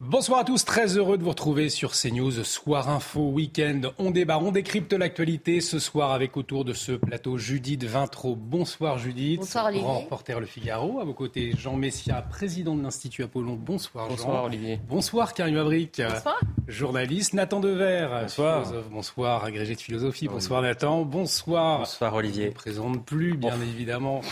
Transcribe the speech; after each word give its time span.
Bonsoir 0.00 0.38
à 0.38 0.44
tous, 0.44 0.64
très 0.64 0.96
heureux 0.96 1.18
de 1.18 1.24
vous 1.24 1.30
retrouver 1.30 1.68
sur 1.68 1.90
CNews 1.90 2.44
Soir 2.44 2.88
Info 2.88 3.30
Week-end. 3.30 3.80
On 3.98 4.12
débat, 4.12 4.38
on 4.38 4.52
décrypte 4.52 4.92
l'actualité 4.92 5.60
ce 5.60 5.80
soir 5.80 6.12
avec 6.12 6.36
autour 6.36 6.64
de 6.64 6.72
ce 6.72 6.92
plateau 6.92 7.36
Judith 7.36 7.82
Vintraud. 7.82 8.36
Bonsoir 8.36 8.98
Judith. 8.98 9.40
Bonsoir 9.40 9.66
Olivier. 9.66 9.82
Grand 9.82 9.98
reporter 9.98 10.38
Le 10.38 10.46
Figaro. 10.46 11.00
À 11.00 11.04
vos 11.04 11.14
côtés, 11.14 11.52
Jean 11.58 11.74
Messia, 11.74 12.22
président 12.22 12.76
de 12.76 12.82
l'Institut 12.84 13.24
Apollon. 13.24 13.58
Bonsoir 13.60 14.08
Jean. 14.08 14.14
Bonsoir 14.14 14.44
Olivier. 14.44 14.78
Bonsoir 14.88 15.34
Karim 15.34 15.56
Abric. 15.56 16.00
Bonsoir. 16.00 16.40
Journaliste 16.68 17.34
Nathan 17.34 17.58
Dever. 17.58 18.06
Bonsoir. 18.22 18.66
Philosophe. 18.68 18.90
Bonsoir, 18.92 19.44
agrégé 19.44 19.74
de 19.74 19.80
philosophie. 19.80 20.28
Bonsoir 20.28 20.62
Nathan. 20.62 21.02
Bonsoir. 21.02 21.80
Bonsoir 21.80 22.10
Je 22.12 22.14
ne 22.14 22.18
Olivier. 22.20 22.50
présente 22.50 23.04
plus, 23.04 23.36
bien 23.36 23.60
évidemment. 23.60 24.20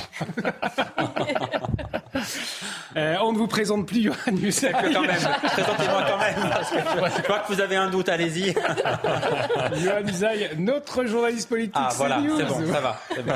Euh, 2.97 3.17
on 3.23 3.33
ne 3.33 3.37
vous 3.37 3.47
présente 3.47 3.87
plus 3.87 4.03
Johan 4.03 4.33
Musac. 4.33 4.73
quand 4.95 5.03
même, 5.03 5.19
présentez-moi 5.62 6.05
quand 6.08 6.19
même. 6.19 6.50
Parce 6.50 6.70
que 6.70 6.78
je 7.17 7.22
crois 7.22 7.39
que 7.41 7.53
vous 7.53 7.61
avez 7.61 7.77
un 7.77 7.89
doute, 7.89 8.08
allez-y. 8.08 8.53
Johan 9.83 10.06
Usaï, 10.06 10.50
notre 10.58 11.05
journaliste 11.06 11.48
politique. 11.48 11.75
Ah 11.77 11.91
voilà, 11.94 12.20
c'est 12.36 12.44
bon, 12.44 12.72
ça 12.72 12.80
va. 12.80 13.00
bon. 13.25 13.33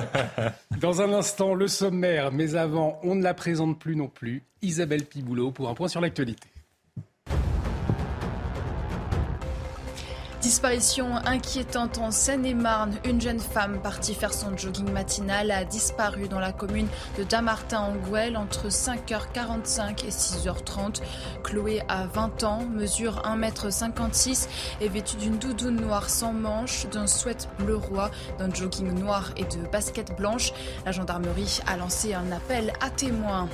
Dans 0.80 1.00
un 1.02 1.12
instant, 1.12 1.54
le 1.54 1.68
sommaire, 1.68 2.32
mais 2.32 2.54
avant, 2.54 2.98
on 3.02 3.14
ne 3.14 3.22
la 3.22 3.34
présente 3.34 3.78
plus 3.78 3.96
non 3.96 4.08
plus. 4.08 4.42
Isabelle 4.62 5.04
Piboulot 5.04 5.50
pour 5.52 5.68
un 5.68 5.74
point 5.74 5.88
sur 5.88 6.00
l'actualité. 6.00 6.48
Disparition 10.40 11.16
inquiétante 11.26 11.98
en 11.98 12.10
Seine-et-Marne. 12.10 12.96
Une 13.04 13.20
jeune 13.20 13.38
femme 13.38 13.78
partie 13.82 14.14
faire 14.14 14.32
son 14.32 14.56
jogging 14.56 14.90
matinal 14.90 15.50
a 15.50 15.64
disparu 15.64 16.28
dans 16.28 16.40
la 16.40 16.50
commune 16.50 16.88
de 17.18 17.24
Damartin 17.24 17.80
en 17.80 17.94
Gouelle 17.96 18.38
entre 18.38 18.68
5h45 18.68 20.06
et 20.06 20.08
6h30. 20.08 21.02
Chloé 21.44 21.82
a 21.88 22.06
20 22.06 22.44
ans, 22.44 22.64
mesure 22.64 23.22
1m56 23.26 24.48
et 24.80 24.88
vêtue 24.88 25.16
d'une 25.16 25.36
doudoune 25.36 25.78
noire 25.78 26.08
sans 26.08 26.32
manches, 26.32 26.86
d'un 26.88 27.06
sweat 27.06 27.46
bleu 27.58 27.76
roi, 27.76 28.10
d'un 28.38 28.52
jogging 28.52 28.98
noir 28.98 29.32
et 29.36 29.44
de 29.44 29.68
baskets 29.70 30.16
blanches. 30.16 30.54
La 30.86 30.92
gendarmerie 30.92 31.60
a 31.66 31.76
lancé 31.76 32.14
un 32.14 32.32
appel 32.32 32.72
à 32.80 32.88
témoins. 32.88 33.46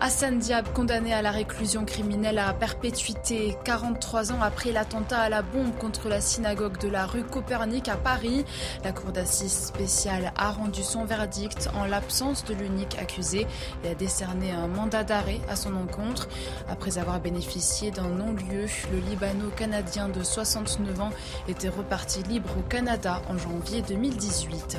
Hassan 0.00 0.40
Diab, 0.40 0.72
condamné 0.72 1.14
à 1.14 1.22
la 1.22 1.30
réclusion 1.30 1.84
criminelle 1.84 2.38
à 2.38 2.52
perpétuité 2.52 3.56
43 3.64 4.32
ans 4.32 4.42
après 4.42 4.72
l'attentat 4.72 5.20
à 5.20 5.28
la 5.28 5.42
bombe 5.42 5.76
contre 5.78 6.07
la 6.08 6.20
synagogue 6.20 6.78
de 6.78 6.88
la 6.88 7.06
rue 7.06 7.22
Copernic 7.22 7.88
à 7.88 7.96
Paris. 7.96 8.44
La 8.84 8.92
cour 8.92 9.12
d'assises 9.12 9.66
spéciale 9.66 10.32
a 10.36 10.50
rendu 10.50 10.82
son 10.82 11.04
verdict 11.04 11.68
en 11.74 11.84
l'absence 11.84 12.44
de 12.44 12.54
l'unique 12.54 12.96
accusé 12.98 13.46
et 13.84 13.88
a 13.90 13.94
décerné 13.94 14.50
un 14.50 14.66
mandat 14.66 15.04
d'arrêt 15.04 15.40
à 15.48 15.56
son 15.56 15.74
encontre. 15.76 16.28
Après 16.68 16.98
avoir 16.98 17.20
bénéficié 17.20 17.90
d'un 17.90 18.08
non-lieu, 18.08 18.66
le 18.92 18.98
Libano-Canadien 18.98 20.08
de 20.08 20.22
69 20.22 21.00
ans 21.00 21.10
était 21.48 21.68
reparti 21.68 22.22
libre 22.22 22.50
au 22.58 22.62
Canada 22.62 23.22
en 23.28 23.36
janvier 23.36 23.82
2018. 23.82 24.78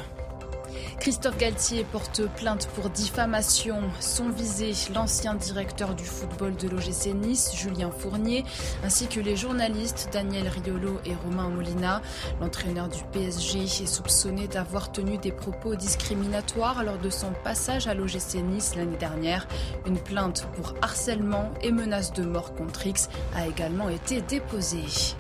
Christophe 1.00 1.38
Galtier 1.38 1.86
porte 1.86 2.28
plainte 2.36 2.68
pour 2.76 2.90
diffamation. 2.90 3.82
Sont 4.02 4.30
visés 4.30 4.74
l'ancien 4.94 5.34
directeur 5.34 5.96
du 5.96 6.04
football 6.04 6.56
de 6.58 6.68
l'OGC 6.68 7.14
Nice, 7.14 7.52
Julien 7.56 7.90
Fournier, 7.90 8.44
ainsi 8.84 9.08
que 9.08 9.22
les 9.22 9.38
journalistes 9.38 10.10
Daniel 10.12 10.50
Riolo 10.50 11.00
et 11.06 11.16
Romain 11.16 11.50
Molina. 11.50 12.02
L'entraîneur 12.42 12.90
du 12.90 13.02
PSG 13.14 13.64
est 13.64 13.86
soupçonné 13.86 14.50
d'avoir 14.50 14.92
tenu 14.92 15.18
des 15.18 15.32
propos 15.32 15.76
discriminatoires 15.76 16.84
lors 16.84 16.98
de 16.98 17.10
son 17.10 17.32
passage 17.44 17.88
à 17.88 17.94
l'OGC 17.94 18.36
Nice 18.44 18.76
l'année 18.76 18.98
dernière. 18.98 19.48
Une 19.86 20.00
plainte 20.00 20.48
pour 20.56 20.74
harcèlement 20.82 21.52
et 21.62 21.72
menace 21.72 22.12
de 22.12 22.24
mort 22.24 22.54
contre 22.56 22.86
X 22.86 23.10
a 23.36 23.48
également 23.48 23.88
été 23.88 24.22
déposée. 24.22 25.16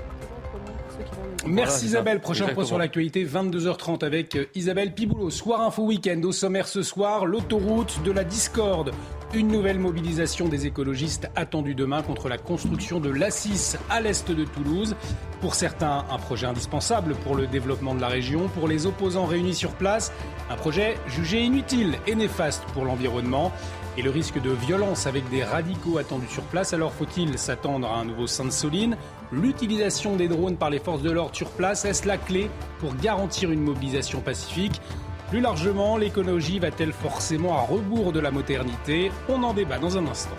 Merci 1.45 1.85
Isabelle. 1.85 2.19
Prochain 2.19 2.47
point 2.47 2.65
sur 2.65 2.77
l'actualité, 2.77 3.25
22h30 3.25 4.03
avec 4.03 4.35
euh, 4.35 4.45
Isabelle 4.55 4.93
Piboulot. 4.93 5.29
Soir 5.29 5.61
Info 5.61 5.83
Week-end. 5.83 6.21
Au 6.23 6.31
sommaire 6.31 6.67
ce 6.67 6.83
soir, 6.83 7.25
l'autoroute 7.25 8.01
de 8.03 8.11
la 8.11 8.23
discorde. 8.23 8.91
Une 9.31 9.50
nouvelle 9.50 9.78
mobilisation 9.78 10.47
des 10.47 10.66
écologistes 10.66 11.29
attendue 11.35 11.75
demain 11.75 12.01
contre 12.01 12.29
la 12.29 12.40
construction 12.40 13.00
de 13.00 13.12
l'Assis 13.12 13.78
à 13.88 14.01
l'est 14.01 14.31
de 14.31 14.44
Toulouse. 14.44 14.95
Pour 15.40 15.53
certains, 15.53 16.03
un 16.09 16.17
projet 16.17 16.47
indispensable 16.47 17.13
pour 17.13 17.35
le 17.35 17.45
développement 17.45 17.94
de 17.94 18.01
la 18.01 18.07
région. 18.07 18.47
Pour 18.47 18.68
les 18.68 18.88
opposants 18.88 19.28
réunis 19.28 19.53
sur 19.53 19.73
place, 19.73 20.12
un 20.50 20.56
projet 20.56 20.97
jugé 21.07 21.41
inutile 21.41 22.00
et 22.07 22.16
néfaste 22.16 22.63
pour 22.73 22.85
l'environnement. 22.85 23.51
Et 23.97 24.01
le 24.01 24.09
risque 24.09 24.41
de 24.41 24.50
violence 24.50 25.06
avec 25.06 25.29
des 25.29 25.44
radicaux 25.44 26.00
attendus 26.00 26.29
sur 26.29 26.44
place. 26.44 26.73
Alors 26.73 26.91
faut-il 26.91 27.38
s'attendre 27.38 27.88
à 27.88 28.00
un 28.00 28.06
nouveau 28.06 28.25
Sainte-Soline 28.25 28.97
L'utilisation 29.31 30.16
des 30.16 30.28
drones 30.28 30.57
par 30.57 30.72
les 30.72 30.79
forces 30.79 31.03
de 31.03 31.12
l'ordre 31.12 31.35
sur 31.35 31.51
place, 31.51 31.85
est-ce 31.85 32.07
la 32.07 32.18
clé 32.18 32.50
pour 32.79 32.95
garantir 32.95 33.51
une 33.51 33.62
mobilisation 33.62 34.22
pacifique? 34.22 34.81
Plus 35.29 35.41
largement, 35.41 35.95
l'écologie 35.95 36.57
va-t-elle 36.57 36.91
forcément 36.91 37.56
à 37.56 37.62
rebours 37.62 38.12
de 38.12 38.19
la 38.19 38.31
modernité? 38.31 39.12
On 39.29 39.44
en 39.44 39.53
débat 39.53 39.78
dans 39.78 39.95
un 39.95 40.07
instant. 40.07 40.35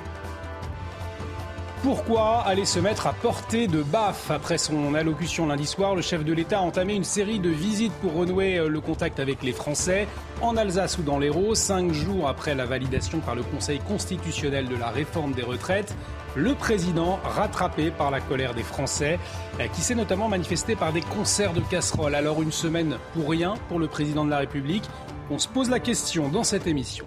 Pourquoi 1.83 2.41
aller 2.41 2.67
se 2.67 2.79
mettre 2.79 3.07
à 3.07 3.15
portée 3.15 3.67
de 3.67 3.83
baffe 3.83 4.31
Après 4.31 4.59
son 4.59 4.95
allocution 4.95 5.47
lundi 5.47 5.67
soir, 5.67 5.95
le 5.95 6.03
chef 6.03 6.27
de 6.27 6.35
l'État 6.35 6.59
a 6.59 6.61
entamé 6.61 6.95
une 6.95 7.05
série 7.05 7.41
de 7.41 7.49
visites 7.49 7.95
pour 8.03 8.13
renouer 8.13 8.59
euh, 8.59 8.69
le 8.69 8.83
contact 8.83 9.19
avec 9.19 9.43
les 9.43 9.53
Français, 9.53 10.07
en 10.43 10.59
Alsace 10.59 10.99
ou 10.99 11.03
dans 11.03 11.19
l'Hérault, 11.19 11.55
cinq 11.55 11.95
jours 11.95 12.29
après 12.29 12.55
la 12.55 12.67
validation 12.67 13.21
par 13.21 13.35
le 13.35 13.43
Conseil 13.43 13.79
constitutionnel 13.79 14.69
de 14.69 14.77
la 14.77 14.91
réforme 14.91 15.33
des 15.33 15.43
retraites. 15.43 15.95
Le 16.37 16.55
président, 16.55 17.19
rattrapé 17.25 17.91
par 17.91 18.11
la 18.11 18.21
colère 18.21 18.53
des 18.53 18.62
Français, 18.62 19.19
euh, 19.59 19.67
qui 19.69 19.81
s'est 19.81 19.95
notamment 19.95 20.29
manifesté 20.29 20.77
par 20.77 20.93
des 20.93 21.01
concerts 21.01 21.55
de 21.55 21.61
casseroles. 21.61 22.15
Alors 22.15 22.43
une 22.43 22.53
semaine 22.53 22.99
pour 23.15 23.31
rien 23.31 23.55
pour 23.71 23.79
le 23.79 23.87
président 23.87 24.27
de 24.27 24.31
la 24.31 24.39
République? 24.39 24.85
On 25.31 25.39
se 25.39 25.49
pose 25.49 25.71
la 25.71 25.81
question 25.81 26.29
dans 26.29 26.45
cette 26.45 26.67
émission. 26.67 27.07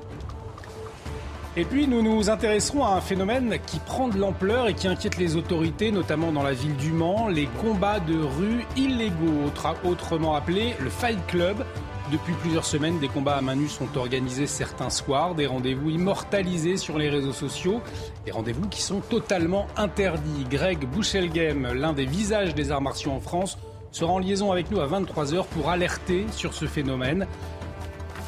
Et 1.55 1.65
puis 1.65 1.87
nous 1.87 2.01
nous 2.01 2.31
intéresserons 2.31 2.83
à 2.83 2.95
un 2.95 3.01
phénomène 3.01 3.57
qui 3.67 3.77
prend 3.77 4.07
de 4.07 4.17
l'ampleur 4.17 4.67
et 4.67 4.73
qui 4.73 4.87
inquiète 4.87 5.17
les 5.17 5.35
autorités, 5.35 5.91
notamment 5.91 6.31
dans 6.31 6.41
la 6.41 6.53
ville 6.53 6.75
du 6.77 6.91
Mans, 6.91 7.27
les 7.27 7.45
combats 7.61 7.99
de 7.99 8.17
rue 8.19 8.65
illégaux, 8.75 9.45
autre- 9.45 9.75
autrement 9.85 10.33
appelés 10.33 10.73
le 10.79 10.89
Fight 10.89 11.19
Club. 11.27 11.63
Depuis 12.11 12.33
plusieurs 12.41 12.65
semaines, 12.65 12.97
des 12.99 13.07
combats 13.07 13.35
à 13.37 13.41
main 13.41 13.55
nue 13.55 13.69
sont 13.69 13.97
organisés 13.97 14.47
certains 14.47 14.89
soirs, 14.89 15.35
des 15.35 15.45
rendez-vous 15.45 15.89
immortalisés 15.91 16.77
sur 16.77 16.97
les 16.97 17.09
réseaux 17.09 17.31
sociaux, 17.33 17.81
des 18.25 18.31
rendez-vous 18.31 18.67
qui 18.67 18.81
sont 18.81 18.99
totalement 19.01 19.67
interdits. 19.77 20.45
Greg 20.49 20.85
Bouchelgem, 20.87 21.71
l'un 21.73 21.93
des 21.93 22.05
visages 22.05 22.55
des 22.55 22.71
arts 22.71 22.81
martiaux 22.81 23.11
en 23.11 23.19
France, 23.19 23.57
sera 23.91 24.11
en 24.11 24.19
liaison 24.19 24.51
avec 24.51 24.71
nous 24.71 24.79
à 24.81 24.87
23h 24.87 25.45
pour 25.45 25.69
alerter 25.69 26.25
sur 26.31 26.53
ce 26.55 26.65
phénomène. 26.65 27.27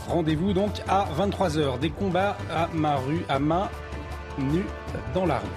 Rendez-vous 0.07 0.53
donc 0.53 0.81
à 0.87 1.07
23h. 1.17 1.79
Des 1.79 1.89
combats 1.89 2.37
à 2.51 2.67
main, 2.73 2.95
rue, 2.95 3.25
à 3.27 3.39
main 3.39 3.69
nue 4.37 4.65
dans 5.13 5.25
la 5.25 5.39
rue. 5.39 5.47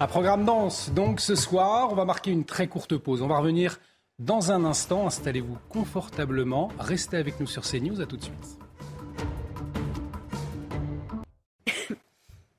Un 0.00 0.06
programme 0.06 0.44
dense 0.44 0.90
donc 0.90 1.20
ce 1.20 1.34
soir. 1.34 1.88
On 1.90 1.94
va 1.94 2.04
marquer 2.04 2.30
une 2.30 2.44
très 2.44 2.66
courte 2.66 2.96
pause. 2.96 3.22
On 3.22 3.28
va 3.28 3.38
revenir 3.38 3.78
dans 4.18 4.50
un 4.50 4.64
instant. 4.64 5.06
Installez-vous 5.06 5.58
confortablement. 5.68 6.70
Restez 6.78 7.16
avec 7.16 7.38
nous 7.38 7.46
sur 7.46 7.62
CNews. 7.62 8.00
À 8.00 8.06
tout 8.06 8.16
de 8.16 8.24
suite. 8.24 8.63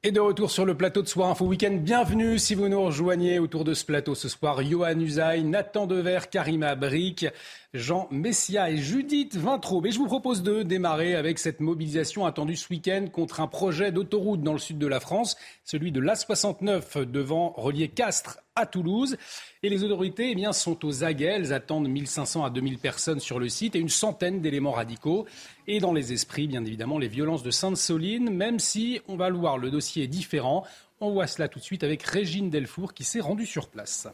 Et 0.08 0.12
de 0.12 0.20
retour 0.20 0.52
sur 0.52 0.66
le 0.66 0.78
plateau 0.78 1.02
de 1.02 1.08
Soir 1.08 1.32
Info 1.32 1.46
Week-end, 1.46 1.80
bienvenue 1.82 2.38
si 2.38 2.54
vous 2.54 2.70
nous 2.70 2.80
rejoignez 2.80 3.40
autour 3.40 3.64
de 3.64 3.74
ce 3.74 3.84
plateau 3.84 4.14
ce 4.14 4.30
soir. 4.30 4.62
Johan 4.64 5.00
Usaï, 5.00 5.44
Nathan 5.44 5.88
Dever, 5.88 6.20
Karima 6.30 6.76
Bric, 6.76 7.26
Jean 7.74 8.08
Messia 8.12 8.70
et 8.70 8.78
Judith 8.78 9.36
Vintraud. 9.36 9.82
Mais 9.82 9.90
je 9.90 9.98
vous 9.98 10.06
propose 10.06 10.44
de 10.44 10.62
démarrer 10.62 11.16
avec 11.16 11.40
cette 11.40 11.60
mobilisation 11.60 12.28
attendue 12.28 12.56
ce 12.56 12.70
week-end 12.70 13.08
contre 13.12 13.42
un 13.42 13.48
projet 13.48 13.92
d'autoroute 13.92 14.44
dans 14.44 14.54
le 14.54 14.60
sud 14.60 14.78
de 14.78 14.86
la 14.86 15.00
France, 15.00 15.38
celui 15.64 15.92
de 15.92 16.02
l'A69 16.02 17.06
devant 17.06 17.56
relier 17.58 17.88
Castres 17.88 18.38
à 18.56 18.68
Toulouse. 18.68 19.18
Et 19.66 19.70
les 19.70 19.84
autorités 19.84 20.36
eh 20.38 20.54
sont 20.54 20.86
aux 20.86 21.04
aguets. 21.04 21.38
Elles 21.38 21.52
attendent 21.52 21.90
1500 21.90 22.46
à 22.46 22.52
2000 22.52 22.78
personnes 22.78 23.20
sur 23.20 23.40
le 23.40 23.50
site 23.50 23.76
et 23.76 23.80
une 23.80 23.90
centaine 23.90 24.40
d'éléments 24.40 24.74
radicaux. 24.74 25.26
Et 25.66 25.80
dans 25.80 25.92
les 25.92 26.14
esprits, 26.14 26.46
bien 26.46 26.64
évidemment, 26.64 27.00
les 27.00 27.08
violences 27.08 27.42
de 27.42 27.50
Sainte-Soline, 27.50 28.30
même 28.30 28.60
si, 28.60 29.02
on 29.08 29.16
va 29.16 29.32
voir, 29.32 29.58
le 29.58 29.72
dossier 29.72 30.04
est 30.04 30.08
différent. 30.08 30.66
On 31.00 31.14
voit 31.14 31.26
cela 31.26 31.48
tout 31.48 31.58
de 31.58 31.64
suite 31.64 31.84
avec 31.84 32.04
Régine 32.04 32.52
Delfour 32.52 32.94
qui 32.94 33.04
s'est 33.04 33.22
rendue 33.22 33.48
sur 33.48 33.68
place. 33.68 34.08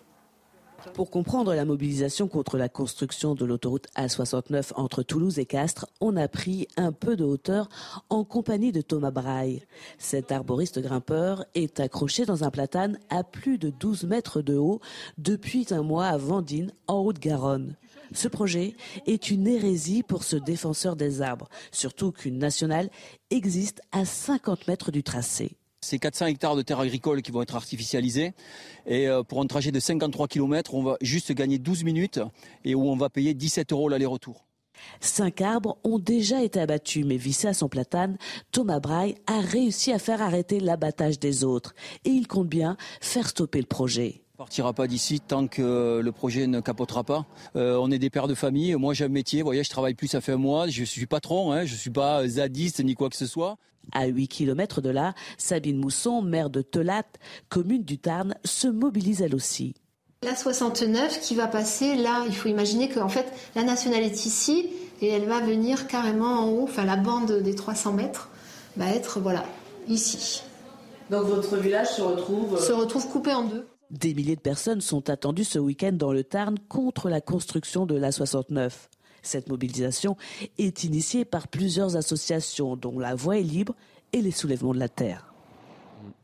Pour 0.94 1.10
comprendre 1.10 1.54
la 1.54 1.66
mobilisation 1.66 2.28
contre 2.28 2.57
la 2.57 2.69
construction 2.69 3.36
de 3.36 3.45
l'autoroute 3.45 3.88
A69 3.98 4.72
entre 4.75 5.04
Toulouse 5.04 5.39
et 5.39 5.45
Castres, 5.45 5.88
on 6.00 6.18
a 6.18 6.28
pris 6.28 6.68
un 6.78 6.92
peu 6.92 7.16
de 7.16 7.24
hauteur 7.24 7.69
en 8.10 8.24
compagnie 8.24 8.72
de 8.72 8.81
Thomas 8.81 9.12
Braille. 9.12 9.63
Cet 9.98 10.31
arboriste 10.31 10.80
grimpeur 10.80 11.45
est 11.56 11.80
accroché 11.80 12.25
dans 12.25 12.44
un 12.44 12.51
platane 12.51 13.00
à 13.10 13.24
plus 13.24 13.57
de 13.57 13.69
12 13.69 14.04
mètres 14.04 14.42
de 14.42 14.56
haut 14.56 14.81
depuis 15.18 15.68
un 15.72 15.81
mois 15.81 16.07
à 16.07 16.18
Vendine, 16.18 16.74
en 16.88 17.00
Haute-Garonne. 17.00 17.75
Ce 18.13 18.28
projet 18.28 18.75
est 19.06 19.31
une 19.31 19.48
hérésie 19.48 20.04
pour 20.04 20.24
ce 20.24 20.36
défenseur 20.36 20.95
des 20.95 21.22
arbres, 21.22 21.50
surtout 21.72 22.12
qu'une 22.12 22.38
nationale 22.38 22.89
existe 23.30 23.81
à 23.92 24.04
50 24.04 24.68
mètres 24.68 24.92
du 24.92 25.04
tracé. 25.04 25.56
C'est 25.83 25.98
400 25.98 26.28
hectares 26.28 26.56
de 26.56 26.62
terres 26.62 26.80
agricoles 26.80 27.24
qui 27.24 27.31
vont 27.31 27.42
être 27.42 27.56
artificialisés. 27.56 28.33
Et 28.86 29.07
euh, 29.07 29.24
pour 29.24 29.42
un 29.42 29.48
trajet 29.48 29.72
de 29.72 29.80
53 29.80 30.28
km, 30.28 30.75
on 30.75 30.83
va 30.83 30.98
juste 31.01 31.31
gagner 31.31 31.57
12 31.57 31.83
minutes 31.83 32.19
et 32.63 32.75
où 32.75 32.88
on 32.88 32.95
va 32.95 33.10
payer 33.10 33.33
17 33.33 33.72
euros 33.72 33.89
l'aller-retour. 33.89 34.45
Cinq 35.00 35.42
arbres 35.42 35.80
ont 35.83 35.98
déjà 35.98 36.44
été 36.44 36.60
abattus, 36.60 37.04
mais 37.04 37.18
vissé 37.18 37.48
à 37.48 37.56
son 37.56 37.68
platane, 37.68 38.18
Thomas 38.51 38.80
Braille 38.80 39.16
a 39.25 39.39
réussi 39.39 39.92
à 39.92 39.98
faire 39.98 40.22
arrêter 40.22 40.60
l'abattage 40.60 41.18
des 41.18 41.44
autres. 41.44 41.74
Et 42.06 42.12
il 42.12 42.28
compte 42.28 42.48
bien 42.48 42.78
faire 43.01 43.28
stopper 43.28 43.60
le 43.60 43.66
projet 43.66 44.22
partira 44.41 44.73
pas 44.73 44.88
d'ici 44.88 45.19
tant 45.19 45.45
que 45.45 46.01
le 46.03 46.11
projet 46.11 46.47
ne 46.47 46.61
capotera 46.61 47.03
pas. 47.03 47.27
Euh, 47.55 47.77
on 47.79 47.91
est 47.91 47.99
des 47.99 48.09
pères 48.09 48.27
de 48.27 48.33
famille. 48.33 48.73
Moi, 48.73 48.95
j'ai 48.95 49.05
un 49.05 49.07
métier. 49.07 49.43
Vous 49.43 49.45
voyez, 49.45 49.63
je 49.63 49.69
travaille 49.69 49.93
plus, 49.93 50.07
ça 50.07 50.19
fait 50.19 50.31
un 50.31 50.38
mois. 50.38 50.67
Je 50.67 50.83
suis 50.83 51.05
patron. 51.05 51.51
Hein, 51.51 51.65
je 51.65 51.75
suis 51.75 51.91
pas 51.91 52.27
zadiste 52.27 52.83
ni 52.83 52.95
quoi 52.95 53.11
que 53.11 53.15
ce 53.15 53.27
soit. 53.27 53.57
À 53.91 54.07
8 54.07 54.27
km 54.27 54.81
de 54.81 54.89
là, 54.89 55.13
Sabine 55.38 55.77
Mousson, 55.77 56.23
maire 56.23 56.49
de 56.49 56.63
Telat, 56.63 57.05
commune 57.49 57.83
du 57.83 57.99
Tarn, 57.99 58.33
se 58.43 58.67
mobilise 58.67 59.21
elle 59.21 59.35
aussi. 59.35 59.75
La 60.23 60.35
69 60.35 61.21
qui 61.21 61.35
va 61.35 61.45
passer, 61.45 61.95
là, 61.95 62.23
il 62.27 62.35
faut 62.35 62.49
imaginer 62.49 62.89
qu'en 62.89 63.09
fait, 63.09 63.31
la 63.55 63.61
nationale 63.61 64.01
est 64.01 64.25
ici 64.25 64.71
et 65.01 65.09
elle 65.09 65.25
va 65.25 65.39
venir 65.39 65.85
carrément 65.85 66.39
en 66.39 66.49
haut, 66.49 66.63
enfin 66.63 66.85
la 66.85 66.95
bande 66.95 67.31
des 67.31 67.53
300 67.53 67.94
mètres 67.94 68.29
va 68.75 68.89
être, 68.89 69.19
voilà, 69.19 69.45
ici. 69.87 70.41
Donc 71.11 71.25
votre 71.25 71.57
village 71.57 71.89
se 71.89 72.01
retrouve... 72.01 72.59
Se 72.59 72.71
retrouve 72.71 73.07
coupé 73.07 73.33
en 73.33 73.44
deux. 73.44 73.67
Des 73.91 74.13
milliers 74.13 74.38
de 74.38 74.41
personnes 74.41 74.79
sont 74.79 75.09
attendues 75.09 75.43
ce 75.43 75.59
week-end 75.59 75.91
dans 75.91 76.13
le 76.13 76.23
Tarn 76.23 76.57
contre 76.69 77.09
la 77.09 77.19
construction 77.19 77.85
de 77.85 77.99
l'A69. 77.99 78.71
Cette 79.21 79.49
mobilisation 79.49 80.15
est 80.57 80.85
initiée 80.85 81.25
par 81.25 81.49
plusieurs 81.49 81.97
associations 81.97 82.77
dont 82.77 82.97
La 82.97 83.15
Voix 83.15 83.38
est 83.38 83.43
libre 83.43 83.75
et 84.13 84.21
les 84.21 84.31
soulèvements 84.31 84.73
de 84.73 84.79
la 84.79 84.89
terre. 84.89 85.33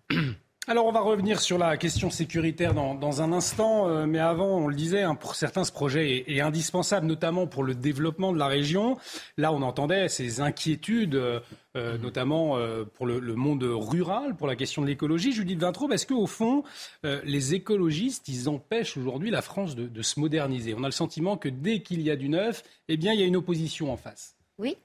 Alors 0.69 0.85
on 0.85 0.91
va 0.91 0.99
revenir 0.99 1.39
sur 1.39 1.57
la 1.57 1.77
question 1.77 2.09
sécuritaire 2.09 2.73
dans, 2.73 3.21
un 3.21 3.31
instant, 3.31 3.87
euh, 3.87 4.05
mais 4.05 4.19
avant, 4.19 4.57
on 4.57 4.67
le 4.67 4.75
disait, 4.75 5.01
hein, 5.01 5.15
pour 5.15 5.35
certains, 5.35 5.63
ce 5.63 5.71
projet 5.71 6.25
est, 6.27 6.41
indispensable, 6.41 7.07
notamment 7.07 7.47
pour 7.47 7.63
le 7.63 7.73
développement 7.73 8.33
de 8.33 8.37
la 8.37 8.47
région. 8.47 8.97
Là, 9.37 9.53
on 9.53 9.61
entendait 9.61 10.09
ces 10.09 10.41
inquiétudes, 10.41 11.15
euh, 11.15 11.39
euh, 11.77 11.97
notamment 11.97 12.57
pour 12.95 13.05
le, 13.05 13.21
monde 13.35 13.63
rural, 13.63 14.35
pour 14.35 14.45
la 14.45 14.57
question 14.57 14.81
de 14.81 14.87
l'écologie. 14.87 15.31
Judith 15.31 15.57
Vintraube, 15.57 15.93
est-ce 15.93 16.05
qu'au 16.05 16.27
fond, 16.27 16.65
les 17.03 17.53
écologistes, 17.53 18.27
ils 18.27 18.49
empêchent 18.49 18.97
aujourd'hui 18.97 19.31
la 19.31 19.41
France 19.41 19.73
de, 19.73 19.87
de 19.87 20.01
se 20.01 20.19
moderniser? 20.19 20.73
On 20.77 20.83
a 20.83 20.87
le 20.87 20.91
sentiment 20.91 21.37
que 21.37 21.47
dès 21.47 21.81
qu'il 21.81 22.01
y 22.01 22.11
a 22.11 22.17
du 22.17 22.27
neuf, 22.27 22.63
eh 22.89 22.97
bien, 22.97 23.13
il 23.13 23.21
y 23.21 23.23
a 23.23 23.25
une 23.25 23.37
opposition 23.37 23.93
en 23.93 23.95
face. 23.95 24.35
Oui, 24.57 24.75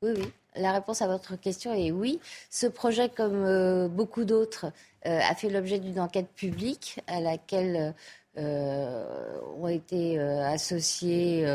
oui, 0.00 0.12
oui. 0.16 0.32
La 0.56 0.70
réponse 0.70 1.02
à 1.02 1.08
votre 1.08 1.34
question 1.34 1.74
est 1.74 1.90
oui. 1.90 2.20
Ce 2.48 2.68
projet, 2.68 3.08
comme 3.08 3.88
beaucoup 3.88 4.24
d'autres, 4.24 4.66
a 5.04 5.34
fait 5.34 5.50
l'objet 5.50 5.78
d'une 5.78 6.00
enquête 6.00 6.28
publique 6.34 7.00
à 7.06 7.20
laquelle 7.20 7.94
euh, 8.36 9.38
ont 9.60 9.68
été 9.68 10.18
euh, 10.18 10.44
associés 10.46 11.46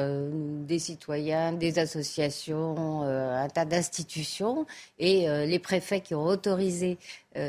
des 0.67 0.79
citoyens, 0.79 1.53
des 1.53 1.79
associations, 1.79 3.01
un 3.01 3.47
tas 3.49 3.65
d'institutions. 3.65 4.65
Et 4.97 5.27
les 5.45 5.59
préfets 5.59 6.01
qui 6.01 6.15
ont 6.15 6.25
autorisé 6.25 6.97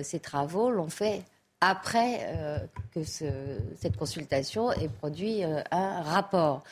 ces 0.02 0.20
travaux 0.20 0.70
l'ont 0.70 0.90
fait 0.90 1.22
après 1.60 2.68
que 2.94 3.04
cette 3.04 3.96
consultation 3.96 4.72
ait 4.72 4.88
produit 4.88 5.42
un 5.44 6.02
rapport. 6.02 6.64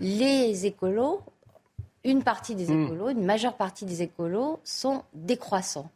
Les 0.00 0.66
écolos, 0.66 1.20
une 2.04 2.22
partie 2.22 2.54
des 2.54 2.68
hmm. 2.68 2.84
écolos, 2.84 3.08
une 3.10 3.24
majeure 3.24 3.56
partie 3.56 3.84
des 3.84 4.02
écolos 4.02 4.60
sont 4.64 5.02
décroissants. 5.12 5.90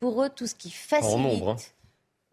Pour 0.00 0.22
eux, 0.22 0.28
tout 0.28 0.46
ce 0.46 0.54
qui 0.54 0.70
facilite 0.70 1.44
hein. 1.46 1.56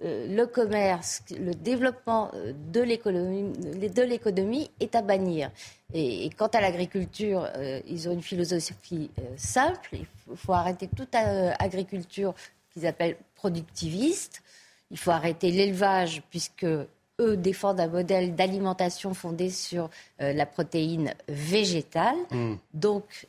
Euh, 0.04 0.28
le 0.36 0.48
commerce, 0.48 1.22
le 1.30 1.54
développement 1.54 2.32
euh, 2.34 2.54
de 2.72 2.82
l'économie 2.82 4.72
est 4.80 4.96
à 4.96 5.02
bannir. 5.02 5.52
Et, 5.94 6.30
quant 6.38 6.48
à 6.48 6.62
l'agriculture, 6.62 7.48
euh, 7.56 7.82
ils 7.88 8.10
ont 8.10 8.14
une 8.14 8.22
philosophie 8.22 9.12
simple. 9.36 9.90
Il 9.94 10.38
faut, 10.38 10.54
arrêter 10.54 10.90
toute 10.96 11.14
agriculture 11.14 12.34
qu'ils 12.72 12.88
appellent 12.88 13.18
productiviste. 13.36 14.42
Il 14.90 14.98
faut 14.98 15.12
arrêter 15.12 15.52
l'élevage 15.52 16.24
puisque 16.30 16.66
eux 16.66 17.38
défendent 17.38 17.80
un 17.80 17.88
modèle 17.88 18.36
d'alimentation 18.36 19.14
fondé 19.14 19.50
sur 19.50 19.90
la 20.20 20.46
protéine 20.46 21.14
végétale. 21.28 22.18
Hmm. 22.32 22.56
Donc 22.74 23.28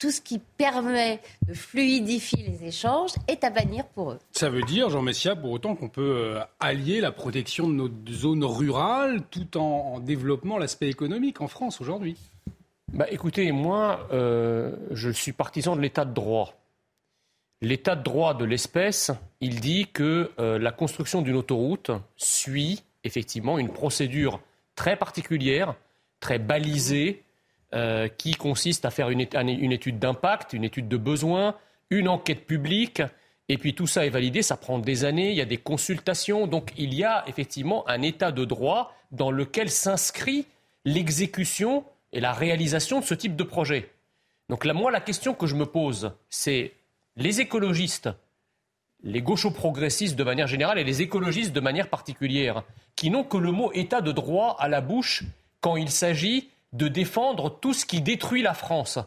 tout 0.00 0.10
ce 0.10 0.20
qui 0.20 0.38
permet 0.38 1.20
de 1.46 1.52
fluidifier 1.52 2.42
les 2.42 2.66
échanges 2.66 3.12
est 3.28 3.44
à 3.44 3.50
bannir 3.50 3.84
pour 3.88 4.12
eux. 4.12 4.18
Ça 4.32 4.48
veut 4.48 4.62
dire, 4.62 4.88
Jean 4.88 5.02
Messia, 5.02 5.36
pour 5.36 5.50
autant 5.50 5.76
qu'on 5.76 5.90
peut 5.90 6.16
euh, 6.16 6.40
allier 6.58 7.00
la 7.00 7.12
protection 7.12 7.68
de 7.68 7.74
nos 7.74 7.90
zones 8.08 8.44
rurales 8.44 9.20
tout 9.30 9.58
en, 9.58 10.00
développant 10.00 10.56
l'aspect 10.58 10.88
économique 10.88 11.42
en 11.42 11.48
France 11.48 11.82
aujourd'hui 11.82 12.16
bah, 12.92 13.06
Écoutez, 13.10 13.52
moi, 13.52 14.08
euh, 14.12 14.74
je 14.90 15.10
suis 15.10 15.32
partisan 15.32 15.76
de 15.76 15.82
l'état 15.82 16.06
de 16.06 16.14
droit. 16.14 16.54
L'état 17.60 17.94
de 17.94 18.02
droit 18.02 18.32
de 18.32 18.46
l'espèce, 18.46 19.10
il 19.42 19.60
dit 19.60 19.86
que 19.92 20.30
euh, 20.38 20.58
la 20.58 20.72
construction 20.72 21.20
d'une 21.20 21.36
autoroute 21.36 21.90
suit 22.16 22.82
effectivement 23.04 23.58
une 23.58 23.70
procédure 23.70 24.40
très 24.76 24.96
particulière, 24.96 25.74
très 26.20 26.38
balisée, 26.38 27.22
euh, 27.74 28.08
qui 28.08 28.32
consiste 28.32 28.84
à 28.84 28.90
faire 28.90 29.10
une, 29.10 29.20
étude 29.20 29.98
d'impact, 29.98 30.52
une 30.52 30.64
étude 30.64 30.88
de 30.88 30.96
besoin, 30.96 31.54
une 31.90 32.08
enquête 32.08 32.46
publique, 32.46 33.02
et 33.48 33.58
puis 33.58 33.74
tout 33.74 33.86
ça 33.86 34.04
est 34.04 34.10
validé, 34.10 34.42
ça 34.42 34.56
prend 34.56 34.78
des 34.78 35.04
années, 35.04 35.30
il 35.30 35.36
y 35.36 35.40
a 35.40 35.46
des 35.46 35.56
consultations, 35.56 36.46
donc 36.46 36.72
il 36.76 36.94
y 36.94 37.04
a 37.04 37.24
effectivement 37.28 37.88
un 37.88 38.02
état 38.02 38.32
de 38.32 38.44
droit 38.44 38.94
dans 39.12 39.30
lequel 39.30 39.70
s'inscrit 39.70 40.46
l'exécution 40.84 41.84
et 42.12 42.20
la 42.20 42.32
réalisation 42.32 43.00
de 43.00 43.04
ce 43.04 43.14
type 43.14 43.36
de 43.36 43.44
projet. 43.44 43.90
Donc 44.48 44.64
là, 44.64 44.72
moi, 44.72 44.90
la 44.90 45.00
question 45.00 45.32
que 45.32 45.46
je 45.46 45.54
me 45.54 45.66
pose, 45.66 46.12
c'est 46.28 46.72
les 47.16 47.40
écologistes, 47.40 48.08
les 49.02 49.22
gaucho-progressistes 49.22 50.16
de 50.16 50.24
manière 50.24 50.48
générale 50.48 50.78
et 50.78 50.84
les 50.84 51.02
écologistes 51.02 51.52
de 51.52 51.60
manière 51.60 51.88
particulière, 51.88 52.64
qui 52.96 53.10
n'ont 53.10 53.24
que 53.24 53.36
le 53.36 53.52
mot 53.52 53.70
état 53.72 54.00
de 54.00 54.12
droit 54.12 54.56
à 54.58 54.68
la 54.68 54.80
bouche 54.80 55.22
quand 55.60 55.76
il 55.76 55.90
s'agit 55.90 56.49
de 56.72 56.88
défendre 56.88 57.58
tout 57.60 57.72
ce 57.72 57.84
qui 57.84 58.00
détruit 58.00 58.42
la 58.42 58.54
France. 58.54 58.98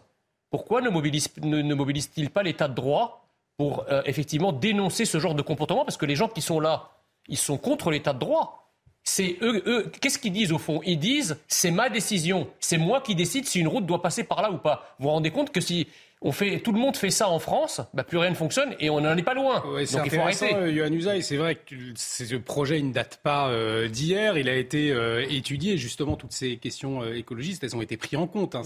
Pourquoi 0.49 0.81
ne 0.81 0.89
mobilise-t-il 0.89 2.29
pas 2.29 2.43
l'état 2.43 2.67
de 2.67 2.75
droit 2.75 3.25
pour 3.57 3.85
euh, 3.89 4.01
effectivement 4.05 4.51
dénoncer 4.51 5.05
ce 5.05 5.19
genre 5.19 5.35
de 5.35 5.41
comportement? 5.41 5.85
Parce 5.85 5.97
que 5.97 6.05
les 6.05 6.15
gens 6.15 6.27
qui 6.27 6.41
sont 6.41 6.59
là, 6.59 6.91
ils 7.27 7.37
sont 7.37 7.57
contre 7.57 7.89
l'état 7.89 8.13
de 8.13 8.19
droit. 8.19 8.59
C'est 9.05 9.37
eux, 9.41 9.91
qu'est-ce 9.99 10.17
qu'ils 10.17 10.31
disent 10.31 10.53
au 10.53 10.57
fond? 10.57 10.79
Ils 10.85 10.99
disent 10.99 11.37
c'est 11.47 11.71
ma 11.71 11.89
décision, 11.89 12.47
c'est 12.59 12.77
moi 12.77 13.01
qui 13.01 13.15
décide 13.15 13.45
si 13.45 13.59
une 13.59 13.67
route 13.67 13.85
doit 13.85 14.01
passer 14.01 14.23
par 14.23 14.41
là 14.41 14.49
ou 14.49 14.57
pas. 14.57 14.95
Vous 14.97 15.05
vous 15.05 15.09
rendez 15.11 15.31
compte 15.31 15.51
que 15.51 15.59
si 15.59 15.87
fait, 16.31 16.59
tout 16.59 16.71
le 16.71 16.79
monde 16.79 16.95
fait 16.95 17.09
ça 17.09 17.27
en 17.27 17.39
France, 17.39 17.81
bah, 17.93 18.03
plus 18.03 18.17
rien 18.17 18.29
ne 18.29 18.35
fonctionne 18.35 18.75
et 18.79 18.89
on 18.89 19.01
n'en 19.01 19.17
est 19.17 19.23
pas 19.23 19.33
loin. 19.33 19.61
Donc 19.61 20.05
il 20.05 20.09
faut 20.09 20.19
arrêter. 20.19 20.55
Euh, 20.55 21.21
c'est 21.21 21.37
vrai 21.37 21.55
que 21.55 21.75
ce 21.95 22.35
projet 22.35 22.81
ne 22.81 22.93
date 22.93 23.19
pas 23.21 23.49
euh, 23.49 23.89
d'hier. 23.89 24.37
Il 24.37 24.47
a 24.47 24.55
été 24.55 24.91
euh, 24.91 25.25
étudié. 25.29 25.77
Justement, 25.77 26.15
toutes 26.15 26.31
ces 26.31 26.57
questions 26.57 27.03
écologistes, 27.05 27.63
elles 27.63 27.75
ont 27.75 27.81
été 27.81 27.97
prises 27.97 28.17
en 28.17 28.27
compte. 28.27 28.55
Hein, 28.55 28.63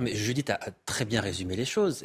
Mais 0.00 0.14
Judith 0.14 0.50
a 0.50 0.58
très 0.86 1.04
bien 1.04 1.20
résumé 1.20 1.56
les 1.56 1.66
choses 1.66 2.04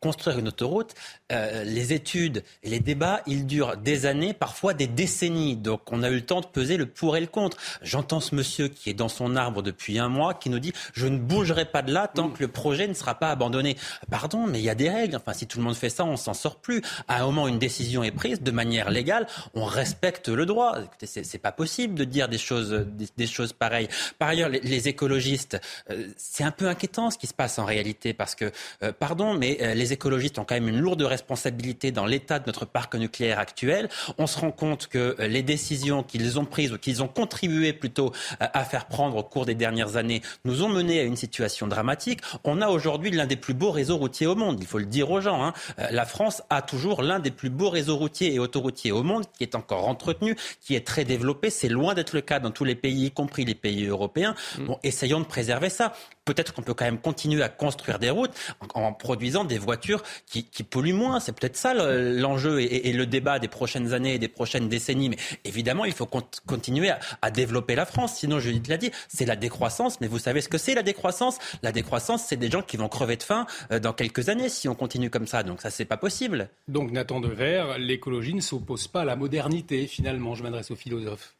construire 0.00 0.38
une 0.38 0.48
autoroute, 0.48 0.94
euh, 1.32 1.64
les 1.64 1.92
études 1.92 2.44
et 2.62 2.70
les 2.70 2.80
débats, 2.80 3.22
ils 3.26 3.46
durent 3.46 3.76
des 3.76 4.06
années, 4.06 4.32
parfois 4.32 4.74
des 4.74 4.86
décennies. 4.86 5.56
Donc 5.56 5.92
on 5.92 6.02
a 6.02 6.10
eu 6.10 6.16
le 6.16 6.24
temps 6.24 6.40
de 6.40 6.46
peser 6.46 6.76
le 6.76 6.86
pour 6.86 7.16
et 7.16 7.20
le 7.20 7.26
contre. 7.26 7.56
J'entends 7.82 8.20
ce 8.20 8.34
monsieur 8.34 8.68
qui 8.68 8.90
est 8.90 8.94
dans 8.94 9.08
son 9.08 9.36
arbre 9.36 9.62
depuis 9.62 9.98
un 9.98 10.08
mois 10.08 10.34
qui 10.34 10.50
nous 10.50 10.58
dit 10.58 10.72
je 10.92 11.06
ne 11.06 11.18
bougerai 11.18 11.64
pas 11.64 11.82
de 11.82 11.92
là 11.92 12.08
tant 12.08 12.30
que 12.30 12.40
le 12.40 12.48
projet 12.48 12.86
ne 12.86 12.94
sera 12.94 13.14
pas 13.14 13.30
abandonné. 13.30 13.76
Pardon, 14.10 14.46
mais 14.46 14.58
il 14.58 14.64
y 14.64 14.70
a 14.70 14.74
des 14.74 14.90
règles. 14.90 15.16
Enfin, 15.16 15.32
si 15.32 15.46
tout 15.46 15.58
le 15.58 15.64
monde 15.64 15.76
fait 15.76 15.90
ça, 15.90 16.04
on 16.04 16.16
s'en 16.16 16.34
sort 16.34 16.56
plus. 16.56 16.82
À 17.08 17.22
un 17.22 17.26
moment, 17.26 17.48
une 17.48 17.58
décision 17.58 18.02
est 18.02 18.10
prise 18.10 18.40
de 18.40 18.50
manière 18.50 18.90
légale, 18.90 19.26
on 19.54 19.64
respecte 19.64 20.28
le 20.28 20.46
droit. 20.46 20.76
C'est 21.02 21.38
pas 21.38 21.52
possible 21.52 21.94
de 21.94 22.04
dire 22.04 22.28
des 22.28 22.38
choses, 22.38 22.86
des, 23.16 23.26
choses 23.26 23.52
pareilles. 23.52 23.88
Par 24.18 24.28
ailleurs, 24.28 24.48
les, 24.48 24.88
écologistes, 24.88 25.60
euh, 25.90 26.08
c'est 26.16 26.44
un 26.44 26.50
peu 26.50 26.68
inquiétant 26.68 27.10
ce 27.10 27.18
qui 27.18 27.26
se 27.26 27.34
passe 27.34 27.58
en 27.58 27.64
réalité 27.64 28.14
parce 28.14 28.34
que, 28.34 28.50
euh, 28.82 28.92
pardon, 28.92 29.34
mais 29.34 29.58
euh, 29.60 29.74
les 29.88 29.94
écologistes 29.94 30.38
ont 30.38 30.44
quand 30.44 30.54
même 30.54 30.68
une 30.68 30.80
lourde 30.80 31.00
responsabilité 31.02 31.92
dans 31.92 32.04
l'état 32.04 32.38
de 32.38 32.44
notre 32.46 32.66
parc 32.66 32.94
nucléaire 32.94 33.38
actuel. 33.38 33.88
On 34.18 34.26
se 34.26 34.38
rend 34.38 34.50
compte 34.50 34.86
que 34.86 35.16
les 35.18 35.42
décisions 35.42 36.02
qu'ils 36.02 36.38
ont 36.38 36.44
prises 36.44 36.72
ou 36.72 36.78
qu'ils 36.78 37.02
ont 37.02 37.08
contribué 37.08 37.72
plutôt 37.72 38.12
à 38.38 38.64
faire 38.64 38.86
prendre 38.86 39.16
au 39.16 39.22
cours 39.22 39.46
des 39.46 39.54
dernières 39.54 39.96
années 39.96 40.20
nous 40.44 40.62
ont 40.62 40.68
mené 40.68 41.00
à 41.00 41.04
une 41.04 41.16
situation 41.16 41.66
dramatique. 41.66 42.20
On 42.44 42.60
a 42.60 42.68
aujourd'hui 42.68 43.10
l'un 43.10 43.26
des 43.26 43.36
plus 43.36 43.54
beaux 43.54 43.70
réseaux 43.70 43.96
routiers 43.96 44.26
au 44.26 44.34
monde. 44.34 44.58
Il 44.60 44.66
faut 44.66 44.78
le 44.78 44.84
dire 44.84 45.10
aux 45.10 45.20
gens. 45.20 45.42
Hein. 45.42 45.54
La 45.90 46.04
France 46.04 46.42
a 46.50 46.60
toujours 46.60 47.02
l'un 47.02 47.18
des 47.18 47.30
plus 47.30 47.50
beaux 47.50 47.70
réseaux 47.70 47.96
routiers 47.96 48.34
et 48.34 48.38
autoroutiers 48.38 48.92
au 48.92 49.02
monde 49.02 49.24
qui 49.36 49.44
est 49.44 49.54
encore 49.54 49.88
entretenu, 49.88 50.36
qui 50.60 50.74
est 50.74 50.86
très 50.86 51.04
développé. 51.04 51.48
C'est 51.50 51.68
loin 51.68 51.94
d'être 51.94 52.12
le 52.12 52.20
cas 52.20 52.40
dans 52.40 52.50
tous 52.50 52.64
les 52.64 52.74
pays, 52.74 53.06
y 53.06 53.10
compris 53.10 53.44
les 53.44 53.54
pays 53.54 53.86
européens. 53.86 54.34
Mm. 54.58 54.64
Bon, 54.66 54.78
essayons 54.82 55.20
de 55.20 55.24
préserver 55.24 55.70
ça 55.70 55.94
peut-être 56.28 56.52
qu'on 56.52 56.62
peut 56.62 56.74
quand 56.74 56.84
même 56.84 56.98
continuer 56.98 57.42
à 57.42 57.48
construire 57.48 57.98
des 57.98 58.10
routes 58.10 58.32
en, 58.74 58.92
produisant 58.92 59.44
des 59.44 59.56
voitures 59.58 60.02
qui, 60.26 60.44
polluent 60.62 60.92
moins. 60.92 61.20
C'est 61.20 61.32
peut-être 61.32 61.56
ça 61.56 61.72
l'enjeu 61.72 62.60
et, 62.60 62.92
le 62.92 63.06
débat 63.06 63.38
des 63.38 63.48
prochaines 63.48 63.94
années 63.94 64.14
et 64.14 64.18
des 64.18 64.28
prochaines 64.28 64.68
décennies. 64.68 65.08
Mais 65.08 65.16
évidemment, 65.44 65.86
il 65.86 65.92
faut 65.92 66.06
continuer 66.46 66.90
à, 67.22 67.30
développer 67.30 67.74
la 67.74 67.86
France. 67.86 68.16
Sinon, 68.16 68.40
Judith 68.40 68.68
l'a 68.68 68.76
dit, 68.76 68.90
c'est 69.08 69.24
la 69.24 69.36
décroissance. 69.36 70.00
Mais 70.00 70.06
vous 70.06 70.18
savez 70.18 70.42
ce 70.42 70.48
que 70.48 70.58
c'est 70.58 70.74
la 70.74 70.82
décroissance? 70.82 71.38
La 71.62 71.72
décroissance, 71.72 72.24
c'est 72.26 72.36
des 72.36 72.50
gens 72.50 72.62
qui 72.62 72.76
vont 72.76 72.88
crever 72.88 73.16
de 73.16 73.22
faim 73.22 73.46
euh, 73.72 73.78
dans 73.78 73.94
quelques 73.94 74.28
années 74.28 74.50
si 74.50 74.68
on 74.68 74.74
continue 74.74 75.08
comme 75.08 75.26
ça. 75.26 75.42
Donc 75.42 75.62
ça, 75.62 75.70
c'est 75.70 75.86
pas 75.86 75.96
possible. 75.96 76.50
Donc 76.68 76.90
Nathan 76.90 77.20
Dever, 77.20 77.76
l'écologie 77.78 78.34
ne 78.34 78.42
s'oppose 78.42 78.86
pas 78.86 79.00
à 79.02 79.04
la 79.06 79.16
modernité. 79.16 79.86
Finalement, 79.86 80.34
je 80.34 80.42
m'adresse 80.42 80.70
aux 80.70 80.76
philosophes. 80.76 81.34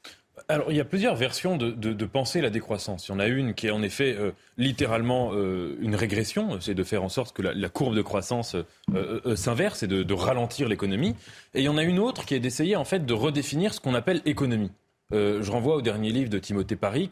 Alors, 0.51 0.73
il 0.73 0.79
y 0.79 0.81
a 0.81 0.85
plusieurs 0.87 1.15
versions 1.15 1.59
de, 1.59 1.71
de, 1.71 2.07
penser 2.07 2.41
la 2.41 2.49
décroissance. 2.49 3.07
Il 3.07 3.13
y 3.13 3.15
en 3.15 3.19
a 3.19 3.27
une 3.27 3.53
qui 3.53 3.67
est 3.67 3.71
en 3.71 3.83
effet 3.83 4.17
euh, 4.19 4.31
littéralement 4.57 5.33
euh, 5.35 5.77
une 5.83 5.95
régression, 5.95 6.59
c'est 6.59 6.75
de 6.75 6.85
faire 6.85 7.05
en 7.05 7.11
sorte 7.11 7.37
que 7.37 7.43
la, 7.43 7.69
courbe 7.69 7.95
de 7.95 8.01
croissance 8.01 8.57
euh, 8.95 9.37
s'inverse 9.37 9.83
et 9.83 9.87
de, 9.87 10.15
ralentir 10.15 10.67
l'économie. 10.67 11.15
Et 11.53 11.61
il 11.61 11.65
y 11.65 11.69
en 11.69 11.77
a 11.77 11.83
une 11.83 11.99
autre 11.99 12.25
qui 12.25 12.35
est 12.35 12.41
d'essayer 12.41 12.77
en 12.77 12.87
fait 12.87 13.05
de 13.05 13.13
redéfinir 13.13 13.75
ce 13.75 13.81
qu'on 13.81 13.93
appelle 13.93 14.23
économie. 14.25 14.71
je 15.13 15.51
renvoie 15.51 15.77
au 15.77 15.83
dernier 15.83 16.13
livre 16.13 16.31
de 16.31 16.39
Timothée 16.39 16.77
Paris, 16.77 17.11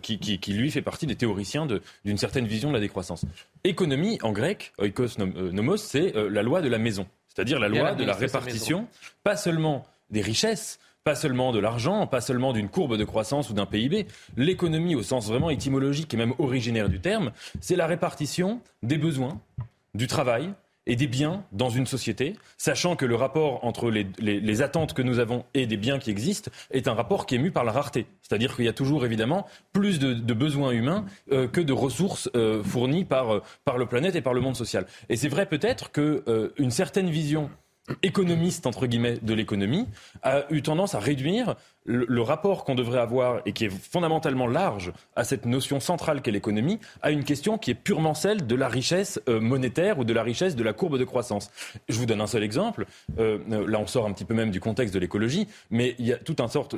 qui, 0.00 0.18
qui, 0.18 0.52
lui 0.54 0.70
fait 0.70 0.80
partie 0.82 1.06
des 1.06 1.16
théoriciens 1.16 1.68
d'une 2.04 2.18
certaine 2.18 2.46
vision 2.46 2.70
de 2.70 2.74
la 2.74 2.80
décroissance. 2.80 3.26
Économie, 3.62 4.18
en 4.22 4.32
grec, 4.32 4.72
oikos 4.78 5.18
nomos, 5.18 5.76
c'est 5.76 6.14
la 6.14 6.42
loi 6.42 6.62
de 6.62 6.68
la 6.68 6.78
maison, 6.78 7.06
c'est-à-dire 7.28 7.60
la 7.60 7.68
loi 7.68 7.94
de 7.94 8.04
la 8.04 8.14
répartition, 8.14 8.88
pas 9.22 9.36
seulement 9.36 9.86
des 10.10 10.22
richesses, 10.22 10.80
pas 11.04 11.14
seulement 11.14 11.52
de 11.52 11.58
l'argent, 11.58 12.06
pas 12.06 12.20
seulement 12.20 12.52
d'une 12.52 12.68
courbe 12.68 12.96
de 12.96 13.04
croissance 13.04 13.50
ou 13.50 13.54
d'un 13.54 13.66
PIB. 13.66 14.06
L'économie, 14.36 14.94
au 14.94 15.02
sens 15.02 15.28
vraiment 15.28 15.50
étymologique 15.50 16.12
et 16.14 16.16
même 16.16 16.34
originaire 16.38 16.88
du 16.88 17.00
terme, 17.00 17.32
c'est 17.60 17.76
la 17.76 17.86
répartition 17.86 18.60
des 18.82 18.98
besoins, 18.98 19.40
du 19.94 20.06
travail, 20.06 20.52
et 20.86 20.96
des 20.96 21.06
biens 21.06 21.44
dans 21.52 21.68
une 21.68 21.86
société, 21.86 22.36
sachant 22.56 22.96
que 22.96 23.04
le 23.04 23.14
rapport 23.14 23.64
entre 23.64 23.90
les, 23.90 24.62
attentes 24.62 24.92
que 24.92 25.02
nous 25.02 25.18
avons 25.18 25.44
et 25.54 25.66
des 25.66 25.76
biens 25.76 25.98
qui 25.98 26.10
existent 26.10 26.50
est 26.70 26.88
un 26.88 26.94
rapport 26.94 27.26
qui 27.26 27.36
est 27.36 27.38
mu 27.38 27.50
par 27.52 27.64
la 27.64 27.70
rareté. 27.70 28.06
C'est-à-dire 28.22 28.56
qu'il 28.56 28.64
y 28.64 28.68
a 28.68 28.72
toujours 28.72 29.04
évidemment 29.04 29.46
plus 29.72 29.98
de, 29.98 30.34
besoins 30.34 30.70
humains 30.72 31.04
euh, 31.32 31.46
que 31.46 31.60
de 31.60 31.72
ressources 31.72 32.30
euh, 32.34 32.62
fournies 32.62 33.04
par, 33.04 33.34
euh, 33.34 33.42
par 33.64 33.78
le 33.78 33.86
planète 33.86 34.16
et 34.16 34.20
par 34.20 34.34
le 34.34 34.40
monde 34.40 34.56
social. 34.56 34.86
Et 35.08 35.16
c'est 35.16 35.28
vrai 35.28 35.46
peut-être 35.46 35.92
qu'une 35.92 36.70
certaine 36.70 37.10
vision 37.10 37.50
économiste 38.02 38.66
entre 38.66 38.86
guillemets 38.86 39.18
de 39.22 39.34
l'économie 39.34 39.86
a 40.22 40.44
eu 40.50 40.62
tendance 40.62 40.94
à 40.94 40.98
réduire 40.98 41.56
le, 41.84 42.22
rapport 42.22 42.64
qu'on 42.64 42.74
devrait 42.74 43.00
avoir 43.00 43.40
et 43.46 43.52
qui 43.52 43.64
est 43.64 43.70
fondamentalement 43.70 44.46
large 44.46 44.92
à 45.16 45.24
cette 45.24 45.46
notion 45.46 45.80
centrale 45.80 46.22
qu'est 46.22 46.30
l'économie 46.30 46.78
à 47.02 47.10
une 47.10 47.24
question 47.24 47.58
qui 47.58 47.70
est 47.70 47.74
purement 47.74 48.14
celle 48.14 48.46
de 48.46 48.54
la 48.54 48.68
richesse 48.68 49.20
euh, 49.28 49.40
monétaire 49.40 49.98
ou 49.98 50.04
de 50.04 50.12
la 50.12 50.22
richesse 50.22 50.56
de 50.56 50.62
la 50.62 50.72
courbe 50.72 50.98
de 50.98 51.04
croissance. 51.04 51.50
Je 51.88 51.98
vous 51.98 52.06
donne 52.06 52.20
un 52.20 52.26
seul 52.26 52.42
exemple. 52.42 52.86
Euh, 53.18 53.38
euh, 53.50 53.66
là, 53.66 53.78
on 53.80 53.86
sort 53.86 54.06
un 54.06 54.12
petit 54.12 54.24
peu 54.24 54.34
même 54.34 54.50
du 54.50 54.60
contexte 54.60 54.94
de 54.94 55.00
l'écologie, 55.00 55.48
mais 55.70 55.94
il 55.98 56.06
y 56.06 56.12
a 56.12 56.16
tout 56.16 56.36
un 56.38 56.48
sorte 56.48 56.76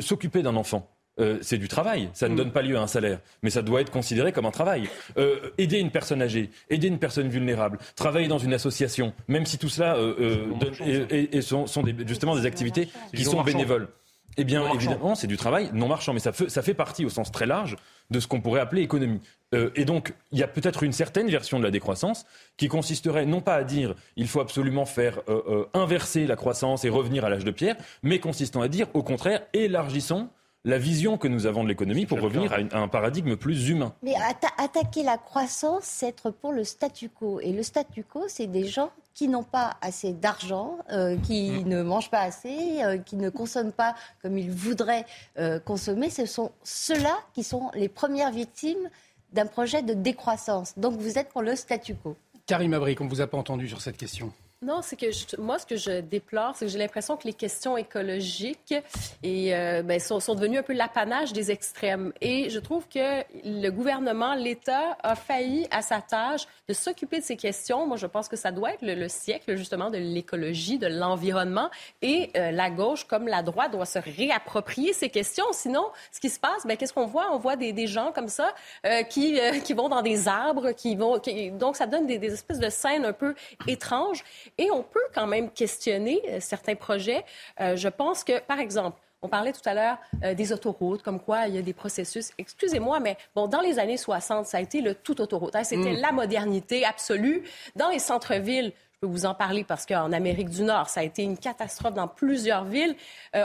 s'occuper 0.00 0.42
d'un 0.42 0.56
enfant 0.56 0.88
euh, 1.20 1.38
c'est 1.42 1.58
du 1.58 1.68
travail. 1.68 2.08
Ça 2.14 2.28
ne 2.28 2.34
mm. 2.34 2.36
donne 2.36 2.52
pas 2.52 2.62
lieu 2.62 2.76
à 2.76 2.80
un 2.80 2.86
salaire, 2.86 3.20
mais 3.42 3.50
ça 3.50 3.62
doit 3.62 3.80
être 3.80 3.90
considéré 3.90 4.32
comme 4.32 4.46
un 4.46 4.50
travail. 4.50 4.88
Euh, 5.18 5.50
aider 5.58 5.78
une 5.78 5.90
personne 5.90 6.22
âgée, 6.22 6.50
aider 6.70 6.88
une 6.88 6.98
personne 6.98 7.28
vulnérable, 7.28 7.78
travailler 7.94 8.28
dans 8.28 8.38
une 8.38 8.54
association, 8.54 9.12
même 9.28 9.46
si 9.46 9.58
tout 9.58 9.68
cela 9.68 9.96
euh, 9.96 11.42
sont, 11.42 11.84
justement 12.06 12.34
des 12.34 12.46
activités 12.46 12.88
qui 13.14 13.24
sont 13.24 13.42
bénévoles. 13.42 13.88
Eh 14.36 14.44
bien, 14.44 14.72
évidemment, 14.72 15.16
c'est 15.16 15.26
du 15.26 15.36
travail 15.36 15.70
non 15.74 15.88
marchand, 15.88 16.14
mais 16.14 16.20
ça 16.20 16.32
fait, 16.32 16.48
ça 16.48 16.62
fait 16.62 16.72
partie 16.72 17.04
au 17.04 17.10
sens 17.10 17.32
très 17.32 17.46
large 17.46 17.76
de 18.10 18.20
ce 18.20 18.28
qu'on 18.28 18.40
pourrait 18.40 18.60
appeler 18.60 18.80
économie. 18.80 19.20
et 19.52 19.84
donc, 19.84 20.14
il 20.30 20.38
y 20.38 20.42
a 20.44 20.48
peut-être 20.48 20.84
une 20.84 20.92
certaine 20.92 21.28
version 21.28 21.58
de 21.58 21.64
la 21.64 21.72
décroissance 21.72 22.24
qui 22.56 22.68
consisterait 22.68 23.26
non 23.26 23.40
pas 23.40 23.56
à 23.56 23.64
dire 23.64 23.94
il 24.16 24.28
faut 24.28 24.40
absolument 24.40 24.86
faire 24.86 25.20
inverser 25.74 26.26
la 26.26 26.36
croissance 26.36 26.84
et 26.84 26.88
revenir 26.88 27.24
à 27.24 27.28
l'âge 27.28 27.44
de 27.44 27.50
pierre, 27.50 27.76
mais 28.02 28.20
consistant 28.20 28.62
à 28.62 28.68
dire 28.68 28.86
au 28.94 29.02
contraire 29.02 29.42
élargissons 29.52 30.28
la 30.64 30.78
vision 30.78 31.16
que 31.16 31.28
nous 31.28 31.46
avons 31.46 31.62
de 31.62 31.68
l'économie 31.68 32.06
pour 32.06 32.20
revenir 32.20 32.52
à, 32.52 32.78
un 32.78 32.88
paradigme 32.88 33.36
plus 33.36 33.68
humain. 33.68 33.94
Mais 34.02 34.14
attaquer 34.58 35.02
la 35.02 35.16
croissance, 35.16 35.84
c'est 35.84 36.08
être 36.08 36.30
pour 36.30 36.52
le 36.52 36.64
statu 36.64 37.08
quo. 37.08 37.40
Et 37.40 37.52
le 37.52 37.62
statu 37.62 38.04
quo, 38.04 38.24
c'est 38.28 38.46
des 38.46 38.66
gens 38.66 38.90
qui 39.14 39.28
n'ont 39.28 39.42
pas 39.42 39.76
assez 39.80 40.12
d'argent, 40.12 40.78
euh, 40.92 41.16
qui 41.18 41.50
mm. 41.50 41.68
ne 41.68 41.82
mangent 41.82 42.10
pas 42.10 42.20
assez, 42.20 42.82
euh, 42.82 42.98
qui 42.98 43.16
ne 43.16 43.30
consomment 43.30 43.72
pas 43.72 43.94
comme 44.22 44.36
ils 44.36 44.50
voudraient 44.50 45.06
euh, 45.38 45.58
consommer. 45.58 46.10
Ce 46.10 46.26
sont 46.26 46.52
ceux-là 46.62 47.18
qui 47.32 47.42
sont 47.42 47.70
les 47.74 47.88
premières 47.88 48.30
victimes 48.30 48.90
d'un 49.32 49.46
projet 49.46 49.82
de 49.82 49.94
décroissance. 49.94 50.78
Donc 50.78 50.98
vous 50.98 51.18
êtes 51.18 51.30
pour 51.30 51.42
le 51.42 51.56
statu 51.56 51.94
quo. 51.94 52.16
Karim 52.46 52.74
Abri, 52.74 52.96
on 53.00 53.04
ne 53.04 53.10
vous 53.10 53.20
a 53.20 53.26
pas 53.26 53.38
entendu 53.38 53.68
sur 53.68 53.80
cette 53.80 53.96
question. 53.96 54.32
Non, 54.62 54.82
c'est 54.82 54.96
que 54.96 55.40
moi, 55.40 55.58
ce 55.58 55.64
que 55.64 55.76
je 55.76 56.02
déplore, 56.02 56.54
c'est 56.54 56.66
que 56.66 56.70
j'ai 56.70 56.78
l'impression 56.78 57.16
que 57.16 57.26
les 57.26 57.32
questions 57.32 57.78
écologiques 57.78 58.74
et, 59.22 59.54
euh, 59.54 59.82
ben, 59.82 59.98
sont, 59.98 60.18
devenues 60.34 60.58
un 60.58 60.62
peu 60.62 60.74
l'apanage 60.74 61.32
des 61.32 61.50
extrêmes. 61.50 62.12
Et 62.20 62.50
je 62.50 62.58
trouve 62.58 62.86
que 62.86 63.22
le 63.42 63.70
gouvernement, 63.70 64.34
l'État, 64.34 64.98
a 65.02 65.14
failli 65.16 65.66
à 65.70 65.80
sa 65.80 66.02
tâche 66.02 66.46
de 66.68 66.74
s'occuper 66.74 67.20
de 67.20 67.24
ces 67.24 67.38
questions. 67.38 67.86
Moi, 67.86 67.96
je 67.96 68.06
pense 68.06 68.28
que 68.28 68.36
ça 68.36 68.52
doit 68.52 68.74
être 68.74 68.82
le, 68.82 69.08
siècle, 69.08 69.56
justement, 69.56 69.88
de 69.88 69.96
l'écologie, 69.96 70.76
de 70.76 70.88
l'environnement. 70.88 71.70
Et 72.02 72.30
euh, 72.36 72.50
la 72.50 72.68
gauche, 72.68 73.04
comme 73.04 73.28
la 73.28 73.42
droite, 73.42 73.72
doit 73.72 73.86
se 73.86 73.98
réapproprier 73.98 74.92
ces 74.92 75.08
questions. 75.08 75.46
Sinon, 75.52 75.86
ce 76.12 76.20
qui 76.20 76.28
se 76.28 76.38
passe, 76.38 76.66
ben, 76.66 76.76
qu'est-ce 76.76 76.92
qu'on 76.92 77.06
voit? 77.06 77.32
On 77.32 77.38
voit 77.38 77.56
des, 77.56 77.86
gens 77.86 78.12
comme 78.12 78.28
ça 78.28 78.54
euh, 78.84 79.04
qui, 79.04 79.40
qui 79.64 79.72
vont 79.72 79.88
dans 79.88 80.02
des 80.02 80.28
arbres, 80.28 80.72
qui 80.72 80.96
vont... 80.96 81.18
donc, 81.54 81.76
ça 81.76 81.86
donne 81.86 82.06
des 82.06 82.22
espèces 82.26 82.58
de 82.58 82.68
scènes 82.68 83.06
un 83.06 83.14
peu 83.14 83.34
étranges. 83.66 84.22
Et 84.60 84.70
on 84.70 84.82
peut 84.82 85.00
quand 85.14 85.26
même 85.26 85.50
questionner 85.50 86.20
euh, 86.28 86.38
certains 86.38 86.74
projets. 86.74 87.24
Euh, 87.60 87.76
je 87.76 87.88
pense 87.88 88.22
que, 88.22 88.40
par 88.40 88.60
exemple, 88.60 88.98
on 89.22 89.28
parlait 89.28 89.52
tout 89.52 89.66
à 89.66 89.72
l'heure 89.72 89.96
euh, 90.22 90.34
des 90.34 90.52
autoroutes, 90.52 91.02
comme 91.02 91.18
quoi 91.18 91.46
il 91.46 91.54
y 91.54 91.58
a 91.58 91.62
des 91.62 91.72
processus. 91.72 92.30
Excusez-moi, 92.36 93.00
mais 93.00 93.16
bon, 93.34 93.46
dans 93.48 93.62
les 93.62 93.78
années 93.78 93.96
60, 93.96 94.44
ça 94.44 94.58
a 94.58 94.60
été 94.60 94.82
le 94.82 94.94
tout 94.94 95.18
autoroute. 95.22 95.56
Hein. 95.56 95.64
C'était 95.64 95.94
mm. 95.94 96.00
la 96.00 96.12
modernité 96.12 96.84
absolue. 96.84 97.42
Dans 97.74 97.88
les 97.88 97.98
centres-villes, 97.98 98.72
je 98.92 98.98
peux 99.00 99.06
vous 99.06 99.24
en 99.24 99.34
parler 99.34 99.64
parce 99.64 99.86
qu'en 99.86 100.12
Amérique 100.12 100.50
du 100.50 100.62
Nord, 100.62 100.90
ça 100.90 101.00
a 101.00 101.04
été 101.04 101.22
une 101.22 101.38
catastrophe 101.38 101.94
dans 101.94 102.08
plusieurs 102.08 102.64
villes. 102.64 102.94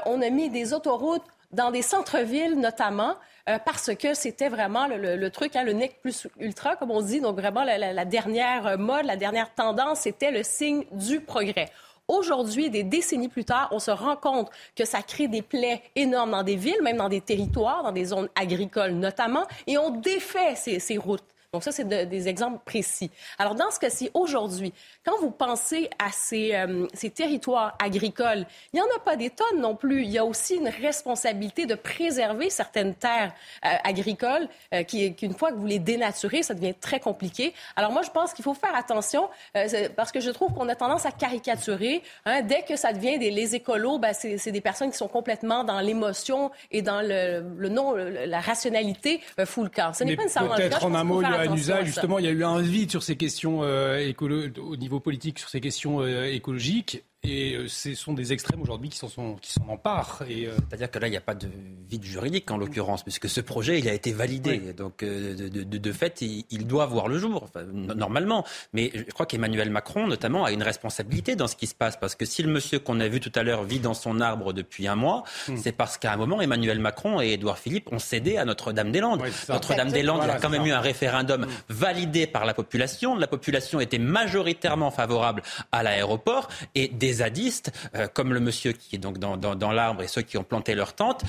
on 0.05 0.22
a 0.22 0.29
mis 0.29 0.50
des 0.50 0.74
autoroutes 0.74 1.24
dans 1.53 1.72
des 1.72 1.81
centres-villes 1.81 2.60
notamment, 2.60 3.15
euh, 3.49 3.59
parce 3.63 3.93
que 3.95 4.13
c'était 4.13 4.49
vraiment 4.49 4.87
le, 4.87 5.29
truc, 5.29 5.55
hein, 5.55 5.63
le 5.63 5.73
nec 5.73 5.99
plus 6.01 6.27
ultra, 6.39 6.75
comme 6.75 6.91
on 6.91 7.01
dit, 7.01 7.21
donc 7.21 7.35
vraiment 7.37 7.63
la, 7.63 8.05
dernière 8.05 8.77
mode, 8.77 9.05
la 9.05 9.17
dernière 9.17 9.53
tendance, 9.53 10.01
c'était 10.01 10.31
le 10.31 10.43
signe 10.43 10.85
du 10.91 11.21
progrès. 11.21 11.69
Aujourd'hui, 12.07 12.69
des 12.69 12.83
décennies 12.83 13.29
plus 13.29 13.45
tard, 13.45 13.69
on 13.71 13.79
se 13.79 13.91
rend 13.91 14.15
compte 14.15 14.49
que 14.75 14.85
ça 14.85 15.01
crée 15.01 15.27
des 15.27 15.41
plaies 15.41 15.81
énormes 15.95 16.31
dans 16.31 16.43
des 16.43 16.55
villes, 16.55 16.81
même 16.83 16.97
dans 16.97 17.09
des 17.09 17.21
territoires, 17.21 17.83
dans 17.83 17.91
des 17.91 18.05
zones 18.05 18.29
agricoles 18.35 18.91
notamment, 18.91 19.47
et 19.65 19.77
on 19.77 19.89
défait 19.89 20.55
ces 20.55 20.97
routes. 20.97 21.23
Donc 21.55 21.63
ça, 21.63 21.71
c'est 21.71 21.88
des 21.88 22.27
exemples 22.27 22.59
précis. 22.65 23.09
Alors 23.39 23.55
dans 23.55 23.71
ce 23.71 23.79
cas-ci, 23.79 24.12
aujourd'hui, 24.13 24.74
quand 25.05 25.17
vous 25.21 25.31
pensez 25.31 25.89
à 26.00 26.12
ces, 26.12 26.53
euh, 26.53 26.85
ces 26.93 27.09
territoires 27.09 27.77
agricoles, 27.81 28.45
il 28.74 28.75
n'y 28.75 28.81
en 28.81 28.97
a 28.97 29.00
pas 29.00 29.15
des 29.15 29.29
tonnes 29.29 29.62
non 29.62 29.74
plus. 29.74 30.03
Il 30.03 30.09
y 30.09 30.17
a 30.17 30.25
aussi 30.25 30.55
une 30.55 30.67
responsabilité 30.67 31.65
de 31.65 31.75
préserver 31.75 32.50
certaines 32.50 32.93
terres 32.93 33.31
euh, 33.63 33.69
agricoles 33.85 34.50
euh, 34.74 34.83
qui, 34.83 35.15
qu'une 35.15 35.33
fois 35.33 35.53
que 35.53 35.55
vous 35.55 35.65
les 35.65 35.79
dénaturez, 35.79 36.43
ça 36.43 36.53
devient 36.53 36.74
très 36.74 37.00
compliqué. 37.00 37.53
Alors 37.77 37.93
moi, 37.93 38.01
je 38.01 38.09
pense 38.12 38.33
qu'il 38.33 38.43
faut 38.43 38.53
faire 38.53 38.75
attention 38.75 39.29
parce 39.95 40.12
que 40.12 40.19
je 40.19 40.31
trouve 40.31 40.53
qu'on 40.53 40.67
a 40.67 40.75
tendance 40.75 41.05
à 41.05 41.12
caricaturer. 41.12 42.03
Hein. 42.25 42.41
dès 42.41 42.63
que 42.63 42.75
ça 42.75 42.91
devient 42.91 43.17
des, 43.17 43.31
les 43.31 43.55
écolos, 43.55 43.97
ben, 43.97 44.12
c'est, 44.12 44.38
c'est 44.38 44.51
des 44.51 44.59
personnes 44.59 44.91
qui 44.91 44.97
sont 44.97 45.07
complètement 45.07 45.63
dans 45.63 45.79
l'émotion 45.79 46.51
et 46.71 46.81
dans 46.81 47.00
le, 47.01 47.45
le 47.57 47.69
non, 47.69 47.93
la 47.95 48.41
rationalité 48.41 49.21
fout 49.45 49.63
le 49.63 49.69
camp. 49.69 49.93
Ce 49.93 50.03
n'est 50.03 50.17
pas 50.17 50.24
nécessairement 50.24 50.55
Peut-être 50.55 50.85
en 50.85 50.93
un 50.95 51.03
mot, 51.05 51.21
usage, 51.53 51.87
justement, 51.87 52.19
il 52.19 52.25
y 52.25 52.27
a 52.27 52.31
eu 52.31 52.43
un 52.43 52.61
vide 52.61 52.91
sur 52.91 53.03
ces 53.03 53.15
questions 53.15 53.63
euh, 53.63 54.11
au 54.19 54.75
niveau 54.75 54.99
politique, 54.99 55.39
sur 55.39 55.49
ces 55.49 55.61
questions 55.61 56.01
euh, 56.01 56.25
écologiques. 56.25 57.03
Et 57.27 57.55
euh, 57.55 57.67
ce 57.67 57.94
sont 57.96 58.13
des 58.13 58.34
extrêmes 58.34 58.62
aujourd'hui 58.62 58.89
qui 58.89 58.98
s'en 58.98 59.36
qui 59.36 59.51
s'en 59.51 59.67
emparent. 59.67 60.24
Et 60.29 60.48
euh, 60.48 60.55
C'est-à-dire 60.70 60.91
que 60.91 61.00
là, 61.00 61.08
il 61.08 61.12
n'y 61.12 61.17
a 61.17 61.22
pas 61.22 61.36
de 61.36 61.48
vide 61.89 62.03
juridique 62.03 62.50
en 62.51 62.58
l'occurrence, 62.58 63.03
puisque 63.03 63.29
ce 63.29 63.41
projet, 63.41 63.79
il 63.79 63.88
a 63.89 63.94
été 63.94 64.12
validé. 64.12 64.74
Donc, 64.74 65.03
euh, 65.03 65.36
de, 65.36 65.63
de, 65.63 65.77
de, 65.77 65.91
fait, 65.91 66.22
il, 66.22 66.67
doit 66.67 66.86
voir 66.86 67.08
le 67.08 67.17
jour, 67.17 67.44
enfin, 67.44 67.63
normalement. 67.63 68.46
Mais 68.74 68.91
je 68.94 69.03
crois 69.12 69.25
qu'Emmanuel 69.25 69.70
Macron, 69.70 70.08
notamment, 70.08 70.46
a 70.46 70.51
une 70.51 70.63
responsabilité 70.63 71.36
dans 71.36 71.48
ce 71.48 71.55
qui 71.55 71.67
se 71.67 71.75
passe, 71.75 71.98
parce 71.98 72.15
que 72.15 72.25
si 72.25 72.44
le 72.44 72.51
monsieur 72.51 72.79
qu'on 72.79 73.00
a 73.00 73.08
vu 73.08 73.20
tout 73.20 73.32
à 73.36 73.44
l'heure 73.44 73.63
vit 73.63 73.79
dans 73.79 73.94
son 73.94 74.22
arbre 74.22 74.53
depuis 74.53 74.88
un 74.88 74.96
mois, 74.96 75.24
hmm. 75.48 75.58
c'est 75.58 75.72
parce 75.72 75.98
qu'à 75.98 76.13
un 76.13 76.17
moment, 76.17 76.41
Emmanuel 76.41 76.79
Macron 76.79 77.22
et 77.22 77.34
Édouard 77.34 77.58
Philippe 77.58 77.91
ont 77.91 78.00
cédé 78.00 78.38
à 78.38 78.46
Notre-Dame-des-Landes. 78.46 79.24
Notre-Dame-des-Landes, 79.50 80.22
il 80.24 80.27
y 80.27 80.32
a 80.32 80.39
quand 80.39 80.50
même 80.50 80.65
eu 80.65 80.72
un 80.72 80.82
référendum 80.82 81.41
hmm. 81.41 81.50
validé 81.70 82.27
par 82.27 82.46
la 82.46 82.53
population. 82.53 83.15
La 83.15 83.27
population 83.27 83.79
était 83.79 84.00
majoritairement 84.00 84.91
favorable 84.91 85.41
à 85.72 85.84
l'aéroport 85.84 86.50
et 86.74 86.88
des 86.88 87.14
zadistes, 87.15 87.72
euh, 87.95 88.07
comme 88.13 88.34
le 88.34 88.39
monsieur 88.39 88.72
qui 88.72 88.95
est 88.95 89.00
donc 89.00 89.17
dans, 89.17 89.38
dans, 89.38 89.72
l'arbre 89.72 90.03
et 90.03 90.07
ceux 90.07 90.22
qui 90.22 90.38
ont 90.38 90.43
planté 90.43 90.75
leur 90.75 90.93
tente, 90.93 91.24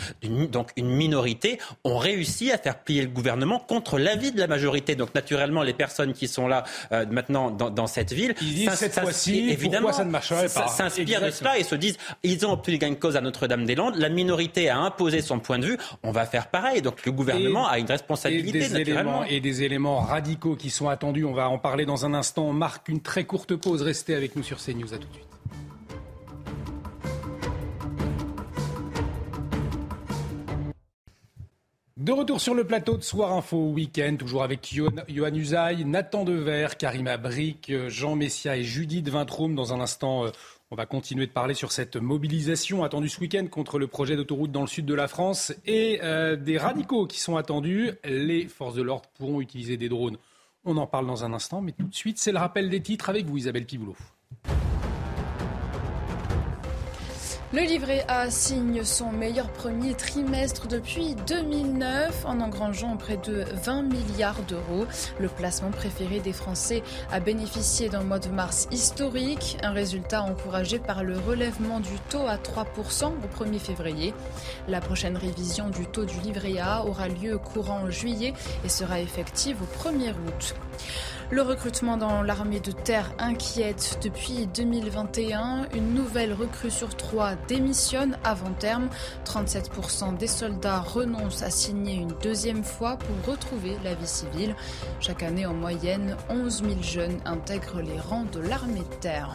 donc 0.50 0.70
une 0.76 0.88
minorité, 0.88 1.58
ont 1.84 1.98
réussi 1.98 2.52
à 2.52 2.58
faire 2.58 2.78
plier 2.78 3.02
le 3.02 3.08
gouvernement 3.08 3.58
contre 3.58 3.98
l'avis 3.98 4.32
de 4.32 4.38
la 4.38 4.46
majorité. 4.46 4.94
Donc 4.94 5.14
naturellement, 5.14 5.62
les 5.62 5.72
personnes 5.72 6.12
qui 6.12 6.28
sont 6.28 6.48
là 6.48 6.64
euh, 6.92 7.06
maintenant 7.10 7.50
dans, 7.50 7.70
dans, 7.70 7.86
cette 7.86 8.12
ville, 8.12 8.34
ils 8.40 8.70
cette 8.70 8.98
fois-ci, 8.98 9.50
évidemment, 9.50 9.92
ça 9.92 10.04
ne 10.04 10.10
marcherait 10.10 10.48
pas 10.48 10.68
S'inspirent 10.68 11.22
de 11.22 11.30
cela 11.30 11.58
et 11.58 11.64
se 11.64 11.74
disent, 11.74 11.96
ils 12.22 12.44
ont 12.44 12.52
obtenu 12.52 12.78
gain 12.78 12.90
de 12.90 12.94
cause 12.94 13.16
à 13.16 13.20
Notre-Dame-des-Landes, 13.20 13.96
la 13.96 14.08
minorité 14.08 14.68
a 14.68 14.78
imposé 14.78 15.22
son 15.22 15.38
point 15.38 15.58
de 15.58 15.66
vue, 15.66 15.78
on 16.02 16.12
va 16.12 16.26
faire 16.26 16.48
pareil. 16.48 16.82
Donc 16.82 17.04
le 17.04 17.12
gouvernement 17.12 17.68
a 17.68 17.78
une 17.78 17.86
responsabilité. 17.86 18.58
Et 18.58 18.68
des, 18.68 18.76
éléments, 18.76 19.24
et 19.24 19.40
des 19.40 19.62
éléments 19.62 20.00
radicaux 20.00 20.56
qui 20.56 20.70
sont 20.70 20.88
attendus, 20.88 21.24
on 21.24 21.32
va 21.32 21.48
en 21.48 21.58
parler 21.58 21.86
dans 21.86 22.04
un 22.04 22.14
instant. 22.14 22.44
On 22.48 22.52
marque 22.52 22.88
une 22.88 23.00
très 23.00 23.24
courte 23.24 23.54
pause. 23.56 23.82
Restez 23.82 24.14
avec 24.14 24.36
nous 24.36 24.42
sur 24.42 24.58
CNews. 24.58 24.94
À 24.94 24.98
tout 24.98 25.08
de 25.08 25.14
suite. 25.14 25.35
De 31.96 32.12
retour 32.12 32.42
sur 32.42 32.54
le 32.54 32.64
plateau 32.64 32.98
de 32.98 33.02
Soir 33.02 33.32
Info 33.32 33.70
Week-end, 33.70 34.16
toujours 34.18 34.42
avec 34.42 34.70
Johan 34.70 35.34
Usaï, 35.34 35.86
Nathan 35.86 36.24
Dever, 36.24 36.68
Karima 36.78 37.16
Brick, 37.16 37.72
Jean 37.88 38.16
Messia 38.16 38.58
et 38.58 38.64
Judith 38.64 39.08
Vintroum. 39.08 39.54
Dans 39.54 39.72
un 39.72 39.80
instant, 39.80 40.26
euh, 40.26 40.30
on 40.70 40.76
va 40.76 40.84
continuer 40.84 41.26
de 41.26 41.32
parler 41.32 41.54
sur 41.54 41.72
cette 41.72 41.96
mobilisation 41.96 42.84
attendue 42.84 43.08
ce 43.08 43.18
week-end 43.18 43.46
contre 43.46 43.78
le 43.78 43.86
projet 43.86 44.14
d'autoroute 44.14 44.52
dans 44.52 44.60
le 44.60 44.66
sud 44.66 44.84
de 44.84 44.92
la 44.92 45.08
France 45.08 45.54
et 45.64 46.00
euh, 46.02 46.36
des 46.36 46.58
radicaux 46.58 47.06
qui 47.06 47.18
sont 47.18 47.36
attendus. 47.36 47.92
Les 48.04 48.46
forces 48.46 48.74
de 48.74 48.82
l'ordre 48.82 49.08
pourront 49.14 49.40
utiliser 49.40 49.78
des 49.78 49.88
drones. 49.88 50.18
On 50.66 50.76
en 50.76 50.86
parle 50.86 51.06
dans 51.06 51.24
un 51.24 51.32
instant, 51.32 51.62
mais 51.62 51.72
tout 51.72 51.86
de 51.86 51.94
suite, 51.94 52.18
c'est 52.18 52.32
le 52.32 52.38
rappel 52.38 52.68
des 52.68 52.82
titres 52.82 53.08
avec 53.08 53.24
vous, 53.24 53.38
Isabelle 53.38 53.64
Piboulot. 53.64 53.96
Le 57.52 57.60
livret 57.60 58.04
A 58.08 58.28
signe 58.28 58.82
son 58.82 59.12
meilleur 59.12 59.48
premier 59.50 59.94
trimestre 59.94 60.66
depuis 60.66 61.14
2009 61.28 62.24
en 62.26 62.40
engrangeant 62.40 62.96
près 62.96 63.18
de 63.18 63.44
20 63.62 63.82
milliards 63.82 64.42
d'euros. 64.48 64.84
Le 65.20 65.28
placement 65.28 65.70
préféré 65.70 66.18
des 66.18 66.32
Français 66.32 66.82
a 67.12 67.20
bénéficié 67.20 67.88
d'un 67.88 68.02
mois 68.02 68.18
de 68.18 68.30
mars 68.30 68.66
historique, 68.72 69.58
un 69.62 69.70
résultat 69.70 70.22
encouragé 70.22 70.80
par 70.80 71.04
le 71.04 71.16
relèvement 71.20 71.78
du 71.78 71.96
taux 72.10 72.26
à 72.26 72.34
3% 72.36 73.12
au 73.12 73.44
1er 73.44 73.60
février. 73.60 74.12
La 74.66 74.80
prochaine 74.80 75.16
révision 75.16 75.70
du 75.70 75.86
taux 75.86 76.04
du 76.04 76.18
livret 76.18 76.58
A 76.58 76.84
aura 76.84 77.06
lieu 77.06 77.38
courant 77.38 77.88
juillet 77.88 78.34
et 78.64 78.68
sera 78.68 79.00
effective 79.00 79.58
au 79.62 79.88
1er 79.88 80.10
août. 80.10 80.56
Le 81.28 81.42
recrutement 81.42 81.96
dans 81.96 82.22
l'armée 82.22 82.60
de 82.60 82.70
terre 82.70 83.12
inquiète 83.18 83.98
depuis 84.00 84.46
2021. 84.46 85.66
Une 85.74 85.92
nouvelle 85.92 86.32
recrue 86.32 86.70
sur 86.70 86.96
trois 86.96 87.34
démissionne 87.48 88.16
avant 88.22 88.52
terme. 88.52 88.88
37% 89.24 90.16
des 90.16 90.28
soldats 90.28 90.78
renoncent 90.78 91.42
à 91.42 91.50
signer 91.50 91.96
une 91.96 92.14
deuxième 92.22 92.62
fois 92.62 92.96
pour 92.96 93.32
retrouver 93.32 93.76
la 93.82 93.94
vie 93.94 94.06
civile. 94.06 94.54
Chaque 95.00 95.24
année, 95.24 95.46
en 95.46 95.54
moyenne, 95.54 96.16
11 96.30 96.62
000 96.62 96.82
jeunes 96.82 97.20
intègrent 97.24 97.80
les 97.80 97.98
rangs 97.98 98.26
de 98.32 98.38
l'armée 98.38 98.78
de 98.78 98.96
terre. 99.00 99.34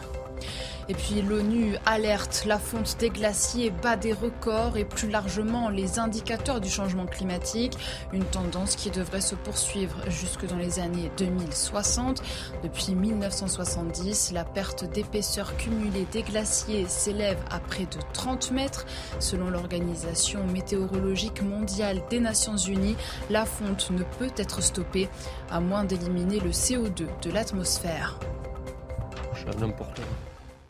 Et 0.88 0.94
puis 0.94 1.22
l'ONU 1.22 1.76
alerte, 1.86 2.44
la 2.46 2.58
fonte 2.58 2.96
des 2.98 3.10
glaciers 3.10 3.70
bat 3.70 3.96
des 3.96 4.12
records 4.12 4.76
et 4.76 4.84
plus 4.84 5.08
largement 5.08 5.68
les 5.68 5.98
indicateurs 5.98 6.60
du 6.60 6.68
changement 6.68 7.06
climatique, 7.06 7.78
une 8.12 8.24
tendance 8.24 8.76
qui 8.76 8.90
devrait 8.90 9.20
se 9.20 9.34
poursuivre 9.34 9.96
jusque 10.08 10.46
dans 10.46 10.56
les 10.56 10.80
années 10.80 11.10
2060. 11.18 12.22
Depuis 12.62 12.94
1970, 12.94 14.32
la 14.32 14.44
perte 14.44 14.84
d'épaisseur 14.84 15.56
cumulée 15.56 16.06
des 16.12 16.22
glaciers 16.22 16.86
s'élève 16.88 17.38
à 17.50 17.60
près 17.60 17.84
de 17.84 17.98
30 18.12 18.50
mètres. 18.50 18.86
Selon 19.20 19.50
l'Organisation 19.50 20.44
météorologique 20.46 21.42
mondiale 21.42 22.02
des 22.10 22.20
Nations 22.20 22.56
Unies, 22.56 22.96
la 23.30 23.44
fonte 23.44 23.90
ne 23.90 24.02
peut 24.02 24.30
être 24.36 24.62
stoppée 24.62 25.08
à 25.50 25.60
moins 25.60 25.84
d'éliminer 25.84 26.40
le 26.40 26.50
CO2 26.50 27.06
de 27.22 27.30
l'atmosphère. 27.30 28.18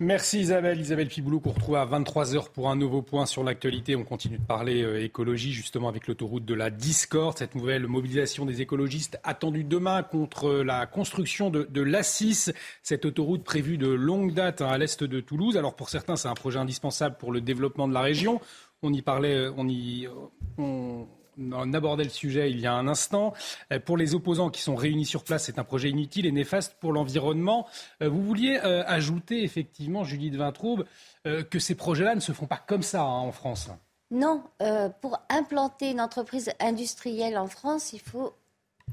Merci 0.03 0.41
Isabelle. 0.41 0.81
Isabelle 0.81 1.07
Piboulot 1.07 1.39
qu'on 1.39 1.53
retrouve 1.53 1.77
à 1.77 1.87
23h 1.87 2.51
pour 2.51 2.69
un 2.69 2.75
nouveau 2.75 3.03
point 3.03 3.25
sur 3.25 3.45
l'actualité. 3.45 3.95
On 3.95 4.03
continue 4.03 4.37
de 4.37 4.45
parler 4.45 4.83
euh, 4.83 5.01
écologie 5.01 5.53
justement 5.53 5.89
avec 5.89 6.09
l'autoroute 6.09 6.45
de 6.45 6.55
la 6.55 6.71
discorde, 6.71 7.39
cette 7.39 7.55
nouvelle 7.55 7.87
mobilisation 7.87 8.45
des 8.45 8.63
écologistes 8.63 9.21
attendue 9.23 9.63
demain 9.63 10.03
contre 10.03 10.55
la 10.55 10.87
construction 10.87 11.51
de, 11.51 11.69
de 11.71 11.83
l'A6, 11.83 12.53
cette 12.83 13.05
autoroute 13.05 13.45
prévue 13.45 13.79
de 13.79 13.87
longue 13.87 14.35
date 14.35 14.61
hein, 14.61 14.71
à 14.71 14.77
l'est 14.77 15.05
de 15.05 15.21
Toulouse. 15.21 15.57
Alors 15.57 15.77
pour 15.77 15.89
certains 15.89 16.17
c'est 16.17 16.27
un 16.27 16.35
projet 16.35 16.59
indispensable 16.59 17.17
pour 17.17 17.31
le 17.31 17.41
développement 17.41 17.87
de 17.87 17.95
la 17.95 18.01
région. 18.01 18.41
On 18.83 18.93
y 18.93 19.03
parlait, 19.03 19.37
euh, 19.37 19.53
on 19.57 19.69
y... 19.69 20.09
on 21.39 21.73
abordait 21.73 22.05
le 22.05 22.11
sujet 22.11 22.51
il 22.51 22.61
y 22.61 22.67
a 22.67 22.75
un 22.75 22.89
instant. 22.89 23.33
Euh, 23.73 23.79
pour 23.79 23.97
les 23.97 24.15
opposants 24.15 24.51
qui 24.51 24.61
sont 24.61 24.75
réunis 24.75 25.07
sur 25.07 25.25
place, 25.25 25.45
c'est 25.45 25.59
un 25.59 25.65
projet 25.65 25.91
inutile 25.91 26.27
et 26.27 26.33
néfaste 26.33 26.77
pour 26.81 26.93
l'environnement. 26.93 27.67
Euh, 28.03 28.09
vous 28.09 28.23
vouliez 28.23 28.61
euh, 28.65 28.83
ajouter 28.87 29.43
effectivement, 29.45 30.05
Judith 30.05 30.35
Vintraube, 30.37 30.85
que 31.51 31.61
ces 31.61 31.77
projets-là 31.77 32.17
ne 32.17 32.21
se 32.21 32.33
font 32.33 32.47
pas 32.47 32.57
comme 32.57 32.83
ça 32.83 33.03
hein, 33.03 33.21
en 33.21 33.31
France. 33.31 33.71
Non, 34.11 34.43
pour 35.01 35.21
implanter 35.31 35.91
une 35.91 36.01
entreprise 36.01 36.51
industrielle 36.59 37.39
en 37.39 37.47
France, 37.47 37.93
il 37.93 38.01
faut 38.01 38.35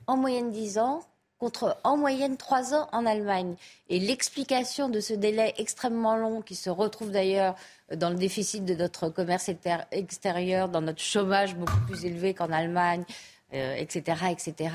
en 0.06 0.16
moyenne 0.16 0.52
10 0.52 0.78
ans 0.78 1.02
contre 1.40 1.78
en 1.84 1.98
moyenne 1.98 2.38
3 2.38 2.76
ans 2.76 2.90
en 2.92 3.06
Allemagne. 3.06 3.56
Et 3.88 4.00
l'explication 4.00 4.90
de 4.90 5.00
ce 5.00 5.14
délai 5.14 5.54
extrêmement 5.58 6.18
long, 6.18 6.42
qui 6.42 6.56
se 6.56 6.70
retrouve 6.70 7.12
d'ailleurs 7.12 7.56
dans 7.96 8.10
le 8.10 8.16
déficit 8.16 8.66
de 8.66 8.76
notre 8.76 9.10
commerce 9.10 9.50
extérieur, 9.92 10.70
dans 10.70 10.82
notre 10.82 11.02
chômage 11.02 11.56
beaucoup 11.56 11.80
plus 11.88 12.06
élevé 12.06 12.34
qu'en 12.34 12.52
Allemagne, 12.52 13.04
etc., 13.52 14.18
euh, 14.24 14.28
etc., 14.28 14.70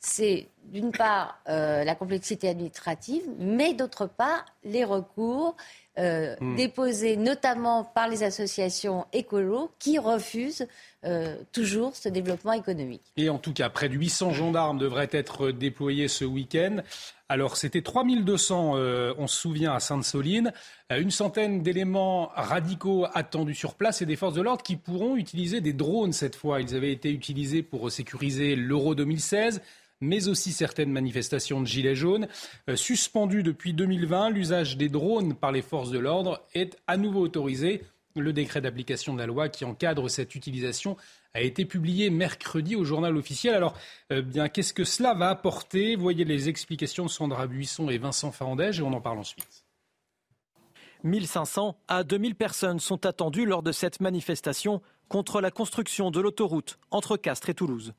c'est 0.00 0.46
d'une 0.64 0.92
part 0.92 1.40
euh, 1.48 1.82
la 1.82 1.94
complexité 1.94 2.48
administrative, 2.48 3.22
mais 3.38 3.74
d'autre 3.74 4.06
part 4.06 4.44
les 4.62 4.84
recours 4.84 5.56
euh, 5.98 6.36
hmm. 6.40 6.54
déposés 6.54 7.16
notamment 7.16 7.82
par 7.82 8.08
les 8.08 8.22
associations 8.22 9.06
écolos 9.12 9.72
qui 9.80 9.98
refusent 9.98 10.68
toujours 11.52 11.94
ce 11.94 12.08
développement 12.08 12.52
économique. 12.52 13.02
Et 13.16 13.28
en 13.28 13.38
tout 13.38 13.52
cas, 13.52 13.68
près 13.70 13.88
de 13.88 13.94
800 13.94 14.32
gendarmes 14.32 14.78
devraient 14.78 15.10
être 15.12 15.50
déployés 15.50 16.08
ce 16.08 16.24
week-end. 16.24 16.82
Alors, 17.30 17.58
c'était 17.58 17.82
3200, 17.82 18.76
euh, 18.76 19.12
on 19.18 19.26
se 19.26 19.38
souvient, 19.38 19.74
à 19.74 19.80
Sainte-Soline. 19.80 20.52
Euh, 20.90 20.98
une 20.98 21.10
centaine 21.10 21.62
d'éléments 21.62 22.30
radicaux 22.34 23.06
attendus 23.12 23.54
sur 23.54 23.74
place 23.74 24.00
et 24.00 24.06
des 24.06 24.16
forces 24.16 24.32
de 24.32 24.40
l'ordre 24.40 24.62
qui 24.62 24.76
pourront 24.76 25.14
utiliser 25.14 25.60
des 25.60 25.74
drones 25.74 26.14
cette 26.14 26.36
fois. 26.36 26.62
Ils 26.62 26.74
avaient 26.74 26.92
été 26.92 27.10
utilisés 27.10 27.62
pour 27.62 27.90
sécuriser 27.92 28.56
l'Euro 28.56 28.94
2016 28.94 29.60
mais 30.00 30.28
aussi 30.28 30.52
certaines 30.52 30.92
manifestations 30.92 31.60
de 31.60 31.66
gilets 31.66 31.96
jaunes. 31.96 32.28
Euh, 32.70 32.76
suspendues 32.76 33.42
depuis 33.42 33.72
2020, 33.72 34.30
l'usage 34.30 34.76
des 34.76 34.88
drones 34.88 35.34
par 35.34 35.50
les 35.50 35.60
forces 35.60 35.90
de 35.90 35.98
l'ordre 35.98 36.40
est 36.54 36.76
à 36.86 36.96
nouveau 36.96 37.22
autorisé 37.22 37.82
Le 38.18 38.32
décret 38.32 38.60
d'application 38.60 39.14
de 39.14 39.18
la 39.18 39.26
loi 39.26 39.48
qui 39.48 39.64
encadre 39.64 40.10
cette 40.10 40.34
utilisation 40.34 40.96
a 41.34 41.40
été 41.40 41.64
publié 41.64 42.10
mercredi 42.10 42.74
au 42.74 42.84
journal 42.84 43.16
officiel. 43.16 43.54
Alors, 43.54 43.78
euh, 44.12 44.22
bien, 44.22 44.48
qu'est-ce 44.48 44.74
que 44.74 44.84
cela 44.84 45.14
va 45.14 45.30
apporter? 45.30 45.94
Voyez 45.94 46.24
les 46.24 46.48
explications 46.48 47.04
de 47.04 47.10
Sandra 47.10 47.46
Buisson 47.46 47.88
et 47.90 47.98
Vincent 47.98 48.32
Farandège 48.32 48.80
et 48.80 48.82
on 48.82 48.92
en 48.92 49.00
parle 49.00 49.18
ensuite. 49.18 49.64
1500 51.04 51.78
à 51.86 52.02
2000 52.02 52.34
personnes 52.34 52.80
sont 52.80 53.06
attendues 53.06 53.46
lors 53.46 53.62
de 53.62 53.70
cette 53.70 54.00
manifestation 54.00 54.82
contre 55.08 55.40
la 55.40 55.50
construction 55.50 56.10
de 56.10 56.20
l'autoroute 56.20 56.78
entre 56.90 57.16
Castres 57.16 57.50
et 57.50 57.54
Toulouse. 57.54 57.94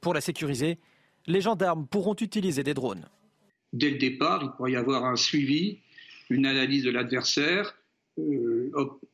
Pour 0.00 0.12
la 0.14 0.20
sécuriser, 0.20 0.78
les 1.26 1.40
gendarmes 1.40 1.86
pourront 1.86 2.16
utiliser 2.20 2.62
des 2.62 2.74
drones. 2.74 3.08
Dès 3.72 3.90
le 3.90 3.98
départ, 3.98 4.40
il 4.42 4.50
pourrait 4.50 4.72
y 4.72 4.76
avoir 4.76 5.04
un 5.04 5.16
suivi, 5.16 5.78
une 6.28 6.46
analyse 6.46 6.84
de 6.84 6.90
l'adversaire, 6.90 7.74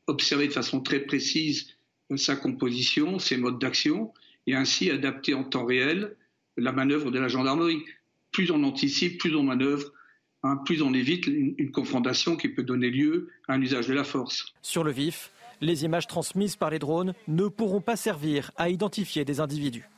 observer 0.06 0.48
de 0.48 0.52
façon 0.52 0.80
très 0.80 1.00
précise 1.00 1.76
sa 2.16 2.36
composition, 2.36 3.18
ses 3.18 3.36
modes 3.36 3.58
d'action, 3.58 4.12
et 4.46 4.54
ainsi 4.54 4.90
adapter 4.90 5.34
en 5.34 5.44
temps 5.44 5.64
réel 5.64 6.16
la 6.56 6.72
manœuvre 6.72 7.10
de 7.10 7.18
la 7.18 7.28
gendarmerie. 7.28 7.82
Plus 8.30 8.50
on 8.50 8.62
anticipe, 8.62 9.18
plus 9.18 9.34
on 9.34 9.42
manœuvre, 9.42 9.92
hein, 10.42 10.56
plus 10.64 10.82
on 10.82 10.94
évite 10.94 11.26
une 11.26 11.72
confrontation 11.72 12.36
qui 12.36 12.48
peut 12.48 12.62
donner 12.62 12.90
lieu 12.90 13.30
à 13.48 13.54
un 13.54 13.60
usage 13.60 13.88
de 13.88 13.94
la 13.94 14.04
force. 14.04 14.46
Sur 14.62 14.84
le 14.84 14.92
vif, 14.92 15.32
les 15.60 15.84
images 15.84 16.06
transmises 16.06 16.56
par 16.56 16.70
les 16.70 16.78
drones 16.78 17.14
ne 17.28 17.48
pourront 17.48 17.80
pas 17.80 17.96
servir 17.96 18.52
à 18.56 18.68
identifier 18.68 19.24
des 19.24 19.40
individus. 19.40 19.88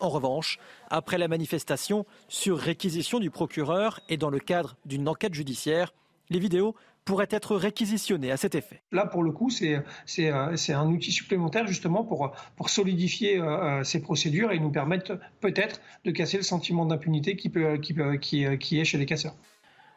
En 0.00 0.08
revanche, 0.08 0.58
après 0.90 1.18
la 1.18 1.28
manifestation, 1.28 2.04
sur 2.28 2.58
réquisition 2.58 3.20
du 3.20 3.30
procureur 3.30 4.00
et 4.08 4.16
dans 4.16 4.30
le 4.30 4.40
cadre 4.40 4.76
d'une 4.84 5.08
enquête 5.08 5.34
judiciaire, 5.34 5.94
les 6.30 6.38
vidéos 6.38 6.74
pourraient 7.04 7.28
être 7.30 7.56
réquisitionnées 7.56 8.30
à 8.30 8.36
cet 8.36 8.54
effet. 8.54 8.82
Là, 8.92 9.06
pour 9.06 9.22
le 9.22 9.30
coup, 9.30 9.50
c'est 9.50 9.82
un 10.30 10.86
outil 10.86 11.12
supplémentaire 11.12 11.66
justement 11.66 12.04
pour, 12.04 12.32
pour 12.56 12.70
solidifier 12.70 13.40
euh, 13.40 13.84
ces 13.84 14.00
procédures 14.00 14.52
et 14.52 14.58
nous 14.58 14.70
permettre 14.70 15.18
peut-être 15.40 15.80
de 16.04 16.10
casser 16.10 16.36
le 16.36 16.42
sentiment 16.42 16.86
d'impunité 16.86 17.36
qui, 17.36 17.48
peut, 17.48 17.76
qui, 17.76 17.94
qui, 18.20 18.58
qui 18.58 18.80
est 18.80 18.84
chez 18.84 18.98
les 18.98 19.06
casseurs. 19.06 19.34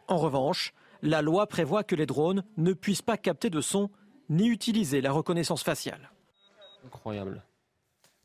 En 0.07 0.17
revanche, 0.17 0.73
la 1.01 1.21
loi 1.21 1.47
prévoit 1.47 1.83
que 1.83 1.95
les 1.95 2.05
drones 2.05 2.43
ne 2.57 2.73
puissent 2.73 3.01
pas 3.01 3.17
capter 3.17 3.49
de 3.49 3.61
son 3.61 3.89
ni 4.29 4.47
utiliser 4.47 5.01
la 5.01 5.11
reconnaissance 5.11 5.63
faciale. 5.63 6.11
Incroyable. 6.85 7.43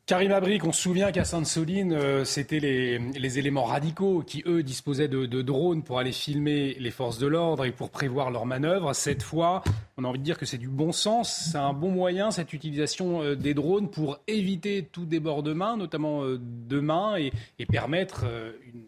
Karim 0.05 0.33
Abric, 0.33 0.65
on 0.65 0.73
se 0.73 0.81
souvient 0.81 1.13
qu'à 1.13 1.23
Sainte-Soline, 1.23 1.93
euh, 1.93 2.25
c'était 2.25 2.59
les, 2.59 3.39
éléments 3.39 3.63
radicaux 3.63 4.21
qui, 4.21 4.43
eux, 4.45 4.61
disposaient 4.61 5.07
de, 5.07 5.41
drones 5.41 5.81
pour 5.81 5.97
aller 5.97 6.11
filmer 6.11 6.73
les 6.77 6.91
forces 6.91 7.19
de 7.19 7.27
l'ordre 7.27 7.63
et 7.63 7.71
pour 7.71 7.89
prévoir 7.89 8.29
leurs 8.29 8.45
manœuvres. 8.45 8.93
Cette 8.93 9.23
fois, 9.23 9.63
on 9.95 10.03
a 10.03 10.07
envie 10.09 10.19
de 10.19 10.23
dire 10.25 10.37
que 10.37 10.45
c'est 10.45 10.57
du 10.57 10.67
bon 10.67 10.91
sens. 10.91 11.47
C'est 11.51 11.57
un 11.57 11.71
bon 11.71 11.89
moyen, 11.89 12.31
cette 12.31 12.51
utilisation 12.51 13.21
euh, 13.21 13.35
des 13.37 13.53
drones, 13.53 13.89
pour 13.89 14.19
éviter 14.27 14.83
tout 14.91 15.05
débordement, 15.05 15.77
notamment 15.77 16.25
euh, 16.25 16.37
demain, 16.37 17.15
et, 17.15 17.31
et 17.57 17.65
permettre 17.65 18.25
une 18.65 18.83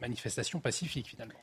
manifestation 0.00 0.60
pacifique, 0.60 1.08
finalement. 1.08 1.34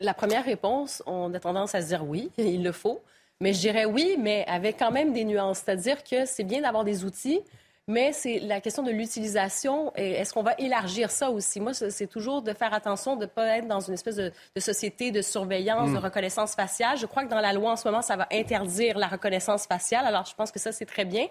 La 0.00 0.14
première 0.14 0.46
réponse, 0.46 1.02
on 1.04 1.34
a 1.34 1.38
tendance 1.38 1.74
à 1.74 1.82
se 1.82 1.88
dire 1.88 2.02
oui, 2.02 2.30
il 2.38 2.64
le 2.64 2.72
faut. 2.72 3.02
Mais 3.42 3.52
je 3.52 3.60
dirais 3.60 3.84
oui, 3.84 4.16
mais 4.18 4.46
avec 4.46 4.78
quand 4.78 4.90
même 4.90 5.12
des 5.12 5.26
nuances. 5.26 5.58
C'est-à-dire 5.58 6.02
que 6.02 6.24
c'est 6.24 6.44
bien 6.44 6.62
d'avoir 6.62 6.84
des 6.84 7.04
outils 7.04 7.42
mais 7.86 8.12
c'est 8.12 8.38
la 8.40 8.60
question 8.62 8.82
de 8.82 8.90
l'utilisation. 8.90 9.92
Est-ce 9.94 10.32
qu'on 10.32 10.42
va 10.42 10.54
élargir 10.58 11.10
ça 11.10 11.30
aussi? 11.30 11.60
Moi, 11.60 11.74
c'est 11.74 12.06
toujours 12.06 12.40
de 12.40 12.54
faire 12.54 12.72
attention 12.72 13.16
de 13.16 13.22
ne 13.22 13.26
pas 13.26 13.58
être 13.58 13.68
dans 13.68 13.80
une 13.80 13.92
espèce 13.92 14.16
de, 14.16 14.32
société 14.58 15.10
de 15.10 15.20
surveillance, 15.20 15.90
de 15.90 15.98
hmm. 15.98 16.04
reconnaissance 16.04 16.54
faciale. 16.54 16.96
Je 16.96 17.04
crois 17.04 17.24
que 17.24 17.28
dans 17.28 17.40
la 17.40 17.52
loi 17.52 17.72
en 17.72 17.76
ce 17.76 17.86
moment, 17.86 18.00
ça 18.00 18.16
va 18.16 18.26
interdire 18.32 18.96
la 18.96 19.06
reconnaissance 19.06 19.66
faciale. 19.66 20.06
Alors, 20.06 20.24
je 20.24 20.34
pense 20.34 20.50
que 20.50 20.58
ça, 20.58 20.72
c'est 20.72 20.86
très 20.86 21.04
bien. 21.04 21.26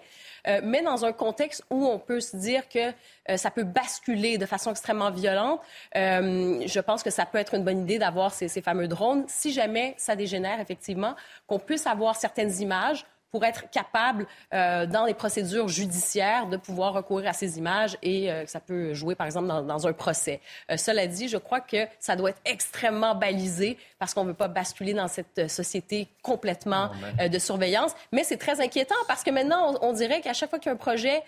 Euh, 0.46 0.60
mais 0.62 0.82
dans 0.82 1.04
un 1.04 1.12
contexte 1.12 1.64
où 1.70 1.86
on 1.86 1.98
peut 1.98 2.20
se 2.20 2.36
dire 2.36 2.68
que 2.68 2.92
euh, 3.30 3.36
ça 3.36 3.50
peut 3.50 3.64
basculer 3.64 4.38
de 4.38 4.46
façon 4.46 4.70
extrêmement 4.70 5.10
violente, 5.10 5.60
euh, 5.96 6.62
je 6.64 6.80
pense 6.80 7.02
que 7.02 7.10
ça 7.10 7.26
peut 7.26 7.38
être 7.38 7.54
une 7.54 7.64
bonne 7.64 7.80
idée 7.80 7.98
d'avoir 7.98 8.32
ces, 8.32 8.46
ces 8.46 8.62
fameux 8.62 8.86
drones. 8.86 9.24
Si 9.26 9.52
jamais 9.52 9.94
ça 9.96 10.14
dégénère, 10.14 10.60
effectivement, 10.60 11.16
qu'on 11.48 11.58
puisse 11.58 11.88
avoir 11.88 12.14
certaines 12.14 12.60
images 12.60 13.04
pour 13.34 13.44
être 13.44 13.68
capable, 13.68 14.28
euh, 14.52 14.86
dans 14.86 15.06
les 15.06 15.12
procédures 15.12 15.66
judiciaires, 15.66 16.46
de 16.46 16.56
pouvoir 16.56 16.92
recourir 16.92 17.30
à 17.30 17.32
ces 17.32 17.58
images 17.58 17.98
et 18.00 18.30
euh, 18.30 18.46
ça 18.46 18.60
peut 18.60 18.94
jouer, 18.94 19.16
par 19.16 19.26
exemple, 19.26 19.48
dans, 19.48 19.86
un 19.88 19.92
procès. 19.92 20.40
Euh, 20.70 20.76
cela 20.76 21.08
dit, 21.08 21.26
je 21.26 21.36
crois 21.36 21.60
que 21.60 21.78
ça 21.98 22.14
doit 22.14 22.30
être 22.30 22.40
extrêmement 22.44 23.16
balisé 23.16 23.76
parce 23.98 24.14
qu'on 24.14 24.22
ne 24.22 24.28
veut 24.28 24.34
pas 24.34 24.46
basculer 24.46 24.94
dans 24.94 25.08
cette 25.08 25.50
société 25.50 26.06
complètement 26.22 26.92
de 27.28 27.38
surveillance. 27.40 27.90
Mais 28.12 28.22
c'est 28.22 28.36
très 28.36 28.60
inquiétant 28.60 28.94
parce 29.08 29.24
que 29.24 29.32
maintenant, 29.32 29.74
on, 29.82 29.88
on 29.88 29.92
dirait 29.92 30.20
qu'à 30.20 30.32
chaque 30.32 30.50
fois 30.50 30.60
qu'il 30.60 30.68
y 30.68 30.70
a 30.70 30.74
un 30.74 30.76
projet, 30.76 31.20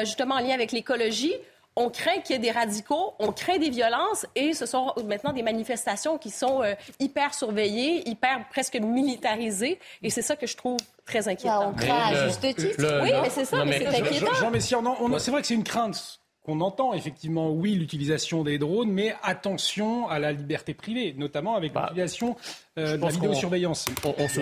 justement, 0.00 0.36
en 0.36 0.40
lien 0.40 0.54
avec 0.54 0.72
l'écologie, 0.72 1.34
on 1.76 1.88
craint 1.88 2.20
qu'il 2.20 2.34
y 2.34 2.38
ait 2.38 2.42
des 2.42 2.50
radicaux, 2.50 3.14
on 3.18 3.32
craint 3.32 3.58
des 3.58 3.70
violences 3.70 4.26
et 4.34 4.52
ce 4.52 4.66
sont 4.66 4.92
maintenant 5.06 5.32
des 5.32 5.42
manifestations 5.42 6.18
qui 6.18 6.30
sont 6.30 6.62
euh, 6.62 6.74
hyper 6.98 7.32
surveillées, 7.32 8.08
hyper 8.08 8.48
presque 8.50 8.76
militarisées 8.76 9.78
et 10.02 10.10
c'est 10.10 10.22
ça 10.22 10.36
que 10.36 10.46
je 10.46 10.56
trouve 10.56 10.78
très 11.10 11.28
inquiétant. 11.28 11.70
on 11.70 11.72
craint 11.72 12.06
à 12.06 12.26
juste 12.26 12.40
titre. 12.40 12.62
oui, 13.02 13.10
mais 13.22 13.30
c'est 13.30 13.44
ça, 13.44 13.64
mais, 13.64 13.78
c'est 13.78 13.86
inquiétant. 13.86 14.34
Jean 14.34 14.50
Messier, 14.50 14.78
c'est 15.18 15.30
vrai 15.30 15.40
que 15.40 15.46
c'est 15.46 15.54
une 15.54 15.64
crainte 15.64 16.20
qu'on 16.42 16.62
entend 16.62 16.94
effectivement, 16.94 17.50
oui, 17.50 17.74
l'utilisation 17.74 18.44
des 18.44 18.58
drones, 18.58 18.90
mais 18.90 19.14
attention 19.22 20.08
à 20.08 20.18
la 20.18 20.32
liberté 20.32 20.72
privée, 20.72 21.14
notamment 21.18 21.54
avec 21.54 21.74
bah, 21.74 21.82
l'utilisation 21.82 22.34
euh, 22.78 22.96
de 22.96 23.02
la 23.02 23.10
vidéosurveillance. 23.10 23.84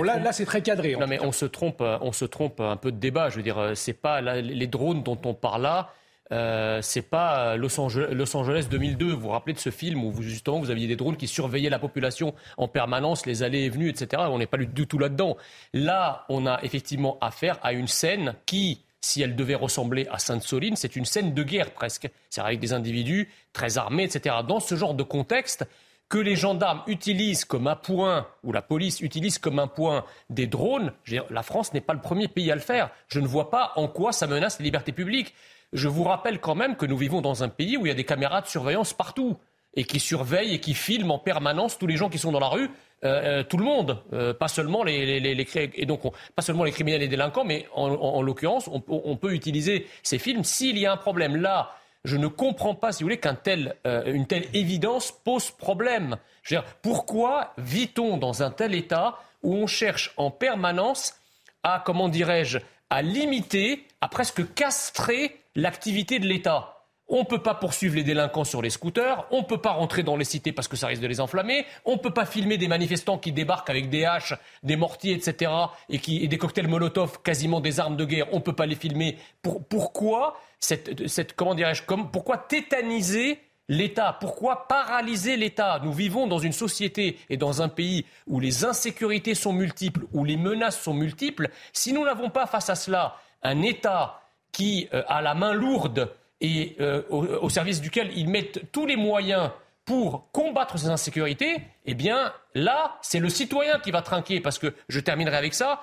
là, 0.05 0.19
là 0.19 0.33
c'est 0.33 0.45
très 0.45 0.63
cadré. 0.63 0.95
Non, 0.95 1.09
mais 1.09 1.21
on 1.21 1.33
se 1.33 1.45
trompe, 1.45 1.81
on 1.83 2.13
se 2.13 2.25
trompe 2.25 2.61
un 2.61 2.77
peu 2.77 2.93
de 2.93 2.99
débat. 2.99 3.31
Je 3.31 3.37
veux 3.37 3.43
dire, 3.43 3.73
c'est 3.75 3.95
pas 3.95 4.21
les 4.21 4.67
drones 4.69 5.03
dont 5.03 5.19
on 5.25 5.35
parle 5.35 5.63
là 5.63 5.91
euh, 6.33 6.81
c'est 6.83 7.03
pas 7.03 7.57
Los 7.57 7.79
Angeles, 7.81 8.67
2002. 8.71 9.13
Vous 9.13 9.21
vous 9.21 9.29
rappelez 9.29 9.55
de 9.55 9.59
ce 9.59 9.71
film 9.71 10.05
où 10.05 10.11
vous, 10.11 10.23
justement 10.23 10.59
vous 10.59 10.71
aviez 10.71 10.87
des 10.87 10.97
drones 10.97 11.17
qui 11.17 11.29
surveillaient 11.29 11.71
la 11.71 11.79
population 11.79 12.35
en 12.57 12.69
permanence, 12.69 13.27
les 13.27 13.43
allées 13.43 13.65
et 13.65 13.71
venues, 13.71 13.89
etc. 13.89 14.23
On 14.29 14.39
n'est 14.39 14.47
pas 14.47 14.59
du 14.59 14.87
tout 14.87 14.99
là-dedans. 14.99 15.37
Là, 15.73 16.25
on 16.29 16.47
a 16.47 16.61
effectivement 16.63 17.19
affaire 17.21 17.59
à 17.63 17.73
une 17.73 17.89
scène 17.89 18.35
qui, 18.47 18.83
si 19.01 19.23
elle 19.23 19.37
devait 19.37 19.55
ressembler 19.55 20.07
à 20.11 20.19
Sainte-Soline, 20.19 20.77
c'est 20.77 20.97
une 20.97 21.05
scène 21.05 21.35
de 21.35 21.43
guerre 21.43 21.73
presque. 21.73 22.11
C'est 22.31 22.41
avec 22.41 22.61
des 22.61 22.73
individus 22.73 23.29
très 23.53 23.79
armés, 23.79 24.05
etc. 24.05 24.37
Dans 24.47 24.61
ce 24.61 24.75
genre 24.75 24.95
de 24.95 25.03
contexte, 25.03 25.67
que 26.09 26.19
les 26.19 26.37
gendarmes 26.37 26.83
utilisent 26.87 27.45
comme 27.45 27.67
un 27.67 27.77
point, 27.77 28.27
ou 28.43 28.53
la 28.53 28.63
police 28.63 29.01
utilise 29.01 29.39
comme 29.39 29.59
un 29.59 29.67
point 29.67 30.05
des 30.31 30.47
drones, 30.47 30.93
la 31.31 31.43
France 31.43 31.75
n'est 31.75 31.83
pas 31.83 31.93
le 31.93 32.01
premier 32.01 32.29
pays 32.29 32.51
à 32.51 32.55
le 32.55 32.63
faire. 32.63 32.91
Je 33.09 33.21
ne 33.21 33.27
vois 33.27 33.51
pas 33.51 33.73
en 33.77 33.89
quoi 33.89 34.13
ça 34.13 34.27
menace 34.27 34.59
les 34.59 34.65
libertés 34.65 34.93
publiques. 34.93 35.35
Je 35.73 35.89
vous 35.89 36.05
rappelle 36.05 36.41
quand 36.41 36.55
même 36.55 36.77
que 36.77 36.87
nous 36.87 36.97
vivons 36.97 37.21
dans 37.21 37.43
un 37.43 37.49
pays 37.49 37.77
où 37.77 37.85
il 37.85 37.89
y 37.89 37.93
a 37.93 37.95
des 37.95 38.05
caméras 38.05 38.41
de 38.41 38.47
surveillance 38.47 38.95
partout 38.95 39.37
et 39.75 39.85
qui 39.85 40.01
surveillent 40.01 40.55
et 40.55 40.61
qui 40.61 40.75
filment 40.75 41.13
en 41.13 41.19
permanence 41.19 41.79
tous 41.79 41.87
les 41.87 41.97
gens 41.97 42.09
qui 42.09 42.19
sont 42.19 42.33
dans 42.33 42.41
la 42.41 42.49
rue, 42.49 42.71
euh, 43.05 43.41
euh, 43.41 43.43
tout 43.45 43.59
le 43.59 43.65
monde, 43.65 44.03
euh, 44.13 44.35
pas 44.35 44.49
seulement 44.49 44.83
les, 44.83 45.21
les, 45.21 45.47
et 45.75 45.87
donc 45.87 46.01
pas 46.35 46.43
seulement 46.43 46.65
les 46.65 46.73
criminels 46.73 47.03
et 47.03 47.09
délinquants, 47.09 47.45
mais 47.45 47.67
en, 47.75 48.23
l'occurrence, 48.23 48.69
on, 48.69 49.17
peut 49.17 49.35
utiliser 49.35 49.87
ces 50.03 50.19
films 50.19 50.43
s'il 50.43 50.79
y 50.79 50.87
a 50.87 50.93
un 50.93 50.97
problème. 50.97 51.37
Là, 51.37 51.75
je 52.05 52.17
ne 52.17 52.27
comprends 52.27 52.75
pas, 52.75 52.91
si 52.91 53.03
vous 53.03 53.07
voulez, 53.07 53.21
qu'une 53.21 54.27
telle 54.27 54.47
évidence 54.55 55.13
pose 55.13 55.51
problème. 55.51 56.17
Je 56.43 56.55
veux 56.55 56.61
dire, 56.61 56.71
pourquoi 56.83 57.53
vit-on 57.59 58.17
dans 58.17 58.43
un 58.43 58.51
tel 58.51 58.75
état 58.75 59.19
où 59.43 59.55
on 59.55 59.67
cherche 59.67 60.13
en 60.17 60.31
permanence 60.31 61.15
à, 61.63 61.83
comment 61.85 62.09
dirais-je, 62.09 62.59
à 62.91 63.03
limiter, 63.03 63.87
à 64.01 64.09
presque 64.09 64.55
castrer 64.55 65.38
l'activité 65.59 66.21
de 66.21 66.27
l'État. 66.27 66.75
On 67.09 67.21
ne 67.21 67.25
peut 67.25 67.43
pas 67.43 67.55
poursuivre 67.55 67.97
les 67.97 68.05
délinquants 68.05 68.45
sur 68.45 68.61
les 68.61 68.71
scooters, 68.71 69.27
on 69.31 69.39
ne 69.39 69.45
peut 69.45 69.61
pas 69.61 69.73
rentrer 69.73 70.03
dans 70.03 70.17
les 70.17 70.27
cités 70.27 70.53
parce 70.53 70.69
que 70.69 70.77
ça 70.77 70.89
risque 70.89 71.01
de 71.01 71.07
les 71.07 71.21
enflammer, 71.21 71.65
on 71.87 71.93
ne 71.93 71.99
peut 71.99 72.13
pas 72.13 72.27
filmer 72.27 72.59
des 72.59 72.69
manifestants 72.69 73.17
qui 73.17 73.33
débarquent 73.33 73.71
avec 73.71 73.89
des 73.89 74.05
haches, 74.05 74.35
des 74.63 74.77
mortiers, 74.77 75.15
etc., 75.15 75.51
et, 75.89 75.99
qui, 75.99 76.29
des 76.29 76.39
cocktails 76.39 76.69
Molotov, 76.69 77.23
quasiment 77.23 77.61
des 77.61 77.81
armes 77.81 77.97
de 77.97 78.05
guerre, 78.05 78.27
on 78.33 78.37
ne 78.37 78.43
peut 78.43 78.53
pas 78.53 78.67
les 78.67 78.75
filmer. 78.75 79.19
pourquoi 79.43 80.37
cette, 80.61 81.33
comment 81.35 81.55
dirais-je, 81.55 81.83
pourquoi 82.13 82.37
tétaniser 82.37 83.41
l'État? 83.69 84.17
Pourquoi 84.21 84.69
paralyser 84.69 85.37
l'État? 85.37 85.81
Nous 85.83 85.93
vivons 85.93 86.27
dans 86.27 86.39
une 86.39 86.53
société 86.53 87.19
et 87.31 87.39
dans 87.39 87.63
un 87.63 87.69
pays 87.69 88.05
où 88.27 88.39
les 88.39 88.65
insécurités 88.65 89.35
sont 89.35 89.55
multiples, 89.55 90.05
où 90.13 90.25
les 90.25 90.37
menaces 90.37 90.81
sont 90.81 90.95
multiples. 90.95 91.49
Si 91.73 91.93
nous 91.95 92.05
n'avons 92.05 92.29
pas 92.29 92.47
face 92.47 92.69
à 92.69 92.75
cela 92.75 93.17
un 93.43 93.63
État 93.63 94.21
qui 94.59 94.89
euh, 94.93 95.05
a 95.07 95.23
la 95.23 95.35
main 95.35 95.53
lourde 95.53 96.13
et 96.41 96.75
euh, 96.81 97.03
au, 97.11 97.49
service 97.49 97.81
duquel 97.81 98.11
il 98.17 98.29
met 98.29 98.51
tous 98.73 98.87
les 98.87 98.97
moyens 98.97 99.51
pour 99.85 100.31
combattre 100.33 100.79
ces 100.79 100.89
insécurités, 100.89 101.59
eh 101.87 101.95
bien 101.95 102.33
là, 102.55 102.99
c'est 103.01 103.21
le 103.21 103.29
citoyen 103.29 103.79
qui 103.79 103.93
va 103.93 104.03
trinquer. 104.03 104.41
Parce 104.41 104.59
que, 104.59 104.75
je 104.89 104.99
terminerai 104.99 105.37
avec 105.37 105.55
ça, 105.55 105.83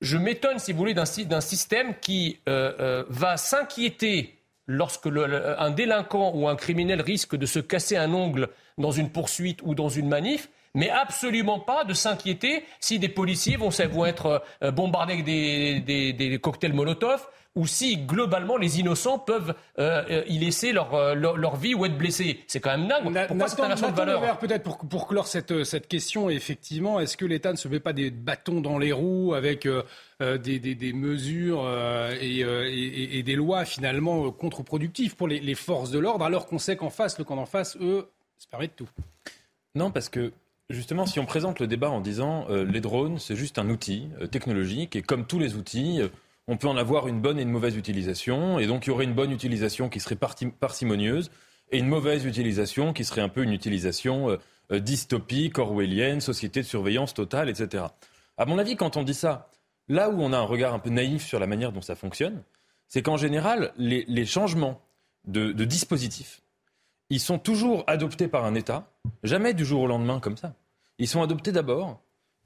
je 0.00 0.16
m'étonne, 0.16 0.60
si 0.60 0.72
vous 0.72 0.78
voulez, 0.78 0.94
d'un 0.94 1.40
système 1.40 1.98
qui 2.00 2.38
euh, 2.48 3.04
va 3.08 3.36
s'inquiéter 3.36 4.38
lorsque 4.68 5.08
un 5.08 5.70
délinquant 5.70 6.32
ou 6.34 6.48
un 6.48 6.54
criminel 6.54 7.00
risque 7.00 7.34
de 7.34 7.46
se 7.46 7.58
casser 7.58 7.96
un 7.96 8.12
ongle 8.14 8.48
dans 8.78 8.92
une 8.92 9.10
poursuite 9.10 9.60
ou 9.62 9.74
dans 9.74 9.88
une 9.88 10.08
manif, 10.08 10.48
mais 10.74 10.88
absolument 10.90 11.58
pas 11.58 11.84
de 11.84 11.94
s'inquiéter 11.94 12.64
si 12.78 13.00
des 13.00 13.08
policiers 13.08 13.56
vont, 13.56 13.70
être 14.06 14.44
bombardés 14.72 15.14
avec 15.14 15.24
des, 15.24 15.80
des, 15.80 16.12
des 16.12 16.38
cocktails 16.38 16.74
Molotov 16.74 17.28
ou 17.54 17.66
si 17.66 17.96
globalement 17.96 18.56
les 18.56 18.78
innocents 18.78 19.18
peuvent 19.18 19.54
euh, 19.78 20.02
euh, 20.10 20.24
y 20.28 20.38
laisser 20.38 20.72
leur, 20.72 21.14
leur, 21.14 21.56
vie 21.56 21.74
ou 21.74 21.84
être 21.86 21.96
blessés. 21.96 22.40
C'est 22.46 22.60
quand 22.60 22.76
même 22.76 22.88
dingue. 22.88 23.26
Pourquoi 23.26 23.48
cette 23.48 23.60
inversion 23.60 23.90
de 23.90 23.96
valeur 23.96 24.38
Peut-être 24.38 24.62
pour, 24.62 24.78
pour 24.78 25.08
clore 25.08 25.26
cette, 25.26 25.64
cette 25.64 25.88
question, 25.88 26.30
effectivement, 26.30 27.00
est-ce 27.00 27.16
que 27.16 27.24
l'État 27.24 27.52
ne 27.52 27.56
se 27.56 27.68
met 27.68 27.80
pas 27.80 27.92
des 27.92 28.10
bâtons 28.10 28.60
dans 28.60 28.78
les 28.78 28.92
roues 28.92 29.34
avec 29.34 29.66
des, 30.20 30.58
des, 30.58 30.74
des, 30.74 30.92
mesures 30.92 31.68
et, 32.20 32.40
et, 32.40 33.18
et, 33.18 33.22
des 33.22 33.34
lois 33.34 33.64
finalement 33.64 34.30
contre-productives 34.30 35.16
pour 35.16 35.28
les, 35.28 35.40
les 35.40 35.54
forces 35.54 35.90
de 35.90 35.98
l'ordre, 35.98 36.24
alors 36.24 36.46
qu'on 36.46 36.58
sait 36.58 36.76
qu'en 36.76 36.90
face, 36.90 37.18
le 37.18 37.24
camp 37.24 37.36
d'en 37.36 37.46
face, 37.46 37.76
eux, 37.80 38.08
se 38.38 38.46
permettent 38.46 38.76
tout? 38.76 38.88
Non, 39.74 39.90
parce 39.90 40.08
que 40.08 40.32
Justement, 40.70 41.06
si 41.06 41.18
on 41.18 41.24
présente 41.24 41.60
le 41.60 41.66
débat 41.66 41.88
en 41.88 42.02
disant 42.02 42.44
euh, 42.50 42.62
les 42.62 42.82
drones, 42.82 43.18
c'est 43.18 43.36
juste 43.36 43.58
un 43.58 43.70
outil 43.70 44.08
euh, 44.20 44.26
technologique 44.26 44.96
et 44.96 45.02
comme 45.02 45.26
tous 45.26 45.38
les 45.38 45.54
outils, 45.54 46.02
euh, 46.02 46.08
on 46.48 46.56
peut 46.56 46.66
en 46.66 46.76
avoir 46.76 47.06
une 47.06 47.20
bonne 47.20 47.38
et 47.38 47.42
une 47.42 47.50
mauvaise 47.50 47.76
utilisation 47.76 48.58
et 48.58 48.66
donc 48.66 48.86
il 48.86 48.90
y 48.90 48.92
aurait 48.92 49.04
une 49.04 49.14
bonne 49.14 49.30
utilisation 49.30 49.88
qui 49.88 50.00
serait 50.00 50.16
parcimonieuse 50.16 51.30
et 51.70 51.78
une 51.78 51.86
mauvaise 51.86 52.24
utilisation 52.24 52.92
qui 52.92 53.04
serait 53.04 53.20
un 53.20 53.28
peu 53.28 53.44
une 53.44 53.52
utilisation 53.52 54.38
dystopique, 54.70 55.58
orwellienne, 55.58 56.20
société 56.20 56.62
de 56.62 56.66
surveillance 56.66 57.14
totale, 57.14 57.48
etc. 57.48 57.84
À 58.38 58.46
mon 58.46 58.58
avis, 58.58 58.76
quand 58.76 58.96
on 58.96 59.02
dit 59.02 59.14
ça, 59.14 59.50
là 59.88 60.08
où 60.08 60.20
on 60.22 60.32
a 60.32 60.38
un 60.38 60.42
regard 60.42 60.72
un 60.72 60.78
peu 60.78 60.90
naïf 60.90 61.24
sur 61.24 61.38
la 61.38 61.46
manière 61.46 61.70
dont 61.70 61.82
ça 61.82 61.94
fonctionne, 61.94 62.42
c'est 62.88 63.02
qu'en 63.02 63.18
général, 63.18 63.72
les, 63.76 64.24
changements 64.24 64.80
de, 65.26 65.52
de 65.52 65.64
dispositifs 65.64 66.40
ils 67.10 67.20
sont 67.20 67.38
toujours 67.38 67.84
adoptés 67.86 68.28
par 68.28 68.44
un 68.44 68.54
État, 68.54 68.90
jamais 69.22 69.54
du 69.54 69.64
jour 69.64 69.82
au 69.82 69.86
lendemain 69.86 70.20
comme 70.20 70.36
ça. 70.36 70.54
Ils 70.98 71.08
sont 71.08 71.22
adoptés 71.22 71.52
d'abord 71.52 72.00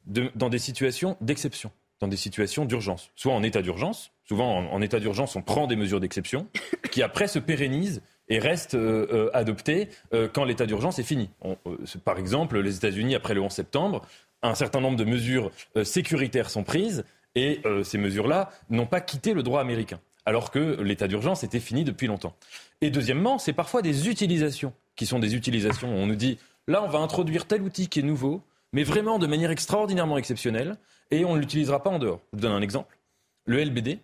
dans 0.06 0.48
des 0.48 0.58
situations 0.58 1.16
d'exception, 1.20 1.70
dans 2.02 2.08
des 2.08 2.16
situations 2.16 2.64
d'urgence, 2.64 3.12
soit 3.14 3.32
en 3.32 3.44
état 3.44 3.62
d'urgence. 3.62 4.10
Souvent, 4.24 4.58
en, 4.58 4.82
état 4.82 4.98
d'urgence, 4.98 5.36
on 5.36 5.42
prend 5.42 5.68
des 5.68 5.76
mesures 5.76 6.00
d'exception 6.00 6.48
qui 6.90 7.00
après 7.00 7.28
se 7.28 7.38
pérennisent 7.38 8.02
et 8.28 8.40
restent 8.40 8.74
euh, 8.74 9.06
euh, 9.12 9.30
adoptées 9.34 9.88
euh, 10.12 10.28
quand 10.32 10.44
l'état 10.44 10.66
d'urgence 10.66 10.98
est 10.98 11.04
fini. 11.04 11.30
par 12.04 12.18
exemple, 12.18 12.58
les 12.58 12.76
États-Unis, 12.76 13.14
après 13.14 13.34
le 13.34 13.40
11 13.40 13.52
septembre, 13.52 14.02
un 14.42 14.56
certain 14.56 14.80
nombre 14.80 14.96
de 14.96 15.04
mesures 15.04 15.52
sécuritaires 15.84 16.50
sont 16.50 16.64
prises 16.64 17.04
et 17.36 17.62
ces 17.84 17.96
mesures-là 17.96 18.50
n'ont 18.70 18.86
pas 18.86 19.00
quitté 19.00 19.34
le 19.34 19.44
droit 19.44 19.60
américain 19.60 20.00
alors 20.26 20.50
que 20.50 20.80
l'état 20.82 21.06
d'urgence 21.06 21.44
était 21.44 21.60
fini 21.60 21.84
depuis 21.84 22.08
longtemps. 22.08 22.34
Et 22.80 22.90
deuxièmement, 22.90 23.38
c'est 23.38 23.52
parfois 23.52 23.82
des 23.82 24.08
utilisations 24.08 24.72
qui 24.96 25.06
sont 25.06 25.20
des 25.20 25.36
utilisations. 25.36 25.88
On 25.88 26.06
nous 26.06 26.16
dit, 26.16 26.38
là, 26.66 26.82
on 26.82 26.88
va 26.88 26.98
introduire 26.98 27.46
tel 27.46 27.62
outil 27.62 27.88
qui 27.88 28.00
est 28.00 28.04
nouveau, 28.04 28.42
mais 28.72 28.84
vraiment 28.84 29.18
de 29.18 29.26
manière 29.26 29.50
extraordinairement 29.50 30.18
exceptionnelle, 30.18 30.76
et 31.10 31.24
on 31.24 31.34
ne 31.34 31.40
l'utilisera 31.40 31.82
pas 31.82 31.90
en 31.90 31.98
dehors. 31.98 32.20
Je 32.32 32.38
vous 32.38 32.42
donne 32.42 32.52
un 32.52 32.62
exemple. 32.62 32.98
Le 33.44 33.62
LBD 33.62 33.98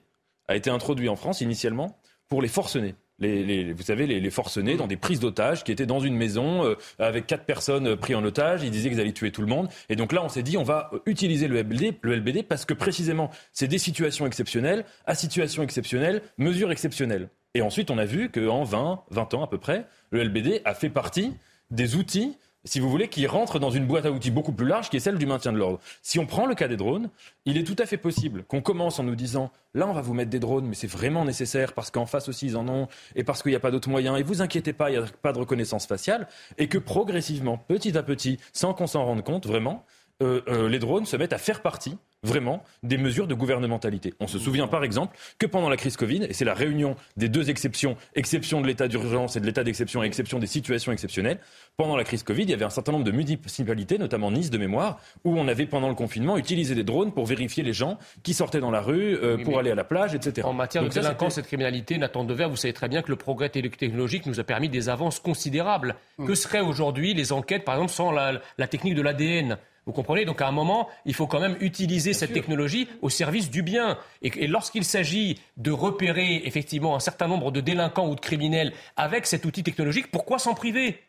a 0.49 0.57
été 0.57 0.71
introduit 0.71 1.09
en 1.09 1.17
France 1.17 1.41
initialement 1.41 1.99
pour 2.29 2.43
les 2.43 2.49
forcenés 2.49 2.95
vous 3.21 3.83
savez, 3.83 4.07
les, 4.07 4.31
forcenés 4.31 4.77
dans 4.77 4.87
des 4.87 4.97
prises 4.97 5.19
d'otages 5.19 5.65
qui 5.65 5.73
étaient 5.73 5.87
dans 5.87 5.99
une 5.99 6.15
maison 6.15 6.65
euh, 6.65 6.77
avec 6.99 7.27
quatre 7.27 7.45
personnes 7.45 7.97
prises 7.97 8.15
en 8.15 8.25
otage. 8.25 8.63
Ils 8.63 8.71
disaient 8.71 8.91
qu'ils 8.91 9.01
allaient 9.01 9.13
tuer 9.13 9.33
tout 9.33 9.41
le 9.41 9.49
monde. 9.49 9.69
Et 9.89 9.97
donc 9.97 10.13
là, 10.13 10.23
on 10.23 10.29
s'est 10.29 10.45
dit, 10.45 10.57
on 10.57 10.63
va 10.63 10.91
utiliser 11.05 11.49
le 11.49 11.61
LBD, 11.61 11.99
le 12.03 12.15
LBD 12.15 12.45
parce 12.45 12.65
que 12.65 12.75
précisément, 12.75 13.31
c'est 13.53 13.67
des 13.67 13.79
situations 13.79 14.27
exceptionnelles, 14.27 14.85
à 15.05 15.15
situation 15.15 15.63
exceptionnelle, 15.63 16.23
mesures 16.37 16.71
exceptionnelles. 16.71 17.29
Et 17.55 17.63
ensuite, 17.63 17.91
on 17.91 17.99
a 17.99 18.05
vu 18.05 18.31
qu'en 18.31 18.63
20, 18.63 19.03
20 19.11 19.35
ans 19.35 19.43
à 19.43 19.49
peu 19.49 19.59
près, 19.59 19.87
le 20.11 20.23
LBD 20.23 20.63
a 20.65 20.75
fait 20.75 20.91
partie 20.91 21.33
des 21.71 21.97
outils 21.97 22.37
si 22.69 22.81
vous 22.81 22.91
voulez, 22.91 23.09
qui 23.09 23.27
rentre 23.27 23.59
dans 23.59 23.71
une 23.71 23.87
boîte 23.87 24.05
à 24.05 24.11
outils 24.11 24.31
beaucoup 24.31 24.53
plus 24.53 24.67
large 24.67 24.91
qui 24.91 24.99
est 24.99 25.01
celle 25.01 25.17
du 25.17 25.27
maintien 25.27 25.53
de 25.53 25.59
l'ordre. 25.59 25.81
Si 26.03 26.19
on 26.19 26.27
prend 26.27 26.47
le 26.47 26.55
cas 26.55 26.69
des 26.69 26.77
drones, 26.77 27.09
il 27.47 27.57
est 27.57 27.65
tout 27.65 27.77
à 27.79 27.87
fait 27.87 27.97
possible 27.97 28.45
qu'on 28.45 28.61
commence 28.61 28.99
en 28.99 29.05
nous 29.05 29.17
disant 29.17 29.51
là, 29.75 29.87
on 29.89 29.93
va 29.93 30.03
vous 30.03 30.13
mettre 30.13 30.31
des 30.31 30.39
drones, 30.39 30.67
mais 30.67 30.75
c'est 30.75 30.87
vraiment 30.87 31.25
nécessaire 31.25 31.73
parce 31.73 31.91
qu'en 31.91 32.05
face 32.05 32.29
aussi, 32.29 32.47
ils 32.47 32.57
en 32.57 32.69
ont 32.69 32.89
et 33.17 33.25
parce 33.25 33.43
qu'il 33.43 33.53
n'y 33.53 33.57
a 33.57 33.61
pas 33.61 33.71
d'autres 33.71 33.89
moyens. 33.89 34.19
Et 34.19 34.23
vous 34.23 34.43
inquiétez 34.43 34.75
pas, 34.75 34.91
il 34.91 34.99
n'y 34.99 35.05
a 35.05 35.07
pas 35.23 35.33
de 35.33 35.39
reconnaissance 35.39 35.87
faciale. 35.87 36.29
Et 36.59 36.69
que 36.69 36.79
progressivement, 36.79 37.57
petit 37.57 37.97
à 37.97 38.03
petit, 38.03 38.39
sans 38.53 38.75
qu'on 38.75 38.87
s'en 38.87 39.05
rende 39.05 39.25
compte 39.25 39.47
vraiment, 39.47 39.85
euh, 40.23 40.43
euh, 40.49 40.69
les 40.69 40.79
drones 40.79 41.07
se 41.07 41.17
mettent 41.17 41.33
à 41.33 41.39
faire 41.39 41.63
partie 41.63 41.97
vraiment 42.23 42.63
des 42.83 42.99
mesures 42.99 43.27
de 43.27 43.35
gouvernementalité. 43.35 44.15
On 44.21 44.27
se 44.27 44.39
souvient 44.39 44.67
par 44.67 44.85
exemple 44.85 45.17
que 45.39 45.47
pendant 45.47 45.69
la 45.69 45.77
crise 45.77 45.97
Covid, 45.97 46.25
et 46.25 46.33
c'est 46.33 46.45
la 46.45 46.55
réunion 46.55 46.97
des 47.17 47.29
deux 47.29 47.51
exceptions, 47.51 47.97
exception 48.15 48.61
de 48.61 48.67
l'état 48.67 48.89
d'urgence 48.89 49.37
et 49.37 49.41
de 49.41 49.47
l'état 49.47 49.63
d'exception 49.63 50.03
et 50.03 50.07
exception 50.07 50.39
des 50.39 50.47
situations 50.47 50.91
exceptionnelles, 50.93 51.39
pendant 51.77 51.97
la 51.97 52.05
crise 52.05 52.25
Covid, 52.25 52.43
il 52.43 52.51
y 52.51 52.55
avait 52.55 52.65
un 52.65 52.71
certain 52.71 52.93
nombre 52.93 53.05
de 53.05 53.13
municipalités, 53.13 53.99
notamment 53.99 54.31
Nice 54.31 54.51
de 54.51 54.59
mémoire, 54.59 55.01
où 55.25 55.39
on 55.39 55.47
avait 55.47 55.67
pendant 55.67 55.89
le 55.89 55.95
confinement 55.95 56.37
utilisé 56.37 56.75
des 56.75 56.85
drones 56.85 57.13
pour 57.13 57.25
vérifier 57.25 57.63
les 57.63 57.73
gens 57.73 57.99
qui 58.23 58.35
sortaient 58.35 58.61
dans 58.61 58.71
la 58.71 58.81
rue, 58.81 59.15
euh, 59.15 59.39
pour 59.39 59.59
aller 59.59 59.71
à 59.71 59.77
la 59.77 59.85
plage, 59.85 60.15
etc. 60.15 60.47
En 60.47 60.53
matière 60.53 60.83
de 60.83 60.89
délinquance 60.89 61.39
et 61.39 61.43
de 61.43 61.47
criminalité, 61.47 61.99
Nathan 61.99 62.25
Dever, 62.25 62.47
vous 62.47 62.57
savez 62.57 62.75
très 62.75 62.89
bien 62.89 63.03
que 63.03 63.11
le 63.11 63.17
progrès 63.17 63.49
technologique 63.49 64.27
nous 64.27 64.41
a 64.41 64.45
permis 64.45 64.69
des 64.69 64.89
avances 64.89 65.21
considérables. 65.21 65.95
Mm. 66.19 66.27
Que 66.27 66.35
seraient 66.35 66.61
aujourd'hui 66.61 67.15
les 67.15 67.33
enquêtes, 67.33 67.65
par 67.65 67.77
exemple, 67.77 67.93
sans 67.93 68.11
la 68.11 68.69
technique 68.69 68.95
de 68.95 69.03
l'ADN 69.03 69.59
vous 69.89 69.95
comprenez? 69.95 70.27
Donc 70.27 70.43
à 70.43 70.47
un 70.47 70.53
moment, 70.53 70.91
il 71.07 71.15
faut 71.15 71.27
quand 71.27 71.41
même 71.41 71.57
utiliser 71.61 72.13
cette 72.13 72.35
technologie 72.35 72.89
au 73.01 73.09
service 73.09 73.49
du 73.49 73.63
bien. 73.63 73.97
Et, 74.21 74.47
lorsqu'il 74.47 74.85
s'agit 74.85 75.41
de 75.57 75.71
repérer 75.71 76.43
effectivement 76.45 76.95
un 76.95 77.01
certain 77.01 77.27
nombre 77.27 77.51
de 77.51 77.63
délinquants 77.63 78.07
ou 78.07 78.15
de 78.15 78.21
criminels 78.21 78.75
avec 78.97 79.25
cet 79.25 79.47
outil 79.47 79.63
technologique, 79.63 80.11
pourquoi 80.11 80.39
s'en 80.39 80.53
priver? 80.53 81.01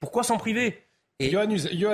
Pourquoi 0.00 0.22
s'en 0.22 0.38
priver? 0.38 0.82
Et... 1.18 1.30
Johan, 1.30 1.50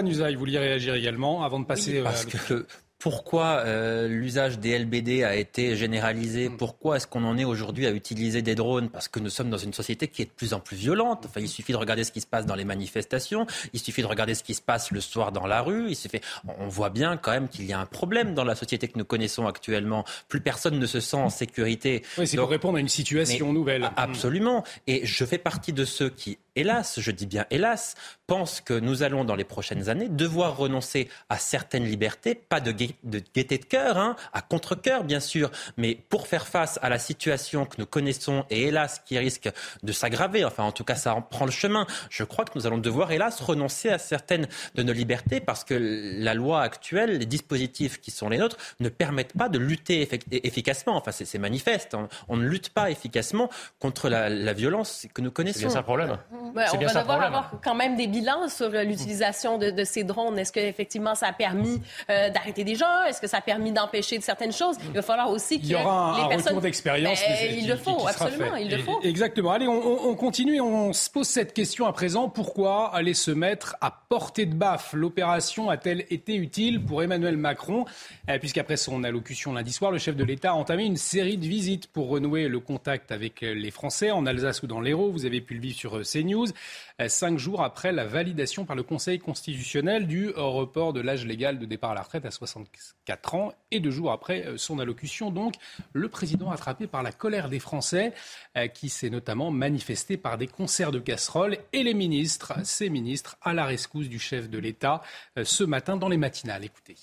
Usaï, 0.07 0.35
vous 0.35 0.39
vouliez 0.39 0.61
réagir 0.61 0.95
également 0.95 1.43
avant 1.43 1.59
de 1.59 1.67
passer... 1.67 2.03
parce 2.03 2.25
que 2.25 2.65
pourquoi 2.99 3.63
euh, 3.65 4.09
l'usage 4.09 4.59
des 4.59 4.77
LBD 4.77 5.23
a 5.23 5.37
été 5.37 5.77
généralisé? 5.77 6.49
Mm. 6.49 6.57
Pourquoi 6.57 6.97
est-ce 6.97 7.07
qu'on 7.07 7.25
en 7.25 7.39
est 7.39 7.45
aujourd'hui 7.45 7.87
à 7.87 7.91
utiliser 7.91 8.43
des 8.43 8.57
drones? 8.57 8.89
Parce 8.89 9.07
que 9.07 9.21
nous 9.21 9.31
sommes 9.31 9.51
dans 9.51 9.59
une 9.59 9.73
société 9.73 10.09
qui 10.09 10.23
est 10.23 10.25
de 10.27 10.31
plus 10.31 10.53
en 10.53 10.61
plus 10.61 10.77
violente. 10.77 11.25
Enfin, 11.27 11.41
il 11.41 11.49
suffit 11.49 11.73
de 11.73 11.77
regarder 11.77 12.03
ce 12.03 12.11
qui 12.11 12.21
se 12.21 12.27
passe 12.27 12.45
dans 12.45 12.57
les 12.57 12.65
manifestations, 12.65 13.47
il 13.73 13.79
suffit 13.79 14.03
de 14.03 14.07
regarder 14.07 14.35
ce 14.35 14.43
qui 14.43 14.55
se 14.55 14.63
passe 14.63 14.91
le 14.91 15.01
soir 15.01 15.31
dans 15.31 15.47
la 15.47 15.63
rue. 15.63 15.91
Il 15.91 15.97
suffit... 15.97 16.21
On 16.59 16.69
voit 16.69 16.91
bien 16.91 17.17
quand 17.17 17.31
même 17.31 17.49
qu'il 17.49 17.67
y 17.67 17.73
a 17.73 17.79
un 17.79 17.87
problème 17.87 18.35
dans 18.35 18.45
la 18.45 18.55
société 18.55 18.89
que 18.89 18.99
nous 18.99 19.05
connaissons 19.05 19.47
actuellement. 19.47 20.05
Plus 20.29 20.41
personne 20.41 20.79
ne 20.79 20.87
se 20.87 21.01
sent 21.01 21.17
en 21.17 21.31
sécurité. 21.31 22.03
Oui, 22.17 22.27
c'est 22.27 22.37
pour 22.37 22.51
répondre 22.51 22.79
à 22.79 22.81
une 22.81 22.89
situation 22.89 23.53
nouvelle. 23.53 23.91
Absolument. 23.97 24.65
Et 24.87 25.07
je 25.07 25.25
fais 25.25 25.39
partie 25.39 25.73
de 25.73 25.85
ceux 25.85 26.11
qui 26.11 26.39
hélas, 26.57 27.01
je 27.01 27.11
dis 27.11 27.27
bien 27.27 27.47
hélas, 27.51 27.95
pense 28.27 28.61
que 28.61 28.75
nous 28.75 29.03
allons 29.03 29.25
dans 29.25 29.35
les 29.35 29.45
prochaines 29.45 29.89
années 29.89 30.09
devoir 30.09 30.57
renoncer 30.57 31.09
à 31.29 31.39
certaines 31.39 31.85
libertés, 31.85 32.35
pas 32.35 32.61
de, 32.61 32.73
gaieté 32.73 33.59
de 33.59 33.65
cœur, 33.65 33.97
hein, 33.97 34.17
à 34.33 34.43
contre-cœur 34.43 35.03
bien 35.03 35.19
sûr, 35.21 35.51
mais 35.77 35.99
pour 36.09 36.27
faire 36.27 36.47
face 36.47 36.79
à 36.83 36.91
la 36.91 36.99
situation 36.99 37.65
que 37.65 37.77
nous 37.79 37.87
connaissons 37.87 38.45
et 38.51 38.65
hélas 38.65 39.01
qui 39.05 39.19
risque 39.19 39.51
de 39.83 39.93
s'aggraver, 39.93 40.45
enfin 40.45 40.65
en 40.65 40.73
tout 40.73 40.85
cas 40.85 40.95
ça 40.95 41.15
en 41.15 41.23
prend 41.23 41.47
le 41.47 41.51
chemin, 41.51 41.87
je 42.11 42.23
crois 42.23 42.45
que 42.45 42.53
nous 42.55 42.67
allons 42.67 42.79
devoir 42.79 43.13
hélas 43.13 43.41
renoncer 43.41 43.89
à 43.89 43.99
certaines 43.99 44.47
de 44.75 44.83
nos 44.83 44.93
libertés 44.93 45.41
parce 45.41 45.65
que 45.65 45.75
la 45.75 46.35
loi 46.35 46.61
actuelle, 46.61 47.19
les 47.19 47.27
dispositifs 47.27 48.01
qui 48.01 48.11
sont 48.11 48.29
les 48.29 48.39
nôtres 48.39 48.59
ne 48.81 48.91
permettent 48.91 49.37
pas 49.37 49.49
de 49.49 49.59
lutter 49.59 50.09
efficacement, 50.33 50.97
enfin 50.97 51.13
c'est 51.13 51.39
manifeste, 51.39 51.95
hein. 51.95 52.09
on 52.29 52.37
ne 52.37 52.47
lutte 52.47 52.71
pas 52.71 52.91
efficacement 52.91 53.49
contre 53.79 54.09
la, 54.09 54.29
la 54.29 54.53
violence 54.53 55.07
que 55.15 55.23
nous 55.23 55.31
connaissons. 55.31 55.61
C'est 55.61 55.71
ça 55.71 55.79
le 55.79 55.85
problème? 55.85 56.19
On 56.55 56.79
va 56.79 57.01
devoir 57.01 57.23
avoir 57.23 57.51
quand 57.63 57.75
même 57.75 57.97
des 57.97 58.07
bilans 58.07 58.49
sur 58.49 58.67
euh, 58.67 58.83
l'utilisation 58.83 59.59
de, 59.59 59.85
ces 59.85 60.05
drones. 60.05 60.39
Est-ce 60.39 60.53
qu'effectivement 60.53 61.15
ça 61.15 61.29
a 61.29 61.33
permis 61.33 61.81
euh, 62.11 62.31
d'arrêter 62.31 62.65
des 62.65 62.75
gens? 62.75 63.05
Est-ce 63.07 63.21
que 63.21 63.27
ça 63.27 63.39
a 63.39 63.41
permis 63.41 63.73
d'empêcher 63.73 64.21
certaines 64.21 64.53
choses? 64.53 64.77
Il 64.85 64.93
va 64.93 65.03
falloir 65.03 65.31
aussi 65.31 65.61
qu'il 65.61 65.71
y, 65.71 65.75
aura 65.75 66.15
un, 66.15 66.23
les 66.23 66.29
personnes... 66.29 66.49
retour 66.49 66.63
d'expérience. 66.63 67.21
Ben, 67.21 67.57
il 67.57 67.69
le 67.69 67.77
faut, 67.77 68.07
absolument, 68.07 68.57
il 68.57 68.71
le 68.71 68.79
faut. 68.79 69.01
Exactement. 69.03 69.53
Allez, 69.53 69.69
on, 69.69 70.15
continue 70.15 70.57
et 70.57 70.61
on 70.61 70.93
se 70.93 71.11
pose 71.11 71.27
cette 71.27 71.53
question 71.53 71.87
à 71.87 71.93
présent. 71.93 72.29
Pourquoi 72.29 72.95
aller 72.95 73.15
se 73.15 73.31
mettre 73.31 73.77
à 73.81 73.91
portée 74.09 74.47
de 74.47 74.55
baffe? 74.55 74.93
L'opération 74.93 75.71
a-t-elle 75.71 76.05
été 76.11 76.35
utile 76.35 76.85
pour 76.85 77.03
Emmanuel 77.03 77.37
Macron? 77.37 77.85
Euh, 78.29 78.39
Puisqu'après 78.39 78.77
son 78.77 79.05
allocution 79.05 79.53
lundi 79.53 79.73
soir, 79.73 79.91
le 79.91 79.99
chef 79.99 80.17
de 80.17 80.25
l'État 80.25 80.51
a 80.51 80.55
entamé 80.55 80.85
une 80.85 80.97
série 80.97 81.37
de 81.37 81.47
visites 81.47 81.87
pour 81.89 82.09
renouer 82.09 82.49
le 82.49 82.61
contact 82.61 83.13
avec 83.13 83.41
les 83.41 83.71
Français 83.71 84.11
en 84.11 84.27
Alsace 84.27 84.63
ou 84.63 84.67
dans 84.67 84.81
l'Hérault. 84.81 85.11
Vous 85.11 85.27
avez 85.27 85.41
pu 85.41 85.55
le 85.55 85.61
vivre 85.61 85.77
sur 85.77 86.01
CNews. 86.03 86.28
Euh, 86.35 87.09
cinq 87.09 87.39
jours 87.39 87.63
après 87.63 87.93
la 87.93 88.05
validation 88.05 88.65
par 88.65 88.77
le 88.77 88.83
Conseil 88.83 89.19
constitutionnel 89.19 90.07
du 90.07 90.31
report 90.31 90.93
de 90.93 91.01
l'âge 91.01 91.25
légal 91.25 91.59
de 91.59 91.67
départ 91.67 91.93
à 91.93 91.95
la 91.95 92.03
retraite 92.03 92.25
à 92.25 92.31
64 92.31 93.35
ans 93.35 93.53
et 93.71 93.81
deux 93.81 93.91
jours 93.91 94.13
après 94.13 94.47
euh, 94.47 94.57
son 94.57 94.79
allocution. 94.79 95.31
Donc, 95.31 95.55
le 95.93 96.09
président 96.09 96.51
attrapé 96.51 96.87
par 96.87 97.03
la 97.03 97.13
colère 97.13 97.49
des 97.49 97.61
Français 97.61 98.13
euh, 98.57 98.69
qui 98.69 98.89
s'est 98.89 99.11
notamment 99.11 99.51
manifesté 99.51 100.17
par 100.17 100.39
des 100.39 100.47
concerts 100.47 100.93
de 100.93 100.99
casseroles 100.99 101.59
et 101.73 101.83
les 101.83 101.95
ministres, 101.95 102.55
ces 102.65 102.91
ministres, 102.91 103.37
à 103.43 103.55
la 103.55 103.65
rescousse 103.65 104.09
du 104.09 104.19
chef 104.19 104.51
de 104.51 104.59
l'État 104.59 105.03
ce 105.43 105.65
matin 105.65 105.97
dans 105.97 106.09
les 106.09 106.17
matinales. 106.17 106.65
Écoutez. 106.65 106.97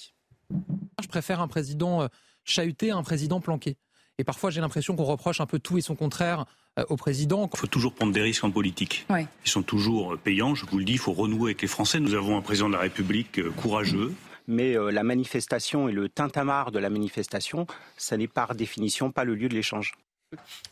Je 1.01 1.07
préfère 1.07 1.41
un 1.41 1.47
président 1.47 2.07
chahuté 2.43 2.91
à 2.91 2.97
un 2.97 3.03
président 3.03 3.39
planqué. 3.39 3.77
Et 4.17 4.23
parfois, 4.23 4.49
j'ai 4.49 4.61
l'impression 4.61 4.95
qu'on 4.95 5.03
reproche 5.03 5.41
un 5.41 5.45
peu 5.45 5.59
tout 5.59 5.77
et 5.77 5.81
son 5.81 5.95
contraire 5.95 6.45
au 6.89 6.97
président. 6.97 7.49
Il 7.53 7.57
faut 7.57 7.67
toujours 7.67 7.93
prendre 7.93 8.11
des 8.11 8.21
risques 8.21 8.43
en 8.43 8.51
politique. 8.51 9.05
Ils 9.09 9.49
sont 9.49 9.63
toujours 9.63 10.17
payants. 10.17 10.55
Je 10.55 10.65
vous 10.65 10.77
le 10.77 10.83
dis, 10.83 10.93
il 10.93 10.99
faut 10.99 11.13
renouer 11.13 11.51
avec 11.51 11.61
les 11.61 11.67
Français. 11.67 11.99
Nous 11.99 12.13
avons 12.13 12.38
un 12.38 12.41
président 12.41 12.67
de 12.67 12.73
la 12.73 12.79
République 12.79 13.41
courageux, 13.55 14.13
mais 14.47 14.75
la 14.91 15.03
manifestation 15.03 15.88
et 15.89 15.91
le 15.91 16.09
tintamarre 16.09 16.71
de 16.71 16.79
la 16.79 16.89
manifestation, 16.89 17.67
ça 17.97 18.17
n'est 18.17 18.27
par 18.27 18.55
définition 18.55 19.11
pas 19.11 19.23
le 19.23 19.35
lieu 19.35 19.49
de 19.49 19.55
l'échange. 19.55 19.93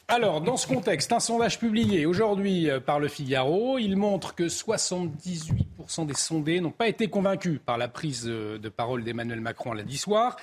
Alors, 0.07 0.41
dans 0.41 0.57
ce 0.57 0.67
contexte, 0.67 1.11
un 1.11 1.19
sondage 1.19 1.59
publié 1.59 2.05
aujourd'hui 2.05 2.69
euh, 2.69 2.79
par 2.79 2.99
le 2.99 3.07
Figaro, 3.07 3.77
il 3.77 3.95
montre 3.95 4.35
que 4.35 4.43
78% 4.43 5.63
des 6.01 6.13
sondés 6.15 6.59
n'ont 6.59 6.71
pas 6.71 6.87
été 6.87 7.07
convaincus 7.07 7.59
par 7.63 7.77
la 7.77 7.87
prise 7.87 8.25
euh, 8.27 8.57
de 8.57 8.69
parole 8.69 9.03
d'Emmanuel 9.03 9.39
Macron 9.39 9.73
lundi 9.73 9.97
soir. 9.97 10.35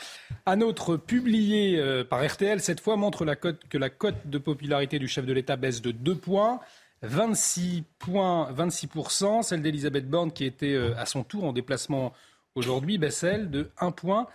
Un 0.47 0.61
autre 0.61 0.97
publié 0.97 1.79
euh, 1.79 2.05
par 2.05 2.25
RTL, 2.25 2.61
cette 2.61 2.81
fois, 2.81 2.97
montre 2.97 3.27
que 3.69 3.79
la 3.79 3.91
cote 3.91 4.27
de 4.27 4.39
popularité 4.39 4.99
du 4.99 5.09
chef 5.09 5.27
de 5.27 5.33
l'État 5.33 5.57
baisse 5.57 5.83
de 5.83 5.91
2 5.91 6.15
points. 6.15 6.61
26 7.03 7.85
points, 7.99 8.53
26%. 8.53 9.43
Celle 9.43 9.63
d'Elisabeth 9.63 10.09
Borne, 10.09 10.33
qui 10.33 10.45
était 10.45 10.77
à 10.97 11.07
son 11.07 11.25
tour 11.25 11.45
en 11.45 11.53
déplacement 11.53 12.13
aujourd'hui, 12.55 12.99
baisse 12.99 13.25
de 13.25 13.71
1 13.79 13.91
point. 13.91 14.27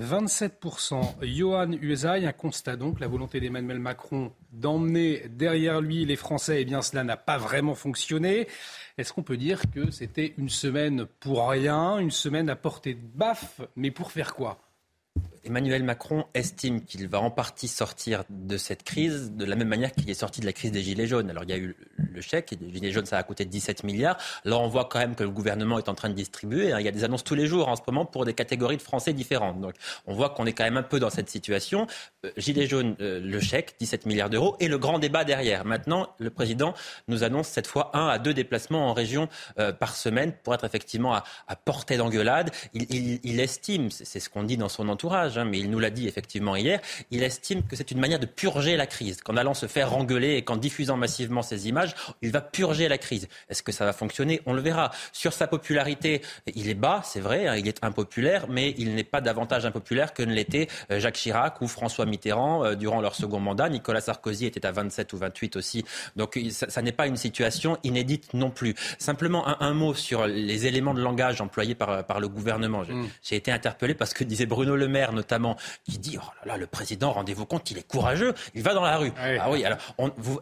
27%. 0.00 1.16
Johan 1.22 1.72
Uesaï, 1.72 2.26
un 2.26 2.32
constat 2.32 2.76
donc, 2.76 3.00
la 3.00 3.08
volonté 3.08 3.40
d'Emmanuel 3.40 3.78
Macron 3.78 4.32
d'emmener 4.52 5.24
derrière 5.28 5.80
lui 5.80 6.04
les 6.04 6.16
Français, 6.16 6.62
eh 6.62 6.64
bien 6.64 6.82
cela 6.82 7.04
n'a 7.04 7.16
pas 7.16 7.38
vraiment 7.38 7.74
fonctionné. 7.74 8.48
Est-ce 8.98 9.12
qu'on 9.12 9.22
peut 9.22 9.36
dire 9.36 9.62
que 9.70 9.90
c'était 9.90 10.34
une 10.38 10.48
semaine 10.48 11.06
pour 11.20 11.48
rien, 11.48 11.98
une 11.98 12.10
semaine 12.10 12.48
à 12.48 12.56
portée 12.56 12.94
de 12.94 13.06
baffe, 13.14 13.60
mais 13.76 13.90
pour 13.90 14.12
faire 14.12 14.34
quoi? 14.34 14.58
Emmanuel 15.44 15.82
Macron 15.82 16.24
estime 16.34 16.84
qu'il 16.84 17.08
va 17.08 17.20
en 17.20 17.30
partie 17.30 17.66
sortir 17.66 18.22
de 18.30 18.56
cette 18.56 18.84
crise 18.84 19.32
de 19.32 19.44
la 19.44 19.56
même 19.56 19.66
manière 19.66 19.90
qu'il 19.90 20.08
est 20.08 20.14
sorti 20.14 20.40
de 20.40 20.46
la 20.46 20.52
crise 20.52 20.70
des 20.70 20.82
Gilets 20.82 21.08
jaunes. 21.08 21.30
Alors 21.30 21.42
il 21.42 21.50
y 21.50 21.52
a 21.52 21.56
eu 21.56 21.74
le 21.98 22.20
chèque, 22.20 22.54
les 22.60 22.72
Gilets 22.72 22.92
jaunes 22.92 23.06
ça 23.06 23.18
a 23.18 23.22
coûté 23.24 23.44
17 23.44 23.82
milliards. 23.82 24.16
Là 24.44 24.56
on 24.58 24.68
voit 24.68 24.84
quand 24.84 25.00
même 25.00 25.16
que 25.16 25.24
le 25.24 25.30
gouvernement 25.30 25.78
est 25.78 25.88
en 25.88 25.94
train 25.94 26.10
de 26.10 26.14
distribuer. 26.14 26.72
Il 26.78 26.84
y 26.84 26.88
a 26.88 26.92
des 26.92 27.02
annonces 27.02 27.24
tous 27.24 27.34
les 27.34 27.48
jours 27.48 27.68
en 27.68 27.74
ce 27.74 27.82
moment 27.88 28.04
pour 28.04 28.24
des 28.24 28.34
catégories 28.34 28.76
de 28.76 28.82
Français 28.82 29.12
différentes. 29.12 29.60
Donc 29.60 29.74
on 30.06 30.14
voit 30.14 30.30
qu'on 30.30 30.46
est 30.46 30.52
quand 30.52 30.64
même 30.64 30.76
un 30.76 30.84
peu 30.84 31.00
dans 31.00 31.10
cette 31.10 31.28
situation. 31.28 31.88
Euh, 32.24 32.30
Gilets 32.36 32.68
jaunes, 32.68 32.94
euh, 33.00 33.20
le 33.20 33.40
chèque, 33.40 33.74
17 33.80 34.06
milliards 34.06 34.30
d'euros 34.30 34.56
et 34.60 34.68
le 34.68 34.78
grand 34.78 35.00
débat 35.00 35.24
derrière. 35.24 35.64
Maintenant 35.64 36.14
le 36.18 36.30
président 36.30 36.72
nous 37.08 37.24
annonce 37.24 37.48
cette 37.48 37.66
fois 37.66 37.90
un 37.94 38.06
à 38.06 38.20
deux 38.20 38.34
déplacements 38.34 38.88
en 38.88 38.92
région 38.92 39.28
euh, 39.58 39.72
par 39.72 39.96
semaine 39.96 40.32
pour 40.44 40.54
être 40.54 40.64
effectivement 40.64 41.14
à, 41.14 41.24
portée 41.56 41.96
d'engueulade. 41.96 42.50
Il, 42.74 43.40
estime, 43.40 43.90
c'est 43.90 44.20
ce 44.20 44.28
qu'on 44.28 44.44
dit 44.44 44.56
dans 44.56 44.68
son 44.68 44.88
entourage, 44.88 45.31
hein, 45.38 45.44
mais 45.44 45.58
il 45.58 45.70
nous 45.70 45.78
l'a 45.78 45.90
dit 45.90 46.08
effectivement 46.08 46.56
hier, 46.56 46.80
il 47.10 47.22
estime 47.22 47.62
que 47.62 47.76
c'est 47.76 47.90
une 47.90 48.00
manière 48.00 48.18
de 48.18 48.26
purger 48.26 48.76
la 48.76 48.86
crise. 48.86 49.22
Qu'en 49.22 49.36
allant 49.36 49.54
se 49.54 49.66
faire 49.66 49.96
engueuler 49.96 50.36
et 50.36 50.42
qu'en 50.42 50.56
diffusant 50.56 50.96
massivement 50.96 51.42
ces 51.42 51.68
images, 51.68 51.94
il 52.22 52.30
va 52.30 52.40
purger 52.40 52.88
la 52.88 52.98
crise. 52.98 53.28
Est-ce 53.48 53.62
que 53.62 53.72
ça 53.72 53.84
va 53.84 53.92
fonctionner? 53.92 54.40
On 54.46 54.52
le 54.52 54.60
verra. 54.60 54.90
Sur 55.12 55.32
sa 55.32 55.46
popularité, 55.46 56.22
il 56.54 56.68
est 56.68 56.74
bas, 56.74 57.02
c'est 57.04 57.20
vrai, 57.20 57.46
hein, 57.46 57.56
il 57.56 57.68
est 57.68 57.82
impopulaire, 57.82 58.46
mais 58.48 58.74
il 58.78 58.94
n'est 58.94 59.04
pas 59.04 59.20
davantage 59.20 59.64
impopulaire 59.66 60.14
que 60.14 60.22
ne 60.22 60.32
l'était 60.32 60.68
euh, 60.90 61.00
Jacques 61.00 61.16
Chirac 61.16 61.60
ou 61.60 61.68
François 61.68 62.06
Mitterrand 62.06 62.64
euh, 62.64 62.74
durant 62.74 63.00
leur 63.00 63.14
second 63.14 63.40
mandat. 63.40 63.68
Nicolas 63.68 64.00
Sarkozy 64.00 64.46
était 64.46 64.66
à 64.66 64.72
27 64.72 65.12
ou 65.12 65.18
28 65.18 65.56
aussi. 65.56 65.84
Donc 66.16 66.38
ça, 66.50 66.82
n'est 66.82 66.92
pas 66.92 67.06
une 67.06 67.16
situation 67.16 67.78
inédite 67.82 68.34
non 68.34 68.50
plus. 68.50 68.74
Simplement 68.98 69.60
un, 69.60 69.72
mot 69.72 69.94
sur 69.94 70.26
les 70.26 70.66
éléments 70.66 70.92
de 70.92 71.00
langage 71.00 71.40
employés 71.40 71.74
par, 71.74 72.04
par 72.04 72.20
le 72.20 72.28
gouvernement. 72.28 72.82
Mm. 72.82 73.06
J'ai 73.22 73.36
été 73.36 73.50
interpellé 73.50 73.94
parce 73.94 74.12
que 74.12 74.24
disait 74.24 74.46
Bruno 74.46 74.76
Le 74.76 74.88
Maire 74.88 75.12
notamment 75.22 75.56
qui 75.84 75.98
dit 75.98 76.18
oh 76.20 76.24
là 76.44 76.52
là, 76.52 76.56
le 76.56 76.66
président, 76.66 77.12
rendez-vous 77.12 77.46
compte, 77.46 77.70
il 77.70 77.78
est 77.78 77.86
courageux, 77.86 78.34
il 78.54 78.62
va 78.62 78.74
dans 78.74 78.82
la 78.82 78.96
rue. 78.96 79.12
Ah 79.16 79.50
oui, 79.50 79.64
alors 79.64 79.78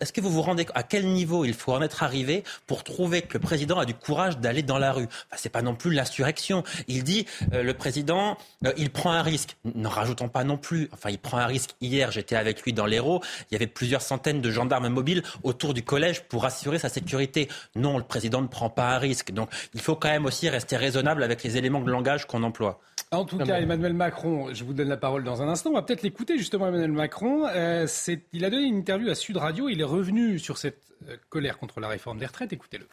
est-ce 0.01 0.13
que 0.13 0.21
vous 0.21 0.31
vous 0.31 0.43
rendez 0.43 0.67
à 0.75 0.83
quel 0.83 1.07
niveau 1.07 1.45
il 1.45 1.55
faut 1.55 1.73
en 1.73 1.83
être 1.83 2.03
arrivé 2.03 2.45
pour 2.67 2.83
trouver 2.83 3.23
que 3.23 3.35
le 3.35 3.41
président 3.41 3.79
a 3.79 3.85
du 3.85 3.95
courage 3.95 4.39
d'aller 4.39 4.63
dans 4.63 4.79
la 4.79 4.93
rue? 4.93 5.05
Enfin, 5.05 5.37
C'est 5.37 5.51
pas 5.51 5.63
non 5.63 5.75
plus 5.75 5.93
l'insurrection. 5.93 6.65
Il 6.89 7.05
dit 7.05 7.27
euh, 7.53 7.63
le 7.63 7.75
président, 7.75 8.39
euh, 8.65 8.73
il 8.77 8.91
prend 8.91 9.13
un 9.13 9.23
risque. 9.23 9.57
N'en 9.75 9.91
rajoutons 9.91 10.29
pas 10.29 10.45
non 10.45 10.57
plus. 10.57 10.89
Enfin, 10.93 11.11
il 11.11 11.19
prend 11.19 11.39
un 11.39 11.47
risque. 11.47 11.71
Hier, 11.81 12.11
j'étais 12.11 12.37
avec 12.37 12.63
lui 12.63 12.73
dans 12.73 12.87
l'Hérault. 12.87 13.21
Il 13.51 13.55
y 13.55 13.57
avait 13.57 13.67
plusieurs 13.67 14.03
centaines 14.03 14.41
de 14.41 14.51
gendarmes 14.51 14.89
mobiles 14.89 15.23
autour 15.43 15.75
du 15.75 15.83
collège 15.83 16.23
pour 16.23 16.45
assurer 16.47 16.79
sa 16.79 16.89
sécurité. 16.89 17.49
Non, 17.77 17.99
le 17.99 18.05
président 18.05 18.41
ne 18.41 18.49
prend 18.49 18.71
pas 18.71 18.95
un 18.95 18.99
risque. 18.99 19.33
Donc, 19.33 19.51
il 19.75 19.81
faut 19.81 19.97
quand 19.97 20.09
même 20.09 20.27
aussi 20.27 20.49
rester 20.49 20.77
raisonnable 20.77 21.23
avec 21.23 21.43
les 21.43 21.57
éléments 21.57 21.81
de 21.81 21.91
langage 21.91 22.27
qu'on 22.27 22.43
emploie. 22.43 22.81
En 23.13 23.25
tout 23.25 23.39
cas, 23.39 23.61
Emmanuel 23.61 23.93
Macron, 23.93 24.55
je 24.55 24.63
vous 24.63 24.73
donne 24.73 24.89
la 24.89 24.97
parole 24.97 25.25
dans 25.25 25.43
un 25.43 25.49
instant. 25.49 25.71
On 25.71 25.75
va 25.75 25.83
peut-être 25.83 26.03
l'écouter 26.03 26.39
justement, 26.39 26.69
Emmanuel 26.69 26.93
Macron. 26.93 27.45
Euh, 27.49 27.89
il 28.33 28.45
a 28.45 28.51
donné 28.51 28.63
une 28.63 28.77
interview 28.77 29.11
à 29.11 29.17
Sud 29.17 29.37
Radio. 29.37 29.69
Il 29.69 29.81
est 29.81 29.85
revenu 29.85 30.39
sur 30.39 30.59
cette 30.59 30.81
euh, 31.09 31.17
colère 31.29 31.59
contre 31.59 31.81
la 31.81 31.89
réforme 31.89 32.19
des 32.19 32.27
retraites. 32.27 32.53
Écoutez-le. 32.53 32.87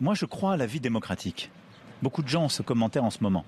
Moi, 0.00 0.14
je 0.14 0.24
crois 0.24 0.52
à 0.52 0.56
la 0.56 0.66
vie 0.66 0.78
démocratique. 0.78 1.50
Beaucoup 2.00 2.22
de 2.22 2.28
gens 2.28 2.44
ont 2.44 2.48
ce 2.48 2.62
commentaire 2.62 3.02
en 3.02 3.10
ce 3.10 3.24
moment. 3.24 3.44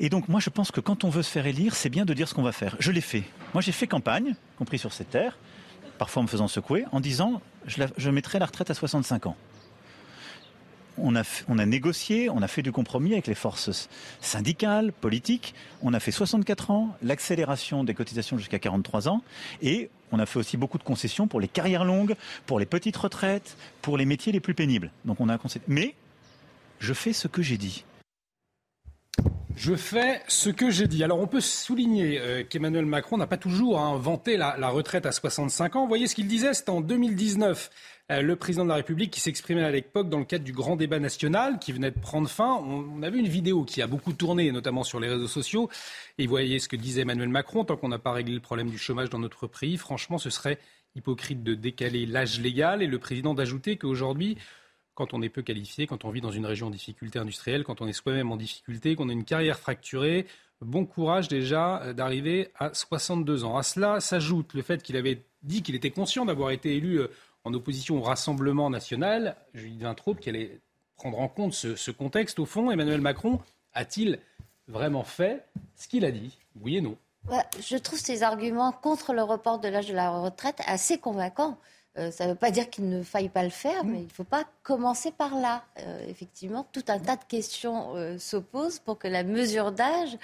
Et 0.00 0.08
donc, 0.08 0.26
moi, 0.26 0.40
je 0.40 0.48
pense 0.48 0.70
que 0.70 0.80
quand 0.80 1.04
on 1.04 1.10
veut 1.10 1.22
se 1.22 1.30
faire 1.30 1.46
élire, 1.46 1.74
c'est 1.74 1.90
bien 1.90 2.06
de 2.06 2.14
dire 2.14 2.28
ce 2.28 2.32
qu'on 2.32 2.42
va 2.42 2.52
faire. 2.52 2.76
Je 2.78 2.92
l'ai 2.92 3.02
fait. 3.02 3.24
Moi, 3.52 3.60
j'ai 3.60 3.72
fait 3.72 3.86
campagne, 3.86 4.36
compris 4.56 4.78
sur 4.78 4.94
cette 4.94 5.10
terre, 5.10 5.36
parfois 5.98 6.20
en 6.20 6.22
me 6.22 6.30
faisant 6.30 6.48
secouer, 6.48 6.86
en 6.92 7.00
disant 7.00 7.42
je, 7.66 7.82
je 7.98 8.08
mettrai 8.08 8.38
la 8.38 8.46
retraite 8.46 8.70
à 8.70 8.74
65 8.74 9.26
ans 9.26 9.36
on 10.98 11.16
a, 11.16 11.22
on 11.48 11.58
a 11.58 11.66
négocié, 11.66 12.28
on 12.28 12.42
a 12.42 12.48
fait 12.48 12.62
du 12.62 12.72
compromis 12.72 13.12
avec 13.12 13.26
les 13.26 13.34
forces 13.34 13.88
syndicales, 14.20 14.92
politiques. 14.92 15.54
On 15.82 15.94
a 15.94 16.00
fait 16.00 16.10
64 16.10 16.70
ans, 16.70 16.96
l'accélération 17.02 17.84
des 17.84 17.94
cotisations 17.94 18.38
jusqu'à 18.38 18.58
43 18.58 19.08
ans. 19.08 19.22
Et 19.62 19.90
on 20.12 20.18
a 20.18 20.26
fait 20.26 20.38
aussi 20.38 20.56
beaucoup 20.56 20.78
de 20.78 20.82
concessions 20.82 21.26
pour 21.26 21.40
les 21.40 21.48
carrières 21.48 21.84
longues, 21.84 22.14
pour 22.46 22.58
les 22.58 22.66
petites 22.66 22.96
retraites, 22.96 23.56
pour 23.80 23.96
les 23.96 24.04
métiers 24.04 24.32
les 24.32 24.40
plus 24.40 24.54
pénibles. 24.54 24.90
Donc 25.04 25.20
on 25.20 25.28
a 25.28 25.38
Mais 25.68 25.94
je 26.78 26.92
fais 26.92 27.12
ce 27.12 27.28
que 27.28 27.42
j'ai 27.42 27.56
dit. 27.56 27.84
Je 29.56 29.74
fais 29.74 30.22
ce 30.28 30.50
que 30.50 30.70
j'ai 30.70 30.86
dit. 30.86 31.04
Alors 31.04 31.20
on 31.20 31.26
peut 31.26 31.40
souligner 31.40 32.18
euh, 32.18 32.42
qu'Emmanuel 32.42 32.86
Macron 32.86 33.16
n'a 33.16 33.26
pas 33.26 33.36
toujours 33.36 33.80
inventé 33.80 34.36
la, 34.36 34.56
la, 34.58 34.68
retraite 34.68 35.06
à 35.06 35.12
65 35.12 35.76
ans. 35.76 35.82
Vous 35.82 35.88
voyez 35.88 36.06
ce 36.06 36.14
qu'il 36.14 36.26
disait, 36.26 36.54
c'était 36.54 36.70
en 36.70 36.80
2019. 36.80 37.70
Euh, 38.10 38.20
le 38.20 38.36
président 38.36 38.64
de 38.64 38.68
la 38.68 38.74
République 38.76 39.10
qui 39.10 39.20
s'exprimait 39.20 39.62
à 39.62 39.70
l'époque 39.70 40.08
dans 40.08 40.18
le 40.18 40.24
cadre 40.24 40.44
du 40.44 40.52
grand 40.52 40.76
débat 40.76 40.98
national 40.98 41.58
qui 41.58 41.72
venait 41.72 41.90
de 41.90 41.98
prendre 41.98 42.28
fin. 42.28 42.54
On, 42.64 43.02
a 43.02 43.10
vu 43.10 43.20
une 43.20 43.28
vidéo 43.28 43.64
qui 43.64 43.80
a 43.80 43.86
beaucoup 43.86 44.12
tourné, 44.12 44.50
notamment 44.52 44.82
sur 44.82 45.00
les 45.00 45.08
réseaux 45.08 45.28
sociaux. 45.28 45.70
Et 46.18 46.24
vous 46.24 46.30
voyez 46.30 46.58
ce 46.58 46.68
que 46.68 46.76
disait 46.76 47.02
Emmanuel 47.02 47.28
Macron, 47.28 47.64
tant 47.64 47.76
qu'on 47.76 47.88
n'a 47.88 47.98
pas 47.98 48.12
réglé 48.12 48.34
le 48.34 48.40
problème 48.40 48.70
du 48.70 48.78
chômage 48.78 49.08
dans 49.08 49.18
notre 49.18 49.46
pays, 49.46 49.76
franchement, 49.76 50.18
ce 50.18 50.30
serait 50.30 50.58
hypocrite 50.94 51.42
de 51.42 51.54
décaler 51.54 52.04
l'âge 52.04 52.40
légal 52.40 52.82
et 52.82 52.86
le 52.86 52.98
président 52.98 53.34
d'ajouter 53.34 53.76
qu'aujourd'hui, 53.76 54.36
quand 54.94 55.14
on 55.14 55.22
est 55.22 55.28
peu 55.28 55.42
qualifié, 55.42 55.86
quand 55.86 56.04
on 56.04 56.10
vit 56.10 56.20
dans 56.20 56.30
une 56.30 56.46
région 56.46 56.68
en 56.68 56.70
difficulté 56.70 57.18
industrielle, 57.18 57.64
quand 57.64 57.80
on 57.80 57.86
est 57.86 57.92
soi-même 57.92 58.30
en 58.30 58.36
difficulté, 58.36 58.94
qu'on 58.94 59.08
a 59.08 59.12
une 59.12 59.24
carrière 59.24 59.58
fracturée, 59.58 60.26
bon 60.64 60.86
courage 60.86 61.28
déjà 61.28 61.82
euh, 61.82 61.92
d'arriver 61.92 62.50
à 62.58 62.72
62 62.72 63.44
ans. 63.44 63.56
À 63.56 63.62
cela 63.62 64.00
s'ajoute 64.00 64.54
le 64.54 64.62
fait 64.62 64.82
qu'il 64.82 64.96
avait 64.96 65.22
dit 65.42 65.62
qu'il 65.62 65.74
était 65.74 65.90
conscient 65.90 66.24
d'avoir 66.24 66.50
été 66.50 66.76
élu 66.76 67.00
euh, 67.00 67.08
en 67.44 67.52
opposition 67.54 67.98
au 67.98 68.02
Rassemblement 68.02 68.70
national, 68.70 69.36
Julie 69.54 69.78
Vintraube, 69.78 70.18
qui 70.18 70.28
allait 70.28 70.60
prendre 70.96 71.18
en 71.18 71.28
compte 71.28 71.52
ce, 71.52 71.90
contexte. 71.90 72.38
Au 72.38 72.46
fond, 72.46 72.70
Emmanuel 72.70 73.00
Macron 73.00 73.40
a-t-il 73.74 74.20
vraiment 74.68 75.02
fait 75.02 75.44
ce 75.74 75.88
qu'il 75.88 76.04
a 76.04 76.12
dit 76.12 76.38
Oui 76.60 76.76
et 76.76 76.80
non? 76.80 76.96
je 77.60 77.76
trouve 77.76 78.00
ces 78.00 78.24
arguments 78.24 78.72
contre 78.72 79.12
le 79.12 79.22
report 79.22 79.60
de 79.60 79.68
l'âge 79.68 79.88
de 79.88 79.94
la 79.94 80.10
retraite 80.10 80.60
assez 80.66 80.98
convaincants. 80.98 81.56
Euh, 81.98 82.10
ça 82.10 82.24
ne 82.24 82.30
veut 82.30 82.38
pas 82.38 82.50
dire 82.50 82.70
qu'il 82.70 82.88
ne 82.88 83.02
faille 83.02 83.28
pas 83.28 83.42
le 83.42 83.50
faire, 83.50 83.84
mais 83.84 83.98
il 83.98 84.04
ne 84.04 84.10
faut 84.10 84.24
pas 84.24 84.44
commencer 84.62 85.10
par 85.10 85.34
là. 85.38 85.62
Euh, 85.80 86.06
effectivement, 86.08 86.66
tout 86.72 86.84
un 86.88 86.98
tas 86.98 87.16
de 87.16 87.24
questions 87.24 87.94
euh, 87.96 88.18
s'opposent 88.18 88.78
pour 88.78 88.98
que 88.98 89.08
la 89.08 89.24
mesure 89.24 89.72
d'âge 89.72 90.16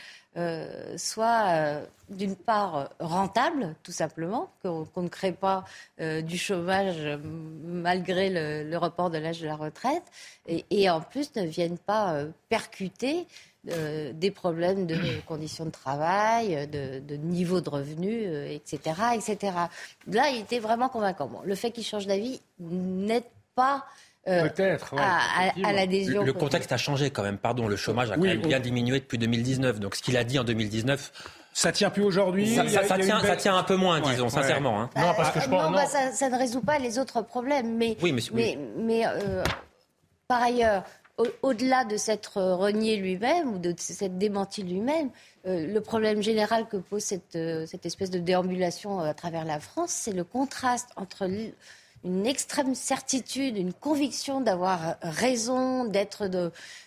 soit, 0.96 1.80
d'une 2.08 2.36
part, 2.36 2.90
rentable, 3.00 3.74
tout 3.82 3.92
simplement, 3.92 4.50
qu'on 4.62 5.02
ne 5.02 5.08
crée 5.08 5.32
pas 5.32 5.64
du 5.98 6.38
chômage 6.38 7.18
malgré 7.64 8.30
le, 8.64 8.76
report 8.76 9.10
de 9.10 9.18
l'âge 9.18 9.40
de 9.40 9.46
la 9.46 9.56
retraite, 9.56 10.04
et, 10.46 10.64
et, 10.70 10.88
en 10.88 11.00
plus 11.00 11.34
ne 11.36 11.42
vienne 11.42 11.78
pas 11.78 12.24
percuter 12.48 13.26
euh, 13.70 14.12
des 14.12 14.30
problèmes 14.30 14.86
de 14.86 14.96
conditions 15.26 15.64
de 15.66 15.70
travail, 15.70 16.68
de, 16.68 17.16
niveau 17.16 17.60
de 17.60 17.68
revenu, 17.68 18.22
etc., 18.46 18.80
euh, 18.86 19.10
etc. 19.10 19.52
Là, 20.06 20.30
il 20.30 20.40
était 20.40 20.60
vraiment 20.60 20.88
convaincant. 20.88 21.30
le 21.44 21.54
fait 21.54 21.72
qu'il 21.72 21.84
change 21.84 22.06
d'avis 22.06 22.40
n'aide 22.60 23.24
pas 23.54 23.84
euh, 24.28 24.48
Peut-être, 24.48 24.94
à, 24.98 25.72
l'adhésion. 25.72 26.22
Le, 26.22 26.32
contexte 26.32 26.72
a 26.72 26.76
changé 26.76 27.10
quand 27.10 27.22
même, 27.22 27.38
pardon. 27.38 27.66
Le 27.66 27.76
chômage 27.76 28.10
a 28.10 28.14
quand 28.14 28.22
même 28.22 28.42
bien 28.42 28.60
diminué 28.60 29.00
depuis 29.00 29.18
2019. 29.18 29.80
Donc 29.80 29.94
ce 29.94 30.02
qu'il 30.02 30.16
a 30.16 30.24
dit 30.24 30.38
en 30.38 30.44
2019. 30.44 31.12
Ça 31.54 31.72
tient 31.72 31.90
plus 31.90 32.04
aujourd'hui. 32.04 32.54
Ça, 32.54 32.64
tient, 32.64 33.20
ça 33.20 33.36
tient 33.36 33.56
un 33.56 33.64
peu 33.64 33.74
moins, 33.74 34.00
disons, 34.00 34.28
sincèrement. 34.28 34.82
Hein. 34.82 34.90
Non, 34.96 35.12
parce 35.16 35.32
que 35.32 35.40
je 35.40 35.48
pense. 35.48 35.72
Bah, 35.72 35.86
ça, 35.86 36.28
ne 36.28 36.38
résout 36.38 36.60
pas 36.60 36.78
les 36.78 37.00
autres 37.00 37.22
problèmes. 37.22 37.76
Mais, 37.76 37.96
mais, 38.00 38.12
mais, 38.32 38.58
mais 38.76 39.02
par 40.28 40.42
ailleurs, 40.42 40.84
au-delà 41.42 41.84
de 41.84 41.96
s'être 41.96 42.40
renié 42.40 42.96
lui-même 42.96 43.54
ou 43.54 43.58
de 43.58 43.74
s'être 43.76 44.18
démenti 44.18 44.62
lui-même, 44.62 45.10
euh, 45.46 45.66
le 45.66 45.80
problème 45.80 46.22
général 46.22 46.68
que 46.68 46.76
pose 46.76 47.02
cette, 47.02 47.36
euh, 47.36 47.66
cette 47.66 47.86
espèce 47.86 48.10
de 48.10 48.18
déambulation 48.18 49.00
à 49.00 49.14
travers 49.14 49.44
la 49.44 49.58
France, 49.60 49.90
c'est 49.90 50.12
le 50.12 50.24
contraste 50.24 50.90
entre 50.96 51.28
une 52.04 52.26
extrême 52.26 52.74
certitude, 52.74 53.56
une 53.56 53.72
conviction 53.72 54.40
d'avoir 54.40 54.96
raison, 55.02 55.84
d'être 55.84 56.28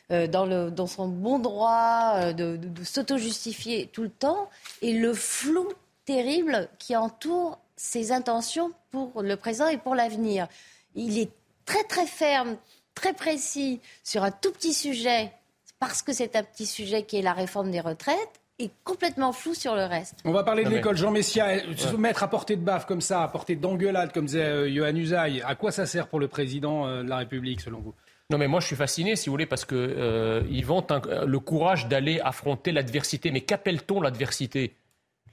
dans, 0.10 0.70
dans, 0.70 0.88
son 0.88 1.08
bon 1.08 1.40
droit, 1.40 2.34
de, 2.34 2.58
de 2.58 2.84
s'auto-justifier 2.84 3.88
tout 3.92 4.04
le 4.04 4.10
temps, 4.10 4.50
et 4.82 4.94
le 4.94 5.14
flou 5.14 5.68
terrible 6.06 6.70
qui 6.80 6.96
entoure 6.96 7.60
ses 7.76 8.12
intentions 8.12 8.72
pour 8.92 9.22
le 9.22 9.36
présent 9.36 9.68
et 9.68 9.78
pour 9.78 9.96
l'avenir. 9.96 10.48
Il 10.96 11.18
est 11.18 11.32
très 11.66 11.84
très 11.84 12.06
ferme, 12.06 12.58
très 12.96 13.14
précis 13.14 13.80
sur 14.04 14.24
un 14.24 14.32
tout 14.32 14.52
petit 14.52 14.74
sujet, 14.74 15.32
parce 15.80 16.02
que 16.02 16.14
c'est 16.14 16.36
un 16.36 16.44
petit 16.44 16.66
sujet 16.66 17.04
qui 17.04 17.18
est 17.18 17.22
la 17.22 17.34
réforme 17.34 17.72
des 17.72 17.80
retraites, 17.80 18.41
complètement 18.84 19.32
flou 19.32 19.54
sur 19.54 19.76
le 19.76 19.86
reste. 19.86 20.20
On 20.26 20.32
va 20.32 20.44
parler 20.44 20.64
de 20.64 20.70
l'école. 20.70 20.98
Jean 20.98 21.12
Messia, 21.12 21.60
se 21.76 21.96
mettre 21.96 22.24
à 22.24 22.30
portée 22.30 22.56
de 22.56 22.62
baffe 22.62 22.86
comme 22.86 23.02
ça, 23.02 23.24
à 23.24 23.28
portée 23.28 23.56
d'engueulade, 23.56 24.12
comme 24.14 24.26
disait 24.26 24.44
euh, 24.44 24.74
Johan 24.74 24.96
Usaï, 24.96 25.42
à 25.42 25.56
quoi 25.56 25.72
ça 25.72 25.86
sert 25.86 26.08
pour 26.08 26.20
le 26.20 26.28
président 26.28 26.86
euh, 26.86 27.04
de 27.04 27.10
la 27.10 27.18
République, 27.18 27.62
selon 27.62 27.80
vous? 27.80 27.94
Non, 28.30 28.38
mais 28.38 28.48
moi 28.48 28.60
je 28.60 28.68
suis 28.68 28.76
fasciné, 28.76 29.16
si 29.16 29.30
vous 29.30 29.34
voulez, 29.34 29.46
parce 29.46 29.66
qu'ils 29.66 29.78
euh, 29.80 30.62
vantent 30.64 30.94
le 31.26 31.40
courage 31.40 31.88
d'aller 31.88 32.20
affronter 32.22 32.72
l'adversité. 32.72 33.32
Mais 33.32 33.42
qu'appelle-t-on 33.42 34.00
l'adversité? 34.00 34.76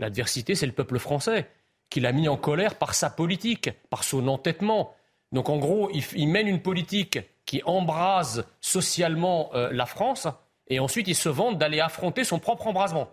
L'adversité, 0.01 0.55
c'est 0.55 0.67
le 0.67 0.73
peuple 0.73 0.99
français 0.99 1.49
qui 1.91 2.01
l'a 2.01 2.13
mis 2.13 2.29
en 2.29 2.37
colère 2.37 2.75
par 2.75 2.95
sa 2.95 3.11
politique, 3.11 3.71
par 3.91 4.05
son 4.05 4.29
entêtement. 4.29 4.95
Donc 5.33 5.49
en 5.49 5.59
gros, 5.59 5.91
il, 6.15 6.29
mène 6.29 6.49
une 6.49 6.61
politique 6.61 7.19
qui 7.47 7.63
embrase 7.65 8.47
socialement 8.61 9.51
euh, 9.55 9.71
la 9.73 9.87
France, 9.87 10.27
et 10.69 10.81
ensuite 10.81 11.09
il 11.09 11.15
se 11.15 11.29
vante 11.29 11.59
d'aller 11.59 11.81
affronter 11.81 12.25
son 12.25 12.39
propre 12.39 12.67
embrasement. 12.67 13.09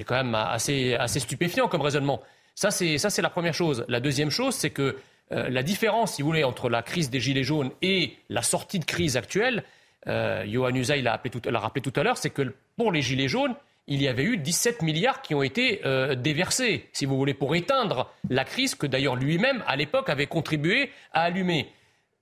C'est 0.00 0.04
quand 0.04 0.16
même 0.16 0.34
assez, 0.34 0.96
stupéfiant 1.18 1.68
comme 1.68 1.82
raisonnement. 1.82 2.22
Ça, 2.54 2.70
c'est, 2.70 2.96
la 3.18 3.28
première 3.28 3.52
chose. 3.52 3.84
La 3.86 4.00
deuxième 4.00 4.30
chose, 4.30 4.54
c'est 4.54 4.70
que 4.70 4.96
euh, 5.30 5.50
la 5.50 5.62
différence, 5.62 6.14
si 6.14 6.22
vous 6.22 6.28
voulez, 6.28 6.42
entre 6.42 6.70
la 6.70 6.80
crise 6.80 7.10
des 7.10 7.20
Gilets 7.20 7.44
jaunes 7.44 7.70
et 7.82 8.16
la 8.30 8.40
sortie 8.40 8.78
de 8.78 8.86
crise 8.86 9.18
actuelle, 9.18 9.62
euh, 10.06 10.46
Johan 10.48 10.74
Usaï 10.74 11.02
l'a 11.02 11.12
rappelé 11.12 11.82
tout 11.82 11.92
à 12.00 12.02
l'heure, 12.02 12.16
c'est 12.16 12.30
que 12.30 12.54
pour 12.78 12.92
les 12.92 13.02
Gilets 13.02 13.28
jaunes, 13.28 13.54
il 13.88 14.00
y 14.00 14.08
avait 14.08 14.24
eu 14.24 14.38
17 14.38 14.80
milliards 14.80 15.20
qui 15.20 15.34
ont 15.34 15.42
été 15.42 15.82
euh, 15.84 16.14
déversés, 16.14 16.88
si 16.94 17.04
vous 17.04 17.18
voulez, 17.18 17.34
pour 17.34 17.54
éteindre 17.54 18.10
la 18.30 18.46
crise 18.46 18.74
que 18.74 18.86
d'ailleurs 18.86 19.16
lui-même, 19.16 19.62
à 19.66 19.76
l'époque, 19.76 20.08
avait 20.08 20.28
contribué 20.28 20.92
à 21.12 21.24
allumer. 21.24 21.68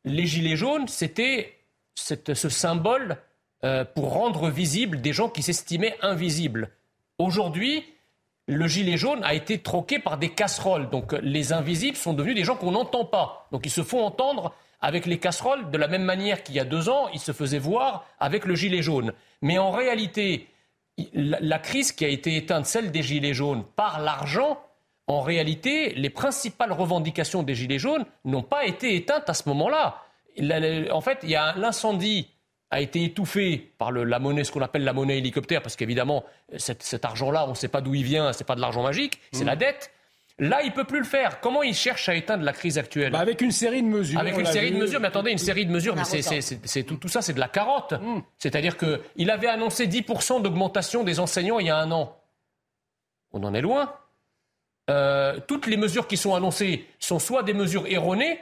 Les 0.05 0.27
Gilets 0.27 0.57
jaunes, 0.57 0.89
c'était 0.89 1.55
ce 1.95 2.49
symbole 2.49 3.19
euh, 3.65 3.85
pour 3.85 4.13
rendre 4.13 4.51
visible 4.51 5.01
des 5.01 5.13
gens 5.13 5.29
qui 5.29 5.43
s'estimaient 5.43 5.97
invisibles. 6.01 6.71
Aujourd'hui, 7.19 7.85
le 8.47 8.67
gilet 8.67 8.97
jaune 8.97 9.23
a 9.25 9.35
été 9.35 9.59
troqué 9.59 9.99
par 9.99 10.19
des 10.19 10.31
casseroles. 10.31 10.91
Donc 10.91 11.13
les 11.23 11.53
invisibles 11.53 11.97
sont 11.97 12.15
devenus 12.15 12.37
des 12.37 12.45
gens 12.45 12.57
qu'on 12.57 12.73
n'entend 12.73 13.05
pas. 13.05 13.49
Donc 13.53 13.67
ils 13.67 13.71
se 13.71 13.83
font 13.83 14.05
entendre 14.05 14.55
avec 14.81 15.07
les 15.07 15.19
casseroles 15.19 15.71
de 15.71 15.79
la 15.79 15.89
même 15.89 16.05
manière 16.05 16.43
qu'il 16.43 16.55
y 16.55 16.61
a 16.61 16.65
deux 16.65 16.89
ans, 16.89 17.09
ils 17.13 17.21
se 17.21 17.33
faisaient 17.33 17.59
voir 17.59 18.07
avec 18.21 18.45
le 18.45 18.55
gilet 18.55 18.83
jaune. 18.83 19.13
Mais 19.43 19.59
en 19.59 19.73
réalité, 19.73 20.49
la, 21.13 21.59
crise 21.59 21.93
qui 21.93 22.05
a 22.05 22.09
été 22.09 22.37
éteinte, 22.37 22.67
celle 22.67 22.91
des 22.91 23.03
Gilets 23.03 23.35
jaunes, 23.35 23.65
par 23.77 24.01
l'argent, 24.01 24.61
en 25.07 25.21
réalité, 25.21 25.95
les 25.95 26.11
principales 26.11 26.73
revendications 26.73 27.43
des 27.43 27.55
Gilets 27.55 27.79
jaunes 27.79 28.05
n'ont 28.25 28.43
pas 28.43 28.67
été 28.67 28.95
éteintes 28.95 29.29
à 29.29 29.35
ce 29.35 29.49
moment-là. 29.49 30.03
En 30.93 31.01
fait, 31.01 31.21
il 31.23 31.31
y 31.31 31.37
a 31.37 31.55
l'incendie 31.57 32.29
a 32.71 32.81
été 32.81 33.05
étouffé 33.05 33.73
par 33.79 33.93
la 33.93 34.19
monnaie, 34.19 34.45
ce 34.45 34.53
qu'on 34.53 34.61
appelle 34.61 34.85
la 34.85 34.93
monnaie 34.93 35.19
hélicoptère, 35.19 35.63
parce 35.63 35.77
qu'évidemment, 35.77 36.25
cet, 36.57 37.05
argent-là, 37.05 37.47
on 37.47 37.51
ne 37.51 37.55
sait 37.55 37.69
pas 37.69 37.81
d'où 37.81 37.95
il 37.95 38.05
vient, 38.05 38.33
ce 38.33 38.41
n'est 38.41 38.45
pas 38.45 38.57
de 38.57 38.61
l'argent 38.61 38.83
magique, 38.83 39.21
c'est 39.33 39.45
mmh. 39.45 39.47
la 39.47 39.57
dette. 39.57 39.91
Là, 40.41 40.63
il 40.63 40.73
peut 40.73 40.85
plus 40.85 41.01
le 41.01 41.05
faire. 41.05 41.41
Comment 41.41 41.65
il 41.65 41.75
cherche 41.75 42.09
à 42.09 42.15
éteindre 42.15 42.45
la 42.45 42.53
crise 42.53 42.79
actuelle? 42.79 43.11
Bah, 43.11 43.19
Avec 43.19 43.41
une 43.41 43.51
série 43.51 43.83
de 43.83 43.89
mesures. 43.89 44.21
Avec 44.21 44.39
une 44.39 44.47
série 44.47 44.71
de 44.71 44.77
mesures. 44.77 45.01
Mais 45.01 45.09
attendez, 45.09 45.33
une 45.33 45.39
série 45.39 45.67
de 45.67 45.73
mesures, 45.73 45.97
mais 45.97 46.05
c'est 46.05 46.83
tout, 46.85 46.97
tout, 46.97 47.09
ça, 47.09 47.23
c'est 47.23 47.33
de 47.33 47.41
la 47.41 47.49
carotte. 47.49 47.95
Hmm. 47.95 48.21
C'est-à-dire 48.39 48.77
qu'il 48.77 49.31
avait 49.31 49.49
annoncé 49.49 49.89
10% 49.89 50.43
d'augmentation 50.43 51.03
des 51.03 51.19
enseignants 51.19 51.59
il 51.59 51.67
y 51.67 51.71
a 51.71 51.77
un 51.77 51.91
an. 51.91 52.17
On 53.33 53.43
en 53.43 53.53
est 53.53 53.61
loin. 53.61 53.93
Euh, 54.91 55.39
toutes 55.47 55.67
les 55.67 55.77
mesures 55.77 56.07
qui 56.07 56.17
sont 56.17 56.35
annoncées 56.35 56.87
sont 56.99 57.19
soit 57.19 57.43
des 57.43 57.53
mesures 57.53 57.87
erronées, 57.87 58.39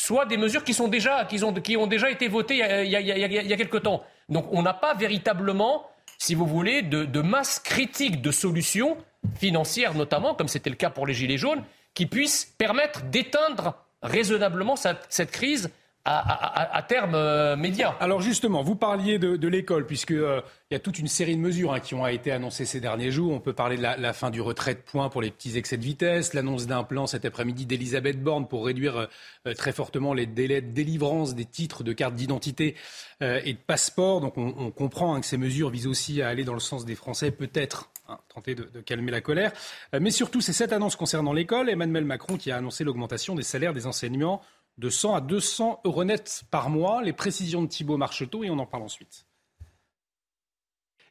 soit 0.00 0.24
des 0.24 0.36
mesures 0.36 0.64
qui, 0.64 0.80
ont, 0.80 0.88
déjà 0.88 2.10
été 2.10 2.28
votées 2.28 2.56
il 2.56 2.90
y 2.90 3.52
a, 3.52 3.56
quelque 3.56 3.76
temps. 3.76 4.02
Donc 4.28 4.46
on 4.50 4.62
n'a 4.62 4.72
pas 4.72 4.94
véritablement, 4.94 5.86
si 6.18 6.34
vous 6.34 6.46
voulez, 6.46 6.82
de, 6.82 7.20
masse 7.20 7.58
critique 7.58 8.22
de 8.22 8.30
solutions 8.30 8.96
financière 9.38 9.94
notamment, 9.94 10.34
comme 10.34 10.48
c'était 10.48 10.70
le 10.70 10.76
cas 10.76 10.88
pour 10.88 11.06
les 11.06 11.12
Gilets 11.12 11.36
jaunes, 11.36 11.62
qui 11.92 12.06
puissent 12.06 12.54
permettre 12.56 13.02
d'éteindre 13.02 13.74
raisonnablement 14.02 14.76
cette, 14.76 15.30
crise 15.30 15.70
à, 16.04 16.82
terme 16.88 17.14
euh, 17.14 17.56
médian. 17.56 17.94
Alors 18.00 18.20
justement, 18.20 18.62
vous 18.62 18.74
parliez 18.74 19.18
de, 19.18 19.48
l'école, 19.48 19.86
puisqu'il 19.86 20.16
euh, 20.16 20.40
y 20.70 20.74
a 20.74 20.78
toute 20.78 20.98
une 20.98 21.08
série 21.08 21.36
de 21.36 21.40
mesures 21.40 21.72
hein, 21.72 21.80
qui 21.80 21.94
ont 21.94 22.06
été 22.06 22.32
annoncées 22.32 22.64
ces 22.64 22.80
derniers 22.80 23.10
jours. 23.10 23.32
On 23.32 23.40
peut 23.40 23.52
parler 23.52 23.76
de 23.76 23.82
la, 23.82 24.12
fin 24.12 24.30
du 24.30 24.40
retrait 24.40 24.74
de 24.74 24.80
points 24.80 25.08
pour 25.10 25.20
les 25.20 25.30
petits 25.30 25.58
excès 25.58 25.76
de 25.76 25.84
vitesse, 25.84 26.32
l'annonce 26.32 26.66
d'un 26.66 26.84
plan 26.84 27.06
cet 27.06 27.24
après-midi 27.24 27.66
d'Elisabeth 27.66 28.22
Borne 28.22 28.48
pour 28.48 28.64
réduire 28.64 29.08
euh, 29.46 29.54
très 29.54 29.72
fortement 29.72 30.14
les 30.14 30.26
délais 30.26 30.62
de 30.62 30.72
délivrance 30.72 31.34
des 31.34 31.44
titres 31.44 31.84
de 31.84 31.92
carte 31.92 32.14
d'identité 32.14 32.76
et 33.22 33.52
de 33.52 33.58
passeport. 33.58 34.22
Donc 34.22 34.38
on, 34.38 34.70
comprend 34.70 35.14
hein, 35.14 35.20
que 35.20 35.26
ces 35.26 35.36
mesures 35.36 35.68
visent 35.68 35.86
aussi 35.86 36.22
à 36.22 36.28
aller 36.28 36.44
dans 36.44 36.54
le 36.54 36.60
sens 36.60 36.86
des 36.86 36.94
Français, 36.94 37.30
peut-être 37.30 37.90
Hein, 38.10 38.18
tenter 38.34 38.56
de, 38.56 38.64
calmer 38.80 39.12
la 39.12 39.20
colère. 39.20 39.52
Mais 39.98 40.10
surtout, 40.10 40.40
c'est 40.40 40.52
cette 40.52 40.72
annonce 40.72 40.96
concernant 40.96 41.32
l'école. 41.32 41.70
Emmanuel 41.70 42.04
Macron 42.04 42.36
qui 42.36 42.50
a 42.50 42.56
annoncé 42.56 42.82
l'augmentation 42.82 43.36
des 43.36 43.44
salaires 43.44 43.72
des 43.72 43.86
enseignants 43.86 44.40
de 44.78 44.88
100 44.88 45.14
à 45.14 45.20
200 45.20 45.80
euros 45.84 46.04
nets 46.04 46.44
par 46.50 46.70
mois. 46.70 47.02
Les 47.02 47.12
précisions 47.12 47.62
de 47.62 47.68
Thibault 47.68 47.96
Marcheteau 47.96 48.44
et 48.44 48.50
on 48.50 48.58
en 48.58 48.66
parle 48.66 48.84
ensuite. 48.84 49.26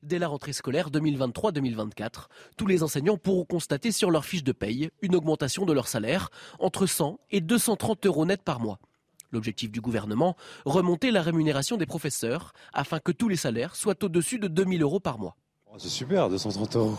Dès 0.01 0.17
la 0.17 0.29
rentrée 0.29 0.53
scolaire 0.53 0.89
2023-2024, 0.91 2.27
tous 2.55 2.67
les 2.67 2.83
enseignants 2.83 3.17
pourront 3.17 3.43
constater 3.43 3.91
sur 3.91 4.11
leur 4.11 4.23
fiche 4.23 4.45
de 4.45 4.53
paye 4.53 4.91
une 5.01 5.13
augmentation 5.13 5.65
de 5.65 5.73
leur 5.73 5.89
salaire 5.89 6.29
entre 6.59 6.85
100 6.85 7.19
et 7.31 7.41
230 7.41 8.05
euros 8.05 8.25
nets 8.25 8.41
par 8.41 8.61
mois. 8.61 8.79
L'objectif 9.31 9.71
du 9.71 9.81
gouvernement, 9.81 10.37
remonter 10.65 11.11
la 11.11 11.21
rémunération 11.21 11.75
des 11.75 11.85
professeurs 11.85 12.53
afin 12.73 12.99
que 12.99 13.11
tous 13.11 13.27
les 13.27 13.35
salaires 13.35 13.75
soient 13.75 14.01
au-dessus 14.01 14.39
de 14.39 14.47
2000 14.47 14.81
euros 14.81 15.01
par 15.01 15.19
mois. 15.19 15.35
Oh, 15.67 15.75
c'est 15.77 15.89
super, 15.89 16.29
230 16.29 16.75
euros 16.77 16.97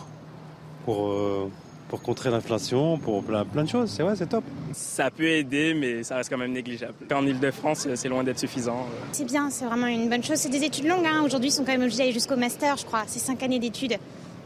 pour, 0.85 1.09
euh, 1.09 1.51
pour 1.91 2.03
contrer 2.03 2.31
l'inflation, 2.31 2.99
pour 2.99 3.25
plein, 3.25 3.45
plein 3.45 3.65
de 3.65 3.69
choses. 3.69 3.91
C'est 3.91 4.05
vrai, 4.05 4.15
c'est 4.15 4.29
top. 4.29 4.45
Ça 4.73 5.11
peut 5.11 5.27
aider, 5.27 5.75
mais 5.75 6.05
ça 6.05 6.17
reste 6.17 6.31
quand 6.31 6.39
même 6.39 6.53
négligeable. 6.53 6.95
En 7.13 7.27
Ile-de-France, 7.27 7.89
c'est 7.97 8.09
loin 8.09 8.23
d'être 8.23 8.39
suffisant. 8.39 8.87
C'est 9.11 9.25
bien, 9.25 9.51
c'est 9.51 9.65
vraiment 9.65 9.89
une 9.89 10.09
bonne 10.09 10.23
chose. 10.23 10.37
C'est 10.37 10.51
des 10.51 10.63
études 10.63 10.87
longues. 10.87 11.05
Hein. 11.05 11.23
Aujourd'hui, 11.25 11.49
ils 11.49 11.53
sont 11.53 11.65
quand 11.65 11.73
même 11.73 11.83
obligés 11.83 11.99
d'aller 11.99 12.13
jusqu'au 12.13 12.37
master, 12.37 12.77
je 12.77 12.87
crois. 12.87 13.03
C'est 13.09 13.19
5 13.19 13.43
années 13.43 13.59
d'études. 13.59 13.97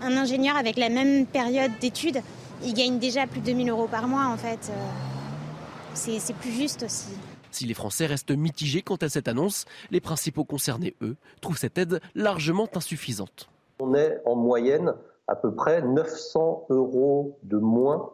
Un 0.00 0.16
ingénieur 0.16 0.56
avec 0.56 0.78
la 0.78 0.88
même 0.88 1.26
période 1.26 1.70
d'études, 1.82 2.20
il 2.64 2.72
gagne 2.72 2.98
déjà 2.98 3.26
plus 3.26 3.40
de 3.40 3.46
2000 3.46 3.68
euros 3.68 3.88
par 3.88 4.08
mois, 4.08 4.26
en 4.26 4.38
fait. 4.38 4.70
Euh, 4.70 6.18
c'est 6.18 6.36
plus 6.36 6.50
juste 6.50 6.84
aussi. 6.84 7.12
Si 7.50 7.66
les 7.66 7.74
Français 7.74 8.06
restent 8.06 8.30
mitigés 8.30 8.80
quant 8.80 8.96
à 8.96 9.10
cette 9.10 9.28
annonce, 9.28 9.66
les 9.90 10.00
principaux 10.00 10.44
concernés, 10.44 10.94
eux, 11.02 11.16
trouvent 11.42 11.58
cette 11.58 11.76
aide 11.76 12.00
largement 12.14 12.68
insuffisante. 12.74 13.50
On 13.80 13.94
est 13.94 14.18
en 14.24 14.34
moyenne 14.34 14.94
à 15.28 15.36
peu 15.36 15.54
près 15.54 15.82
900 15.82 16.66
euros 16.70 17.38
de 17.42 17.58
moins 17.58 18.10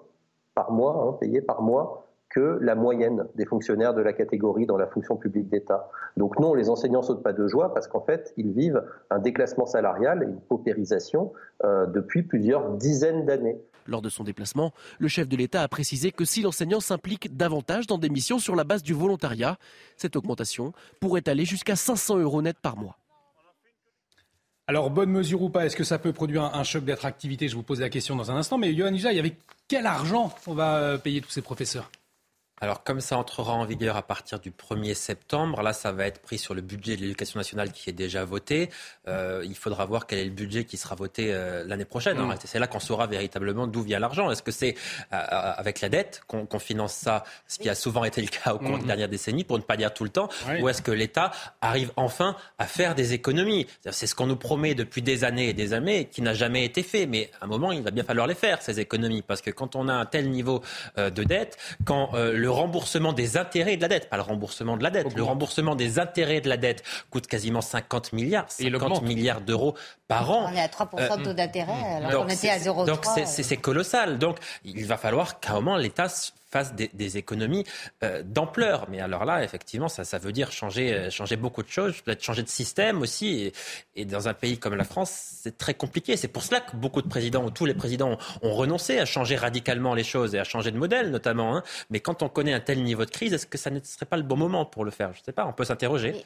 par 0.54 0.72
mois, 0.72 1.06
hein, 1.06 1.16
payés 1.20 1.40
par 1.40 1.62
mois, 1.62 2.06
que 2.30 2.58
la 2.60 2.76
moyenne 2.76 3.26
des 3.34 3.44
fonctionnaires 3.44 3.92
de 3.92 4.00
la 4.00 4.12
catégorie 4.12 4.64
dans 4.64 4.76
la 4.76 4.86
fonction 4.86 5.16
publique 5.16 5.48
d'État. 5.48 5.90
Donc 6.16 6.38
non, 6.38 6.54
les 6.54 6.70
enseignants 6.70 7.02
sautent 7.02 7.24
pas 7.24 7.32
de 7.32 7.46
joie 7.48 7.74
parce 7.74 7.88
qu'en 7.88 8.00
fait, 8.00 8.32
ils 8.36 8.52
vivent 8.52 8.82
un 9.10 9.18
déclassement 9.18 9.66
salarial 9.66 10.22
et 10.22 10.26
une 10.26 10.40
paupérisation 10.40 11.32
euh, 11.64 11.86
depuis 11.86 12.22
plusieurs 12.22 12.70
dizaines 12.76 13.26
d'années. 13.26 13.60
Lors 13.86 14.02
de 14.02 14.08
son 14.08 14.22
déplacement, 14.22 14.72
le 15.00 15.08
chef 15.08 15.28
de 15.28 15.36
l'État 15.36 15.62
a 15.62 15.68
précisé 15.68 16.12
que 16.12 16.24
si 16.24 16.42
l'enseignant 16.42 16.78
s'implique 16.78 17.36
davantage 17.36 17.88
dans 17.88 17.98
des 17.98 18.10
missions 18.10 18.38
sur 18.38 18.54
la 18.54 18.62
base 18.62 18.84
du 18.84 18.94
volontariat, 18.94 19.56
cette 19.96 20.14
augmentation 20.14 20.72
pourrait 21.00 21.28
aller 21.28 21.44
jusqu'à 21.44 21.74
500 21.74 22.18
euros 22.18 22.42
net 22.42 22.56
par 22.62 22.76
mois. 22.76 22.99
Alors, 24.70 24.88
bonne 24.88 25.10
mesure 25.10 25.42
ou 25.42 25.48
pas, 25.48 25.66
est-ce 25.66 25.74
que 25.74 25.82
ça 25.82 25.98
peut 25.98 26.12
produire 26.12 26.44
un, 26.44 26.62
choc 26.62 26.84
d'attractivité? 26.84 27.48
Je 27.48 27.56
vous 27.56 27.64
pose 27.64 27.80
la 27.80 27.88
question 27.88 28.14
dans 28.14 28.30
un 28.30 28.36
instant. 28.36 28.56
Mais 28.56 28.72
Johan 28.72 28.94
Usaï, 28.94 29.18
avec 29.18 29.34
quel 29.66 29.84
argent 29.84 30.32
on 30.46 30.54
va 30.54 30.76
euh, 30.76 30.96
payer 30.96 31.20
tous 31.20 31.30
ces 31.30 31.42
professeurs? 31.42 31.90
Alors 32.60 32.84
comme 32.84 33.00
ça 33.00 33.16
entrera 33.16 33.54
en 33.54 33.64
vigueur 33.64 33.96
à 33.96 34.02
partir 34.02 34.38
du 34.38 34.50
1er 34.50 34.92
septembre, 34.92 35.62
là 35.62 35.72
ça 35.72 35.92
va 35.92 36.06
être 36.06 36.20
pris 36.20 36.36
sur 36.36 36.52
le 36.52 36.60
budget 36.60 36.94
de 36.96 37.00
l'éducation 37.00 37.40
nationale 37.40 37.72
qui 37.72 37.88
est 37.88 37.94
déjà 37.94 38.24
voté. 38.24 38.68
Euh, 39.08 39.42
il 39.46 39.56
faudra 39.56 39.86
voir 39.86 40.06
quel 40.06 40.18
est 40.18 40.24
le 40.24 40.30
budget 40.30 40.64
qui 40.64 40.76
sera 40.76 40.94
voté 40.94 41.32
euh, 41.32 41.64
l'année 41.66 41.86
prochaine. 41.86 42.18
Mm. 42.18 42.34
C'est 42.44 42.58
là 42.58 42.66
qu'on 42.66 42.78
saura 42.78 43.06
véritablement 43.06 43.66
d'où 43.66 43.82
vient 43.82 43.98
l'argent. 43.98 44.30
Est-ce 44.30 44.42
que 44.42 44.50
c'est 44.50 44.74
euh, 45.12 45.16
avec 45.56 45.80
la 45.80 45.88
dette 45.88 46.20
qu'on 46.26 46.58
finance 46.58 46.92
ça, 46.92 47.24
ce 47.48 47.58
qui 47.58 47.70
a 47.70 47.74
souvent 47.74 48.04
été 48.04 48.20
le 48.20 48.28
cas 48.28 48.52
au 48.52 48.58
cours 48.58 48.76
des 48.76 48.84
mm. 48.84 48.88
dernières 48.88 49.08
décennies, 49.08 49.44
pour 49.44 49.56
ne 49.56 49.62
pas 49.62 49.78
dire 49.78 49.94
tout 49.94 50.04
le 50.04 50.10
temps, 50.10 50.28
ou 50.60 50.68
est-ce 50.68 50.82
que 50.82 50.90
l'État 50.90 51.30
arrive 51.62 51.92
enfin 51.96 52.36
à 52.58 52.66
faire 52.66 52.94
des 52.94 53.14
économies? 53.14 53.66
C'est 53.90 54.06
ce 54.06 54.14
qu'on 54.14 54.26
nous 54.26 54.36
promet 54.36 54.74
depuis 54.74 55.00
des 55.00 55.24
années 55.24 55.48
et 55.48 55.54
des 55.54 55.72
années, 55.72 56.06
qui 56.06 56.20
n'a 56.20 56.34
jamais 56.34 56.66
été 56.66 56.82
fait. 56.82 57.06
Mais 57.06 57.30
à 57.40 57.46
un 57.46 57.48
moment, 57.48 57.72
il 57.72 57.82
va 57.82 57.90
bien 57.90 58.04
falloir 58.04 58.26
les 58.26 58.34
faire 58.34 58.60
ces 58.60 58.80
économies, 58.80 59.22
parce 59.22 59.40
que 59.40 59.50
quand 59.50 59.76
on 59.76 59.88
a 59.88 59.94
un 59.94 60.04
tel 60.04 60.28
niveau 60.28 60.62
de 60.96 61.24
dette, 61.24 61.56
quand 61.84 62.10
le 62.14 62.49
le 62.50 62.54
remboursement 62.56 63.12
des 63.12 63.36
intérêts 63.36 63.76
de 63.76 63.82
la 63.82 63.88
dette, 63.88 64.10
pas 64.10 64.16
le 64.16 64.22
remboursement 64.22 64.76
de 64.76 64.82
la 64.82 64.90
dette, 64.90 65.14
le 65.14 65.22
remboursement 65.22 65.76
des 65.76 66.00
intérêts 66.00 66.40
de 66.40 66.48
la 66.48 66.56
dette 66.56 66.82
coûte 67.08 67.28
quasiment 67.28 67.60
50 67.60 68.12
milliards, 68.12 68.50
50 68.50 69.02
milliards 69.02 69.40
d'euros 69.40 69.76
par 70.08 70.30
an. 70.32 70.50
On 70.50 70.54
est 70.54 70.60
à 70.60 70.66
3% 70.66 71.18
de 71.18 71.22
taux 71.22 71.30
euh, 71.30 71.34
d'intérêt, 71.34 71.72
alors 72.02 72.24
qu'on 72.26 72.28
était 72.28 72.50
à 72.50 72.58
0,3. 72.58 72.86
Donc 72.86 73.06
c'est 73.24 73.56
colossal. 73.56 74.18
Donc 74.18 74.38
il 74.64 74.84
va 74.84 74.96
falloir 74.96 75.38
qu'à 75.38 75.52
un 75.52 75.60
moment 75.60 75.76
l'État 75.76 76.08
fasse 76.50 76.74
des, 76.74 77.16
économies 77.16 77.64
euh, 78.02 78.22
d'ampleur. 78.22 78.88
Mais 78.90 79.00
alors 79.00 79.24
là, 79.24 79.42
effectivement, 79.42 79.88
ça, 79.88 80.04
ça 80.04 80.18
veut 80.18 80.32
dire 80.32 80.52
changer, 80.52 80.94
euh, 80.94 81.10
changer 81.10 81.36
beaucoup 81.36 81.62
de 81.62 81.68
choses, 81.68 82.00
peut-être 82.00 82.22
changer 82.22 82.42
de 82.42 82.48
système 82.48 83.00
aussi. 83.02 83.52
Et, 83.94 84.04
dans 84.04 84.28
un 84.28 84.34
pays 84.34 84.58
comme 84.58 84.74
la 84.74 84.84
France, 84.84 85.10
c'est 85.10 85.58
très 85.58 85.74
compliqué. 85.74 86.16
C'est 86.16 86.28
pour 86.28 86.42
cela 86.42 86.60
que 86.60 86.76
beaucoup 86.76 87.02
de 87.02 87.08
présidents, 87.08 87.44
ou 87.44 87.50
tous 87.50 87.66
les 87.66 87.74
présidents, 87.74 88.18
ont, 88.42 88.54
renoncé 88.54 88.98
à 88.98 89.04
changer 89.04 89.36
radicalement 89.36 89.94
les 89.94 90.04
choses 90.04 90.34
et 90.34 90.38
à 90.38 90.44
changer 90.44 90.70
de 90.70 90.78
modèle, 90.78 91.10
notamment. 91.10 91.56
Hein. 91.56 91.62
Mais 91.90 92.00
quand 92.00 92.22
on 92.22 92.28
connaît 92.28 92.52
un 92.52 92.60
tel 92.60 92.82
niveau 92.82 93.04
de 93.04 93.10
crise, 93.10 93.32
est-ce 93.32 93.46
que 93.46 93.58
ça 93.58 93.70
ne 93.70 93.80
serait 93.80 94.06
pas 94.06 94.16
le 94.16 94.22
bon 94.22 94.36
moment 94.36 94.64
pour 94.64 94.84
le 94.84 94.90
faire? 94.90 95.12
Je 95.12 95.20
ne 95.20 95.24
sais 95.24 95.32
pas, 95.32 95.46
on 95.46 95.52
peut 95.52 95.64
s'interroger. 95.64 96.24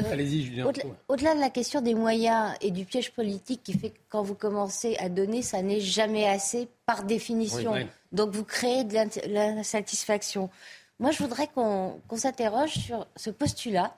Euh, 0.00 0.12
Allez-y, 0.12 0.44
Julien. 0.44 0.70
Au-delà 1.08 1.34
de 1.34 1.40
la 1.40 1.50
question 1.50 1.80
des 1.80 1.94
moyens 1.94 2.54
et 2.60 2.70
du 2.70 2.84
piège 2.84 3.12
politique 3.12 3.62
qui 3.62 3.74
fait 3.74 3.90
que 3.90 3.98
quand 4.08 4.22
vous 4.22 4.34
commencez 4.34 4.96
à 4.98 5.08
donner, 5.08 5.42
ça 5.42 5.62
n'est 5.62 5.80
jamais 5.80 6.26
assez 6.26 6.68
par 6.86 7.04
définition. 7.04 7.74
Donc 8.12 8.30
vous 8.30 8.44
créez 8.44 8.84
de 8.84 8.94
l'insatisfaction. 9.28 10.50
Moi, 10.98 11.12
je 11.12 11.22
voudrais 11.22 11.46
qu'on 11.48 12.00
s'interroge 12.14 12.74
sur 12.74 13.06
ce 13.16 13.30
postulat, 13.30 13.94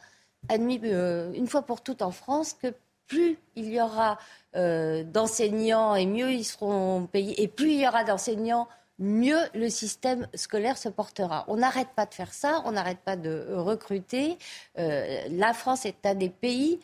admis 0.49 0.81
euh, 0.85 1.33
une 1.33 1.49
fois 1.49 1.63
pour 1.63 1.81
toutes 1.81 2.03
en 2.03 2.13
France, 2.13 2.55
que 2.55 2.73
plus 3.09 3.39
il 3.57 3.71
y 3.71 3.81
aura 3.81 4.19
euh, 4.55 5.03
d'enseignants 5.03 5.97
et 5.97 6.07
mieux 6.07 6.33
ils 6.33 6.45
seront 6.45 7.09
payés, 7.11 7.43
et 7.43 7.49
plus 7.49 7.73
il 7.73 7.81
y 7.81 7.89
aura 7.89 8.05
d'enseignants, 8.05 8.69
mieux 9.01 9.41
le 9.55 9.69
système 9.69 10.29
scolaire 10.35 10.79
se 10.79 10.89
portera. 10.89 11.45
On 11.49 11.57
n'arrête 11.57 11.89
pas 11.97 12.07
de 12.07 12.15
faire 12.15 12.33
ça, 12.33 12.63
on 12.67 12.73
n'arrête 12.73 13.01
pas 13.01 13.17
de 13.17 13.49
recruter. 13.51 14.39
Euh, 14.79 15.23
la 15.29 15.55
France 15.55 15.85
est 15.87 16.07
un 16.07 16.15
des 16.15 16.31
pays 16.31 16.79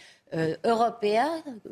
européens, 0.64 1.30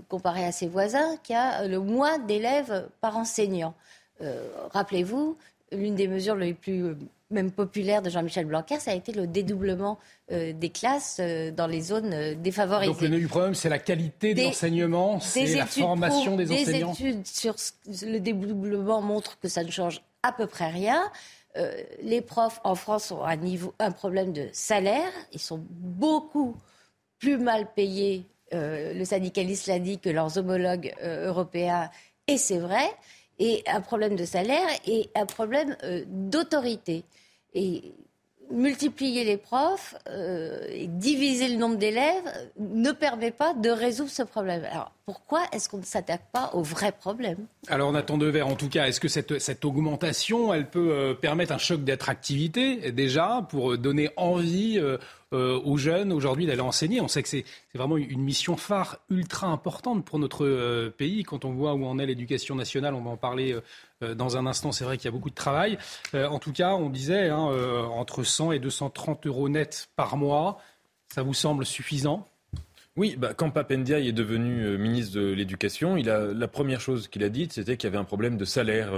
comparé 0.09 0.47
à 0.47 0.51
ses 0.51 0.67
voisins, 0.67 1.19
qui 1.23 1.35
a 1.35 1.67
le 1.67 1.79
moins 1.79 2.19
d'élèves 2.19 2.89
par 3.03 3.19
enseignant. 3.19 3.75
Euh, 4.23 4.49
rappelez-vous, 4.73 5.37
l'une 5.73 5.95
des 5.95 6.09
mesures 6.09 6.37
les 6.37 6.55
plus 6.55 6.85
euh, 6.85 6.95
même 7.31 7.51
populaires 7.51 8.03
de 8.03 8.11
Jean-Michel 8.11 8.47
Blanquer, 8.47 8.79
ça 8.79 8.93
a 8.93 8.95
été 8.95 9.13
le 9.13 9.27
dédoublement 9.27 9.99
euh, 10.31 10.53
des 10.53 10.71
classes 10.71 11.21
dans 11.57 11.67
les 11.67 11.81
zones 11.81 12.35
défavorisées. 12.35 12.93
Donc 12.93 13.01
le 13.01 13.19
du 13.19 13.27
problème, 13.27 13.55
c'est 13.55 13.69
la 13.69 13.81
qualité 13.81 14.33
de 14.33 14.43
l'enseignement, 14.43 15.21
c'est 15.21 15.55
la 15.55 15.67
formation 15.67 16.37
des 16.37 16.51
enseignants. 16.53 16.93
Des 16.93 17.07
études 17.09 17.27
sur 17.27 17.57
le 18.03 18.19
dédoublement 18.19 19.03
montrent 19.03 19.39
que 19.41 19.49
ça 19.49 19.65
ne 19.65 19.71
change 19.71 20.03
à 20.23 20.33
peu 20.33 20.47
près 20.47 20.69
rien. 20.69 21.03
les 22.03 22.21
profs 22.21 22.61
en 22.65 22.75
France 22.75 23.11
ont 23.11 23.25
un, 23.25 23.37
niveau, 23.37 23.75
un 23.81 23.91
problème 23.91 24.33
de 24.33 24.49
salaire. 24.53 25.11
Ils 25.33 25.41
sont 25.41 25.61
beaucoup 25.71 26.55
plus 27.19 27.39
mal 27.39 27.67
payés, 27.75 28.25
le 28.53 29.05
syndicaliste 29.05 29.67
l'a 29.67 29.81
dit, 29.81 29.99
que 29.99 30.11
leurs 30.11 30.39
homologues 30.39 30.95
européens. 31.03 31.91
Et 32.29 32.39
c'est 32.39 32.59
vrai 32.59 32.89
et 33.39 33.63
un 33.67 33.81
problème 33.81 34.17
de 34.17 34.25
salaire 34.25 34.69
et 34.87 35.11
un 35.15 35.27
problème 35.27 35.77
euh, 35.85 36.05
d'autorité. 36.07 37.05
Et 37.55 37.95
multiplier 38.51 39.25
les 39.25 39.37
profs 39.37 39.95
euh, 40.09 40.61
et 40.71 40.87
diviser 40.87 41.49
le 41.49 41.57
nombre 41.57 41.77
d'élèves 41.77 42.23
ne 42.59 42.93
permet 42.93 43.31
pas 43.31 43.55
de 43.55 43.71
résoudre 43.71 44.11
ce 44.11 44.23
problème. 44.23 44.65
Alors 44.71 44.93
pourquoi 45.05 45.43
est-ce 45.53 45.69
qu'on 45.69 45.79
ne 45.79 45.85
s'attaque 45.85 46.31
pas 46.33 46.51
au 46.55 46.63
vrai 46.63 46.93
problème? 46.93 47.47
Alors 47.69 47.91
Nathan 47.93 48.19
Devers, 48.19 48.47
en 48.47 48.55
tout 48.55 48.69
cas, 48.69 48.87
est-ce 48.87 49.01
que 49.01 49.09
cette, 49.09 49.65
augmentation, 49.65 50.55
elle 50.55 50.69
peut 50.69 50.93
euh, 50.93 51.15
permettre 51.15 51.53
un 51.53 51.59
choc 51.59 51.83
d'attractivité 51.83 52.93
déjà 52.93 53.45
pour 53.49 53.77
donner 53.79 54.11
envie 54.17 54.81
euh, 55.37 55.61
aux 55.65 55.77
jeunes 55.77 56.13
aujourd'hui 56.13 56.47
d'aller 56.47 56.61
enseigner. 56.61 57.01
On 57.01 57.09
sait 57.09 57.23
que 57.23 57.29
c'est 57.29 57.45
vraiment 57.75 57.97
une 57.97 58.23
mission 58.23 58.57
phare 58.57 58.99
ultra 59.11 59.49
importante 59.49 60.05
pour 60.05 60.19
notre 60.19 60.47
euh, 60.47 60.91
pays. 60.91 61.25
Quand 61.25 61.45
on 61.45 61.53
voit 61.53 61.75
où 61.75 61.85
en 61.85 61.99
est 61.99 62.07
l'éducation 62.07 62.55
nationale, 62.55 62.95
on 62.95 63.03
va 63.03 63.11
en 63.11 63.17
parler 63.17 63.57
euh, 64.03 64.15
dans 64.15 64.37
un 64.37 64.47
instant. 64.47 64.73
C'est 64.73 64.85
vrai 64.85 64.97
qu'il 64.97 65.05
y 65.05 65.09
a 65.09 65.13
beaucoup 65.13 65.31
de 65.31 65.35
travail. 65.35 65.79
en 66.15 66.39
tout 66.39 66.53
cas, 66.53 66.75
on 66.75 66.91
disait 66.91 67.29
hein, 67.29 67.51
entre 67.93 68.23
100 68.23 68.53
et 68.53 68.59
230 68.59 69.27
euros 69.27 69.49
nets 69.49 69.89
par 69.97 70.17
mois. 70.17 70.59
Ça 71.13 71.23
vous 71.23 71.35
semble 71.35 71.67
suffisant? 71.67 72.27
Oui, 72.97 73.17
bah, 73.19 73.35
quand 73.35 73.51
Papendiaï 73.51 74.09
est 74.09 74.13
devenu 74.13 74.79
ministre 74.79 75.17
de 75.17 75.33
l'Éducation, 75.33 75.97
la 75.97 76.49
première 76.49 76.81
chose 76.81 77.09
qu'il 77.09 77.25
a 77.25 77.29
dite, 77.29 77.53
c'était 77.53 77.77
qu'il 77.77 77.89
y 77.89 77.93
avait 77.93 77.99
un 77.99 78.05
problème 78.05 78.37
de 78.37 78.45
salaire 78.45 78.93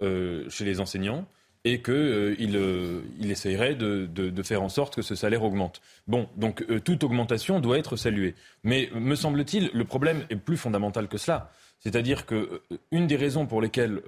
chez 0.00 0.64
les 0.64 0.80
enseignants 0.80 1.26
et 1.64 1.82
qu'il 1.82 1.94
euh, 1.94 2.36
euh, 2.40 3.02
il 3.18 3.30
essayerait 3.30 3.74
de, 3.74 4.42
faire 4.42 4.62
en 4.62 4.68
sorte 4.68 4.96
que 4.96 5.02
ce 5.02 5.14
salaire 5.14 5.42
augmente. 5.42 5.80
Bon, 6.06 6.28
donc 6.36 6.64
euh, 6.70 6.80
toute 6.80 7.04
augmentation 7.04 7.60
doit 7.60 7.78
être 7.78 7.96
saluée. 7.96 8.34
Mais 8.64 8.88
me 8.94 9.14
semble-t-il, 9.14 9.70
le 9.74 9.84
problème 9.84 10.24
est 10.30 10.36
plus 10.36 10.56
fondamental 10.56 11.08
que 11.08 11.18
cela. 11.18 11.50
C'est-à-dire 11.78 12.26
qu'une 12.26 13.06
des 13.06 13.16
raisons 13.16 13.46
pour 13.46 13.62
lesquelles 13.62 14.02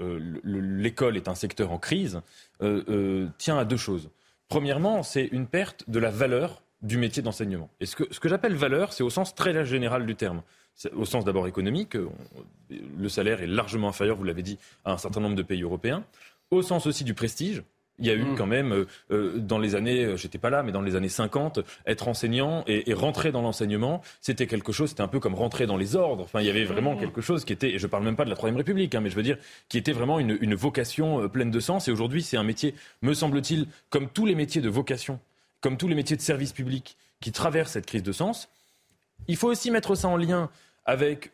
l'école 0.45 1.17
est 1.17 1.27
un 1.27 1.35
secteur 1.35 1.73
en 1.73 1.79
crise 1.79 2.21
tient 3.39 3.57
à 3.57 3.65
deux 3.65 3.79
choses. 3.79 4.11
Premièrement, 4.49 5.03
c'est 5.03 5.25
une 5.25 5.47
perte 5.47 5.89
de 5.89 5.99
la 5.99 6.11
valeur 6.11 6.63
du 6.83 6.99
métier 6.99 7.23
d'enseignement. 7.23 7.71
Et 7.81 7.87
ce 7.87 7.97
que, 7.97 8.05
ce 8.11 8.21
que 8.21 8.29
j'appelle 8.29 8.57
valeur, 8.57 8.93
c'est 8.93 9.03
au 9.03 9.09
sens 9.09 9.35
très 9.35 9.65
général 9.65 10.05
du 10.05 10.17
terme. 10.17 10.43
Au 10.95 11.07
sens 11.07 11.25
d'abord 11.25 11.47
économique, 11.47 11.97
le 12.69 13.09
salaire 13.09 13.41
est 13.41 13.47
largement 13.47 13.89
inférieur, 13.89 14.17
vous 14.17 14.25
l'avez 14.25 14.43
dit, 14.43 14.59
à 14.85 14.93
un 14.93 14.99
certain 14.99 15.21
nombre 15.21 15.37
de 15.37 15.43
pays 15.43 15.63
européens 15.63 16.05
au 16.53 16.63
sens 16.63 16.87
aussi 16.87 17.03
du 17.03 17.15
prestige. 17.15 17.65
Il 17.99 18.07
y 18.07 18.11
a 18.11 18.15
eu 18.15 18.25
mm. 18.25 18.37
quand 18.37 18.47
même, 18.47 18.73
euh, 18.73 18.87
euh, 19.11 19.39
dans 19.39 19.59
les 19.59 19.75
années, 19.75 20.05
euh, 20.05 20.17
j'étais 20.17 20.39
pas 20.39 20.51
là, 20.51 20.63
mais 20.63 20.73
dans 20.73 20.81
les 20.81 20.97
années 20.97 21.09
50, 21.09 21.61
être 21.87 22.09
enseignant 22.09 22.65
et, 22.67 22.93
rentrer 22.95 23.33
dans 23.33 23.43
l'enseignement, 23.43 24.03
c'était 24.21 24.47
quelque 24.47 24.73
chose, 24.73 24.91
c'était 24.91 25.03
un 25.03 25.09
peu 25.09 25.21
comme 25.21 25.35
rentrer 25.35 25.67
dans 25.67 25.77
les 25.77 25.95
ordres. 25.97 26.25
Enfin, 26.25 26.41
il 26.41 26.47
y 26.47 26.51
avait 26.51 26.65
vraiment 26.65 26.95
mm. 26.95 27.01
quelque 27.01 27.21
chose 27.21 27.45
qui 27.45 27.53
était, 27.53 27.71
et 27.71 27.79
je 27.79 27.87
parle 27.87 28.05
même 28.05 28.17
pas 28.17 28.25
de 28.25 28.31
la 28.31 28.37
Troisième 28.37 28.57
République, 28.57 28.95
hein, 28.95 29.01
mais 29.01 29.11
je 29.11 29.17
veux 29.17 29.23
dire, 29.23 29.39
qui 29.69 29.79
était 29.79 29.93
vraiment 29.93 30.19
une, 30.19 30.39
une 30.41 30.55
vocation 30.55 31.29
pleine 31.29 31.51
de 31.51 31.61
sens. 31.61 31.89
Et 31.89 31.91
aujourd'hui, 31.91 32.23
c'est 32.23 32.37
un 32.37 32.45
métier, 32.45 32.75
me 33.03 33.15
semble-t-il, 33.15 33.67
comme 33.91 34.09
tous 34.09 34.27
les 34.27 34.35
métiers 34.35 34.61
de 34.61 34.69
vocation, 34.69 35.21
comme 35.61 35.77
tous 35.77 35.89
les 35.89 35.95
métiers 35.95 36.17
de 36.17 36.23
service 36.23 36.53
public 36.53 36.97
qui 37.21 37.33
traversent 37.33 37.73
cette 37.73 37.87
crise 37.87 38.03
de 38.03 38.13
sens. 38.13 38.49
Il 39.29 39.37
faut 39.37 39.49
aussi 39.49 39.71
mettre 39.71 39.95
ça 39.95 40.09
en 40.09 40.17
lien 40.17 40.51
avec, 40.85 41.31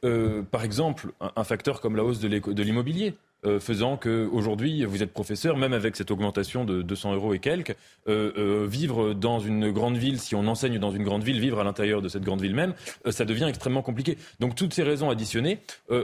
par 0.50 0.62
exemple, 0.64 1.12
un 1.20 1.44
facteur 1.44 1.80
comme 1.80 1.96
la 1.96 2.04
hausse 2.04 2.20
de 2.20 2.62
l'immobilier. 2.62 3.14
Euh, 3.46 3.60
faisant 3.60 3.96
qu'aujourd'hui, 3.96 4.84
vous 4.84 5.00
êtes 5.04 5.12
professeur, 5.12 5.56
même 5.56 5.72
avec 5.72 5.94
cette 5.94 6.10
augmentation 6.10 6.64
de 6.64 6.82
200 6.82 7.14
euros 7.14 7.34
et 7.34 7.38
quelques, 7.38 7.76
euh, 8.08 8.32
euh, 8.36 8.66
vivre 8.68 9.14
dans 9.14 9.38
une 9.38 9.70
grande 9.70 9.96
ville, 9.96 10.18
si 10.18 10.34
on 10.34 10.48
enseigne 10.48 10.80
dans 10.80 10.90
une 10.90 11.04
grande 11.04 11.22
ville, 11.22 11.38
vivre 11.38 11.60
à 11.60 11.64
l'intérieur 11.64 12.02
de 12.02 12.08
cette 12.08 12.24
grande 12.24 12.42
ville 12.42 12.56
même, 12.56 12.74
ça 13.10 13.24
devient 13.24 13.46
extrêmement 13.48 13.82
compliqué. 13.82 14.18
Donc 14.40 14.56
toutes 14.56 14.74
ces 14.74 14.82
raisons 14.82 15.08
additionnées 15.08 15.60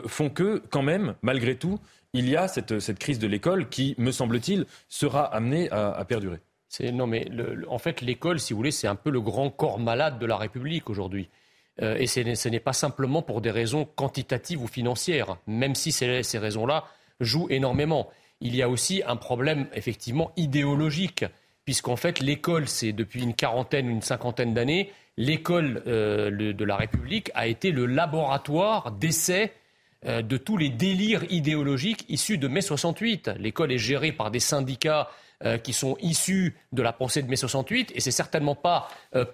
font 0.06 0.30
que, 0.30 0.62
quand 0.70 0.82
même, 0.82 1.14
malgré 1.22 1.56
tout, 1.56 1.80
il 2.12 2.28
y 2.28 2.36
a 2.36 2.46
cette, 2.46 2.98
crise 3.00 3.18
de 3.18 3.26
l'école 3.26 3.68
qui, 3.68 3.96
me 3.98 4.12
semble-t-il, 4.12 4.66
sera 4.88 5.24
amenée 5.24 5.68
à, 5.72 6.04
perdurer. 6.04 6.38
Non, 6.92 7.08
mais 7.08 7.26
en 7.68 7.78
fait, 7.78 8.00
l'école, 8.00 8.38
si 8.38 8.52
vous 8.52 8.58
voulez, 8.58 8.70
c'est 8.70 8.86
un 8.86 8.94
peu 8.94 9.10
le 9.10 9.20
grand 9.20 9.50
corps 9.50 9.80
malade 9.80 10.20
de 10.20 10.26
la 10.26 10.36
République 10.36 10.88
aujourd'hui. 10.88 11.28
et 11.80 12.06
ce 12.06 12.48
n'est 12.48 12.60
pas 12.60 12.72
simplement 12.72 13.22
pour 13.22 13.40
des 13.40 13.50
raisons 13.50 13.84
quantitatives 13.84 14.62
ou 14.62 14.68
financières, 14.68 15.36
même 15.48 15.74
si 15.74 15.90
ces 15.90 16.38
raisons-là 16.38 16.84
joue 17.20 17.46
énormément. 17.50 18.08
Il 18.40 18.54
y 18.54 18.62
a 18.62 18.68
aussi 18.68 19.02
un 19.06 19.16
problème 19.16 19.66
effectivement 19.74 20.32
idéologique, 20.36 21.24
puisqu'en 21.64 21.96
fait 21.96 22.20
l'école, 22.20 22.68
c'est 22.68 22.92
depuis 22.92 23.22
une 23.22 23.34
quarantaine, 23.34 23.88
ou 23.88 23.90
une 23.90 24.02
cinquantaine 24.02 24.54
d'années, 24.54 24.92
l'école 25.16 25.82
euh, 25.86 26.52
de 26.52 26.64
la 26.64 26.76
République 26.76 27.30
a 27.34 27.46
été 27.46 27.70
le 27.70 27.86
laboratoire 27.86 28.92
d'essai 28.92 29.52
de 30.06 30.36
tous 30.36 30.58
les 30.58 30.68
délires 30.68 31.24
idéologiques 31.30 32.04
issus 32.10 32.36
de 32.36 32.46
mai 32.46 32.60
68. 32.60 33.30
L'école 33.38 33.72
est 33.72 33.78
gérée 33.78 34.12
par 34.12 34.30
des 34.30 34.38
syndicats 34.38 35.08
euh, 35.44 35.58
qui 35.58 35.72
sont 35.72 35.96
issus 36.00 36.56
de 36.72 36.80
la 36.80 36.92
pensée 36.92 37.22
de 37.22 37.28
mai 37.28 37.36
68, 37.36 37.92
et 37.94 38.00
c'est 38.00 38.10
certainement 38.10 38.54
pas 38.54 38.88
euh, 39.14 39.24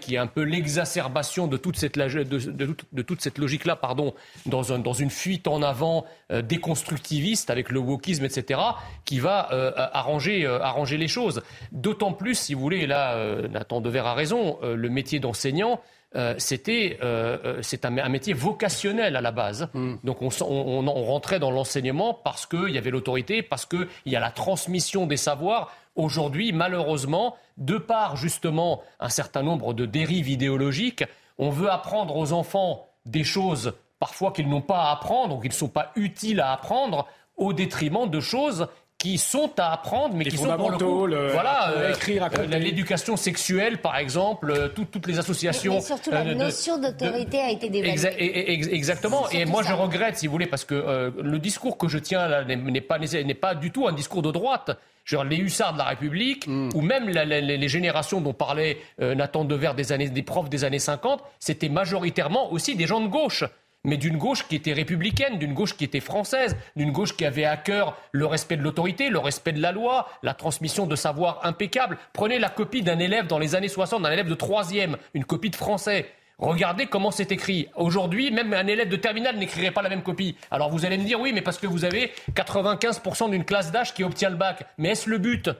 qui 0.00 0.14
est 0.14 0.18
un 0.18 0.26
peu 0.26 0.42
l'exacerbation 0.42 1.46
de 1.46 1.56
toute 1.56 1.76
cette, 1.76 1.96
de, 1.98 3.02
toute 3.02 3.20
cette 3.22 3.38
logique-là, 3.38 3.76
pardon, 3.76 4.14
dans, 4.44 4.76
dans, 4.78 4.92
une 4.92 5.10
fuite 5.10 5.48
en 5.48 5.62
avant 5.62 6.04
euh, 6.30 6.42
déconstructiviste 6.42 7.48
avec 7.48 7.70
le 7.70 7.80
wokisme, 7.80 8.24
etc., 8.24 8.60
qui 9.04 9.18
va 9.18 9.48
arranger, 9.94 10.46
arranger 10.46 10.96
les 10.96 11.08
choses. 11.08 11.42
D'autant 11.72 12.12
plus, 12.12 12.34
si 12.34 12.54
vous 12.54 12.60
voulez, 12.60 12.80
et 12.80 12.86
là, 12.86 13.16
Nathan 13.48 13.80
Dever 13.80 14.00
a 14.00 14.14
raison, 14.14 14.58
le 14.62 14.88
métier 14.88 15.20
d'enseignant, 15.20 15.80
euh, 16.16 16.34
c'était 16.38 16.98
euh, 17.04 17.38
euh, 17.44 17.58
c'est 17.62 17.84
un, 17.84 18.08
métier 18.08 18.32
vocationnel 18.32 19.14
à 19.14 19.20
la 19.20 19.30
base. 19.30 19.68
Mm. 19.74 19.94
Donc 20.02 20.22
on, 20.22 20.28
on, 20.40 20.86
on, 20.88 21.04
rentrait 21.04 21.38
dans 21.38 21.52
l'enseignement 21.52 22.14
parce 22.14 22.46
qu'il 22.46 22.70
y 22.70 22.78
avait 22.78 22.90
l'autorité, 22.90 23.42
parce 23.42 23.64
qu'il 23.64 23.86
y 24.06 24.16
a 24.16 24.20
la 24.20 24.30
transmission 24.32 25.06
des 25.06 25.16
savoirs. 25.16 25.72
Aujourd'hui, 25.94 26.52
malheureusement, 26.52 27.36
de 27.58 27.78
par 27.78 28.16
justement 28.16 28.82
un 28.98 29.08
certain 29.08 29.42
nombre 29.42 29.72
de 29.72 29.86
dérives 29.86 30.28
idéologiques, 30.28 31.04
on 31.38 31.50
veut 31.50 31.70
apprendre 31.70 32.16
aux 32.16 32.32
enfants 32.32 32.88
des 33.06 33.24
choses 33.24 33.74
parfois 34.00 34.32
qu'ils 34.32 34.48
n'ont 34.48 34.62
pas 34.62 34.84
à 34.84 34.92
apprendre 34.92 35.36
ou 35.36 35.40
qui 35.40 35.48
ne 35.48 35.54
sont 35.54 35.68
pas 35.68 35.92
utiles 35.94 36.40
à 36.40 36.52
apprendre 36.52 37.06
au 37.36 37.52
détriment 37.52 38.08
de 38.08 38.20
choses 38.20 38.66
qui 39.00 39.16
sont 39.16 39.50
à 39.58 39.72
apprendre, 39.72 40.14
mais 40.14 40.26
qui 40.26 40.36
sont 40.36 40.54
pour 40.58 40.70
le 40.70 40.76
coup, 40.76 41.06
voilà, 41.08 41.70
euh, 41.70 41.94
écrire, 41.94 42.28
euh, 42.38 42.46
l'éducation 42.58 43.16
sexuelle, 43.16 43.78
par 43.78 43.96
exemple, 43.96 44.50
euh, 44.50 44.68
toutes 44.68 45.06
les 45.06 45.18
associations. 45.18 45.76
Mais, 45.76 45.80
surtout, 45.80 46.10
la 46.10 46.22
notion 46.34 46.78
d'autorité 46.78 47.40
a 47.40 47.50
été 47.50 47.70
dévaluée. 47.70 48.74
exactement. 48.74 49.28
Et 49.30 49.46
moi, 49.46 49.62
je 49.62 49.72
regrette, 49.72 50.18
si 50.18 50.26
vous 50.26 50.32
voulez, 50.32 50.46
parce 50.46 50.66
que 50.66 51.10
le 51.18 51.38
discours 51.38 51.78
que 51.78 51.88
je 51.88 51.96
tiens 51.96 52.28
là 52.28 52.44
n'est 52.44 52.80
pas, 52.82 52.98
n'est 52.98 53.34
pas 53.34 53.54
du 53.54 53.70
tout 53.70 53.88
un 53.88 53.92
discours 53.92 54.22
de 54.22 54.30
droite. 54.30 54.78
Genre 55.06 55.24
les 55.24 55.38
hussards 55.38 55.72
de 55.72 55.78
la 55.78 55.84
République, 55.84 56.46
mm. 56.46 56.70
ou 56.74 56.82
même 56.82 57.08
les 57.08 57.68
générations 57.68 58.20
dont 58.20 58.34
parlait 58.34 58.76
Nathan 58.98 59.44
Dever 59.44 59.72
des, 59.74 59.92
années, 59.92 60.10
des 60.10 60.22
profs 60.22 60.50
des 60.50 60.62
années 60.62 60.78
50, 60.78 61.22
c'était 61.38 61.70
majoritairement 61.70 62.52
aussi 62.52 62.76
des 62.76 62.86
gens 62.86 63.00
de 63.00 63.08
gauche 63.08 63.44
mais 63.84 63.96
d'une 63.96 64.18
gauche 64.18 64.46
qui 64.46 64.56
était 64.56 64.72
républicaine, 64.72 65.38
d'une 65.38 65.54
gauche 65.54 65.76
qui 65.76 65.84
était 65.84 66.00
française, 66.00 66.56
d'une 66.76 66.92
gauche 66.92 67.16
qui 67.16 67.24
avait 67.24 67.44
à 67.44 67.56
cœur 67.56 67.96
le 68.12 68.26
respect 68.26 68.56
de 68.56 68.62
l'autorité, 68.62 69.08
le 69.08 69.18
respect 69.18 69.52
de 69.52 69.62
la 69.62 69.72
loi, 69.72 70.08
la 70.22 70.34
transmission 70.34 70.86
de 70.86 70.96
savoir 70.96 71.40
impeccable. 71.44 71.98
Prenez 72.12 72.38
la 72.38 72.48
copie 72.48 72.82
d'un 72.82 72.98
élève 72.98 73.26
dans 73.26 73.38
les 73.38 73.54
années 73.54 73.68
60, 73.68 74.02
d'un 74.02 74.12
élève 74.12 74.28
de 74.28 74.34
troisième, 74.34 74.96
une 75.14 75.24
copie 75.24 75.50
de 75.50 75.56
français. 75.56 76.10
Regardez 76.38 76.86
comment 76.86 77.10
c'est 77.10 77.32
écrit. 77.32 77.68
Aujourd'hui, 77.76 78.30
même 78.30 78.52
un 78.54 78.66
élève 78.66 78.88
de 78.88 78.96
terminale 78.96 79.36
n'écrirait 79.36 79.72
pas 79.72 79.82
la 79.82 79.90
même 79.90 80.02
copie. 80.02 80.36
Alors 80.50 80.70
vous 80.70 80.86
allez 80.86 80.96
me 80.96 81.04
dire, 81.04 81.20
oui, 81.20 81.32
mais 81.34 81.42
parce 81.42 81.58
que 81.58 81.66
vous 81.66 81.84
avez 81.84 82.12
95% 82.34 83.30
d'une 83.30 83.44
classe 83.44 83.72
d'âge 83.72 83.92
qui 83.92 84.04
obtient 84.04 84.30
le 84.30 84.36
bac. 84.36 84.64
Mais 84.78 84.90
est-ce 84.90 85.08
le 85.10 85.18
but? 85.18 85.50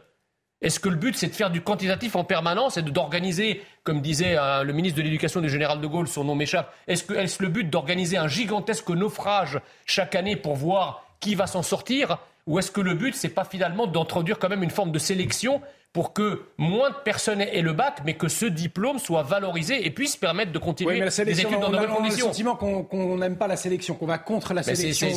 Est-ce 0.63 0.79
que 0.79 0.91
le 0.91 0.97
but, 0.97 1.17
c'est 1.17 1.29
de 1.29 1.35
faire 1.35 1.51
du 1.51 1.63
quantitatif 1.63 2.17
en 2.17 2.25
permanence 2.25 2.77
et 2.77 2.83
d'organiser, 2.83 3.63
comme 3.83 4.01
disait 4.03 4.37
euh, 4.37 4.63
le 4.63 4.73
ministre 4.75 4.99
de 4.99 5.03
l'Éducation 5.03 5.41
du 5.41 5.49
général 5.49 5.81
de 5.81 5.87
Gaulle, 5.87 6.07
son 6.07 6.25
nom 6.25 6.35
m'échappe, 6.35 6.75
est-ce 6.87 7.05
que 7.05 7.15
est-ce 7.15 7.43
le 7.43 7.49
but 7.49 7.71
d'organiser 7.71 8.19
un 8.19 8.29
gigantesque 8.29 8.91
naufrage 8.91 9.59
chaque 9.87 10.15
année 10.15 10.37
pour 10.37 10.57
voir 10.57 11.05
qui 11.19 11.35
va 11.35 11.47
s'en 11.47 11.63
sortir? 11.63 12.19
Ou 12.47 12.59
est-ce 12.59 12.71
que 12.71 12.81
le 12.81 12.95
but, 12.95 13.15
c'est 13.15 13.31
pas 13.31 13.45
finalement 13.45 13.87
d'introduire 13.87 14.39
quand 14.39 14.49
même 14.49 14.63
une 14.63 14.71
forme 14.71 14.93
de 14.93 14.99
sélection 14.99 15.63
pour 15.93 16.13
que 16.13 16.43
moins 16.57 16.91
de 16.91 16.95
personnes 17.05 17.41
aient 17.41 17.63
le 17.63 17.73
bac, 17.73 18.03
mais 18.05 18.15
que 18.15 18.29
ce 18.29 18.47
diplôme 18.47 18.99
soit 18.99 19.25
valorisé 19.25 19.85
et 19.85 19.91
puisse 19.91 20.17
permettre 20.17 20.53
de 20.53 20.59
continuer 20.59 21.01
les 21.01 21.21
études 21.21 21.59
dans 21.59 21.71
de 21.71 21.77
bonnes 21.79 21.91
conditions. 21.91 22.27
le 22.27 22.33
sentiment 22.33 22.55
qu'on 22.55 23.17
n'aime 23.17 23.37
pas 23.37 23.49
la 23.49 23.57
sélection, 23.57 23.95
qu'on 23.95 24.07
va 24.07 24.19
contre 24.19 24.55
la 24.55 24.63
sélection. 24.63 25.09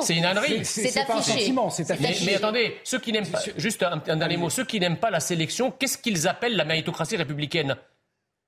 C'est 0.00 0.16
une 0.16 0.24
ânerie. 0.24 0.64
C'est 0.64 0.96
affiché. 0.98 1.52
Mais, 2.00 2.16
mais, 2.24 2.34
attendez, 2.36 2.76
ceux 2.84 2.98
qui 2.98 3.12
n'aiment 3.12 3.26
pas, 3.26 3.40
juste 3.56 3.82
un, 3.82 4.02
un 4.06 4.16
dernier 4.16 4.38
mot, 4.38 4.48
ceux 4.48 4.64
qui 4.64 4.80
n'aiment 4.80 4.96
pas 4.96 5.10
la 5.10 5.20
sélection, 5.20 5.70
qu'est-ce 5.70 5.98
qu'ils 5.98 6.26
appellent 6.26 6.56
la 6.56 6.64
méritocratie 6.64 7.16
républicaine? 7.16 7.76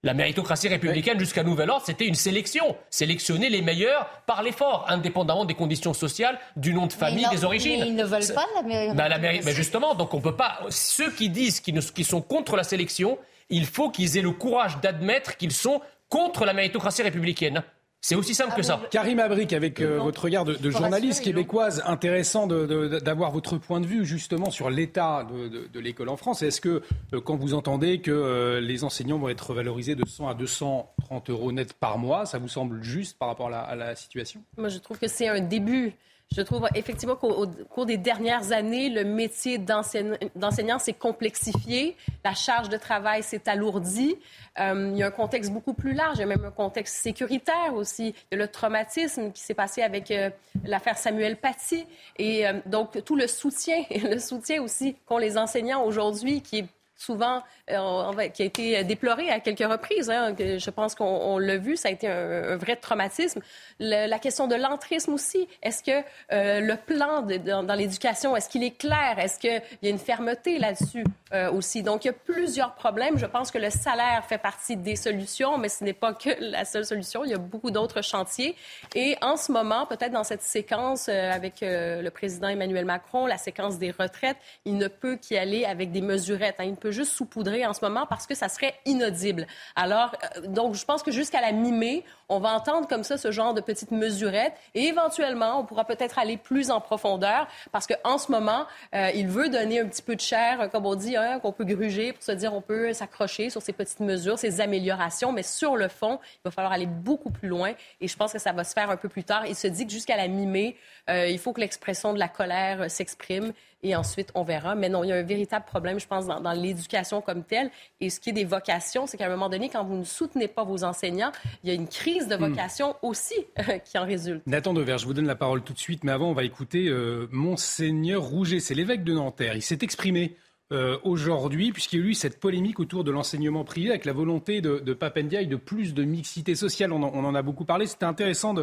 La 0.05 0.13
méritocratie 0.13 0.69
républicaine 0.69 1.19
jusqu'à 1.19 1.43
nouvel 1.43 1.71
ordre, 1.71 1.85
c'était 1.85 2.07
une 2.07 2.15
sélection. 2.15 2.77
Sélectionner 2.91 3.49
les 3.49 3.63
meilleurs 3.63 4.07
par 4.27 4.43
l'effort, 4.43 4.85
indépendamment 4.89 5.47
des 5.47 5.55
conditions 5.55 5.95
sociales, 5.95 6.39
du 6.57 6.75
nom 6.75 6.87
de 6.87 6.93
famille, 6.93 7.27
des 7.31 7.45
origines. 7.45 7.81
Mais 7.81 7.89
ils 7.89 7.97
ne 7.97 8.05
veulent 8.05 8.35
pas 8.35 8.47
la 8.55 8.63
méritocratie. 8.63 8.97
Bah, 8.97 9.09
la 9.09 9.19
mais 9.19 9.53
justement, 9.53 9.95
donc 9.95 10.13
on 10.13 10.21
peut 10.21 10.37
pas. 10.37 10.61
Ceux 10.69 11.11
qui 11.11 11.31
disent 11.31 11.61
qu'ils 11.61 12.05
sont 12.05 12.21
contre 12.21 12.55
la 12.55 12.65
sélection, 12.65 13.19
il 13.49 13.65
faut 13.65 13.91
qu'ils 13.91 14.19
aient 14.19 14.23
le 14.23 14.33
courage 14.33 14.79
d'admettre 14.83 15.39
qu'ils 15.39 15.53
sont 15.53 15.81
contre 16.11 16.45
la 16.45 16.53
méritocratie 16.53 17.03
républicaine. 17.03 17.63
C'est 18.05 18.17
aussi 18.17 18.35
simple 18.35 18.55
que 18.55 18.61
ça. 18.61 18.83
Ah 18.85 18.89
Karim 18.91 19.19
Abrik, 19.19 19.55
avec 19.55 19.81
euh, 19.81 19.99
votre 19.99 20.25
regard 20.25 20.45
de, 20.45 20.71
journaliste 20.71 21.25
québécoise, 21.25 21.83
intéressant 21.87 22.47
d'avoir 22.47 23.31
votre 23.31 23.57
point 23.57 23.81
de 23.81 23.87
vue 23.87 24.05
justement 24.05 24.51
sur 24.51 24.69
l'état 24.69 25.27
de, 25.27 25.81
l'école 25.81 26.11
en 26.11 26.19
France. 26.19 26.43
Est-ce 26.43 26.61
que 26.61 26.83
euh, 27.15 27.23
quand 27.23 27.37
vous 27.37 27.55
entendez 27.55 28.03
que 28.03 28.11
euh, 28.11 28.61
les 28.61 28.85
enseignants 28.85 29.17
vont 29.17 29.31
être 29.31 29.55
valorisés 29.55 29.95
de 29.95 30.05
100 30.07 30.29
à 30.29 30.35
230 30.35 31.31
euros 31.31 31.51
net 31.51 31.73
par 31.73 31.97
mois, 31.97 32.27
ça 32.27 32.37
vous 32.37 32.49
semble 32.49 32.83
juste 32.83 33.17
par 33.17 33.29
rapport 33.29 33.51
à 33.51 33.75
la 33.75 33.97
situation? 33.97 34.43
Moi, 34.59 34.69
je 34.69 34.77
trouve 34.77 34.99
que 34.99 35.09
c'est 35.09 35.29
un 35.29 35.41
début. 35.41 35.95
Je 36.35 36.43
trouve 36.43 36.67
effectivement 36.75 37.15
qu'au 37.15 37.47
cours 37.71 37.87
des 37.87 37.97
dernières 37.97 38.51
années, 38.51 38.89
le 38.89 39.05
métier 39.05 39.59
d'enseignant 39.59 40.79
s'est 40.81 40.93
complexifié, 40.93 41.97
la 42.25 42.35
charge 42.35 42.69
de 42.69 42.77
travail 42.77 43.23
s'est 43.23 43.49
alourdie. 43.49 44.17
Euh, 44.59 44.91
il 44.93 44.99
y 44.99 45.05
a 45.05 45.07
un 45.07 45.13
contexte 45.13 45.53
beaucoup 45.53 45.75
plus 45.75 45.93
large, 45.93 46.17
il 46.17 46.21
y 46.21 46.25
a 46.25 46.27
même 46.27 46.45
un 46.45 46.51
contexte 46.51 46.97
sécuritaire 46.97 47.75
aussi. 47.75 48.15
Il 48.31 48.39
y 48.39 48.41
a 48.41 48.45
le 48.45 48.49
traumatisme 48.49 49.31
qui 49.31 49.43
s'est 49.43 49.55
passé 49.55 49.83
avec 49.83 50.11
euh, 50.11 50.31
l'affaire 50.65 50.99
Samuel 50.99 51.37
Paty. 51.37 51.87
Et 52.17 52.49
euh, 52.49 52.55
donc, 52.67 53.05
tout 53.05 53.15
le 53.15 53.29
soutien, 53.29 53.85
le 53.91 54.19
soutien 54.19 54.61
aussi 54.61 54.97
qu'ont 55.07 55.19
les 55.19 55.39
enseignants 55.39 55.85
aujourd'hui, 55.85 56.43
qui 56.43 56.59
est 56.59 56.67
souvent, 57.05 57.43
euh, 57.71 58.29
qui 58.29 58.43
a 58.43 58.47
été 58.47 58.85
déploré 58.85 59.31
à 59.31 59.41
quelques 59.41 59.71
reprises. 59.71 60.11
Hein, 60.11 60.35
je 60.39 60.71
pense 60.71 60.95
qu'on 60.95 61.39
l'a 61.39 61.57
vu, 61.57 61.77
ça 61.77 61.89
a 61.89 61.93
été 61.93 62.09
un, 62.09 62.57
vrai 62.57 62.77
traumatisme. 62.77 63.41
la 63.79 64.19
question 64.19 64.47
de 64.47 64.55
l'entrisme 64.55 65.13
aussi. 65.13 65.49
Est-ce 65.63 65.83
que 65.83 66.05
euh, 66.33 66.61
le 66.61 66.77
plan 66.77 67.23
dans, 67.23 67.75
l'éducation, 67.75 68.37
est-ce 68.37 68.49
qu'il 68.49 68.63
est 68.63 68.77
clair? 68.77 69.19
Est-ce 69.19 69.39
qu'il 69.39 69.63
y 69.83 69.87
a 69.87 69.91
une 69.91 69.99
fermeté 69.99 70.59
là-dessus 70.59 71.05
euh, 71.33 71.51
aussi? 71.53 71.83
Donc, 71.83 72.05
il 72.05 72.09
y 72.09 72.11
a 72.11 72.15
plusieurs 72.15 72.75
problèmes. 72.75 73.19
Je 73.19 73.27
pense 73.27 73.51
que 73.51 73.59
le 73.59 73.71
salaire 73.71 74.25
fait 74.29 74.39
partie 74.39 74.77
des 74.77 74.97
solutions, 74.97 75.59
mais 75.59 75.69
ce 75.69 75.85
n'est 75.85 75.93
pas 75.93 76.15
que 76.15 76.31
la 76.41 76.65
seule 76.65 76.85
solution. 76.85 77.25
Il 77.25 77.31
y 77.31 77.35
a 77.35 77.39
beaucoup 77.39 77.71
d'autres 77.71 78.03
chantiers. 78.03 78.57
Et 78.95 79.17
en 79.21 79.37
ce 79.37 79.53
moment, 79.53 79.87
peut-être 79.87 80.13
dans 80.13 80.25
cette 80.25 80.43
séquence 80.43 81.09
avec 81.09 81.57
le 81.61 82.09
président 82.11 82.49
Emmanuel 82.49 82.85
Macron, 82.85 83.27
la 83.27 83.39
séquence 83.39 83.79
des 83.79 83.91
retraites, 83.91 84.37
il 84.65 84.77
ne 84.77 84.89
peut 84.89 85.17
qu'y 85.17 85.37
aller 85.37 85.65
avec 85.65 85.91
des 85.93 86.01
mesurettes. 86.01 86.57
Hein 86.59 86.75
juste 86.95 87.13
saupoudrer 87.13 87.67
en 87.67 87.73
ce 87.73 87.85
moment 87.85 88.07
parce 88.07 88.27
que 88.27 88.35
ça 88.35 88.49
serait 88.49 88.75
inaudible. 88.87 89.47
Alors, 89.77 90.13
euh, 90.37 90.47
donc, 90.47 90.75
je 90.75 90.85
pense 90.85 91.03
que 91.03 91.11
jusqu'à 91.11 91.41
la 91.41 91.53
mi-mai, 91.53 92.05
on 92.29 92.39
va 92.39 92.55
entendre 92.55 92.89
comme 92.89 93.05
ça 93.05 93.19
ce 93.19 93.31
genre 93.31 93.55
de 93.55 93.61
petites 93.61 93.91
mesurettes 93.91 94.55
et 94.75 94.85
éventuellement, 94.85 95.61
on 95.61 95.65
pourra 95.65 95.85
peut-être 95.85 96.19
aller 96.19 96.37
plus 96.37 96.71
en 96.71 96.81
profondeur 96.81 97.47
parce 97.73 97.87
qu'en 97.87 98.19
ce 98.19 98.31
moment, 98.31 98.67
euh, 98.95 99.11
il 99.15 99.29
veut 99.29 99.49
donner 99.49 99.81
un 99.81 99.87
petit 99.87 100.03
peu 100.03 100.17
de 100.17 100.21
chair, 100.21 100.71
comme 100.71 100.87
on 100.87 100.95
dit, 100.95 101.17
hein, 101.17 101.39
qu'on 101.41 101.53
peut 101.53 101.65
gruger 101.65 102.13
pour 102.13 102.23
se 102.23 102.33
dire 102.33 102.55
on 102.55 102.63
peut 102.63 102.93
s'accrocher 102.93 103.51
sur 103.51 103.61
ces 103.61 103.73
petites 103.73 104.01
mesures, 104.01 104.39
ces 104.39 104.61
améliorations, 104.61 105.33
mais 105.33 105.43
sur 105.43 105.77
le 105.77 105.89
fond, 105.89 106.19
il 106.37 106.41
va 106.47 106.51
falloir 106.51 106.73
aller 106.73 106.87
beaucoup 106.87 107.31
plus 107.31 107.49
loin 107.49 107.73
et 108.01 108.09
je 108.09 108.17
pense 108.17 108.33
que 108.33 108.39
ça 108.39 108.53
va 108.53 108.65
se 108.65 108.73
faire 108.73 108.91
un 108.91 108.97
peu 108.97 109.09
plus 109.09 109.25
tard. 109.25 109.47
Il 109.47 109.55
se 109.55 109.67
dit 109.67 109.87
que 109.87 109.93
jusqu'à 109.93 110.17
la 110.17 110.29
mi-mai, 110.29 110.77
euh, 111.11 111.27
il 111.29 111.39
faut 111.39 111.53
que 111.53 111.61
l'expression 111.61 112.13
de 112.13 112.19
la 112.19 112.29
colère 112.29 112.91
s'exprime 112.91 113.53
et 113.85 113.95
ensuite 113.95 114.31
on 114.35 114.43
verra. 114.43 114.75
Mais 114.75 114.89
non, 114.89 115.05
il 115.05 115.09
y 115.09 115.13
a 115.13 115.17
un 115.17 115.23
véritable 115.23 115.65
problème, 115.67 116.01
je 116.01 116.07
pense, 116.07 116.27
dans, 116.27 116.53
l'éducation 116.75 117.21
comme 117.21 117.45
telle. 117.45 117.71
Et 118.01 118.11
ce 118.11 118.21
qui 118.21 118.31
est 118.31 118.35
des 118.35 118.45
vocations, 118.45 119.07
c'est 119.07 119.17
qu'à 119.17 119.27
un 119.27 119.31
moment 119.31 119.49
donné, 119.49 119.69
quand 119.69 119.85
vous 119.85 119.97
ne 119.97 120.05
soutenez 120.05 120.49
pas 120.49 120.65
vos 120.65 120.85
enseignants, 120.85 121.33
il 121.63 121.69
y 121.69 121.73
a 121.73 121.75
une 121.75 121.89
crise 121.89 122.29
de 122.29 122.37
hmm. 122.37 122.49
vocation 122.49 122.97
aussi 123.03 123.35
euh, 123.59 123.79
qui 123.79 123.99
en 123.99 124.05
résulte. 124.05 124.43
Nathan 124.47 124.75
Dever, 124.75 124.97
je 124.99 125.07
vous 125.07 125.15
donne 125.15 125.27
la 125.27 125.37
parole 125.37 125.63
tout 125.63 125.73
de 125.73 125.79
suite, 125.79 126.05
mais 126.05 126.13
avant, 126.13 126.31
on 126.31 126.35
va 126.35 126.45
écouter 126.45 126.89
euh, 126.89 127.29
Monseigneur 127.31 128.23
Rouget, 128.23 128.61
c'est 128.61 128.75
l'évêque 128.75 129.05
de 129.05 129.13
Nanterre. 129.13 129.57
Il 129.57 129.63
s'est 129.63 129.79
exprimé 129.83 130.37
euh, 130.75 130.99
aujourd'hui, 131.05 131.73
puisqu'il 131.73 132.01
y 132.01 132.03
a 132.03 132.07
eu 132.07 132.15
cette 132.15 132.41
polémique 132.41 132.81
autour 132.81 133.05
de 133.05 133.13
l'enseignement 133.13 133.65
privé 133.65 133.91
avec 133.91 134.05
la 134.05 134.13
volonté 134.13 134.61
de, 134.61 134.81
de 134.81 134.93
Papendiaï 134.93 135.47
de 135.47 135.57
plus 135.57 135.95
de 135.95 136.03
mixité 136.03 136.57
sociale. 136.57 136.93
On 136.93 137.03
en, 137.03 137.35
a 137.35 137.43
beaucoup 137.43 137.65
parlé. 137.65 137.87
C'était 137.87 138.05
intéressant 138.05 138.55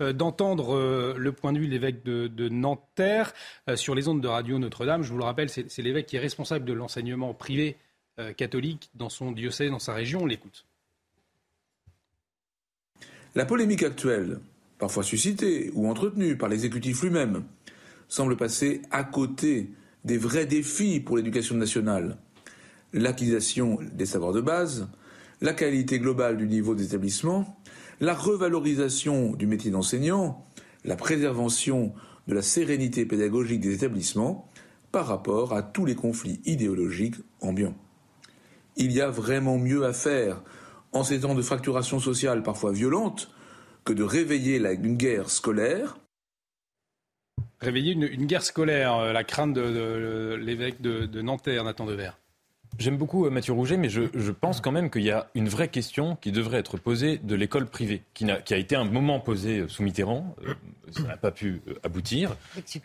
euh, 0.00 0.12
d'entendre 0.14 0.74
euh, 0.74 1.14
le 1.18 1.32
point 1.32 1.52
de 1.52 1.58
vue 1.58 1.66
de 1.66 1.70
l'évêque 1.70 2.02
de, 2.02 2.48
Nanterre 2.48 3.34
sur 3.74 3.94
les 3.94 4.08
ondes 4.08 4.22
de 4.22 4.28
Radio 4.28 4.58
Notre-Dame. 4.58 5.02
Je 5.02 5.12
vous 5.12 5.18
le 5.18 5.24
rappelle, 5.24 5.50
c'est 5.50 5.82
l'évêque 5.82 6.06
qui 6.06 6.16
est 6.16 6.20
responsable 6.20 6.64
de 6.64 6.72
l'enseignement 6.72 7.34
privé 7.34 7.76
catholique 8.36 8.90
dans 8.94 9.10
son 9.10 9.30
diocèse, 9.32 9.70
dans 9.70 9.78
sa 9.78 9.92
région. 9.92 10.22
On 10.22 10.26
l'écoute. 10.26 10.64
La 13.34 13.44
polémique 13.44 13.82
actuelle, 13.82 14.40
parfois 14.78 15.02
suscitée 15.02 15.70
ou 15.74 15.88
entretenue 15.88 16.36
par 16.36 16.48
l'exécutif 16.48 17.02
lui-même, 17.02 17.44
semble 18.08 18.36
passer 18.36 18.80
à 18.90 19.04
côté 19.04 19.68
des 20.04 20.18
vrais 20.18 20.46
défis 20.46 21.00
pour 21.00 21.16
l'éducation 21.16 21.56
nationale. 21.56 22.18
L'acquisition 22.92 23.78
des 23.92 24.06
savoirs 24.06 24.32
de 24.32 24.40
base, 24.40 24.88
la 25.40 25.52
qualité 25.52 25.98
globale 25.98 26.36
du 26.36 26.46
niveau 26.46 26.74
d'établissement, 26.74 27.60
la 28.00 28.14
revalorisation 28.14 29.34
du 29.34 29.46
métier 29.46 29.70
d'enseignant, 29.70 30.46
la 30.84 30.96
préservation 30.96 31.92
de 32.26 32.34
la 32.34 32.42
sérénité 32.42 33.04
pédagogique 33.04 33.60
des 33.60 33.74
établissements 33.74 34.48
par 34.92 35.06
rapport 35.06 35.52
à 35.52 35.62
tous 35.62 35.84
les 35.84 35.94
conflits 35.94 36.40
idéologiques 36.44 37.16
ambiants. 37.40 37.76
Il 38.76 38.92
y 38.92 39.00
a 39.00 39.10
vraiment 39.10 39.58
mieux 39.58 39.84
à 39.84 39.92
faire 39.92 40.42
en 40.92 41.04
ces 41.04 41.20
temps 41.20 41.34
de 41.34 41.42
fracturation 41.42 41.98
sociale 41.98 42.42
parfois 42.42 42.72
violente 42.72 43.30
que 43.84 43.92
de 43.92 44.02
réveiller 44.02 44.58
une 44.58 44.96
guerre 44.96 45.30
scolaire. 45.30 45.98
Réveiller 47.60 47.92
une, 47.92 48.26
guerre 48.26 48.42
scolaire, 48.42 48.94
euh, 48.94 49.12
la 49.12 49.24
crainte 49.24 49.52
de, 49.52 50.38
l'évêque 50.40 50.80
de, 50.80 51.22
Nanterre, 51.22 51.64
Nathan 51.64 51.86
Devers. 51.86 52.16
J'aime 52.78 52.96
beaucoup 52.96 53.26
euh, 53.26 53.30
Mathieu 53.30 53.52
Rouget, 53.52 53.76
mais 53.76 53.88
je, 53.88 54.30
pense 54.30 54.60
quand 54.60 54.70
même 54.70 54.90
qu'il 54.90 55.02
y 55.02 55.10
a 55.10 55.28
une 55.34 55.48
vraie 55.48 55.68
question 55.68 56.16
qui 56.16 56.30
devrait 56.30 56.58
être 56.58 56.76
posée 56.76 57.18
de 57.18 57.34
l'école 57.34 57.66
privée, 57.66 58.02
qui 58.14 58.30
a, 58.30 58.40
qui 58.40 58.54
a, 58.54 58.58
été 58.58 58.76
un 58.76 58.84
moment 58.84 59.18
posée 59.18 59.64
sous 59.66 59.82
Mitterrand, 59.82 60.36
euh, 60.46 60.54
ça 60.92 61.02
n'a 61.02 61.16
pas 61.16 61.32
pu 61.32 61.60
aboutir, 61.82 62.36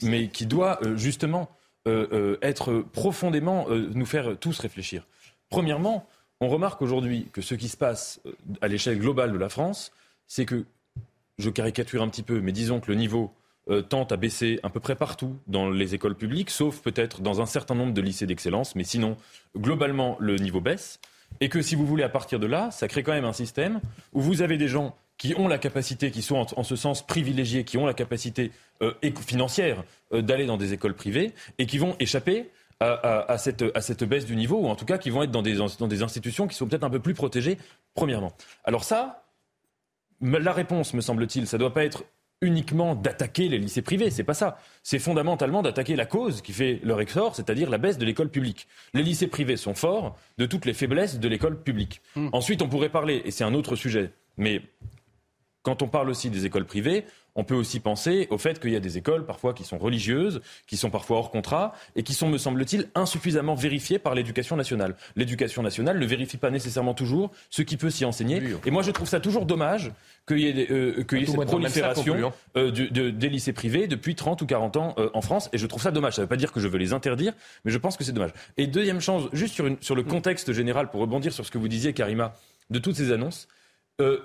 mais 0.01 0.27
qui 0.29 0.45
doit 0.45 0.79
justement 0.95 1.49
être 1.85 2.83
profondément, 2.93 3.67
nous 3.69 4.05
faire 4.05 4.37
tous 4.39 4.57
réfléchir. 4.59 5.05
Premièrement, 5.49 6.07
on 6.39 6.47
remarque 6.47 6.81
aujourd'hui 6.81 7.27
que 7.31 7.41
ce 7.41 7.55
qui 7.55 7.67
se 7.67 7.77
passe 7.77 8.21
à 8.61 8.67
l'échelle 8.67 8.99
globale 8.99 9.31
de 9.31 9.37
la 9.37 9.49
France, 9.49 9.91
c'est 10.27 10.45
que, 10.45 10.65
je 11.39 11.49
caricature 11.49 12.01
un 12.03 12.09
petit 12.09 12.23
peu, 12.23 12.41
mais 12.41 12.51
disons 12.51 12.79
que 12.79 12.91
le 12.91 12.95
niveau 12.95 13.33
euh, 13.69 13.81
tente 13.81 14.11
à 14.11 14.17
baisser 14.17 14.59
à 14.63 14.69
peu 14.69 14.81
près 14.81 14.95
partout 14.95 15.37
dans 15.47 15.69
les 15.69 15.95
écoles 15.95 16.15
publiques, 16.15 16.49
sauf 16.49 16.81
peut-être 16.81 17.21
dans 17.21 17.41
un 17.41 17.45
certain 17.45 17.75
nombre 17.75 17.93
de 17.93 18.01
lycées 18.01 18.25
d'excellence, 18.25 18.75
mais 18.75 18.83
sinon, 18.83 19.15
globalement, 19.57 20.17
le 20.19 20.35
niveau 20.35 20.59
baisse. 20.59 20.99
Et 21.39 21.47
que 21.47 21.61
si 21.61 21.75
vous 21.75 21.85
voulez, 21.85 22.03
à 22.03 22.09
partir 22.09 22.39
de 22.39 22.45
là, 22.45 22.71
ça 22.71 22.89
crée 22.89 23.03
quand 23.03 23.13
même 23.13 23.25
un 23.25 23.33
système 23.33 23.79
où 24.11 24.19
vous 24.19 24.41
avez 24.41 24.57
des 24.57 24.67
gens 24.67 24.95
qui 25.17 25.33
ont 25.37 25.47
la 25.47 25.57
capacité, 25.57 26.11
qui 26.11 26.21
sont 26.21 26.45
en, 26.57 26.63
ce 26.63 26.75
sens 26.75 27.07
privilégiés, 27.07 27.63
qui 27.63 27.77
ont 27.77 27.85
la 27.85 27.93
capacité 27.93 28.51
euh, 28.81 28.93
financière 29.25 29.83
euh, 30.11 30.21
d'aller 30.21 30.45
dans 30.45 30.57
des 30.57 30.73
écoles 30.73 30.93
privées 30.93 31.31
et 31.57 31.65
qui 31.65 31.77
vont 31.77 31.95
échapper 31.99 32.49
à, 32.81 33.37
cette, 33.37 34.03
baisse 34.03 34.25
du 34.25 34.35
niveau, 34.35 34.57
ou 34.57 34.67
en 34.67 34.75
tout 34.75 34.83
cas 34.83 34.97
qui 34.97 35.09
vont 35.09 35.23
être 35.23 35.31
dans 35.31 35.41
des, 35.41 35.55
dans 35.55 35.87
des 35.87 36.03
institutions 36.03 36.47
qui 36.49 36.55
sont 36.55 36.67
peut-être 36.67 36.83
un 36.83 36.89
peu 36.89 36.99
plus 36.99 37.13
protégées, 37.13 37.57
premièrement. 37.93 38.33
Alors 38.65 38.83
ça, 38.83 39.23
la 40.19 40.51
réponse, 40.51 40.93
me 40.93 40.99
semble-t-il, 40.99 41.47
ça 41.47 41.55
ne 41.55 41.59
doit 41.59 41.73
pas 41.73 41.85
être 41.85 42.03
uniquement 42.43 42.95
d'attaquer 42.95 43.49
les 43.49 43.57
lycées 43.57 43.81
privés, 43.81 44.11
c'est 44.11 44.23
pas 44.23 44.33
ça. 44.33 44.59
C'est 44.83 44.99
fondamentalement 44.99 45.61
d'attaquer 45.61 45.95
la 45.95 46.05
cause 46.05 46.41
qui 46.41 46.53
fait 46.53 46.79
leur 46.83 47.01
exor, 47.01 47.35
c'est-à-dire 47.35 47.69
la 47.69 47.77
baisse 47.77 47.97
de 47.97 48.05
l'école 48.05 48.29
publique. 48.29 48.67
Les 48.93 49.01
lycées 49.01 49.27
privés 49.27 49.57
sont 49.57 49.73
forts 49.73 50.17
de 50.37 50.45
toutes 50.45 50.65
les 50.65 50.73
faiblesses 50.73 51.19
de 51.19 51.27
l'école 51.27 51.61
publique. 51.61 52.01
Hmm. 52.15 52.29
Ensuite, 52.33 52.61
on 52.61 52.69
pourrait 52.69 52.89
parler, 52.89 53.21
et 53.25 53.31
c'est 53.31 53.43
un 53.43 53.53
autre 53.53 53.75
sujet, 53.75 54.11
mais 54.37 54.61
quand 55.63 55.81
on 55.81 55.87
parle 55.87 56.09
aussi 56.09 56.29
des 56.29 56.45
écoles 56.45 56.65
privées, 56.65 57.05
on 57.35 57.43
peut 57.43 57.55
aussi 57.55 57.79
penser 57.79 58.27
au 58.29 58.37
fait 58.37 58.59
qu'il 58.59 58.71
y 58.71 58.75
a 58.75 58.79
des 58.79 58.97
écoles 58.97 59.25
parfois 59.25 59.53
qui 59.53 59.63
sont 59.63 59.77
religieuses, 59.77 60.41
qui 60.67 60.77
sont 60.77 60.89
parfois 60.89 61.17
hors 61.17 61.31
contrat 61.31 61.73
et 61.95 62.03
qui 62.03 62.13
sont, 62.13 62.29
me 62.29 62.37
semble-t-il, 62.37 62.89
insuffisamment 62.95 63.55
vérifiées 63.55 63.99
par 63.99 64.15
l'éducation 64.15 64.55
nationale. 64.55 64.95
L'éducation 65.15 65.63
nationale 65.63 65.99
ne 65.99 66.05
vérifie 66.05 66.37
pas 66.37 66.51
nécessairement 66.51 66.93
toujours 66.93 67.31
ce 67.49 67.61
qui 67.61 67.77
peut 67.77 67.89
s'y 67.89 68.05
enseigner. 68.05 68.41
et 68.65 68.71
moi, 68.71 68.83
je 68.83 68.91
trouve 68.91 69.07
ça 69.07 69.19
toujours 69.19 69.45
dommage 69.45 69.91
qu'il 70.27 70.39
y 70.39 70.47
ait, 70.47 70.71
euh, 70.71 71.03
cette 71.09 71.45
prolifération 71.45 72.27
hein. 72.27 72.33
euh, 72.55 72.71
des 73.11 73.29
lycées 73.29 73.53
privés 73.53 73.87
depuis 73.87 74.15
30 74.15 74.41
ou 74.41 74.45
40 74.45 74.77
ans 74.77 74.95
euh, 74.97 75.09
en 75.13 75.21
France. 75.21 75.49
Et 75.53 75.57
je 75.57 75.67
trouve 75.67 75.81
ça 75.81 75.91
dommage. 75.91 76.15
Ça 76.15 76.21
ne 76.21 76.25
veut 76.25 76.29
pas 76.29 76.37
dire 76.37 76.51
que 76.51 76.59
je 76.59 76.67
veux 76.67 76.77
les 76.77 76.93
interdire, 76.93 77.33
mais 77.65 77.71
je 77.71 77.77
pense 77.77 77.97
que 77.97 78.03
c'est 78.03 78.13
dommage. 78.13 78.31
Et 78.57 78.67
deuxième 78.67 79.01
chose, 79.01 79.29
juste 79.33 79.55
sur, 79.55 79.65
sur 79.81 79.95
le 79.95 80.03
contexte 80.03 80.53
général, 80.53 80.89
pour 80.89 81.01
rebondir 81.01 81.33
sur 81.33 81.45
ce 81.45 81.51
que 81.51 81.57
vous 81.57 81.67
disiez, 81.67 81.93
Karima, 81.93 82.35
de 82.69 82.79
toutes 82.79 82.95
ces 82.95 83.11
annonces, 83.11 83.47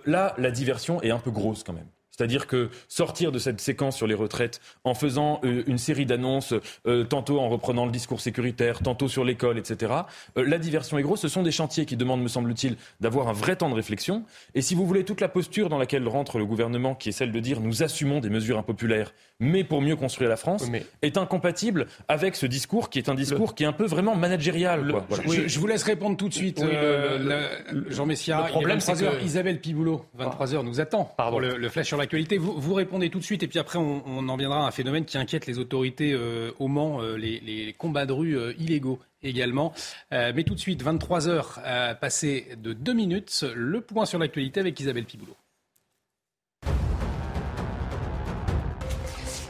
là, 0.06 0.34
la 0.38 0.50
diversion 0.50 1.02
est 1.02 1.10
un 1.10 1.18
peu 1.18 1.30
grosse 1.30 1.62
quand 1.62 1.72
même. 1.72 1.86
C'est-à-dire 2.18 2.48
que 2.48 2.68
sortir 2.88 3.30
de 3.30 3.38
cette 3.38 3.60
séquence 3.60 3.96
sur 3.96 4.08
les 4.08 4.14
retraites 4.14 4.60
en 4.82 4.94
faisant 4.94 5.40
euh, 5.44 5.62
une 5.68 5.78
série 5.78 6.04
d'annonces, 6.04 6.52
euh, 6.88 7.04
tantôt 7.04 7.38
en 7.38 7.48
reprenant 7.48 7.86
le 7.86 7.92
discours 7.92 8.20
sécuritaire, 8.20 8.80
tantôt 8.80 9.06
sur 9.06 9.24
l'école, 9.24 9.56
etc., 9.56 9.92
euh, 10.36 10.44
la 10.44 10.58
diversion 10.58 10.98
est 10.98 11.02
grosse. 11.02 11.20
Ce 11.20 11.28
sont 11.28 11.44
des 11.44 11.52
chantiers 11.52 11.86
qui 11.86 11.96
demandent, 11.96 12.20
me 12.20 12.28
semble-t-il, 12.28 12.76
d'avoir 12.98 13.28
un 13.28 13.32
vrai 13.32 13.54
temps 13.54 13.70
de 13.70 13.74
réflexion. 13.74 14.24
Et 14.56 14.62
si 14.62 14.74
vous 14.74 14.84
voulez, 14.84 15.04
toute 15.04 15.20
la 15.20 15.28
posture 15.28 15.68
dans 15.68 15.78
laquelle 15.78 16.08
rentre 16.08 16.38
le 16.38 16.44
gouvernement, 16.44 16.96
qui 16.96 17.10
est 17.10 17.12
celle 17.12 17.30
de 17.30 17.38
dire 17.38 17.60
nous 17.60 17.84
assumons 17.84 18.18
des 18.18 18.30
mesures 18.30 18.58
impopulaires, 18.58 19.14
mais 19.38 19.62
pour 19.62 19.80
mieux 19.80 19.94
construire 19.94 20.28
la 20.28 20.36
France, 20.36 20.64
est 21.02 21.16
incompatible 21.16 21.86
avec 22.08 22.34
ce 22.34 22.46
discours 22.46 22.90
qui 22.90 22.98
est 22.98 23.08
un 23.08 23.14
discours 23.14 23.54
qui 23.54 23.62
est 23.62 23.66
un 23.66 23.72
peu 23.72 23.86
vraiment 23.86 24.16
managérial. 24.16 24.92
je, 25.24 25.58
vous 25.60 25.66
laisse 25.68 25.84
répondre 25.84 26.16
tout 26.16 26.28
de 26.28 26.34
suite, 26.34 26.60
Jean 27.90 28.06
Messia. 28.06 28.42
Le 28.42 28.50
problème, 28.50 28.80
c'est 28.80 28.94
que 28.94 29.22
Isabelle 29.22 29.60
Piboulot, 29.60 30.04
23h, 30.18 30.64
nous 30.64 30.80
attend 30.80 31.14
pour 31.16 31.40
le, 31.40 31.56
le 31.56 31.68
flash 31.68 31.86
sur 31.86 31.96
la 31.96 32.07
vous, 32.38 32.74
répondez 32.74 33.10
tout 33.10 33.18
de 33.18 33.24
suite 33.24 33.42
et 33.42 33.48
puis 33.48 33.58
après 33.58 33.78
on, 33.78 34.28
en 34.28 34.36
viendra 34.36 34.64
à 34.64 34.68
un 34.68 34.70
phénomène 34.70 35.04
qui 35.04 35.18
inquiète 35.18 35.46
les 35.46 35.58
autorités 35.58 36.12
euh, 36.12 36.52
au 36.58 36.68
Mans, 36.68 37.02
euh, 37.02 37.16
les, 37.16 37.74
combats 37.76 38.06
de 38.06 38.12
rue 38.12 38.36
euh, 38.36 38.52
illégaux 38.58 38.98
également. 39.22 39.72
mais 40.12 40.44
tout 40.44 40.54
de 40.54 40.60
suite, 40.60 40.82
23 40.82 41.28
heures 41.28 41.60
passées 42.00 42.46
de 42.62 42.72
deux 42.72 42.92
minutes, 42.92 43.44
le 43.52 43.80
point 43.80 44.06
sur 44.06 44.20
l'actualité 44.20 44.60
avec 44.60 44.78
Isabelle 44.78 45.06
Piboulot. 45.06 45.36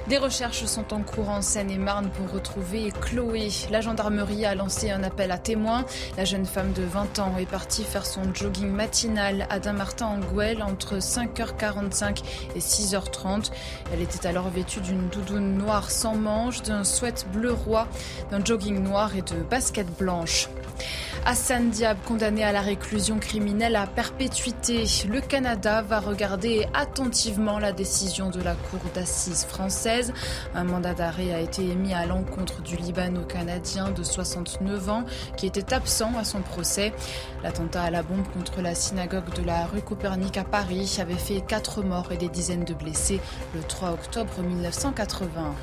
Des 0.08 0.16
recherches 0.16 0.64
sont 0.64 0.94
en 0.94 1.02
cours 1.02 1.28
en 1.28 1.42
Seine-et-Marne 1.42 2.08
pour 2.08 2.32
retrouver 2.32 2.90
Chloé. 2.98 3.50
La 3.70 3.82
gendarmerie 3.82 4.46
a 4.46 4.54
lancé 4.54 4.90
un 4.90 5.02
appel 5.02 5.30
à 5.30 5.36
témoins. 5.36 5.84
La 6.16 6.24
jeune 6.24 6.46
femme 6.46 6.72
de 6.72 6.82
20 6.82 7.18
ans 7.18 7.34
est 7.38 7.44
partie 7.44 7.84
faire 7.84 8.06
son 8.06 8.32
jogging 8.32 8.70
matinal 8.70 9.46
à 9.50 9.58
Dain-Martin-en-Gouel 9.58 10.62
entre 10.62 10.96
5h45 10.96 12.22
et 12.56 12.58
6h30. 12.58 13.50
Elle 13.92 14.00
était 14.00 14.26
alors 14.26 14.48
vêtue 14.48 14.80
d'une 14.80 15.08
doudoune 15.08 15.58
noire 15.58 15.90
sans 15.90 16.14
manches, 16.14 16.62
d'un 16.62 16.84
sweat 16.84 17.26
bleu 17.30 17.52
roi, 17.52 17.86
d'un 18.30 18.42
jogging 18.42 18.82
noir 18.82 19.14
et 19.14 19.20
de 19.22 19.42
baskets 19.50 19.94
blanches. 19.98 20.48
Hassan 21.26 21.70
Diab, 21.70 21.98
condamné 22.06 22.44
à 22.44 22.52
la 22.52 22.60
réclusion 22.60 23.18
criminelle 23.18 23.76
à 23.76 23.86
perpétuité. 23.86 24.84
Le 25.08 25.20
Canada 25.20 25.82
va 25.82 26.00
regarder 26.00 26.66
attentivement 26.72 27.58
la 27.58 27.72
décision 27.72 28.30
de 28.30 28.40
la 28.40 28.54
Cour 28.54 28.80
d'assises 28.94 29.44
française. 29.44 29.97
Un 30.54 30.64
mandat 30.64 30.94
d'arrêt 30.94 31.32
a 31.32 31.40
été 31.40 31.62
émis 31.68 31.94
à 31.94 32.06
l'encontre 32.06 32.62
du 32.62 32.76
Libano-Canadien 32.76 33.90
de 33.90 34.02
69 34.02 34.88
ans 34.88 35.04
qui 35.36 35.46
était 35.46 35.72
absent 35.74 36.12
à 36.18 36.24
son 36.24 36.40
procès. 36.40 36.92
L'attentat 37.42 37.82
à 37.82 37.90
la 37.90 38.02
bombe 38.02 38.26
contre 38.32 38.60
la 38.60 38.74
synagogue 38.74 39.32
de 39.34 39.42
la 39.42 39.66
rue 39.66 39.82
Copernic 39.82 40.36
à 40.36 40.44
Paris 40.44 40.98
avait 41.00 41.14
fait 41.14 41.40
quatre 41.40 41.82
morts 41.82 42.12
et 42.12 42.16
des 42.16 42.28
dizaines 42.28 42.64
de 42.64 42.74
blessés 42.74 43.20
le 43.54 43.62
3 43.62 43.90
octobre 43.90 44.42
1980. 44.42 45.54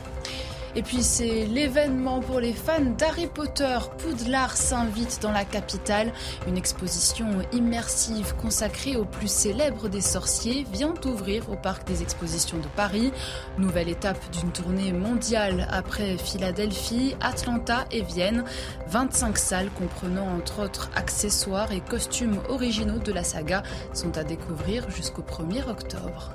Et 0.77 0.83
puis 0.83 1.03
c'est 1.03 1.45
l'événement 1.45 2.19
pour 2.19 2.41
les 2.41 2.51
fans 2.51 2.81
d'Harry 2.97 3.27
Potter. 3.27 3.77
Poudlard 3.97 4.57
s'invite 4.57 5.19
dans 5.21 5.31
la 5.31 5.45
capitale. 5.45 6.11
Une 6.47 6.57
exposition 6.57 7.27
immersive 7.53 8.35
consacrée 8.35 8.97
au 8.97 9.05
plus 9.05 9.31
célèbre 9.31 9.87
des 9.87 10.01
sorciers 10.01 10.65
vient 10.73 10.93
d'ouvrir 11.01 11.49
au 11.49 11.55
parc 11.55 11.87
des 11.87 12.01
expositions 12.01 12.57
de 12.57 12.67
Paris. 12.75 13.13
Nouvelle 13.57 13.87
étape 13.87 14.19
d'une 14.31 14.51
tournée 14.51 14.91
mondiale 14.91 15.65
après 15.71 16.17
Philadelphie, 16.17 17.15
Atlanta 17.21 17.85
et 17.91 18.01
Vienne. 18.01 18.43
25 18.87 19.37
salles 19.37 19.69
comprenant 19.71 20.27
entre 20.27 20.61
autres 20.61 20.89
accessoires 20.93 21.71
et 21.71 21.79
costumes 21.79 22.41
originaux 22.49 22.99
de 22.99 23.13
la 23.13 23.23
saga 23.23 23.63
sont 23.93 24.17
à 24.17 24.25
découvrir 24.25 24.89
jusqu'au 24.89 25.21
1er 25.21 25.69
octobre. 25.69 26.31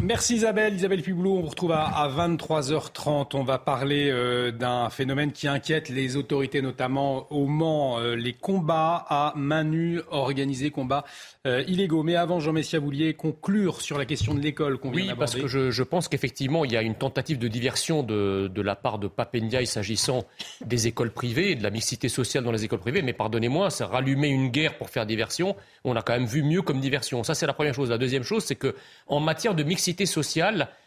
Merci 0.00 0.34
Isabelle. 0.36 0.74
Isabelle 0.74 1.02
Piboulot, 1.02 1.36
on 1.38 1.40
vous 1.40 1.48
retrouve 1.48 1.72
à, 1.72 2.08
23h30. 2.08 3.30
On 3.34 3.42
va 3.42 3.58
parler 3.58 4.10
euh, 4.10 4.50
d'un 4.50 4.90
phénomène 4.90 5.32
qui 5.32 5.48
inquiète 5.48 5.88
les 5.88 6.16
autorités, 6.16 6.62
notamment 6.62 7.26
au 7.32 7.46
Mans, 7.46 7.98
euh, 7.98 8.14
les 8.14 8.32
combats 8.32 9.04
à 9.08 9.32
main 9.36 9.64
nue 9.64 10.00
organisés, 10.10 10.70
combats 10.70 11.04
euh, 11.46 11.62
illégaux. 11.66 12.02
Mais 12.02 12.16
avant, 12.16 12.40
Jean 12.40 12.52
Messia, 12.52 12.78
vous 12.78 12.86
vouliez 12.86 13.14
conclure 13.14 13.80
sur 13.80 13.98
la 13.98 14.04
question 14.04 14.34
de 14.34 14.40
l'école 14.40 14.78
qu'on 14.78 14.90
vient 14.90 15.12
Oui, 15.12 15.18
parce 15.18 15.34
que 15.34 15.46
je, 15.46 15.82
pense 15.82 16.08
qu'effectivement, 16.08 16.64
il 16.64 16.72
y 16.72 16.76
a 16.76 16.82
une 16.82 16.94
tentative 16.94 17.38
de 17.38 17.48
diversion 17.48 18.02
de, 18.02 18.50
la 18.60 18.76
part 18.76 18.98
de 18.98 19.08
Papendiaï 19.08 19.66
s'agissant 19.66 20.24
des 20.64 20.86
écoles 20.86 21.12
privées 21.12 21.52
et 21.52 21.54
de 21.54 21.62
la 21.62 21.70
mixité 21.70 22.08
sociale 22.08 22.44
dans 22.44 22.52
les 22.52 22.64
écoles 22.64 22.80
privées. 22.80 23.02
Mais 23.02 23.12
pardonnez-moi, 23.12 23.70
c'est 23.70 23.84
rallumer 23.84 24.28
une 24.28 24.48
guerre 24.48 24.76
pour 24.76 24.90
faire 24.90 25.06
diversion. 25.06 25.56
On 25.84 25.96
a 25.96 26.02
quand 26.02 26.14
même 26.14 26.26
vu 26.26 26.42
mieux 26.42 26.62
comme 26.62 26.80
diversion. 26.80 27.22
Ça, 27.24 27.34
c'est 27.34 27.46
la 27.46 27.52
première 27.52 27.74
chose. 27.74 27.90
La 27.90 27.98
deuxième 27.98 28.22
chose, 28.22 28.44
c'est 28.44 28.56
que 28.56 28.74
en 29.06 29.20
matière 29.20 29.54
de 29.54 29.62
mixité 29.62 29.83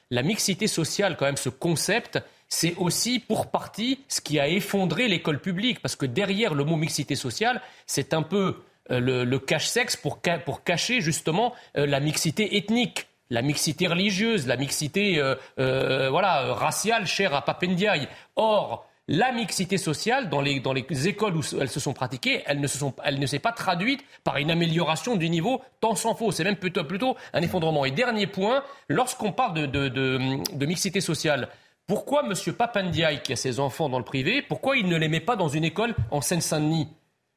la 0.10 0.24
mixité 0.24 0.68
sociale, 0.68 1.18
quand 1.18 1.26
même, 1.26 1.38
ce 1.38 1.50
concept, 1.50 2.20
c'est 2.50 2.76
aussi 2.78 3.20
pour 3.20 3.48
partie 3.48 4.00
ce 4.08 4.22
qui 4.22 4.40
a 4.40 4.48
effondré 4.48 5.08
l'école 5.08 5.40
publique. 5.40 5.82
Parce 5.82 5.96
que 5.96 6.06
derrière 6.06 6.54
le 6.54 6.64
mot 6.64 6.76
mixité 6.76 7.16
sociale, 7.16 7.62
c'est 7.86 8.14
un 8.14 8.24
peu 8.24 8.56
euh, 8.92 9.26
le, 9.26 9.40
cache-sexe 9.40 9.98
pour, 9.98 10.22
cacher 10.64 11.02
justement 11.02 11.54
euh, 11.78 11.86
la 11.86 12.00
mixité 12.00 12.58
ethnique 12.58 13.08
la 13.30 13.42
mixité 13.42 13.88
religieuse, 13.88 14.48
la 14.48 14.56
mixité 14.56 15.20
euh, 15.20 16.10
voilà, 16.10 16.54
raciale 16.54 17.06
chère 17.06 17.34
à 17.34 17.44
Papendiaï. 17.44 18.08
Or, 18.38 18.87
la 19.08 19.32
mixité 19.32 19.78
sociale 19.78 20.30
dans 20.30 20.42
les, 20.42 20.62
écoles 21.08 21.38
où 21.38 21.42
elles 21.60 21.70
se 21.70 21.80
sont 21.80 21.94
pratiquées, 21.94 22.44
elle 22.46 22.60
ne, 22.60 22.68
se 22.68 22.78
s'est 23.26 23.40
pas 23.40 23.52
traduite 23.54 24.04
par 24.24 24.38
une 24.38 24.52
amélioration 24.52 25.16
du 25.16 25.30
niveau, 25.30 25.62
tant 25.80 25.96
s'en 25.96 26.14
faut. 26.14 26.32
C'est 26.32 26.44
même 26.44 26.58
plutôt, 26.58 27.16
un 27.34 27.42
effondrement. 27.42 27.86
Et 27.86 27.92
dernier 27.92 28.28
point, 28.28 28.64
lorsqu'on 28.90 29.32
parle 29.32 29.72
de 29.72 30.66
mixité 30.66 31.00
sociale, 31.00 31.50
pourquoi 31.88 32.26
M. 32.26 32.54
Papandiaï, 32.54 33.22
qui 33.22 33.32
a 33.32 33.38
ses 33.38 33.62
enfants 33.62 33.88
dans 33.88 33.98
le 33.98 34.04
privé, 34.04 34.42
pourquoi 34.42 34.76
il 34.76 34.88
ne 34.88 34.98
les 34.98 35.08
met 35.08 35.22
pas 35.22 35.38
dans 35.38 35.48
une 35.48 35.64
école 35.64 35.96
en 36.12 36.20
Seine-Saint-Denis? 36.20 36.90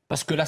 Parce 0.09 0.25
que, 0.25 0.35
la, 0.35 0.45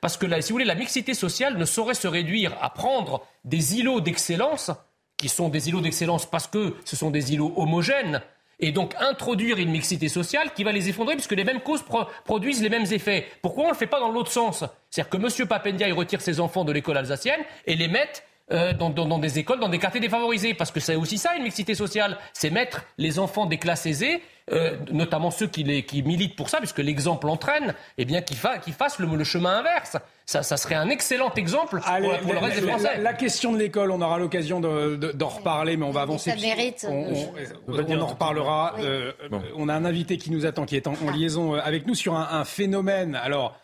parce 0.00 0.16
que 0.16 0.40
si 0.40 0.48
vous 0.50 0.54
voulez, 0.54 0.64
la 0.64 0.76
mixité 0.76 1.12
sociale 1.12 1.58
ne 1.58 1.64
saurait 1.64 1.94
se 1.94 2.06
réduire 2.06 2.56
à 2.62 2.70
prendre 2.70 3.26
des 3.44 3.80
îlots 3.80 4.00
d'excellence, 4.00 4.70
qui 5.16 5.28
sont 5.28 5.48
des 5.48 5.68
îlots 5.68 5.80
d'excellence 5.80 6.24
parce 6.24 6.46
que 6.46 6.76
ce 6.84 6.94
sont 6.94 7.10
des 7.10 7.32
îlots 7.32 7.52
homogènes, 7.56 8.22
et 8.58 8.72
donc 8.72 8.94
introduire 8.98 9.58
une 9.58 9.70
mixité 9.70 10.08
sociale 10.08 10.52
qui 10.54 10.64
va 10.64 10.72
les 10.72 10.88
effondrer 10.88 11.14
puisque 11.14 11.32
les 11.32 11.44
mêmes 11.44 11.60
causes 11.60 11.84
produisent 12.24 12.62
les 12.62 12.70
mêmes 12.70 12.86
effets. 12.90 13.26
Pourquoi 13.42 13.64
on 13.64 13.66
ne 13.68 13.72
le 13.72 13.78
fait 13.78 13.86
pas 13.86 14.00
dans 14.00 14.10
l'autre 14.10 14.30
sens? 14.30 14.64
C'est-à-dire 14.90 15.10
que 15.10 15.42
M. 15.42 15.48
Papendia 15.48 15.94
retire 15.94 16.20
ses 16.20 16.40
enfants 16.40 16.64
de 16.64 16.72
l'école 16.72 16.96
alsacienne 16.96 17.40
et 17.66 17.76
les 17.76 17.88
met 17.88 18.08
euh, 18.52 18.72
dans, 18.72 19.18
des 19.18 19.38
écoles, 19.40 19.58
dans 19.58 19.68
des 19.68 19.78
quartiers 19.78 20.00
défavorisés. 20.00 20.54
Parce 20.54 20.70
que 20.70 20.80
c'est 20.80 20.94
aussi 20.94 21.18
ça, 21.18 21.34
une 21.36 21.42
mixité 21.42 21.74
sociale. 21.74 22.16
C'est 22.32 22.50
mettre 22.50 22.84
les 22.96 23.18
enfants 23.18 23.46
des 23.46 23.58
classes 23.58 23.86
aisées, 23.86 24.22
euh, 24.52 24.76
notamment 24.92 25.30
ceux 25.30 25.48
qui, 25.48 25.64
les, 25.64 25.84
qui, 25.84 26.02
militent 26.02 26.36
pour 26.36 26.48
ça, 26.48 26.58
puisque 26.58 26.78
l'exemple 26.78 27.28
entraîne, 27.28 27.74
eh 27.98 28.04
bien, 28.04 28.22
qu'ils 28.22 28.36
fassent 28.36 28.98
le, 28.98 29.24
chemin 29.24 29.58
inverse. 29.58 29.96
Ça, 30.24 30.42
ça, 30.42 30.56
serait 30.56 30.76
un 30.76 30.88
excellent 30.88 31.32
exemple 31.34 31.80
pour, 31.80 32.32
le 32.32 32.38
reste 32.38 32.60
des 32.60 32.68
Français. 32.68 32.98
La, 32.98 33.12
question 33.12 33.52
de 33.52 33.58
l'école, 33.58 33.90
on 33.90 34.00
aura 34.00 34.18
l'occasion 34.18 34.60
d'en 34.60 35.28
reparler, 35.28 35.76
mais 35.76 35.84
on 35.84 35.90
va 35.90 36.02
avancer. 36.02 36.30
Ça 36.30 36.36
mérite. 36.36 36.86
On, 36.88 38.00
en 38.00 38.06
reparlera. 38.06 38.76
Euh, 38.78 39.12
on 39.56 39.68
a 39.68 39.74
un 39.74 39.84
invité 39.84 40.16
qui 40.16 40.30
nous 40.30 40.46
attend, 40.46 40.64
qui 40.64 40.76
est 40.76 40.86
en, 40.86 40.94
liaison 41.10 41.54
avec 41.54 41.86
nous 41.86 41.94
sur 41.94 42.14
un, 42.14 42.28
un 42.30 42.44
phénomène. 42.44 43.16
Alors, 43.16 43.56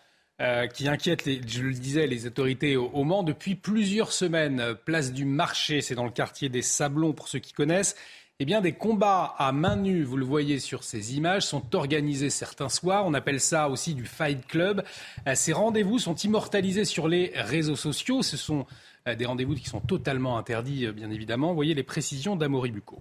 euh, 0.42 0.66
qui 0.66 0.88
inquiète, 0.88 1.28
je 1.46 1.62
le 1.62 1.72
disais, 1.72 2.08
les 2.08 2.26
autorités 2.26 2.76
au, 2.76 3.04
Mans 3.04 3.22
depuis 3.22 3.54
plusieurs 3.54 4.12
semaines. 4.12 4.74
Place 4.84 5.12
du 5.12 5.24
marché, 5.24 5.82
c'est 5.82 5.94
dans 5.94 6.04
le 6.04 6.10
quartier 6.10 6.48
des 6.48 6.62
Sablons 6.62 7.12
pour 7.12 7.28
ceux 7.28 7.38
qui 7.38 7.52
connaissent. 7.52 7.94
Eh 8.42 8.44
bien, 8.44 8.60
des 8.60 8.72
combats 8.72 9.36
à 9.38 9.52
main 9.52 9.76
nue, 9.76 10.02
vous 10.02 10.16
le 10.16 10.24
voyez 10.24 10.58
sur 10.58 10.82
ces 10.82 11.16
images, 11.16 11.46
sont 11.46 11.76
organisés 11.76 12.28
certains 12.28 12.68
soirs. 12.68 13.06
On 13.06 13.14
appelle 13.14 13.38
ça 13.38 13.68
aussi 13.68 13.94
du 13.94 14.04
Fight 14.04 14.44
Club. 14.48 14.82
Euh, 15.28 15.36
ces 15.36 15.52
rendez-vous 15.52 16.00
sont 16.00 16.16
immortalisés 16.16 16.84
sur 16.84 17.06
les 17.06 17.30
réseaux 17.36 17.76
sociaux. 17.76 18.20
Ce 18.22 18.36
sont 18.36 18.66
euh, 19.06 19.14
des 19.14 19.26
rendez-vous 19.26 19.54
qui 19.54 19.68
sont 19.68 19.78
totalement 19.78 20.38
interdits, 20.38 20.88
bien 20.88 21.12
évidemment. 21.12 21.50
Vous 21.50 21.54
voyez 21.54 21.74
les 21.74 21.84
précisions 21.84 22.34
d'Amory 22.34 22.72
Bucco. 22.72 22.98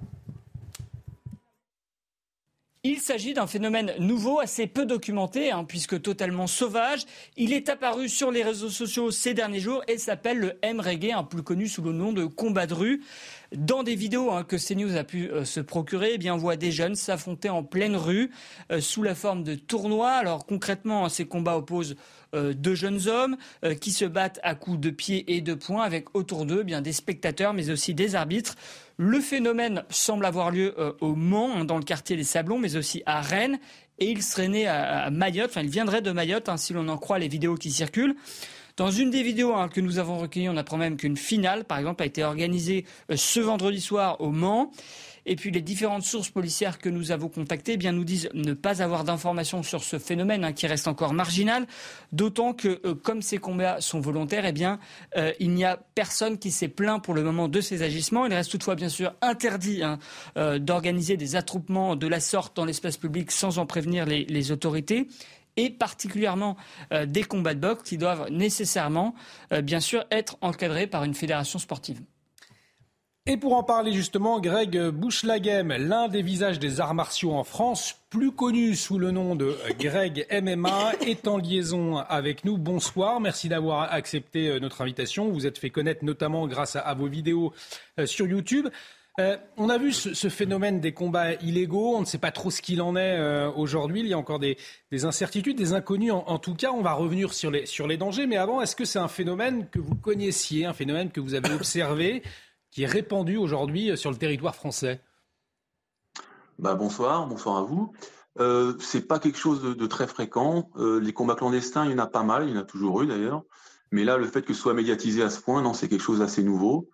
Il 2.83 2.99
s'agit 2.99 3.35
d'un 3.35 3.45
phénomène 3.45 3.93
nouveau, 3.99 4.39
assez 4.39 4.65
peu 4.65 4.87
documenté, 4.87 5.51
hein, 5.51 5.63
puisque 5.63 6.01
totalement 6.01 6.47
sauvage. 6.47 7.05
Il 7.37 7.53
est 7.53 7.69
apparu 7.69 8.09
sur 8.09 8.31
les 8.31 8.41
réseaux 8.41 8.71
sociaux 8.71 9.11
ces 9.11 9.35
derniers 9.35 9.59
jours 9.59 9.83
et 9.87 9.99
s'appelle 9.99 10.39
le 10.39 10.57
M-Reggae, 10.63 11.11
un 11.11 11.23
plus 11.23 11.43
connu 11.43 11.67
sous 11.67 11.83
le 11.83 11.93
nom 11.93 12.11
de 12.11 12.25
combat 12.25 12.65
de 12.65 12.73
rue. 12.73 13.03
Dans 13.55 13.83
des 13.83 13.95
vidéos 13.95 14.31
hein, 14.31 14.45
que 14.45 14.55
CNews 14.55 14.95
a 14.95 15.03
pu 15.03 15.29
euh, 15.29 15.43
se 15.43 15.59
procurer, 15.59 16.11
eh 16.13 16.17
bien, 16.17 16.33
on 16.33 16.37
voit 16.37 16.55
des 16.55 16.71
jeunes 16.71 16.95
s'affronter 16.95 17.49
en 17.49 17.63
pleine 17.63 17.97
rue 17.97 18.31
euh, 18.71 18.79
sous 18.79 19.03
la 19.03 19.13
forme 19.13 19.43
de 19.43 19.55
tournois. 19.55 20.11
Alors 20.11 20.45
concrètement, 20.45 21.03
hein, 21.03 21.09
ces 21.09 21.25
combats 21.25 21.57
opposent 21.57 21.97
euh, 22.33 22.53
deux 22.53 22.75
jeunes 22.75 23.09
hommes 23.09 23.35
qui 23.81 23.91
se 23.91 24.05
battent 24.05 24.39
à 24.43 24.55
coups 24.55 24.79
de 24.79 24.89
pied 24.89 25.35
et 25.35 25.41
de 25.41 25.53
poing 25.53 25.83
avec 25.83 26.15
autour 26.15 26.45
d'eux 26.45 26.59
eh 26.61 26.63
bien 26.63 26.81
des 26.81 26.93
spectateurs, 26.93 27.53
mais 27.53 27.69
aussi 27.69 27.93
des 27.93 28.15
arbitres. 28.15 28.55
Le 28.95 29.19
phénomène 29.19 29.83
semble 29.89 30.25
avoir 30.25 30.51
lieu 30.51 30.73
au 31.01 31.15
Mans, 31.15 31.53
hein, 31.53 31.65
dans 31.65 31.77
le 31.77 31.83
quartier 31.83 32.15
des 32.15 32.23
Sablons, 32.23 32.59
mais 32.59 32.77
aussi 32.77 33.03
à 33.05 33.19
Rennes. 33.19 33.59
Et 33.99 34.09
il 34.09 34.23
serait 34.23 34.47
né 34.47 34.67
à, 34.67 35.09
Mayotte, 35.11 35.49
enfin 35.49 35.61
il 35.61 35.69
viendrait 35.69 36.01
de 36.01 36.11
Mayotte, 36.11 36.49
si 36.57 36.71
l'on 36.71 36.87
en 36.87 36.97
croit 36.97 37.19
les 37.19 37.27
vidéos 37.27 37.55
qui 37.55 37.71
circulent. 37.71 38.15
Dans 38.77 38.91
une 38.91 39.09
des 39.09 39.23
vidéos 39.23 39.53
hein, 39.53 39.67
que 39.67 39.81
nous 39.81 39.99
avons 39.99 40.17
recueillies, 40.17 40.49
on 40.49 40.57
apprend 40.57 40.77
même 40.77 40.97
qu'une 40.97 41.17
finale, 41.17 41.65
par 41.65 41.77
exemple, 41.77 42.03
a 42.03 42.05
été 42.05 42.23
organisée 42.23 42.85
euh, 43.09 43.15
ce 43.15 43.39
vendredi 43.39 43.81
soir 43.81 44.21
au 44.21 44.31
Mans. 44.31 44.71
Et 45.27 45.35
puis 45.35 45.51
les 45.51 45.61
différentes 45.61 46.01
sources 46.01 46.29
policières 46.29 46.79
que 46.79 46.89
nous 46.89 47.11
avons 47.11 47.29
contactées 47.29 47.77
eh 47.79 47.91
nous 47.91 48.03
disent 48.03 48.29
ne 48.33 48.53
pas 48.53 48.81
avoir 48.81 49.03
d'informations 49.03 49.61
sur 49.61 49.83
ce 49.83 49.99
phénomène 49.99 50.43
hein, 50.43 50.51
qui 50.51 50.65
reste 50.65 50.87
encore 50.87 51.13
marginal, 51.13 51.67
d'autant 52.11 52.53
que 52.53 52.81
euh, 52.85 52.95
comme 52.95 53.21
ces 53.21 53.37
combats 53.37 53.81
sont 53.81 53.99
volontaires, 53.99 54.45
eh 54.47 54.51
bien, 54.51 54.79
euh, 55.17 55.31
il 55.39 55.51
n'y 55.51 55.63
a 55.63 55.77
personne 55.93 56.39
qui 56.39 56.49
s'est 56.49 56.69
plaint 56.69 57.03
pour 57.03 57.13
le 57.13 57.21
moment 57.21 57.47
de 57.47 57.61
ces 57.61 57.83
agissements. 57.83 58.25
Il 58.25 58.33
reste 58.33 58.49
toutefois 58.49 58.73
bien 58.73 58.89
sûr 58.89 59.13
interdit 59.21 59.83
hein, 59.83 59.99
d'organiser 60.57 61.17
des 61.17 61.35
attroupements 61.35 61.95
de 61.95 62.07
la 62.07 62.19
sorte 62.19 62.55
dans 62.55 62.65
l'espace 62.65 62.97
public 62.97 63.31
sans 63.31 63.59
en 63.59 63.65
prévenir 63.65 64.05
les 64.05 64.51
autorités 64.51 65.07
et 65.61 65.69
particulièrement 65.69 66.57
euh, 66.91 67.05
des 67.05 67.23
combats 67.23 67.53
de 67.53 67.59
boxe 67.59 67.83
qui 67.83 67.97
doivent 67.97 68.29
nécessairement, 68.31 69.13
euh, 69.53 69.61
bien 69.61 69.79
sûr, 69.79 70.03
être 70.09 70.37
encadrés 70.41 70.87
par 70.87 71.03
une 71.03 71.13
fédération 71.13 71.59
sportive. 71.59 72.01
Et 73.27 73.37
pour 73.37 73.53
en 73.53 73.61
parler 73.61 73.93
justement, 73.93 74.39
Greg 74.39 74.75
Bouchlagem, 74.89 75.73
l'un 75.77 76.07
des 76.07 76.23
visages 76.23 76.57
des 76.57 76.81
arts 76.81 76.95
martiaux 76.95 77.33
en 77.33 77.43
France, 77.43 77.95
plus 78.09 78.31
connu 78.31 78.75
sous 78.75 78.97
le 78.97 79.11
nom 79.11 79.35
de 79.35 79.55
Greg 79.79 80.25
MMA, 80.31 80.93
est 81.05 81.27
en 81.27 81.37
liaison 81.37 81.97
avec 81.97 82.43
nous. 82.45 82.57
Bonsoir, 82.57 83.19
merci 83.19 83.47
d'avoir 83.47 83.93
accepté 83.93 84.47
euh, 84.47 84.59
notre 84.59 84.81
invitation. 84.81 85.29
Vous 85.29 85.45
êtes 85.45 85.59
fait 85.59 85.69
connaître 85.69 86.03
notamment 86.03 86.47
grâce 86.47 86.75
à, 86.75 86.91
vos 86.95 87.07
vidéos 87.07 87.53
sur 88.05 88.25
YouTube. 88.25 88.67
Euh, 89.19 89.35
on 89.57 89.67
a 89.69 89.77
vu 89.77 89.91
ce, 89.91 90.29
phénomène 90.29 90.79
des 90.79 90.93
combats 90.93 91.33
illégaux. 91.33 91.95
On 91.95 92.01
ne 92.01 92.05
sait 92.05 92.17
pas 92.17 92.31
trop 92.31 92.49
ce 92.49 92.61
qu'il 92.61 92.81
en 92.81 92.95
est 92.95 93.17
euh, 93.19 93.51
aujourd'hui. 93.51 93.99
Il 93.99 94.07
y 94.07 94.13
a 94.13 94.17
encore 94.17 94.39
des, 94.39 94.57
incertitudes, 95.03 95.57
des 95.57 95.73
inconnus. 95.73 96.13
En, 96.13 96.39
tout 96.39 96.55
cas, 96.55 96.71
on 96.71 96.81
va 96.81 96.93
revenir 96.93 97.33
sur 97.33 97.51
les, 97.51 97.97
dangers. 97.97 98.25
Mais 98.25 98.37
avant, 98.37 98.61
est-ce 98.61 98.75
que 98.75 98.85
c'est 98.85 98.99
un 98.99 99.09
phénomène 99.09 99.67
que 99.69 99.79
vous 99.79 99.95
connaissiez, 99.95 100.65
un 100.65 100.73
phénomène 100.73 101.11
que 101.11 101.19
vous 101.19 101.33
avez 101.33 101.53
observé, 101.53 102.23
qui 102.71 102.83
est 102.83 102.87
répandu 102.87 103.35
aujourd'hui 103.35 103.91
euh, 103.91 103.95
sur 103.97 104.11
le 104.11 104.17
territoire 104.17 104.55
français? 104.55 105.01
Bah, 106.57 106.75
Bonsoir, 106.75 107.27
bonsoir 107.27 107.57
à 107.57 107.63
vous. 107.63 107.91
Euh, 108.39 108.77
c'est 108.79 109.07
pas 109.07 109.19
quelque 109.19 109.37
chose 109.37 109.61
de, 109.61 109.87
très 109.87 110.07
fréquent. 110.07 110.69
les 110.77 111.11
combats 111.11 111.35
clandestins, 111.35 111.83
il 111.83 111.91
y 111.91 111.93
en 111.93 111.99
a 111.99 112.07
pas 112.07 112.23
mal, 112.23 112.47
il 112.47 112.55
y 112.55 112.57
en 112.57 112.61
a 112.61 112.63
toujours 112.63 113.01
eu 113.01 113.07
d'ailleurs. 113.07 113.43
Mais 113.91 114.05
là, 114.05 114.15
le 114.15 114.25
fait 114.25 114.43
que 114.43 114.53
ce 114.53 114.61
soit 114.61 114.73
médiatisé 114.73 115.21
à 115.21 115.29
ce 115.29 115.41
point, 115.41 115.61
non, 115.61 115.73
c'est 115.73 115.89
quelque 115.89 116.01
chose 116.01 116.19
d'assez 116.19 116.43
nouveau. 116.43 116.89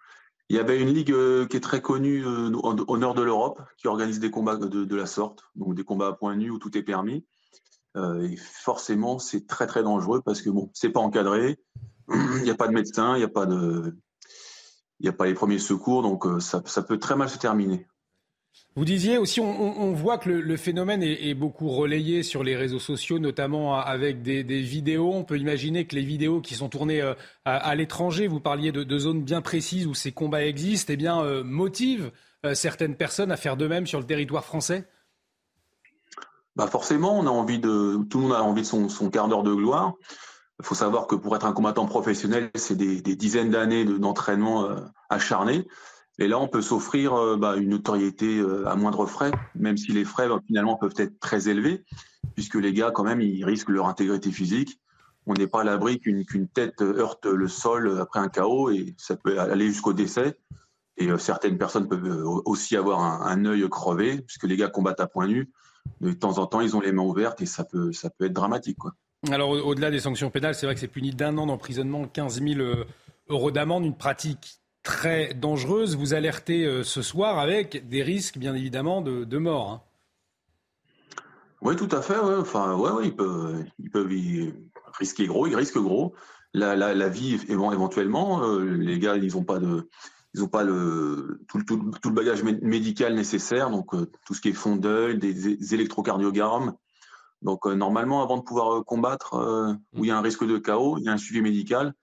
Il 0.50 0.56
y 0.56 0.60
avait 0.60 0.82
une 0.82 0.94
ligue 0.94 1.12
euh, 1.12 1.46
qui 1.46 1.58
est 1.58 1.62
très 1.62 1.82
connue 1.82 2.26
euh, 2.26 2.52
au 2.54 2.98
nord 2.98 3.14
de 3.14 3.22
l'Europe, 3.22 3.62
qui 3.78 3.88
organise 3.88 4.20
des 4.20 4.32
combats 4.32 4.56
de, 4.56 4.96
la 4.96 5.06
sorte, 5.06 5.44
donc 5.56 5.76
des 5.76 5.84
combats 5.84 6.08
à 6.08 6.14
point 6.14 6.36
nu 6.36 6.50
où 6.50 6.58
tout 6.58 6.78
est 6.78 6.84
permis. 6.84 7.26
Euh, 7.98 8.30
et 8.30 8.38
forcément, 8.38 9.20
c'est 9.20 9.46
très 9.46 9.68
très 9.68 9.84
dangereux 9.84 10.22
parce 10.24 10.42
que 10.42 10.50
bon, 10.50 10.70
c'est 10.74 10.90
pas 10.90 11.02
encadré, 11.02 11.60
il 12.10 12.44
n'y 12.44 12.50
a 12.50 12.56
pas 12.56 12.68
de 12.68 12.74
médecin, 12.74 13.16
il 13.16 13.20
n'y 13.20 13.26
a 13.26 13.30
pas 13.30 13.46
de, 13.46 13.98
il 15.00 15.10
a 15.10 15.14
pas 15.14 15.26
les 15.26 15.34
premiers 15.34 15.60
secours, 15.60 16.02
donc 16.02 16.26
ça 16.42 16.62
peut 16.62 16.98
très 16.98 17.16
mal 17.16 17.30
se 17.30 17.38
terminer. 17.38 17.86
Vous 18.78 18.86
disiez 18.86 19.18
aussi, 19.18 19.40
on, 19.40 19.92
voit 19.94 20.20
que 20.20 20.30
le, 20.30 20.56
phénomène 20.56 21.02
est, 21.02 21.34
beaucoup 21.34 21.68
relayé 21.68 22.22
sur 22.22 22.44
les 22.44 22.56
réseaux 22.56 22.78
sociaux, 22.78 23.18
notamment 23.18 23.76
avec 23.76 24.22
des, 24.22 24.44
vidéos. 24.44 25.12
On 25.16 25.24
peut 25.24 25.40
imaginer 25.40 25.88
que 25.88 25.96
les 25.96 26.04
vidéos 26.04 26.42
qui 26.42 26.54
sont 26.54 26.70
tournées 26.70 27.02
euh, 27.02 27.16
à, 27.44 27.74
l'étranger, 27.74 28.28
vous 28.28 28.40
parliez 28.40 28.72
de, 28.72 29.00
zones 29.00 29.24
bien 29.24 29.42
précises 29.42 29.88
où 29.88 29.96
ces 29.96 30.12
combats 30.12 30.46
existent, 30.46 30.94
eh 30.94 30.96
bien, 30.96 31.24
euh, 31.24 31.44
motivent 31.44 32.12
euh, 32.46 32.54
certaines 32.54 32.96
personnes 32.96 33.32
à 33.32 33.36
faire 33.36 33.58
de 33.58 33.66
même 33.66 33.88
sur 33.88 34.00
le 34.00 34.06
territoire 34.06 34.46
français? 34.46 34.88
Bah 36.56 36.68
forcément, 36.68 37.18
on 37.18 37.26
a 37.26 37.32
envie 37.32 37.58
de, 37.58 37.98
tout 38.12 38.20
le 38.20 38.26
monde 38.26 38.34
a 38.34 38.44
envie 38.44 38.62
de 38.62 38.68
son, 38.68 39.10
quart 39.10 39.28
d'heure 39.28 39.42
de 39.42 39.56
gloire. 39.56 39.94
Il 40.60 40.66
faut 40.66 40.76
savoir 40.76 41.08
que 41.08 41.16
pour 41.16 41.36
être 41.36 41.48
un 41.48 41.54
combattant 41.54 41.88
professionnel, 41.88 42.52
c'est 42.54 42.78
des, 42.78 43.02
dizaines 43.16 43.50
d'années 43.50 43.86
d'entraînement 43.86 44.68
acharné. 45.10 45.66
Et 46.20 46.28
là, 46.28 46.40
on 46.40 46.48
peut 46.48 46.62
s'offrir 46.62 47.14
euh, 47.14 47.38
bah, 47.38 47.56
une 47.58 47.70
notoriété 47.70 48.40
euh, 48.40 48.68
à 48.68 48.76
moindre 48.76 49.06
frais, 49.06 49.32
même 49.56 49.78
si 49.78 49.92
les 49.92 50.04
frais 50.04 50.28
bah, 50.28 50.40
finalement 50.48 50.76
peuvent 50.76 50.96
être 50.98 51.20
très 51.20 51.48
élevés, 51.48 51.86
puisque 52.34 52.56
les 52.56 52.74
gars, 52.74 52.92
quand 52.92 53.04
même, 53.04 53.22
ils 53.22 53.46
risquent 53.46 53.70
leur 53.70 53.88
intégrité 53.88 54.32
physique. 54.32 54.80
On 55.28 55.34
n'est 55.34 55.48
pas 55.48 55.62
à 55.62 55.64
l'abri 55.64 56.00
qu'une 56.00 56.48
tête 56.48 56.82
heurte 56.82 57.26
le 57.26 57.48
sol 57.48 58.00
après 58.00 58.20
un 58.20 58.30
chaos 58.30 58.70
et 58.70 58.96
ça 58.98 59.18
peut 59.18 59.40
aller 59.40 59.68
jusqu'au 59.68 59.94
décès. 59.94 60.40
Et 60.98 61.10
euh, 61.10 61.18
certaines 61.20 61.58
personnes 61.58 61.88
peuvent 61.88 62.24
aussi 62.46 62.76
avoir 62.76 63.02
un, 63.02 63.46
œil 63.46 63.68
crevé, 63.70 64.22
puisque 64.22 64.46
les 64.46 64.58
gars 64.58 64.70
combattent 64.70 65.02
à 65.02 65.08
point 65.08 65.28
nu. 65.28 65.52
De 66.02 66.12
temps 66.14 66.40
en 66.40 66.48
temps, 66.48 66.62
ils 66.62 66.76
ont 66.76 66.82
les 66.82 66.92
mains 66.92 67.04
ouvertes 67.04 67.42
et 67.42 67.46
ça 67.46 67.64
peut, 67.64 67.92
ça 67.92 68.10
peut 68.10 68.26
être 68.26 68.34
dramatique. 68.34 68.78
Alors, 69.30 69.50
au-delà 69.50 69.92
des 69.92 70.00
sanctions 70.00 70.32
pénales, 70.32 70.56
c'est 70.56 70.66
vrai 70.66 70.74
que 70.74 70.82
c'est 70.82 70.88
puni 70.88 71.12
d'un 71.12 71.38
an 71.38 71.46
d'emprisonnement, 71.46 72.08
15 72.08 72.42
000 72.42 72.62
euros 73.30 73.52
d'amende, 73.52 73.86
une 73.86 73.96
pratique 73.96 74.60
très 74.88 75.34
dangereuse. 75.34 75.98
Vous 75.98 76.14
alertez 76.14 76.66
euh, 76.66 76.82
ce 76.82 77.02
soir 77.02 77.40
avec 77.40 77.90
des 77.90 78.04
risques, 78.04 78.38
bien 78.38 78.56
évidemment, 78.56 79.02
de, 79.02 79.38
mort. 79.38 79.70
Hein. 79.70 79.82
Oui, 81.62 81.76
tout 81.76 81.90
à 81.92 82.02
fait. 82.02 82.18
Enfin, 82.18 82.74
ouais, 82.76 83.06
ils 83.06 83.16
peuvent, 83.16 83.66
ils 83.80 83.92
peuvent 83.92 84.10
risquer 84.98 85.28
gros, 85.28 85.46
ils 85.46 85.56
risquent 85.56 85.80
gros. 85.80 86.16
La, 86.54 86.76
la, 86.76 87.10
vie, 87.10 87.38
éventuellement, 87.50 88.44
euh, 88.44 88.64
les 88.64 88.98
gars, 88.98 89.18
ils 89.18 89.34
n'ont 89.34 89.44
pas 89.44 89.60
de, 89.60 89.90
ils 90.34 90.40
n'ont 90.40 90.48
pas 90.48 90.64
le, 90.64 91.42
tout, 91.50 91.60
le 91.68 92.10
bagage 92.10 92.44
médical 92.44 93.14
nécessaire, 93.14 93.70
donc 93.70 93.92
tout 94.26 94.34
ce 94.34 94.40
qui 94.40 94.50
est 94.50 94.54
fond 94.54 94.78
d'œil, 94.78 95.18
des, 95.18 95.74
électrocardiogrammes. 95.74 96.74
Donc 97.42 97.66
normalement, 97.66 98.24
avant 98.24 98.38
de 98.38 98.44
pouvoir 98.44 98.86
combattre, 98.86 99.78
où 99.94 100.06
il 100.06 100.08
y 100.08 100.12
a 100.12 100.18
un 100.18 100.22
risque 100.22 100.48
de 100.48 100.58
chaos, 100.58 100.98
il 100.98 101.04
y 101.04 101.10
a 101.10 101.12
un 101.12 101.18
suivi 101.18 101.42
médical. 101.42 101.94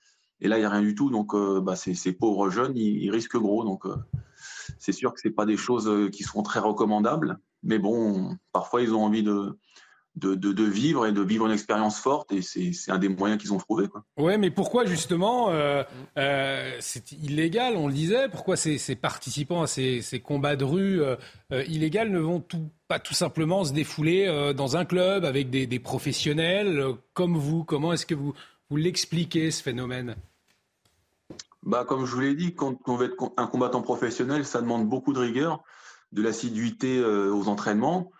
Et 0.40 0.48
là, 0.48 0.56
il 0.56 0.60
n'y 0.60 0.66
a 0.66 0.70
rien 0.70 0.82
du 0.82 0.94
tout. 0.94 1.10
Donc 1.10 1.34
bah, 1.62 1.76
ces, 1.76 2.12
pauvres 2.12 2.50
jeunes, 2.50 2.76
ils, 2.76 3.10
risquent 3.10 3.38
gros. 3.38 3.64
Donc 3.64 3.84
c'est 4.78 4.92
sûr 4.92 5.14
que 5.14 5.20
ce 5.20 5.28
pas 5.28 5.46
des 5.46 5.56
choses 5.56 6.10
qui 6.10 6.22
sont 6.22 6.42
très 6.42 6.60
recommandables. 6.60 7.38
Mais 7.64 7.78
bon, 7.78 8.36
parfois, 8.52 8.82
ils 8.82 8.94
ont 8.94 9.02
envie 9.02 9.22
de, 9.22 9.56
vivre 10.68 11.06
et 11.06 11.12
de 11.12 11.22
vivre 11.22 11.46
une 11.46 11.52
expérience 11.52 11.98
forte 11.98 12.30
et 12.30 12.42
c'est 12.42 12.90
un 12.90 12.98
des 12.98 13.08
moyens 13.08 13.40
qu'ils 13.40 13.52
ont 13.52 13.58
trouvé. 13.58 13.86
Oui, 14.18 14.36
mais 14.38 14.50
pourquoi 14.50 14.84
justement 14.84 15.50
euh, 15.50 15.82
euh, 16.18 16.76
c'est 16.80 17.12
illégal, 17.12 17.76
on 17.76 17.88
le 17.88 17.94
disait, 17.94 18.28
pourquoi 18.28 18.56
ces, 18.56 18.78
participants 18.96 19.62
à 19.62 19.66
ces, 19.66 20.22
combats 20.22 20.56
de 20.56 20.64
rue 20.64 21.02
euh, 21.02 21.16
illégaux 21.66 22.04
ne 22.04 22.18
vont 22.18 22.44
pas 22.86 22.98
tout 22.98 23.14
simplement 23.14 23.64
se 23.64 23.72
défouler 23.72 24.52
dans 24.54 24.76
un 24.76 24.84
club 24.84 25.24
avec 25.24 25.48
des, 25.48 25.78
professionnels 25.78 26.84
comme 27.14 27.36
vous? 27.36 27.64
Comment 27.64 27.94
est-ce 27.94 28.04
que 28.04 28.14
vous, 28.14 28.34
vous 28.70 28.76
l'expliquez 28.76 29.50
ce 29.50 29.62
phénomène 29.62 30.16
bah, 31.62 31.84
Comme 31.84 32.06
je 32.06 32.14
vous 32.14 32.20
l'ai 32.20 32.34
dit, 32.34 32.54
quand 32.54 32.76
on 32.86 32.96
veut 32.96 33.06
être 33.06 33.32
un 33.36 33.46
combattant 33.46 33.82
professionnel, 33.82 34.44
ça 34.44 34.60
demande 34.60 34.88
beaucoup 34.88 35.12
de 35.12 35.20
rigueur, 35.20 35.62
de 36.12 36.22
l'assiduité 36.22 37.02
aux 37.04 37.48
entraînements. 37.48 38.10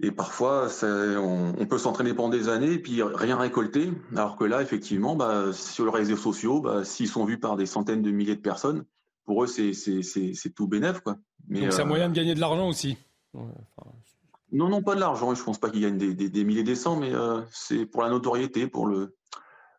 Et 0.00 0.10
parfois, 0.10 0.68
on, 0.82 1.66
peut 1.66 1.78
s'entraîner 1.78 2.12
pendant 2.12 2.28
des 2.28 2.48
années 2.48 2.72
et 2.72 2.78
puis 2.78 3.02
rien 3.02 3.38
récolter. 3.38 3.92
Alors 4.14 4.36
que 4.36 4.44
là, 4.44 4.60
effectivement, 4.60 5.16
bah, 5.16 5.52
sur 5.52 5.86
les 5.86 5.90
réseaux 5.90 6.16
sociaux, 6.16 6.60
bah, 6.60 6.84
s'ils 6.84 7.08
sont 7.08 7.24
vus 7.24 7.38
par 7.38 7.56
des 7.56 7.66
centaines 7.66 8.02
de 8.02 8.10
milliers 8.10 8.36
de 8.36 8.40
personnes, 8.40 8.84
pour 9.24 9.42
eux, 9.42 9.46
c'est 9.46 10.54
tout 10.54 10.68
bénef. 10.68 11.00
Quoi. 11.00 11.18
Mais, 11.48 11.60
Donc 11.60 11.72
c'est 11.72 11.80
un 11.80 11.84
euh, 11.84 11.88
moyen 11.88 12.08
de 12.08 12.14
gagner 12.14 12.34
de 12.34 12.40
l'argent 12.40 12.68
aussi 12.68 12.96
Non, 14.56 14.68
non, 14.68 14.82
pas 14.82 14.94
de 14.94 15.00
l'argent. 15.00 15.34
Je 15.34 15.40
ne 15.40 15.44
pense 15.44 15.58
pas 15.58 15.70
qu'ils 15.70 15.82
gagnent 15.82 15.98
des, 15.98 16.44
milliers 16.44 16.62
des 16.62 16.74
cents, 16.74 16.96
mais 16.96 17.12
euh, 17.12 17.42
c'est 17.50 17.86
pour 17.86 18.02
la 18.02 18.10
notoriété, 18.10 18.66
pour 18.66 18.86
le, 18.86 19.14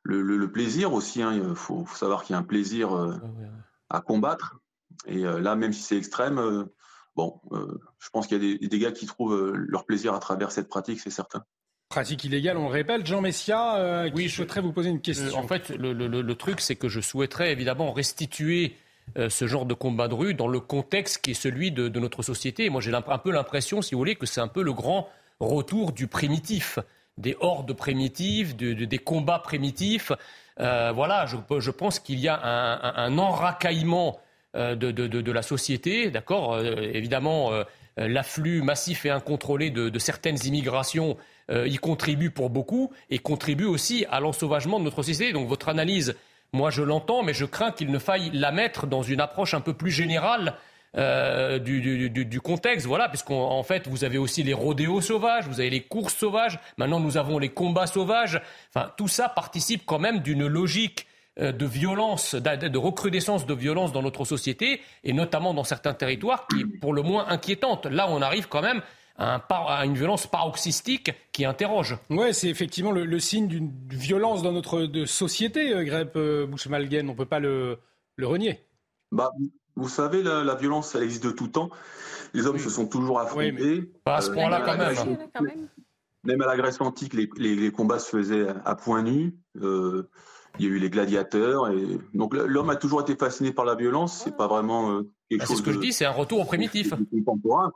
le, 0.04 0.52
plaisir 0.52 0.94
aussi. 0.94 1.22
Hein. 1.22 1.34
Il 1.34 1.56
faut, 1.56 1.86
savoir 1.94 2.24
qu'il 2.24 2.34
y 2.34 2.36
a 2.36 2.40
un 2.40 2.44
plaisir 2.44 2.96
euh, 2.96 3.16
à 3.90 4.02
combattre. 4.02 4.58
Et 5.06 5.22
là, 5.22 5.56
même 5.56 5.74
si 5.74 5.84
c'est 5.84 5.98
extrême, 5.98 6.68
bon, 7.18 7.42
euh, 7.52 7.78
je 8.00 8.10
pense 8.12 8.28
qu'il 8.28 8.42
y 8.42 8.66
a 8.66 8.68
des, 8.68 8.80
gars 8.80 8.92
qui 8.92 9.06
trouvent 9.08 9.34
euh, 9.34 9.54
leur 9.68 9.86
plaisir 9.86 10.14
à 10.14 10.20
travers 10.20 10.52
cette 10.52 10.70
pratique, 10.70 11.02
c'est 11.02 11.10
certain. 11.10 11.44
Pratique 11.90 12.24
illégale, 12.24 12.58
on 12.58 12.68
le 12.68 12.74
répète. 12.74 13.06
Jean 13.06 13.22
Messia, 13.22 13.78
euh, 13.78 14.10
oui, 14.14 14.28
je 14.28 14.36
souhaiterais 14.36 14.62
vous 14.62 14.72
poser 14.72 14.90
une 14.90 15.02
question. 15.02 15.38
en 15.38 15.48
fait, 15.48 15.70
le, 15.70 16.34
truc, 16.34 16.62
c'est 16.62 16.76
que 16.76 16.88
je 16.88 17.02
souhaiterais 17.02 17.52
évidemment 17.52 17.92
restituer 17.92 18.76
ce 19.16 19.48
genre 19.48 19.66
de 19.66 19.74
combat 19.74 20.08
de 20.08 20.14
rue 20.14 20.34
dans 20.34 20.48
le 20.48 20.60
contexte 20.60 21.20
qui 21.24 21.32
est 21.32 21.34
celui 21.34 21.72
de, 21.72 22.00
notre 22.00 22.22
société. 22.22 22.70
Moi, 22.70 22.82
j'ai 22.82 22.94
un 22.94 23.02
peu 23.02 23.32
l'impression, 23.32 23.82
si 23.82 23.96
vous 23.96 24.00
voulez, 24.00 24.16
que 24.16 24.26
c'est 24.26 24.42
un 24.42 24.48
peu 24.48 24.62
le 24.62 24.74
grand 24.74 25.10
retour 25.40 25.92
du 25.92 26.08
primitif, 26.08 26.78
des 27.18 27.36
hordes 27.40 27.74
primitives, 27.74 28.56
des 28.56 28.98
combats 29.00 29.40
primitifs. 29.40 30.12
voilà, 30.58 31.26
je, 31.26 31.72
pense 31.72 32.00
qu'il 32.00 32.20
y 32.20 32.28
a 32.28 32.40
un, 32.44 32.96
un 32.96 33.18
enracaillement 33.18 34.20
euh, 34.58 34.76
de, 34.76 35.32
la 35.32 35.42
société. 35.42 36.10
D'accord 36.10 36.54
euh, 36.54 36.90
Évidemment, 36.94 37.52
euh, 37.52 37.64
l'afflux 37.98 38.64
massif 38.64 39.06
et 39.06 39.10
incontrôlé 39.10 39.70
de, 39.70 40.00
certaines 40.00 40.38
immigrations 40.46 41.18
y 41.50 41.78
contribue 41.78 42.30
pour 42.30 42.50
beaucoup 42.50 42.92
et 43.10 43.20
contribue 43.20 43.64
aussi 43.66 44.06
à 44.12 44.20
l'ensauvagement 44.20 44.80
de 44.80 44.84
notre 44.84 45.02
société. 45.04 45.32
Donc 45.32 45.48
votre 45.48 45.70
analyse, 45.70 46.16
moi 46.54 46.70
je 46.70 46.82
l'entends, 46.82 47.24
mais 47.24 47.34
je 47.34 47.46
crains 47.46 47.72
qu'il 47.72 47.92
ne 47.92 48.00
faille 48.00 48.30
la 48.34 48.52
mettre 48.52 48.88
dans 48.88 49.04
une 49.04 49.22
approche 49.22 49.54
un 49.54 49.62
peu 49.62 49.74
plus 49.74 49.92
générale 49.92 50.56
du, 50.96 52.42
contexte, 52.42 52.88
voilà, 52.88 53.08
puisqu'en 53.08 53.62
fait, 53.62 53.88
vous 53.88 54.04
avez 54.04 54.18
aussi 54.18 54.42
les 54.42 54.54
rodéos 54.54 55.02
sauvages, 55.02 55.46
vous 55.48 55.60
avez 55.60 55.70
les 55.70 55.82
courses 55.82 56.16
sauvages, 56.16 56.58
maintenant 56.78 57.00
nous 57.00 57.18
avons 57.18 57.38
les 57.38 57.50
combats 57.50 57.86
sauvages. 57.86 58.42
Enfin, 58.74 58.92
tout 58.98 59.08
ça 59.08 59.30
participe 59.30 59.86
quand 59.86 60.00
même 60.00 60.20
d'une 60.20 60.48
logique 60.48 61.06
euh, 61.40 61.52
de 61.52 61.66
violence, 61.68 62.34
de 62.34 62.78
recrudescence 62.80 63.46
de 63.46 63.54
violence 63.54 63.92
dans 63.92 64.02
notre 64.02 64.26
société, 64.26 64.82
et 65.04 65.14
notamment 65.14 65.54
dans 65.54 65.64
certains 65.64 65.94
territoires, 65.94 66.48
qui 66.48 66.62
est 66.62 66.80
pour 66.80 66.94
le 66.94 67.04
moins 67.04 67.28
inquiétante. 67.28 67.86
Là, 67.86 68.08
on 68.10 68.24
arrive 68.24 68.48
quand 68.48 68.64
même 68.64 68.82
à, 69.18 69.86
une 69.86 69.96
violence 69.96 70.28
paroxystique 70.28 71.12
qui 71.32 71.46
interroge. 71.46 71.98
Oui, 72.10 72.34
c'est 72.34 72.50
effectivement 72.50 72.92
le, 72.92 73.20
signe 73.20 73.48
d'une 73.48 73.72
violence 73.90 74.44
dans 74.44 74.52
notre 74.52 74.88
société, 75.06 75.74
euh, 75.74 75.84
Grep 75.84 76.16
euh, 76.16 76.46
Bushmalgen. 76.46 77.08
On 77.08 77.14
ne 77.14 77.18
peut 77.18 77.26
pas 77.26 77.40
le, 77.40 77.80
renier. 78.22 78.64
Bah, 79.12 79.32
vous 79.76 79.90
savez, 79.90 80.24
la, 80.24 80.56
violence, 80.56 80.96
elle 80.96 81.04
existe 81.04 81.24
de 81.24 81.32
tout 81.32 81.48
temps. 81.48 81.70
Les 82.34 82.46
hommes 82.46 82.60
se 82.60 82.70
sont 82.70 82.88
toujours 82.88 83.20
affrontés. 83.20 83.90
pas 84.04 84.18
à 84.18 84.22
ce 84.22 84.32
point-là, 84.32 84.62
quand, 84.62 84.78
même. 84.78 85.68
Même 86.24 86.42
à 86.42 86.48
la 86.48 86.58
Grèce 86.58 86.82
antique, 86.82 87.14
les, 87.14 87.72
combats 87.72 88.00
se 88.00 88.10
faisaient 88.10 88.48
à 88.66 88.76
point 88.76 89.02
nu 89.02 89.34
il 90.60 90.66
y 90.66 90.70
a 90.70 90.72
eu 90.72 90.80
les 90.80 90.90
gladiateurs. 90.90 91.70
Et... 91.70 92.00
Donc 92.14 92.34
l'homme 92.34 92.70
a 92.70 92.76
toujours 92.76 93.02
été 93.02 93.16
fasciné 93.16 93.52
par 93.52 93.66
la 93.66 93.76
violence. 93.76 94.22
C'est 94.24 94.36
pas 94.36 94.48
vraiment 94.48 94.92
euh, 94.92 95.10
quelque 95.30 95.46
chose. 95.46 95.50
C'est 95.50 95.56
ce 95.56 95.64
que 95.64 95.74
je 95.74 95.80
dis, 95.80 95.94
c'est 95.94 96.06
un 96.06 96.12
retour 96.12 96.42
au 96.42 96.46
primitif. 96.46 96.94
Contemporain. 97.12 97.72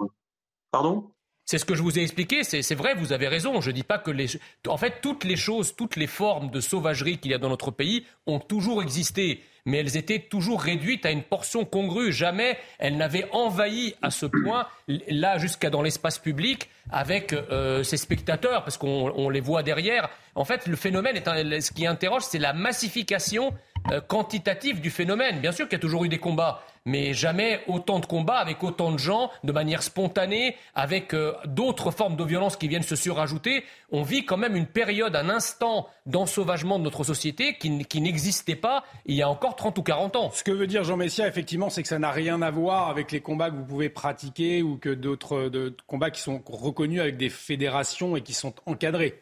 Pardon? 0.72 1.12
C'est 1.52 1.58
ce 1.58 1.66
que 1.66 1.76
je 1.76 1.84
vous 1.84 1.99
ai 1.99 2.02
expliqué, 2.02 2.45
c'est 2.45 2.76
vrai, 2.76 2.93
vous 2.95 3.12
avez 3.12 3.28
raison. 3.28 3.60
Je 3.60 3.72
ne 3.72 3.76
dis 3.76 3.84
pas 3.84 3.97
que 3.97 4.10
les. 4.10 4.28
En 4.70 4.78
fait, 4.78 5.02
toutes 5.02 5.26
les 5.26 5.36
choses, 5.36 5.76
toutes 5.76 5.97
les 5.97 6.08
formes 6.08 6.49
de 6.49 6.62
sauvagerie 6.62 7.18
qu'il 7.18 7.32
y 7.32 7.34
a 7.34 7.39
dans 7.39 7.49
notre 7.49 7.72
pays 7.72 8.06
ont 8.26 8.39
toujours 8.39 8.82
existé 8.82 9.43
mais 9.66 9.78
elles 9.78 9.97
étaient 9.97 10.20
toujours 10.20 10.62
réduites 10.62 11.06
à 11.06 11.12
une 11.12 11.24
portion 11.24 11.66
congrue. 11.66 12.12
Jamais 12.12 12.58
elles 12.80 12.97
n'avaient 12.97 13.28
envahi 13.32 13.93
à 14.02 14.10
ce 14.10 14.26
point, 14.26 14.68
là 14.88 15.38
jusqu'à 15.38 15.70
dans 15.70 15.82
l'espace 15.82 16.20
public, 16.20 16.70
avec 16.91 17.34
euh, 17.34 17.84
ces 17.84 17.97
spectateurs, 17.97 18.64
parce 18.64 18.78
qu'on 18.78 19.30
les 19.30 19.39
voit 19.39 19.64
derrière. 19.64 20.10
En 20.36 20.45
fait, 20.45 20.68
le 20.68 20.76
phénomène, 20.76 21.16
est 21.16 21.62
ce 21.62 21.72
qui 21.72 21.86
interroge, 21.86 22.24
c'est 22.24 22.39
la 22.39 22.54
massification 22.54 23.54
euh, 23.89 23.99
quantitative 23.99 24.79
du 24.79 24.89
phénomène. 24.89 25.39
Bien 25.39 25.51
sûr 25.51 25.65
qu'il 25.65 25.73
y 25.73 25.79
a 25.79 25.82
toujours 25.82 26.03
eu 26.05 26.09
des 26.09 26.19
combats, 26.19 26.63
mais 26.86 27.13
jamais 27.13 27.61
autant 27.67 27.99
de 27.99 28.05
combats 28.05 28.38
avec 28.38 28.63
autant 28.63 28.91
de 28.91 28.99
gens, 28.99 29.32
de 29.43 29.51
manière 29.51 29.82
spontanée, 29.82 30.55
avec 30.75 31.13
euh, 31.13 31.34
d'autres 31.45 31.91
formes 31.91 32.15
de 32.15 32.23
violence 32.23 32.55
qui 32.55 32.67
viennent 32.67 32.84
se 32.84 32.95
surajouter. 32.95 33.63
On 33.91 34.03
vit 34.03 34.23
quand 34.23 34.38
même 34.38 34.55
une 34.55 34.67
période, 34.67 35.15
un 35.15 35.29
instant 35.29 35.88
d'ensauvagement 36.05 36.77
de 36.79 36.84
notre 36.84 37.03
société 37.03 37.57
qui, 37.57 37.86
qui 37.86 38.01
n'existait 38.01 38.55
pas 38.55 38.84
il 39.05 39.15
y 39.15 39.23
a 39.23 39.29
encore 39.29 39.55
30 39.55 39.77
ou 39.77 39.84
40 39.84 40.15
ans. 40.15 40.32
Ce 40.32 40.43
que 40.43 40.51
veut 40.51 40.67
dire 40.67 40.84
Jean 40.84 40.97
Messia, 40.97 41.27
effectivement, 41.27 41.69
c'est 41.69 41.82
que 41.82 41.89
ça 41.89 41.99
n'a 41.99 42.11
rien 42.11 42.41
à 42.41 42.51
voir 42.51 42.89
avec 42.89 43.11
les 43.11 43.21
combats 43.21 43.49
que 43.49 43.55
vous 43.55 43.65
pouvez 43.65 43.89
pratiquer 43.89 44.61
ou 44.61 44.77
que 44.77 44.89
d'autres 44.89 45.51
combats 45.88 46.11
qui 46.11 46.21
sont 46.21 46.41
reconnus 46.45 47.01
avec 47.01 47.17
des 47.17 47.29
fédérations 47.29 48.15
et 48.15 48.21
qui 48.21 48.34
sont 48.34 48.53
encadrés. 48.65 49.21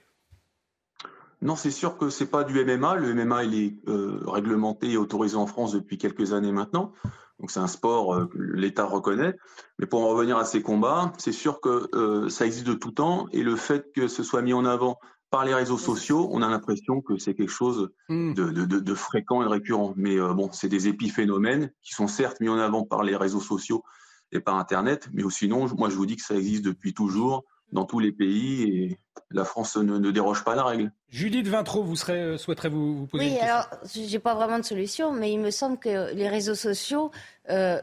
Non, 1.42 1.56
c'est 1.56 1.72
sûr 1.72 1.98
que 1.98 2.10
c'est 2.10 2.26
pas 2.26 2.44
du 2.44 2.64
MMA. 2.66 2.96
Le 2.96 3.14
MMA, 3.14 3.44
il 3.46 3.56
est 3.56 3.76
euh, 3.88 4.20
réglementé 4.26 4.92
et 4.92 4.98
autorisé 4.98 5.38
en 5.38 5.48
France 5.48 5.72
depuis 5.72 5.98
quelques 5.98 6.34
années 6.34 6.52
maintenant. 6.52 6.92
Donc 7.40 7.52
c'est 7.52 7.62
un 7.62 7.68
sport 7.68 8.14
euh, 8.14 8.26
que 8.26 8.38
l'État 8.38 8.86
reconnaît. 8.86 9.36
Mais 9.78 9.86
pour 9.86 10.02
en 10.02 10.10
revenir 10.10 10.38
à 10.38 10.44
ces 10.44 10.62
combats, 10.62 11.14
c'est 11.18 11.32
sûr 11.32 11.62
que 11.62 11.88
euh, 11.96 12.28
ça 12.28 12.46
existe 12.46 12.68
de 12.68 12.74
tout 12.74 12.92
temps 12.92 13.28
et 13.32 13.44
le 13.44 13.56
fait 13.56 13.92
que 13.96 14.10
ce 14.10 14.22
soit 14.22 14.42
mis 14.42 14.54
en 14.54 14.66
avant 14.66 15.00
par 15.30 15.46
les 15.46 15.54
réseaux 15.54 15.78
sociaux, 15.78 16.28
on 16.32 16.42
a 16.42 16.50
l'impression 16.50 17.02
que 17.02 17.18
c'est 17.18 17.36
quelque 17.36 17.52
chose 17.52 17.92
hmm. 18.10 18.34
de, 18.34 18.96
fréquent 18.96 19.44
et 19.44 19.48
récurrent. 19.48 19.94
Mais 19.96 20.18
bon, 20.18 20.50
c'est 20.52 20.70
des 20.70 20.88
épiphénomènes 20.88 21.72
qui 21.84 21.94
sont 21.94 22.08
certes 22.08 22.42
mis 22.42 22.50
en 22.50 22.58
avant 22.58 22.84
par 22.84 23.04
les 23.04 23.16
réseaux 23.16 23.40
sociaux 23.40 23.84
et 24.32 24.40
par 24.40 24.56
Internet, 24.56 25.08
mais 25.14 25.22
sinon, 25.30 25.68
moi 25.78 25.90
je 25.90 25.96
vous 25.96 26.08
dis 26.08 26.16
que 26.16 26.24
ça 26.24 26.36
existe 26.36 26.66
depuis 26.66 26.96
toujours 26.96 27.46
dans 27.72 27.86
tous 27.86 28.00
les 28.00 28.12
pays 28.12 28.64
et 28.64 28.98
la 29.32 29.46
France 29.46 29.76
ne, 29.78 30.12
déroge 30.12 30.44
pas 30.44 30.54
à 30.54 30.56
la 30.56 30.64
règle. 30.64 30.92
Judith 31.10 31.48
Vintraud, 31.48 31.84
vous 31.84 31.96
serez, 31.96 32.20
euh, 32.20 32.38
souhaiterez 32.38 32.70
vous, 32.70 33.08
poser 33.08 33.26
une 33.26 33.32
question? 33.32 33.48
Oui, 33.48 33.50
alors, 33.50 33.70
j'ai 33.94 34.20
pas 34.20 34.36
vraiment 34.36 34.60
de 34.60 34.66
solution, 34.66 35.12
mais 35.12 35.32
il 35.32 35.40
me 35.40 35.52
semble 35.52 35.78
que 35.78 36.14
les 36.14 36.28
réseaux 36.28 36.56
sociaux 36.56 37.12
euh, 37.50 37.80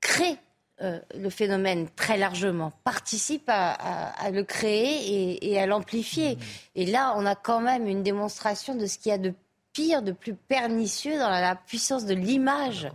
créent 0.00 0.38
euh, 0.82 0.98
le 1.14 1.30
phénomène 1.30 1.88
très 1.94 2.16
largement, 2.16 2.72
participent 2.84 3.48
à, 3.48 4.30
le 4.32 4.42
créer 4.42 5.46
et, 5.46 5.60
à 5.60 5.66
l'amplifier. 5.66 6.36
Mmh. 6.36 6.40
Et 6.76 6.86
là, 6.86 7.14
on 7.16 7.26
a 7.26 7.34
quand 7.34 7.60
même 7.60 7.86
une 7.86 8.02
démonstration 8.02 8.74
de 8.74 8.86
ce 8.86 8.98
qu'il 8.98 9.10
y 9.10 9.14
a 9.14 9.18
de 9.18 9.34
pire, 9.72 10.02
de 10.02 10.12
plus 10.12 10.34
pernicieux 10.34 11.18
dans 11.18 11.28
la, 11.28 11.54
puissance 11.54 12.06
de 12.06 12.14
l'image 12.14 12.90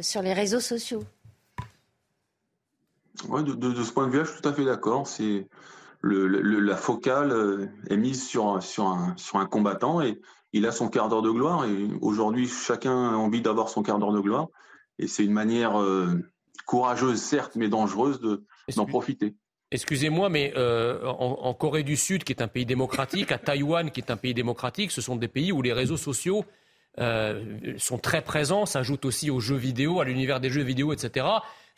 sur 0.00 0.22
les 0.22 0.32
réseaux 0.32 0.60
sociaux. 0.60 1.04
Ouais, 3.28 3.42
de, 3.42 3.82
ce 3.82 3.92
point 3.92 4.06
de 4.06 4.12
vue-là, 4.12 4.24
je 4.24 4.32
suis 4.32 4.40
tout 4.40 4.48
à 4.48 4.52
fait 4.52 4.64
d'accord. 4.64 5.06
C'est 5.06 5.46
la 6.02 6.76
focale 6.76 7.30
euh, 7.30 7.66
est 7.88 7.96
mise 7.96 8.26
sur, 8.26 8.62
sur, 8.62 8.86
un, 8.86 9.14
sur 9.16 9.36
un 9.36 9.46
combattant 9.46 10.00
et 10.00 10.20
il 10.52 10.66
a 10.66 10.72
son 10.72 10.88
quart 10.88 11.08
d'heure 11.08 11.22
de 11.22 11.30
gloire. 11.30 11.64
Et 11.64 11.88
aujourd'hui, 12.00 12.48
chacun 12.48 13.10
a 13.10 13.16
envie 13.16 13.40
d'avoir 13.40 13.68
son 13.68 13.82
quart 13.82 13.98
d'heure 13.98 14.12
de 14.12 14.20
gloire. 14.20 14.48
Et 14.98 15.06
c'est 15.06 15.24
une 15.24 15.32
manière 15.32 15.80
euh, 15.80 16.18
courageuse, 16.66 17.20
certes, 17.20 17.52
mais 17.56 17.68
dangereuse 17.68 18.20
d'en 18.76 18.86
profiter. 18.86 19.34
Excusez-moi, 19.70 20.28
mais 20.28 20.52
euh, 20.56 21.06
en, 21.06 21.54
Corée 21.54 21.82
du 21.82 21.96
Sud, 21.96 22.24
qui 22.24 22.32
est 22.32 22.42
un 22.42 22.48
pays 22.48 22.66
démocratique, 22.66 23.32
à 23.32 23.38
Taïwan, 23.38 23.90
qui 23.90 24.00
est 24.00 24.10
un 24.10 24.18
pays 24.18 24.34
démocratique, 24.34 24.90
ce 24.90 25.00
sont 25.00 25.16
des 25.16 25.28
pays 25.28 25.50
où 25.50 25.62
les 25.62 25.72
réseaux 25.72 25.96
sociaux 25.96 26.44
sont 26.98 27.96
très 27.96 28.20
présents, 28.20 28.66
s'ajoutent 28.66 29.06
aussi 29.06 29.30
aux 29.30 29.40
jeux 29.40 29.56
vidéo, 29.56 30.00
à 30.00 30.04
l'univers 30.04 30.40
des 30.40 30.50
jeux 30.50 30.62
vidéo, 30.62 30.92
etc 30.92 31.24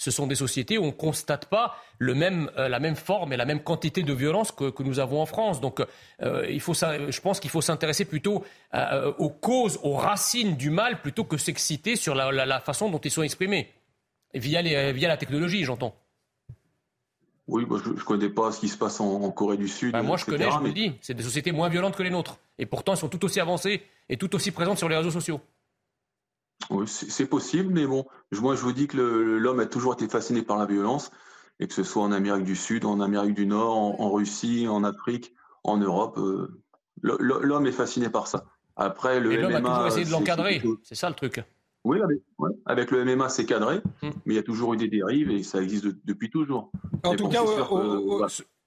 ce 0.04 0.10
sont 0.10 0.26
des 0.26 0.34
sociétés 0.34 0.76
où 0.76 0.82
on 0.82 0.88
ne 0.88 0.92
constate 0.92 1.46
pas 1.46 1.76
le 1.98 2.14
même, 2.14 2.50
euh, 2.58 2.68
la 2.68 2.78
même 2.78 2.94
forme 2.94 3.32
et 3.32 3.38
la 3.38 3.46
même 3.46 3.62
quantité 3.62 4.02
de 4.02 4.12
violence 4.12 4.52
que, 4.52 4.68
que 4.68 4.82
nous 4.82 4.98
avons 4.98 5.22
en 5.22 5.24
France. 5.24 5.62
Donc 5.62 5.80
euh, 6.20 6.46
il 6.50 6.60
faut, 6.60 6.74
je 6.74 7.20
pense 7.22 7.40
qu'il 7.40 7.48
faut 7.48 7.62
s'intéresser 7.62 8.04
plutôt 8.04 8.44
euh, 8.74 9.14
aux 9.18 9.30
causes, 9.30 9.80
aux 9.82 9.94
racines 9.94 10.56
du 10.56 10.68
mal, 10.68 11.00
plutôt 11.00 11.24
que 11.24 11.38
s'exciter 11.38 11.96
sur 11.96 12.14
la, 12.14 12.30
la, 12.32 12.44
la, 12.44 12.60
façon 12.60 12.90
dont 12.90 12.98
ils 12.98 13.10
sont 13.10 13.22
exprimés, 13.22 13.72
via, 14.34 14.60
les, 14.60 14.92
via 14.92 15.08
la 15.08 15.16
technologie, 15.16 15.64
j'entends. 15.64 15.94
Oui, 17.48 17.66
je 17.82 17.90
ne 17.90 18.00
connais 18.00 18.28
pas 18.28 18.52
ce 18.52 18.60
qui 18.60 18.68
se 18.68 18.76
passe 18.76 19.00
en, 19.00 19.30
Corée 19.30 19.56
du 19.56 19.68
Sud. 19.68 19.92
Ben 19.92 20.02
moi, 20.02 20.18
je 20.18 20.26
connais, 20.26 20.50
je 20.50 20.58
vous 20.58 20.64
le 20.64 20.72
dis. 20.72 20.92
C'est 21.00 21.14
des 21.14 21.22
sociétés 21.22 21.52
moins 21.52 21.70
violentes 21.70 21.96
que 21.96 22.02
les 22.02 22.10
nôtres. 22.10 22.38
Et 22.58 22.66
pourtant, 22.66 22.92
elles 22.92 22.98
sont 22.98 23.08
tout 23.08 23.24
aussi 23.24 23.40
avancées 23.40 23.82
et 24.08 24.16
tout 24.18 24.34
aussi 24.34 24.50
présentes 24.50 24.78
sur 24.78 24.88
les 24.88 24.96
réseaux 24.96 25.10
sociaux. 25.10 25.40
Oui, 26.70 26.86
c'est 26.88 27.26
possible, 27.26 27.72
mais 27.72 27.86
bon, 27.86 28.06
moi 28.32 28.54
je 28.54 28.62
vous 28.62 28.72
dis 28.72 28.86
que 28.86 28.96
l'homme 28.96 29.60
a 29.60 29.66
toujours 29.66 29.94
été 29.94 30.08
fasciné 30.08 30.42
par 30.42 30.56
la 30.56 30.66
violence, 30.66 31.10
et 31.60 31.68
que 31.68 31.74
ce 31.74 31.82
soit 31.82 32.02
en 32.02 32.12
Amérique 32.12 32.44
du 32.44 32.56
Sud, 32.56 32.84
en 32.84 33.00
Amérique 33.00 33.34
du 33.34 33.46
Nord, 33.46 34.00
en, 34.00 34.10
Russie, 34.10 34.66
en 34.68 34.82
Afrique, 34.82 35.34
en 35.62 35.76
Europe, 35.76 36.18
euh, 36.18 36.62
l'homme 37.02 37.66
est 37.66 37.72
fasciné 37.72 38.08
par 38.08 38.26
ça. 38.26 38.44
Après, 38.76 39.20
le 39.20 39.30
MMA. 39.30 39.40
L'homme 39.40 39.54
a 39.54 39.60
toujours 39.60 39.86
essayé 39.86 40.04
de 40.04 40.10
l'encadrer, 40.10 40.62
c'est 40.82 40.94
ça 40.94 41.08
le 41.08 41.14
truc. 41.14 41.44
Oui, 41.84 41.98
avec, 42.64 42.90
le 42.90 43.04
MMA, 43.04 43.28
c'est 43.28 43.44
cadré, 43.44 43.82
hum. 44.02 44.10
mais 44.24 44.34
il 44.34 44.36
y 44.36 44.38
a 44.38 44.42
toujours 44.42 44.72
eu 44.72 44.78
des 44.78 44.88
dérives 44.88 45.30
et 45.30 45.42
ça 45.42 45.60
existe 45.60 45.84
depuis 46.04 46.30
toujours. 46.30 46.72
En 47.04 47.14
tout 47.14 47.28
cas, 47.28 47.42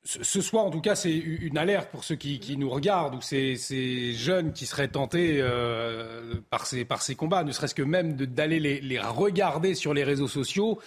ce 0.07 0.41
soir, 0.41 0.65
en 0.65 0.71
tout 0.71 0.79
cas, 0.79 0.95
c'est 0.95 1.11
une 1.13 1.57
alerte 1.57 1.89
pour 1.91 2.05
ceux 2.05 2.15
qui, 2.15 2.55
nous 2.57 2.69
regardent 2.69 3.15
ou 3.15 3.21
ces, 3.21 4.13
jeunes 4.13 4.53
qui 4.53 4.65
seraient 4.65 4.87
tentés 4.87 5.39
euh, 5.41 6.35
par, 6.49 6.65
ces, 6.65 6.87
ces 6.99 7.15
combats, 7.15 7.43
ne 7.43 7.51
serait-ce 7.51 7.75
que 7.75 7.83
même 7.83 8.13
d'aller 8.13 8.59
les, 8.59 8.99
regarder 8.99 9.75
sur 9.75 9.93
les 9.93 10.05
réseaux 10.05 10.29
sociaux. 10.29 10.79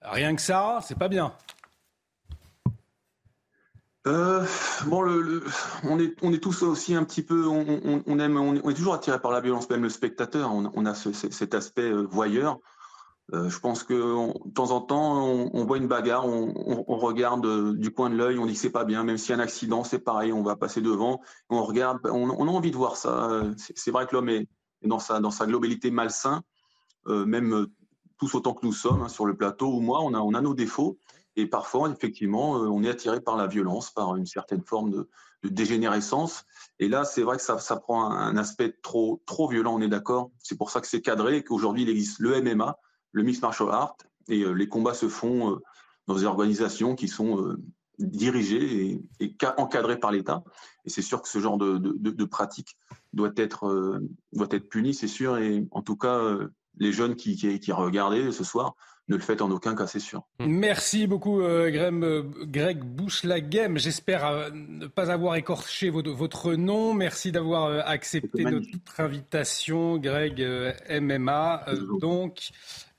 Rien 0.00 0.34
que 0.34 0.40
ça, 0.40 0.80
c'est 0.86 0.98
pas 0.98 1.08
bien. 1.08 1.34
Euh, 4.06 4.44
bon, 4.86 5.02
on, 5.84 5.98
est, 5.98 6.38
tous 6.38 6.62
aussi 6.62 6.94
un 6.94 7.04
petit 7.04 7.22
peu, 7.22 7.46
on, 7.46 8.70
est 8.70 8.74
toujours 8.74 8.94
attiré 8.94 9.18
par 9.20 9.30
la 9.30 9.40
violence, 9.40 9.68
même 9.68 9.82
le 9.82 9.88
spectateur. 9.90 10.52
On, 10.52 10.86
a 10.86 10.94
cet 10.94 11.54
aspect 11.54 11.90
euh, 11.90 12.02
voyeur. 12.02 12.60
Euh, 13.32 13.48
je 13.48 13.58
pense 13.58 13.84
que 13.84 13.94
de 13.94 14.52
temps 14.52 14.70
en 14.70 14.82
temps, 14.82 15.24
on, 15.26 15.64
voit 15.64 15.78
une 15.78 15.88
bagarre, 15.88 16.26
on, 16.26 16.96
regarde 16.98 17.46
euh, 17.46 17.72
du 17.72 17.90
coin 17.90 18.10
de 18.10 18.16
l'œil, 18.16 18.38
on 18.38 18.44
dit 18.44 18.52
que 18.52 18.58
c'est 18.58 18.70
pas 18.70 18.84
bien, 18.84 19.02
même 19.02 19.16
s'il 19.16 19.30
y 19.30 19.32
a 19.32 19.36
un 19.36 19.42
accident, 19.42 19.82
c'est 19.82 19.98
pareil, 19.98 20.32
on 20.32 20.42
va 20.42 20.56
passer 20.56 20.82
devant, 20.82 21.22
on 21.48 21.64
regarde, 21.64 22.00
on, 22.04 22.28
a 22.28 22.50
envie 22.50 22.70
de 22.70 22.76
voir 22.76 22.96
ça. 22.96 23.42
C'est 23.56 23.90
vrai 23.90 24.06
que 24.06 24.14
l'homme 24.14 24.28
est, 24.28 24.46
dans 24.82 24.98
sa 24.98 25.20
dans 25.20 25.30
sa 25.30 25.46
globalité 25.46 25.90
malsain, 25.90 26.42
euh, 27.06 27.24
même 27.24 27.66
tous 28.18 28.34
autant 28.34 28.52
que 28.52 28.66
nous 28.66 28.74
sommes 28.74 29.02
hein, 29.02 29.08
sur 29.08 29.24
le 29.24 29.34
plateau 29.34 29.68
ou 29.68 29.80
moi, 29.80 30.02
on 30.02 30.12
a 30.12 30.18
on 30.18 30.34
a 30.34 30.42
nos 30.42 30.52
défauts 30.52 30.98
et 31.36 31.46
parfois 31.46 31.88
effectivement, 31.88 32.52
on 32.52 32.82
est 32.84 32.90
attiré 32.90 33.20
par 33.22 33.36
la 33.36 33.46
violence, 33.46 33.90
par 33.90 34.16
une 34.16 34.26
certaine 34.26 34.62
forme 34.62 34.90
de, 34.90 35.08
dégénérescence. 35.42 36.44
Et 36.78 36.88
là, 36.88 37.04
c'est 37.04 37.22
vrai 37.22 37.36
que 37.36 37.42
ça, 37.42 37.58
ça 37.58 37.76
prend 37.76 38.10
un, 38.10 38.36
aspect 38.36 38.72
trop 38.82 39.22
trop 39.26 39.48
violent, 39.48 39.74
on 39.74 39.80
est 39.80 39.88
d'accord. 39.88 40.30
C'est 40.38 40.56
pour 40.56 40.70
ça 40.70 40.80
que 40.80 40.86
c'est 40.86 41.00
cadré 41.00 41.38
et 41.38 41.44
qu'aujourd'hui 41.44 41.82
il 41.82 41.88
existe 41.88 42.18
le 42.20 42.40
MMA 42.40 42.78
le 43.14 43.22
mix 43.22 43.40
martial 43.40 43.70
art 43.70 43.96
et 44.28 44.42
euh, 44.42 44.52
les 44.52 44.68
combats 44.68 44.92
se 44.92 45.08
font 45.08 45.52
euh, 45.52 45.62
dans 46.06 46.16
des 46.16 46.24
organisations 46.24 46.94
qui 46.94 47.08
sont 47.08 47.40
euh, 47.40 47.62
dirigées 47.98 49.00
et, 49.20 49.36
encadrées 49.56 49.98
par 49.98 50.10
l'État. 50.10 50.42
Et 50.84 50.90
c'est 50.90 51.00
sûr 51.00 51.22
que 51.22 51.28
ce 51.28 51.38
genre 51.38 51.56
de, 51.56 52.24
pratique 52.24 52.76
doit 53.12 53.30
être, 53.36 54.02
doit 54.32 54.48
être 54.50 54.68
puni, 54.68 54.92
c'est 54.92 55.08
sûr. 55.08 55.38
Et 55.38 55.66
en 55.70 55.80
tout 55.80 55.96
cas, 55.96 56.20
les 56.76 56.92
jeunes 56.92 57.14
qui, 57.14 57.36
qui, 57.36 57.60
qui 57.60 57.72
regardaient 57.72 58.32
ce 58.32 58.42
soir 58.42 58.74
ne 59.08 59.16
le 59.16 59.20
faites 59.20 59.42
en 59.42 59.50
aucun 59.50 59.74
cas, 59.74 59.86
c'est 59.86 60.00
sûr. 60.00 60.22
Mm. 60.40 60.46
Merci 60.46 61.06
beaucoup, 61.06 61.40
euh, 61.40 62.24
Greg 62.46 62.82
Bouchelaghem. 62.82 63.78
J'espère 63.78 64.26
euh, 64.26 64.50
ne 64.50 64.86
pas 64.86 65.10
avoir 65.10 65.36
écorché 65.36 65.90
votre, 65.90 66.54
nom. 66.54 66.94
Merci 66.94 67.30
d'avoir 67.30 67.66
euh, 67.66 67.80
accepté 67.84 68.44
notre 68.44 68.68
invitation, 68.98 69.98
Greg 69.98 70.44
MMA. 70.88 71.66
donc, 72.00 72.50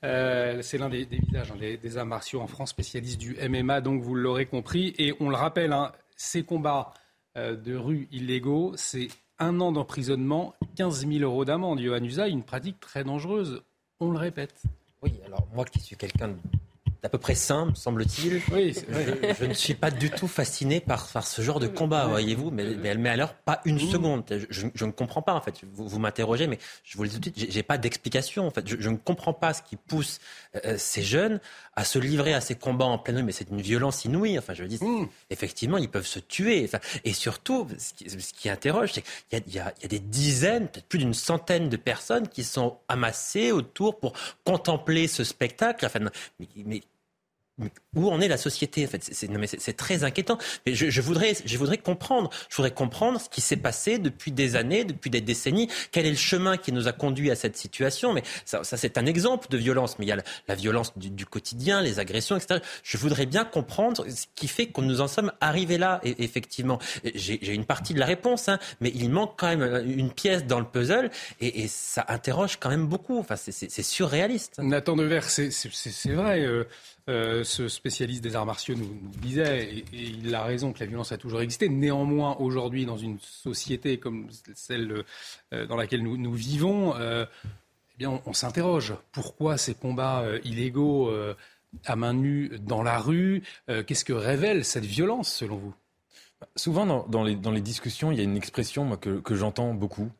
c'est 0.02 0.78
l'un 0.78 0.88
des, 0.88 1.04
visages 1.04 1.52
hein, 1.52 1.56
des, 1.58 1.98
arts 1.98 2.06
martiaux 2.06 2.40
en 2.40 2.46
France, 2.46 2.70
spécialiste 2.70 3.18
du 3.18 3.36
MMA, 3.48 3.80
donc 3.80 4.02
vous 4.02 4.14
l'aurez 4.14 4.46
compris. 4.46 4.94
Et 4.98 5.14
on 5.20 5.28
le 5.28 5.36
rappelle, 5.36 5.72
hein, 5.72 5.92
ces 6.16 6.42
combats 6.42 6.92
de 7.36 7.74
rue 7.74 8.08
illégaux, 8.12 8.72
c'est 8.76 9.08
un 9.38 9.60
an 9.60 9.72
d'emprisonnement, 9.72 10.54
15 10.76 11.06
000 11.06 11.20
euros 11.20 11.44
d'amende. 11.44 11.80
Yohann 11.80 12.04
Usa, 12.04 12.28
une 12.28 12.42
pratique 12.42 12.80
très 12.80 13.04
dangereuse. 13.04 13.62
On 14.00 14.10
le 14.10 14.18
répète. 14.18 14.62
Oui, 15.02 15.12
alors 15.26 15.46
moi 15.54 15.64
qui 15.64 15.80
suis 15.80 15.96
quelqu'un 15.96 16.34
d'à 17.06 17.10
peu 17.10 17.18
près 17.18 17.36
simple, 17.36 17.76
semble-t-il, 17.76 18.42
oui, 18.50 18.74
je, 19.38 19.44
ne 19.44 19.54
suis 19.54 19.74
pas 19.74 19.92
du 19.92 20.10
tout 20.10 20.26
fasciné 20.26 20.80
par, 20.80 21.06
par 21.06 21.24
ce 21.24 21.40
genre 21.40 21.60
de 21.60 21.68
combat, 21.68 22.08
voyez-vous, 22.08 22.50
mais, 22.50 22.64
mais, 22.74 22.96
mais 22.96 23.10
alors 23.10 23.32
pas 23.32 23.60
une 23.64 23.76
mmh. 23.76 23.90
seconde. 23.92 24.24
Je, 24.50 24.66
je, 24.74 24.84
ne 24.84 24.90
comprends 24.90 25.22
pas, 25.22 25.32
en 25.32 25.40
fait. 25.40 25.54
Vous, 25.72 25.86
vous 25.86 26.00
m'interrogez, 26.00 26.48
mais 26.48 26.58
je 26.82 26.96
vous 26.96 27.04
le 27.04 27.08
dis 27.08 27.20
tout 27.20 27.30
de 27.30 27.38
suite, 27.38 27.52
j'ai 27.52 27.62
pas 27.62 27.78
d'explication, 27.78 28.48
en 28.48 28.50
fait. 28.50 28.66
Je, 28.66 28.90
ne 28.90 28.96
comprends 28.96 29.34
pas 29.34 29.54
ce 29.54 29.62
qui 29.62 29.76
pousse 29.76 30.18
euh, 30.64 30.74
ces 30.78 31.04
jeunes 31.04 31.38
à 31.76 31.84
se 31.84 32.00
livrer 32.00 32.34
à 32.34 32.40
ces 32.40 32.56
combats 32.56 32.86
en 32.86 32.98
pleine 32.98 33.18
nuit, 33.18 33.22
mais 33.22 33.32
c'est 33.32 33.50
une 33.50 33.60
violence 33.60 34.04
inouïe. 34.04 34.36
Enfin, 34.36 34.52
je 34.54 34.64
veux 34.64 34.68
dire, 34.68 34.82
mmh. 34.82 35.06
effectivement, 35.30 35.78
ils 35.78 35.88
peuvent 35.88 36.08
se 36.08 36.18
tuer. 36.18 36.64
Enfin, 36.64 36.80
et 37.04 37.12
surtout, 37.12 37.68
ce 37.78 37.92
qui, 37.92 38.10
ce 38.10 38.32
qui 38.32 38.48
interroge, 38.48 38.94
c'est 38.94 39.04
qu'il 39.30 39.38
y, 39.46 39.52
y, 39.52 39.54
y 39.58 39.60
a, 39.60 39.72
des 39.88 40.00
dizaines, 40.00 40.66
peut-être 40.66 40.88
plus 40.88 40.98
d'une 40.98 41.14
centaine 41.14 41.68
de 41.68 41.76
personnes 41.76 42.26
qui 42.26 42.42
sont 42.42 42.78
amassées 42.88 43.52
autour 43.52 44.00
pour 44.00 44.14
contempler 44.44 45.06
ce 45.06 45.22
spectacle. 45.22 45.86
Enfin, 45.86 46.00
mais, 46.40 46.48
mais 46.64 46.82
où 47.94 48.10
en 48.10 48.20
est 48.20 48.28
la 48.28 48.36
société 48.36 48.84
en 48.84 48.88
fait? 48.88 49.02
C'est 49.02 49.76
très 49.76 50.04
inquiétant. 50.04 50.38
Mais 50.66 50.74
je, 50.74 50.90
je, 50.90 51.00
voudrais 51.00 51.34
je 51.44 51.58
voudrais 51.58 51.78
comprendre. 51.78 52.30
Je 52.50 52.56
voudrais 52.56 52.72
comprendre 52.72 53.20
ce 53.20 53.28
qui 53.28 53.40
s'est 53.40 53.56
passé 53.56 53.98
depuis 53.98 54.32
des 54.32 54.56
années 54.56 54.84
depuis 54.84 55.10
des 55.10 55.20
décennies. 55.20 55.68
Quel 55.92 56.06
est 56.06 56.10
le 56.10 56.16
chemin 56.16 56.56
qui 56.56 56.72
nous 56.72 56.88
a 56.88 56.92
conduit 56.92 57.30
à 57.30 57.34
cette 57.34 57.56
situation? 57.56 58.12
Mais 58.12 58.22
ça, 58.44 58.62
ça 58.64 58.76
c'est 58.76 58.98
un 58.98 59.06
exemple 59.06 59.48
de 59.48 59.56
violence. 59.56 59.98
Mais 59.98 60.04
il 60.04 60.08
y 60.08 60.12
a 60.12 60.16
la, 60.48 60.54
violence 60.54 60.96
du, 60.96 61.10
du, 61.10 61.26
quotidien 61.26 61.82
les 61.82 61.98
agressions 61.98 62.36
etc 62.36 62.60
je 62.82 62.96
voudrais 62.96 63.26
bien 63.26 63.44
comprendre 63.44 64.06
ce 64.08 64.26
qui 64.34 64.48
fait 64.48 64.66
que 64.66 64.80
nous 64.80 65.00
en 65.00 65.08
sommes 65.08 65.32
arrivés 65.40 65.78
là 65.78 66.00
et, 66.02 66.24
effectivement. 66.24 66.78
J'ai 67.14 67.54
une 67.54 67.64
partie 67.64 67.94
de 67.94 67.98
la 67.98 68.06
réponse 68.06 68.48
hein, 68.48 68.58
mais 68.80 68.90
il 68.94 69.10
manque 69.10 69.34
quand 69.38 69.54
même 69.54 69.84
une 69.86 70.12
pièce 70.12 70.44
dans 70.44 70.58
le 70.58 70.66
puzzle 70.66 71.10
et, 71.40 71.62
et 71.62 71.68
ça 71.68 72.04
interroge 72.08 72.58
quand 72.58 72.68
même 72.68 72.86
beaucoup. 72.86 73.18
Enfin 73.18 73.36
c'est 73.36 73.82
surréaliste. 73.82 74.58
Nathan 74.58 74.96
Devers 74.96 75.28
c'est 75.28 76.12
vrai 76.12 76.40
euh, 76.40 76.64
euh, 77.08 77.44
ce 77.44 77.68
spécialiste 77.68 78.24
des 78.24 78.34
arts 78.34 78.46
martiaux 78.46 78.74
nous, 78.74 78.98
disait, 79.22 79.76
et, 79.76 79.84
il 79.92 80.34
a 80.34 80.42
raison, 80.42 80.72
que 80.72 80.80
la 80.80 80.86
violence 80.86 81.12
a 81.12 81.18
toujours 81.18 81.40
existé. 81.40 81.68
Néanmoins, 81.68 82.36
aujourd'hui, 82.40 82.84
dans 82.84 82.96
une 82.96 83.20
société 83.20 83.98
comme 83.98 84.26
celle 84.54 85.04
euh, 85.52 85.66
dans 85.66 85.76
laquelle 85.76 86.02
nous, 86.02 86.32
vivons, 86.32 86.96
euh, 86.96 87.24
eh 87.44 87.98
bien, 87.98 88.20
on, 88.26 88.32
s'interroge. 88.32 88.94
Pourquoi 89.12 89.56
ces 89.56 89.74
combats 89.74 90.24
illégaux 90.42 91.12
à 91.84 91.94
main 91.94 92.12
nue 92.12 92.50
dans 92.58 92.82
la 92.82 92.98
rue 92.98 93.42
Qu'est-ce 93.86 94.04
que 94.04 94.12
révèle 94.12 94.64
cette 94.64 94.84
violence, 94.84 95.32
selon 95.32 95.56
vous? 95.56 95.74
Souvent, 96.56 97.06
dans, 97.08 97.22
les, 97.22 97.60
discussions, 97.60 98.10
il 98.10 98.18
y 98.18 98.20
a 98.20 98.24
une 98.24 98.36
expression 98.36 98.96
que 98.96 99.34
j'entends 99.34 99.72
beaucoup 99.74 100.10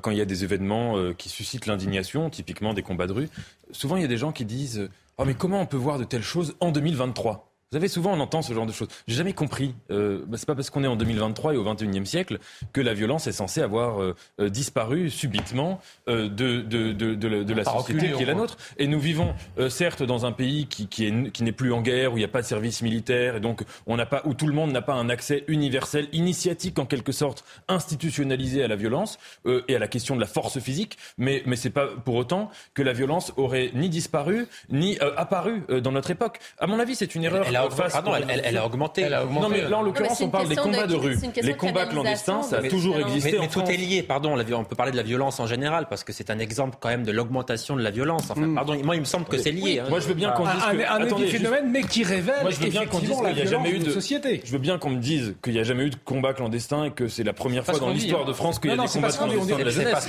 quand 0.00 0.10
il 0.10 0.18
y 0.18 0.22
a 0.22 0.26
des 0.26 0.44
événements 0.44 1.12
qui 1.14 1.28
suscitent 1.28 1.66
l'indignation, 1.66 2.30
typiquement 2.30 2.72
des 2.74 2.82
combats 2.82 3.06
de 3.06 3.12
rue. 3.12 3.28
Souvent, 3.72 3.96
il 3.96 4.02
y 4.02 4.06
a 4.06 4.08
des 4.08 4.16
gens 4.16 4.32
qui 4.32 4.44
disent 4.44 4.88
Oh, 5.20 5.24
mais 5.24 5.34
comment 5.34 5.60
on 5.60 5.66
peut 5.66 5.76
voir 5.76 5.98
de 5.98 6.04
telles 6.04 6.22
choses 6.22 6.54
en 6.60 6.70
2023 6.70 7.47
vous 7.70 7.76
savez, 7.76 7.88
souvent 7.88 8.14
on 8.14 8.20
entend 8.20 8.40
ce 8.40 8.54
genre 8.54 8.64
de 8.64 8.72
choses. 8.72 8.88
J'ai 9.06 9.16
jamais 9.16 9.34
compris. 9.34 9.74
Euh, 9.90 10.24
bah, 10.26 10.38
c'est 10.38 10.46
pas 10.46 10.54
parce 10.54 10.70
qu'on 10.70 10.84
est 10.84 10.88
en 10.88 10.96
2023 10.96 11.52
et 11.52 11.56
au 11.58 11.64
21e 11.64 12.06
siècle 12.06 12.38
que 12.72 12.80
la 12.80 12.94
violence 12.94 13.26
est 13.26 13.32
censée 13.32 13.60
avoir 13.60 14.00
euh, 14.00 14.16
euh, 14.40 14.48
disparu 14.48 15.10
subitement 15.10 15.78
euh, 16.08 16.30
de, 16.30 16.62
de, 16.62 16.92
de, 16.92 17.14
de, 17.14 17.54
la 17.54 17.64
société 17.64 18.12
qui 18.12 18.22
est 18.22 18.26
la 18.26 18.32
nôtre. 18.32 18.56
Et 18.78 18.86
nous 18.86 18.98
vivons 18.98 19.34
certes 19.68 20.02
dans 20.02 20.24
un 20.24 20.32
pays 20.32 20.66
qui, 20.66 20.86
qui, 20.86 21.04
est, 21.04 21.30
qui 21.30 21.42
n'est 21.42 21.52
plus 21.52 21.74
en 21.74 21.82
guerre, 21.82 22.14
où 22.14 22.16
il 22.16 22.20
n'y 22.20 22.24
a 22.24 22.28
pas 22.28 22.40
de 22.40 22.46
service 22.46 22.80
militaire, 22.80 23.36
et 23.36 23.40
donc 23.40 23.62
on 23.86 23.96
n'a 23.96 24.06
pas, 24.06 24.22
où 24.24 24.32
tout 24.32 24.46
le 24.46 24.54
monde 24.54 24.72
n'a 24.72 24.80
pas 24.80 24.94
un 24.94 25.10
accès 25.10 25.44
universel, 25.46 26.08
initiatique 26.12 26.78
en 26.78 26.86
quelque 26.86 27.12
sorte, 27.12 27.44
institutionnalisé 27.68 28.64
à 28.64 28.68
la 28.68 28.76
violence 28.76 29.18
et 29.46 29.76
à 29.76 29.78
la 29.78 29.88
question 29.88 30.16
de 30.16 30.20
la 30.20 30.26
force 30.26 30.58
physique. 30.58 30.96
Mais, 31.18 31.42
mais 31.44 31.56
c'est 31.56 31.68
pas 31.68 31.86
pour 31.86 32.14
autant 32.14 32.50
que 32.72 32.82
la 32.82 32.94
violence 32.94 33.34
aurait 33.36 33.72
ni 33.74 33.90
disparu 33.90 34.46
ni 34.70 34.98
apparu 34.98 35.64
dans 35.82 35.92
notre 35.92 36.10
époque. 36.10 36.38
À 36.58 36.66
mon 36.66 36.78
avis, 36.78 36.94
c'est 36.94 37.14
une 37.14 37.24
erreur 37.24 37.50
a, 37.58 37.68
pardon, 37.68 38.12
elle, 38.14 38.42
elle, 38.44 38.56
a 38.56 38.66
augmenté. 38.66 39.02
Elle 39.02 39.14
a 39.14 39.24
augmenté. 39.24 39.42
Non, 39.42 39.48
mais 39.48 39.68
là, 39.68 39.78
en 39.78 39.82
l'occurrence, 39.82 40.20
on 40.20 40.28
parle 40.28 40.48
des 40.48 40.56
combats 40.56 40.86
de, 40.86 40.94
rue. 40.94 41.18
Les 41.42 41.54
combats 41.54 41.86
clandestins, 41.86 42.42
ça 42.42 42.58
a 42.58 42.62
toujours 42.62 42.98
existé. 42.98 43.32
Mais, 43.32 43.38
mais 43.40 43.48
tout 43.48 43.62
est 43.62 43.76
lié, 43.76 44.02
pardon. 44.02 44.36
On 44.38 44.64
peut 44.64 44.76
parler 44.76 44.92
de 44.92 44.96
la 44.96 45.02
violence 45.02 45.40
en 45.40 45.46
général, 45.46 45.86
parce 45.88 46.04
que 46.04 46.12
c'est 46.12 46.30
un 46.30 46.38
exemple 46.38 46.78
quand 46.80 46.88
même 46.88 47.04
de 47.04 47.12
l'augmentation 47.12 47.76
de 47.76 47.82
la 47.82 47.90
violence. 47.90 48.30
Enfin, 48.30 48.54
pardon, 48.54 48.78
moi, 48.82 48.96
il 48.96 49.00
me 49.00 49.06
semble 49.06 49.26
que 49.26 49.38
c'est 49.38 49.52
lié. 49.52 49.82
Moi, 49.88 50.00
je 50.00 50.08
veux 50.08 50.14
bien 50.14 50.30
qu'on 50.30 50.44
dise 50.44 50.62
un, 50.66 51.06
que... 51.06 51.14
un, 51.14 51.26
phénomène, 51.26 51.70
mais 51.70 51.82
qui 51.82 52.04
révèle 52.04 52.42
moi, 52.42 52.50
je 52.50 52.60
veux 52.60 52.70
bien 52.70 52.86
qu'on 52.86 52.98
dise 52.98 53.10
la 53.22 53.32
qu'il 53.32 53.42
n'y 53.42 53.48
a 53.48 53.50
jamais 53.50 53.70
eu 53.70 53.78
de 53.78 53.90
société. 53.90 54.40
Je 54.44 54.52
veux 54.52 54.58
bien 54.58 54.78
qu'on 54.78 54.90
me 54.90 55.00
dise 55.00 55.36
qu'il 55.42 55.52
n'y 55.52 55.60
a 55.60 55.64
jamais 55.64 55.84
eu 55.84 55.90
de 55.90 55.96
combat 55.96 56.34
clandestin 56.34 56.84
et 56.84 56.90
que 56.90 57.08
c'est 57.08 57.24
la 57.24 57.32
première 57.32 57.64
fois 57.64 57.78
dans 57.78 57.90
l'histoire 57.90 58.24
de 58.24 58.32
France 58.32 58.58
qu'il 58.58 58.70
y 58.70 58.74
a 58.74 58.76
des 58.76 58.88
combats 58.88 59.10
clandestins 59.10 59.56
de 59.56 59.62
la 59.62 59.70
jeunesse. 59.70 60.08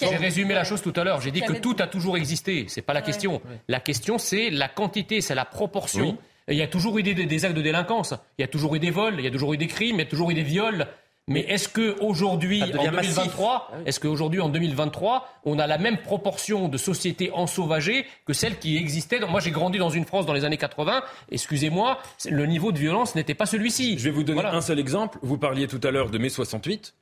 J'ai 0.00 0.16
résumé 0.16 0.54
la 0.54 0.64
chose 0.64 0.82
tout 0.82 0.92
à 0.96 1.04
l'heure. 1.04 1.20
J'ai 1.20 1.30
dit 1.30 1.42
que 1.42 1.54
tout 1.54 1.76
a 1.78 1.86
toujours 1.86 2.16
existé. 2.16 2.66
C'est 2.68 2.82
pas 2.82 2.94
la 2.94 3.02
question. 3.02 3.40
La 3.68 3.80
question, 3.80 4.18
c'est 4.18 4.50
la 4.50 4.68
quantité, 4.68 5.20
c'est 5.20 5.34
la 5.34 5.44
proportion. 5.44 6.16
Il 6.48 6.56
y 6.56 6.62
a 6.62 6.66
toujours 6.66 6.98
eu 6.98 7.02
des, 7.02 7.14
des, 7.14 7.44
actes 7.44 7.56
de 7.56 7.62
délinquance. 7.62 8.14
Il 8.38 8.42
y 8.42 8.44
a 8.44 8.48
toujours 8.48 8.74
eu 8.74 8.78
des 8.78 8.90
vols. 8.90 9.16
Il 9.18 9.24
y 9.24 9.28
a 9.28 9.30
toujours 9.30 9.54
eu 9.54 9.56
des 9.56 9.66
crimes. 9.66 9.96
Il 9.96 10.00
y 10.00 10.06
a 10.06 10.10
toujours 10.10 10.30
eu 10.30 10.34
des 10.34 10.42
viols. 10.42 10.86
Mais 11.28 11.40
est-ce 11.42 11.68
que 11.68 11.96
aujourd'hui, 12.00 12.62
en 12.62 12.66
2023, 12.66 13.70
est-ce 13.86 14.00
qu'aujourd'hui, 14.00 14.40
en 14.40 14.48
2023, 14.48 15.28
on 15.44 15.60
a 15.60 15.68
la 15.68 15.78
même 15.78 15.98
proportion 15.98 16.68
de 16.68 16.76
sociétés 16.76 17.30
ensauvagées 17.32 18.06
que 18.26 18.32
celle 18.32 18.58
qui 18.58 18.76
existait 18.76 19.20
Moi, 19.20 19.38
j'ai 19.38 19.52
grandi 19.52 19.78
dans 19.78 19.88
une 19.88 20.04
France 20.04 20.26
dans 20.26 20.32
les 20.32 20.44
années 20.44 20.56
80. 20.56 21.02
Excusez-moi, 21.30 21.98
le 22.28 22.46
niveau 22.46 22.72
de 22.72 22.78
violence 22.78 23.14
n'était 23.14 23.34
pas 23.34 23.46
celui-ci. 23.46 23.98
Je 23.98 24.04
vais 24.04 24.10
vous 24.10 24.24
donner 24.24 24.40
voilà. 24.42 24.56
un 24.56 24.60
seul 24.60 24.80
exemple. 24.80 25.18
Vous 25.22 25.38
parliez 25.38 25.68
tout 25.68 25.80
à 25.84 25.92
l'heure 25.92 26.10
de 26.10 26.18
mai 26.18 26.28
68. 26.28 26.94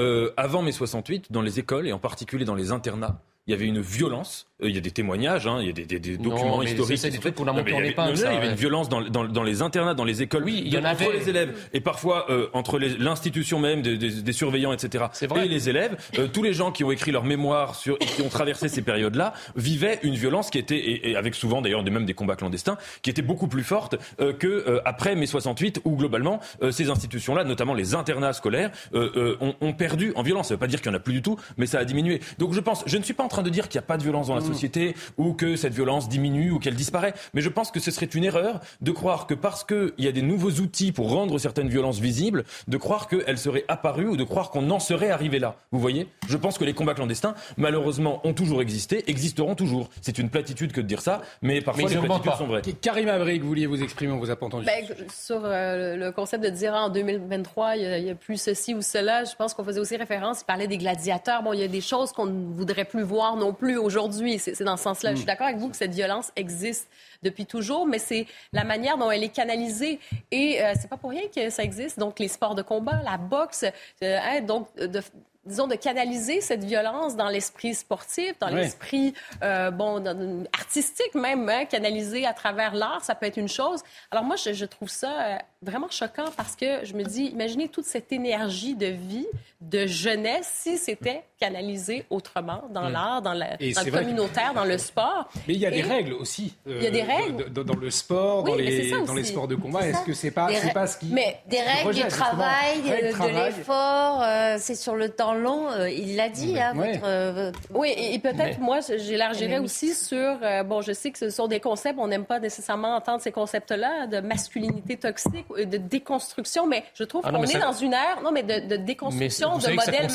Euh, 0.00 0.32
avant 0.36 0.62
mai 0.62 0.72
68, 0.72 1.30
dans 1.30 1.42
les 1.42 1.58
écoles 1.58 1.88
et 1.88 1.92
en 1.92 1.98
particulier 1.98 2.44
dans 2.44 2.54
les 2.54 2.70
internats, 2.70 3.20
il 3.48 3.52
y 3.52 3.54
avait 3.54 3.64
une 3.64 3.80
violence. 3.80 4.46
Euh, 4.62 4.68
il 4.68 4.74
y 4.74 4.78
a 4.78 4.80
des 4.82 4.90
témoignages, 4.90 5.46
hein, 5.46 5.58
il 5.60 5.68
y 5.68 5.70
a 5.70 5.72
des, 5.72 5.86
des, 5.86 5.98
des 5.98 6.16
documents 6.18 6.58
non, 6.58 6.62
historiques. 6.62 6.98
C'est 6.98 7.10
des 7.10 7.18
trucs 7.18 7.40
en 7.40 7.46
il 7.64 7.72
y 7.72 8.26
avait 8.26 8.50
une 8.50 8.54
violence 8.54 8.88
dans, 8.88 9.00
dans, 9.00 9.24
dans, 9.24 9.42
les 9.42 9.62
internats, 9.62 9.94
dans 9.94 10.04
les 10.04 10.20
écoles, 10.20 10.44
oui, 10.44 10.62
il 10.66 10.74
y 10.74 10.76
en 10.76 10.84
entre 10.84 11.02
avait. 11.02 11.18
les 11.18 11.28
élèves 11.30 11.70
et 11.72 11.80
parfois 11.80 12.30
euh, 12.30 12.48
entre 12.52 12.78
l'institution 12.78 13.58
même 13.58 13.80
des, 13.80 14.32
surveillants, 14.32 14.72
etc. 14.72 15.06
Vrai. 15.22 15.46
Et 15.46 15.48
les 15.48 15.70
élèves, 15.70 15.96
euh, 16.18 16.28
tous 16.30 16.42
les 16.42 16.52
gens 16.52 16.72
qui 16.72 16.84
ont 16.84 16.90
écrit 16.90 17.10
leur 17.10 17.24
mémoire 17.24 17.74
sur 17.74 17.96
et 18.00 18.04
qui 18.04 18.20
ont 18.20 18.28
traversé 18.28 18.68
ces 18.68 18.82
périodes-là 18.82 19.32
vivaient 19.56 19.98
une 20.02 20.14
violence 20.14 20.50
qui 20.50 20.58
était 20.58 20.76
et, 20.76 21.10
et 21.10 21.16
avec 21.16 21.34
souvent 21.34 21.62
d'ailleurs 21.62 21.82
même 21.84 22.04
des 22.04 22.14
combats 22.14 22.36
clandestins 22.36 22.76
qui 23.00 23.08
était 23.08 23.22
beaucoup 23.22 23.48
plus 23.48 23.62
forte 23.62 23.96
euh, 24.20 24.34
que 24.34 24.82
après 24.84 25.14
mai 25.14 25.26
68 25.26 25.80
où 25.84 25.96
globalement 25.96 26.40
ces 26.70 26.90
institutions-là, 26.90 27.44
notamment 27.44 27.72
les 27.72 27.94
internats 27.94 28.34
scolaires, 28.34 28.70
ont, 28.92 29.54
ont, 29.60 29.72
perdu 29.72 30.12
en 30.16 30.22
violence. 30.22 30.48
Ça 30.48 30.54
ne 30.54 30.56
veut 30.56 30.60
pas 30.60 30.66
dire 30.66 30.80
qu'il 30.80 30.90
y 30.90 30.94
en 30.94 30.96
a 30.96 31.00
plus 31.00 31.14
du 31.14 31.22
tout, 31.22 31.38
mais 31.56 31.66
ça 31.66 31.78
a 31.78 31.84
diminué. 31.84 32.20
Donc 32.38 32.52
je 32.52 32.60
pense, 32.60 32.82
je 32.86 32.98
ne 32.98 33.02
suis 33.02 33.14
pas 33.14 33.24
en 33.24 33.28
train 33.28 33.37
de 33.42 33.50
dire 33.50 33.68
qu'il 33.68 33.78
n'y 33.78 33.84
a 33.84 33.86
pas 33.86 33.96
de 33.96 34.02
violence 34.02 34.28
dans 34.28 34.34
la 34.34 34.40
société 34.40 34.94
ou 35.16 35.32
que 35.32 35.56
cette 35.56 35.74
violence 35.74 36.08
diminue 36.08 36.50
ou 36.50 36.58
qu'elle 36.58 36.74
disparaît. 36.74 37.14
Mais 37.34 37.40
je 37.40 37.48
pense 37.48 37.70
que 37.70 37.80
ce 37.80 37.90
serait 37.90 38.06
une 38.06 38.24
erreur 38.24 38.60
de 38.80 38.92
croire 38.92 39.26
que 39.26 39.34
parce 39.34 39.64
qu'il 39.64 39.92
y 39.98 40.08
a 40.08 40.12
des 40.12 40.22
nouveaux 40.22 40.50
outils 40.50 40.92
pour 40.92 41.10
rendre 41.10 41.38
certaines 41.38 41.68
violences 41.68 41.98
visibles, 41.98 42.44
de 42.66 42.76
croire 42.76 43.08
qu'elles 43.08 43.38
seraient 43.38 43.64
apparues 43.68 44.08
ou 44.08 44.16
de 44.16 44.24
croire 44.24 44.50
qu'on 44.50 44.70
en 44.70 44.80
serait 44.80 45.10
arrivé 45.10 45.38
là. 45.38 45.56
Vous 45.72 45.80
voyez? 45.80 46.08
Je 46.28 46.36
pense 46.36 46.58
que 46.58 46.64
les 46.64 46.74
combats 46.74 46.94
clandestins, 46.94 47.34
malheureusement, 47.56 48.20
ont 48.24 48.34
toujours 48.34 48.62
existé, 48.62 49.04
existeront 49.08 49.54
toujours. 49.54 49.88
C'est 50.00 50.18
une 50.18 50.30
platitude 50.30 50.72
que 50.72 50.80
de 50.80 50.86
dire 50.86 51.00
ça, 51.00 51.22
mais 51.42 51.60
parfois 51.60 51.88
mais 51.88 51.94
les 51.94 52.00
platitudes 52.00 52.32
sont 52.34 52.46
vraies. 52.46 52.62
Karim 52.80 53.08
Abrik, 53.08 53.42
vous 53.42 53.48
vouliez 53.48 53.66
vous 53.66 53.82
exprimer, 53.82 54.12
on 54.12 54.18
vous 54.18 54.30
a 54.30 54.36
pas 54.36 54.46
entendu. 54.46 54.66
Ben, 54.66 54.84
sur 55.12 55.40
euh, 55.44 55.96
le 55.96 56.12
concept 56.12 56.44
de 56.44 56.50
dire 56.50 56.74
en 56.74 56.88
2023, 56.88 57.76
il 57.76 58.02
n'y 58.02 58.10
a, 58.10 58.12
a, 58.12 58.14
plus 58.14 58.40
ceci 58.40 58.74
ou 58.74 58.82
cela, 58.82 59.24
je 59.24 59.34
pense 59.34 59.54
qu'on 59.54 59.64
faisait 59.64 59.80
aussi 59.80 59.96
référence, 59.96 60.40
il 60.40 60.44
parlait 60.44 60.66
des 60.66 60.78
gladiateurs. 60.78 61.42
Bon, 61.42 61.52
il 61.52 61.60
y 61.60 61.64
a 61.64 61.68
des 61.68 61.80
choses 61.80 62.12
qu'on 62.12 62.26
ne 62.26 62.54
voudrait 62.54 62.84
plus 62.84 63.02
voir 63.02 63.27
non 63.36 63.52
plus 63.52 63.76
aujourd'hui. 63.76 64.38
C'est 64.38 64.62
dans 64.62 64.76
ce 64.76 64.82
sens-là. 64.84 65.10
Je 65.12 65.16
suis 65.18 65.26
d'accord 65.26 65.46
avec 65.46 65.58
vous 65.58 65.68
que 65.68 65.76
cette 65.76 65.94
violence 65.94 66.30
existe 66.36 66.88
depuis 67.22 67.46
toujours, 67.46 67.86
mais 67.86 67.98
c'est 67.98 68.26
la 68.52 68.64
manière 68.64 68.96
dont 68.98 69.10
elle 69.10 69.24
est 69.24 69.28
canalisée. 69.28 69.98
Et 70.30 70.62
euh, 70.62 70.72
c'est 70.80 70.88
pas 70.88 70.96
pour 70.96 71.10
rien 71.10 71.22
que 71.34 71.50
ça 71.50 71.62
existe. 71.62 71.98
Donc, 71.98 72.18
les 72.18 72.28
sports 72.28 72.54
de 72.54 72.62
combat, 72.62 73.00
la 73.04 73.16
boxe, 73.16 73.64
euh, 74.02 74.18
hein, 74.22 74.40
donc, 74.40 74.68
de, 74.76 75.02
disons, 75.44 75.66
de 75.66 75.74
canaliser 75.76 76.40
cette 76.42 76.62
violence 76.62 77.16
dans 77.16 77.28
l'esprit 77.28 77.74
sportif, 77.74 78.38
dans 78.38 78.48
l'esprit, 78.48 79.14
euh, 79.42 79.70
bon, 79.70 79.98
dans- 79.98 80.44
artistique 80.52 81.14
même, 81.14 81.48
hein, 81.48 81.64
canalisé 81.64 82.26
à 82.26 82.34
travers 82.34 82.74
l'art, 82.74 83.02
ça 83.02 83.14
peut 83.14 83.26
être 83.26 83.38
une 83.38 83.48
chose. 83.48 83.80
Alors 84.10 84.24
moi, 84.24 84.36
je, 84.36 84.52
je 84.52 84.64
trouve 84.66 84.90
ça 84.90 85.10
euh, 85.22 85.36
vraiment 85.62 85.88
choquant 85.88 86.26
parce 86.36 86.54
que 86.54 86.84
je 86.84 86.92
me 86.92 87.02
dis, 87.02 87.26
imaginez 87.26 87.68
toute 87.68 87.86
cette 87.86 88.12
énergie 88.12 88.74
de 88.74 88.86
vie, 88.86 89.26
de 89.62 89.86
jeunesse, 89.86 90.50
si 90.54 90.76
c'était 90.76 91.24
canalisé 91.38 92.04
autrement 92.10 92.62
dans 92.70 92.88
Mm. 92.88 92.92
l'art, 92.92 93.22
dans, 93.22 93.32
la- 93.32 93.56
dans 93.56 93.56
le 93.60 93.90
que- 93.90 93.90
communautaire, 93.90 94.52
dans 94.54 94.64
le 94.64 94.78
sport. 94.78 95.28
Mais 95.46 95.54
il 95.54 95.60
y 95.60 95.66
a 95.66 95.70
des 95.70 95.82
règles 95.82 96.12
aussi. 96.14 96.54
euh, 96.66 96.76
Il 96.78 96.84
y 96.84 96.86
a 96.86 96.90
des 96.90 97.02
règles. 97.02 97.50
dans 97.52 97.74
le 97.76 97.90
sport, 97.90 98.44
Oui, 98.44 98.50
dans, 98.50 98.56
les, 98.56 98.90
dans 98.90 99.24
sports 99.24 99.48
de 99.48 99.54
combat. 99.54 99.86
Est-ce 99.86 100.04
que 100.04 100.12
c'est 100.14 100.30
pas, 100.30 100.48
pas 100.74 100.86
ce 100.86 100.98
qui. 100.98 101.06
Mais 101.12 101.40
Des 101.46 101.60
règles 101.60 101.94
du 101.94 102.02
travail, 102.08 102.80
Règles 102.84 103.18
de, 103.18 103.44
l'effort, 103.46 104.22
euh, 104.22 104.56
c'est 104.58 104.74
sur 104.74 104.94
le 104.96 105.08
temps 105.10 105.34
long. 105.34 105.68
euh, 105.70 105.88
il 105.90 106.16
l'a 106.16 106.28
dit, 106.28 106.58
hein, 106.58 106.72
Ouais. 106.76 106.92
votre, 106.92 107.04
euh, 107.06 107.32
votre- 107.32 107.58
Oui, 107.74 107.88
et, 107.96 108.14
et 108.14 108.18
peut-être, 108.18 108.58
Mais- 108.58 108.64
moi, 108.64 108.78
j'élargirais 108.80 109.58
aussi 109.58 109.94
sur, 109.94 110.16
euh, 110.42 110.62
bon, 110.62 110.80
je 110.82 110.92
sais 110.92 111.10
que 111.10 111.18
ce 111.18 111.30
sont 111.30 111.46
des 111.46 111.60
concepts, 111.60 111.98
on 111.98 112.06
n'aime 112.08 112.24
pas 112.24 112.40
nécessairement 112.40 112.96
entendre 112.96 113.20
ces 113.20 113.32
concepts-là, 113.32 114.06
de 114.06 114.20
masculinité 114.20 114.96
toxique, 114.96 115.46
de 115.56 115.76
déconstruction, 115.76 116.66
mais 116.66 116.84
je 116.94 117.04
trouve 117.04 117.22
Ah 117.24 117.30
qu'on 117.30 117.42
est 117.42 117.46
ça- 117.46 117.58
dans 117.60 117.72
une 117.72 117.92
ère, 117.92 118.20
non, 118.22 118.32
mais 118.32 118.42
de, 118.42 118.60
déconstruction 118.76 119.56
de 119.56 119.62
savez 119.62 119.76
que 119.76 119.82
ça 119.82 119.90
modèles 119.90 120.06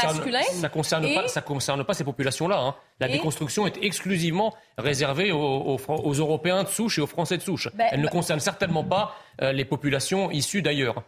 concerne, 0.69 1.05
pas, 1.15 1.27
ça 1.27 1.41
concerne 1.41 1.83
pas 1.83 1.93
ces 1.93 2.03
populations-là. 2.03 2.57
hein. 2.59 2.75
La 2.99 3.07
déconstruction 3.07 3.65
est 3.67 3.77
exclusivement 3.81 4.53
réservée 4.77 5.31
aux, 5.31 5.39
aux 5.39 5.77
Fran- 5.77 6.01
aux 6.03 6.13
Européens 6.13 6.63
de 6.63 6.67
souche 6.69 6.97
et 6.97 7.01
aux 7.01 7.07
Français 7.07 7.37
de 7.37 7.41
souche. 7.43 7.69
Ben, 7.73 7.87
Elle 7.91 7.99
ne 8.01 8.05
ben- 8.05 8.11
concerne 8.11 8.39
certainement 8.39 8.83
pas 8.83 9.15
euh, 9.41 9.51
les 9.51 9.65
populations 9.65 10.31
issues 10.31 10.61
d'ailleurs. 10.61 11.03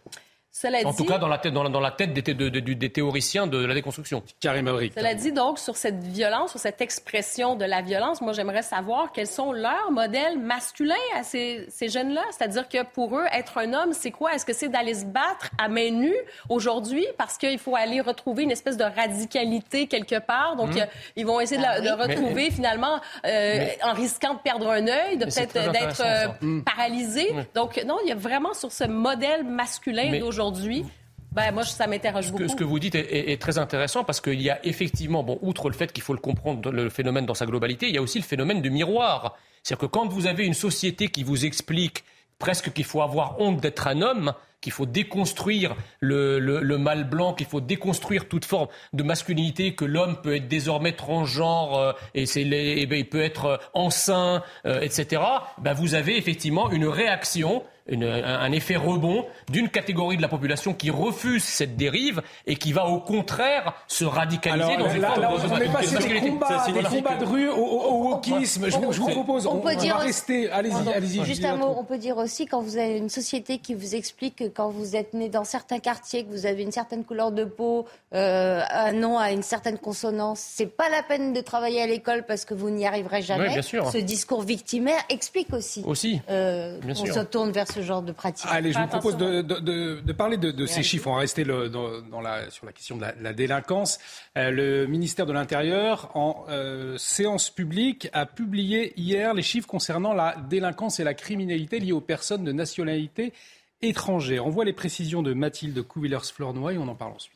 Cela 0.58 0.78
En 0.86 0.92
dit, 0.92 0.96
tout 0.98 1.04
cas, 1.06 1.18
dans 1.18 1.28
la 1.28 1.38
tête, 1.38 1.52
dans 1.54 1.64
la, 1.64 1.70
dans 1.70 1.82
la 1.82 1.92
tête 1.92 2.14
des, 2.14 2.24
thé- 2.24 2.34
de- 2.34 2.48
de- 2.48 2.62
du- 2.62 2.78
des 2.78 2.90
théoriciens 2.90 3.46
de 3.46 3.58
la 3.66 3.74
déconstruction. 3.74 4.24
Karim. 4.40 4.72
Cela 4.96 5.14
dit, 5.14 5.34
donc, 5.34 5.60
sur 5.60 5.76
cette 5.76 6.02
violence, 6.02 6.52
sur 6.52 6.62
cette 6.62 6.80
expression 6.80 7.56
de 7.58 7.66
la 7.66 7.82
violence, 7.82 8.22
moi, 8.22 8.32
j'aimerais 8.32 8.62
savoir 8.62 9.12
quels 9.12 9.28
sont 9.28 9.52
leurs 9.52 9.92
modèles 9.92 10.40
masculins 10.40 10.96
à 11.14 11.24
ces, 11.24 11.66
ces 11.68 11.90
jeunes-là. 11.90 12.22
C'est-à-dire 12.32 12.70
que 12.70 12.86
pour 12.86 13.18
eux, 13.18 13.26
être 13.34 13.58
un 13.58 13.74
homme, 13.74 13.92
c'est 13.92 14.12
quoi? 14.12 14.34
Est-ce 14.34 14.46
que 14.46 14.54
c'est 14.54 14.70
d'aller 14.70 14.94
se 14.94 15.04
battre 15.04 15.50
à 15.58 15.68
main 15.68 15.92
nue 15.92 16.16
aujourd'hui 16.48 17.06
parce 17.18 17.38
qu'il 17.38 17.60
faut 17.60 17.76
aller 17.76 18.00
retrouver 18.00 18.44
une 18.44 18.52
espèce 18.52 18.78
de 18.78 18.86
radicalité 18.86 19.88
quelque 19.88 20.20
part? 20.20 20.56
Donc, 20.56 20.70
Mhm. 20.70 20.84
euh, 20.84 20.86
ils 21.18 21.26
vont 21.26 21.42
essayer 21.42 21.58
de, 21.60 21.66
la- 21.66 21.82
de 21.82 21.90
oui. 21.90 22.02
retrouver 22.16 22.50
finalement, 22.52 22.96
euh, 22.96 23.00
Mais- 23.26 23.78
en 23.84 23.92
risquant 23.92 24.36
de 24.36 24.40
perdre 24.40 24.70
un 24.72 24.88
œil, 24.88 25.18
de 25.18 25.26
peut-être 25.26 25.72
d'être 25.74 26.02
euh. 26.02 26.28
Mhm. 26.40 26.64
paralysé. 26.64 27.30
Donc, 27.54 27.84
non, 27.86 27.98
il 28.06 28.08
y 28.10 28.14
a 28.14 28.16
vraiment 28.16 28.54
sur 28.54 28.72
ce 28.72 28.86
modèle 28.86 29.44
masculin 29.44 30.08
Mais- 30.12 30.20
d'aujourd'hui, 30.52 30.86
ben, 31.32 31.52
moi, 31.52 31.64
ça 31.64 31.86
m'interroge 31.88 32.26
Ce 32.28 32.32
beaucoup. 32.32 32.44
que, 32.44 32.50
ce 32.50 32.56
que 32.56 32.64
vous 32.64 32.80
dites 32.80 32.96
est, 32.96 33.02
est- 33.14 33.32
est 33.34 33.42
très 33.42 33.58
intéressant 33.58 34.04
parce 34.06 34.22
qu'il 34.22 34.42
y 34.42 34.50
a 34.50 34.66
effectivement, 34.66 35.22
bon, 35.24 35.38
outre 35.42 35.68
le 35.70 35.76
fait 35.76 35.92
qu'il 35.92 36.04
faut 36.04 36.14
le 36.14 36.20
comprendre, 36.20 36.72
le 36.72 36.90
phénomène 36.90 37.26
dans 37.26 37.34
sa 37.34 37.46
globalité, 37.46 37.88
il 37.90 37.96
y 37.96 37.98
a 37.98 38.02
aussi 38.02 38.20
le 38.20 38.24
phénomène 38.24 38.62
du 38.62 38.70
miroir. 38.70 39.36
C'est-à-dire 39.64 39.82
que 39.90 39.92
quand 39.92 40.08
vous 40.08 40.28
avez 40.28 40.46
une 40.46 40.54
société 40.54 41.10
qui 41.10 41.24
vous 41.24 41.46
explique 41.46 42.04
presque 42.40 42.72
qu'il 42.74 42.86
faut 42.86 43.02
avoir 43.02 43.40
honte 43.42 43.60
d'être 43.62 43.88
un 43.88 44.02
homme, 44.02 44.34
qu'il 44.62 44.72
faut 44.72 44.86
déconstruire 44.86 45.76
le, 46.00 46.40
le, 46.40 46.62
le 46.62 46.78
mâle 46.78 47.04
blanc, 47.04 47.34
qu'il 47.34 47.46
faut 47.48 47.62
déconstruire 47.62 48.28
toute 48.28 48.46
forme 48.46 48.68
de 48.94 49.04
masculinité, 49.04 49.76
que 49.76 49.86
l'homme 49.86 50.22
peut 50.22 50.36
être 50.36 50.48
désormais 50.48 50.94
transgenre 50.94 51.78
euh, 51.78 51.94
et 52.14 52.26
c'est 52.26 52.44
les- 52.44 52.76
eh 52.80 52.86
ben, 52.88 52.98
il 53.00 53.08
peut 53.10 53.22
être 53.22 53.46
euh, 53.46 53.58
enceint, 53.74 54.42
euh, 54.66 54.80
etc. 54.82 55.22
Ben, 55.60 55.74
vous 55.74 55.94
avez 55.96 56.18
effectivement 56.18 56.72
une 56.72 56.86
réaction 56.88 57.64
une- 57.88 58.04
un, 58.04 58.52
effet 58.52 58.76
rebond 58.76 59.26
d'une 59.50 59.70
catégorie 59.70 60.18
de 60.18 60.22
la 60.22 60.28
population 60.28 60.74
qui 60.74 60.90
refuse 60.90 61.44
cette 61.44 61.76
dérive 61.78 62.22
et 62.48 62.56
qui 62.56 62.74
va 62.74 62.86
au 62.88 63.00
contraire 63.00 63.74
se 63.88 64.06
radicaliser 64.06 64.74
Alors 64.74 64.88
dans 64.88 64.94
une 64.94 65.02
là, 65.02 65.08
forme 65.10 65.22
là, 65.22 65.28
de- 65.30 65.34
on 65.34 65.38
de- 65.58 65.64
est 65.64 65.68
de 65.68 65.72
passé 65.74 65.96
des 66.14 66.20
combats, 66.30 66.66
des 66.68 66.74
de 67.20 67.26
rue 67.26 67.50
au, 67.50 67.56
au- 67.56 67.82
au 67.92 68.04
wokisme. 68.10 68.66
Je, 68.66 68.72
je 68.92 69.00
vous 69.02 69.10
propose, 69.10 69.46
on 69.46 69.58
on, 69.58 69.60
peut 69.62 69.70
on 69.76 69.80
dire 69.80 69.94
va 69.96 70.00
aussi- 70.00 70.08
rester. 70.08 70.50
Allez-y, 70.50 70.90
allez-y. 70.94 71.26
Juste 71.26 71.46
un 71.46 71.58
mot, 71.58 71.76
on 71.78 71.84
peut 71.84 71.98
dire 71.98 72.18
aussi 72.18 72.46
quand 72.48 72.62
vous 72.62 72.78
avez 72.78 72.98
une 72.98 73.10
société 73.10 73.60
qui 73.60 73.74
vous 73.76 73.96
explique 73.96 74.38
que 74.38 74.48
quand 74.48 74.70
vous 74.70 74.96
êtes 74.96 75.14
né 75.14 75.30
dans 75.30 75.44
certains 75.44 75.80
quartiers, 75.80 76.24
que 76.24 76.32
vous 76.32 76.46
avez 76.46 76.64
une 76.64 76.72
certaine 76.72 77.04
couleur 77.04 77.32
de 77.32 77.46
peau, 77.46 77.86
euh, 78.14 78.62
un 78.72 78.94
nom 78.94 79.20
à 79.20 79.32
une 79.32 79.44
certaine 79.44 79.78
consonance, 79.78 80.40
c'est 80.40 80.66
pas 80.76 80.90
la 80.90 81.04
peine 81.04 81.34
de 81.34 81.42
travailler 81.42 81.82
à 81.82 81.88
l'école 81.88 82.24
parce 82.28 82.46
que 82.46 82.54
vous 82.54 82.70
n'y 82.70 82.86
arriverez 82.88 83.22
jamais. 83.22 83.48
Oui, 83.48 83.54
bien 83.54 83.62
sûr. 83.62 83.92
Ce 83.92 83.98
discours 83.98 84.42
victimaire 84.42 85.02
explique 85.10 85.54
aussi. 85.54 85.84
Aussi. 85.86 86.20
Euh, 86.30 86.80
Bien 86.80 86.96
on 87.00 87.06
sûr. 87.06 87.14
se 87.14 87.20
tourne 87.20 87.52
vers 87.52 87.68
ce 87.76 87.82
genre 87.82 88.02
de 88.02 88.12
pratique. 88.12 88.48
Allez, 88.50 88.72
je 88.72 88.80
vous 88.80 88.88
propose 88.88 89.18
de, 89.18 89.42
de- 89.42 89.60
de- 89.60 90.02
de 90.02 90.14
parler 90.14 90.38
de, 90.38 90.52
de 90.52 90.66
ces 90.66 90.82
chiffres. 90.84 91.08
On 91.08 91.14
va 91.14 91.20
rester 91.20 91.44
le- 91.44 91.70
dans, 91.70 92.02
dans 92.02 92.22
la, 92.22 92.50
sur 92.50 92.66
la 92.66 92.72
question 92.72 92.96
de 92.98 93.02
la, 93.02 93.14
la 93.22 93.34
délinquance. 93.34 94.00
Euh, 94.38 94.50
le 94.52 94.88
ministère 94.88 95.26
de 95.26 95.34
l'Intérieur, 95.34 96.12
en 96.16 96.46
euh, 96.50 96.98
séance 96.98 97.50
publique, 97.50 98.10
a 98.14 98.26
publié 98.26 98.94
hier 99.00 99.34
les 99.34 99.44
chiffres 99.44 99.68
concernant 99.68 100.14
la 100.14 100.36
délinquance 100.50 101.00
et 101.00 101.04
la 101.04 101.14
criminalité 101.14 101.80
liées 101.80 101.92
aux 101.92 102.02
personnes 102.02 102.44
de 102.44 102.52
nationalité 102.52 103.34
étrangère. 103.82 104.46
On 104.46 104.50
voit 104.50 104.66
les 104.66 104.74
précisions 104.74 105.22
de 105.22 105.34
Mathilde 105.34 105.82
Couvillers-Flornoy 105.82 106.74
et 106.76 106.78
on 106.78 106.88
en 106.88 106.96
parle 106.96 107.14
ensuite. 107.14 107.35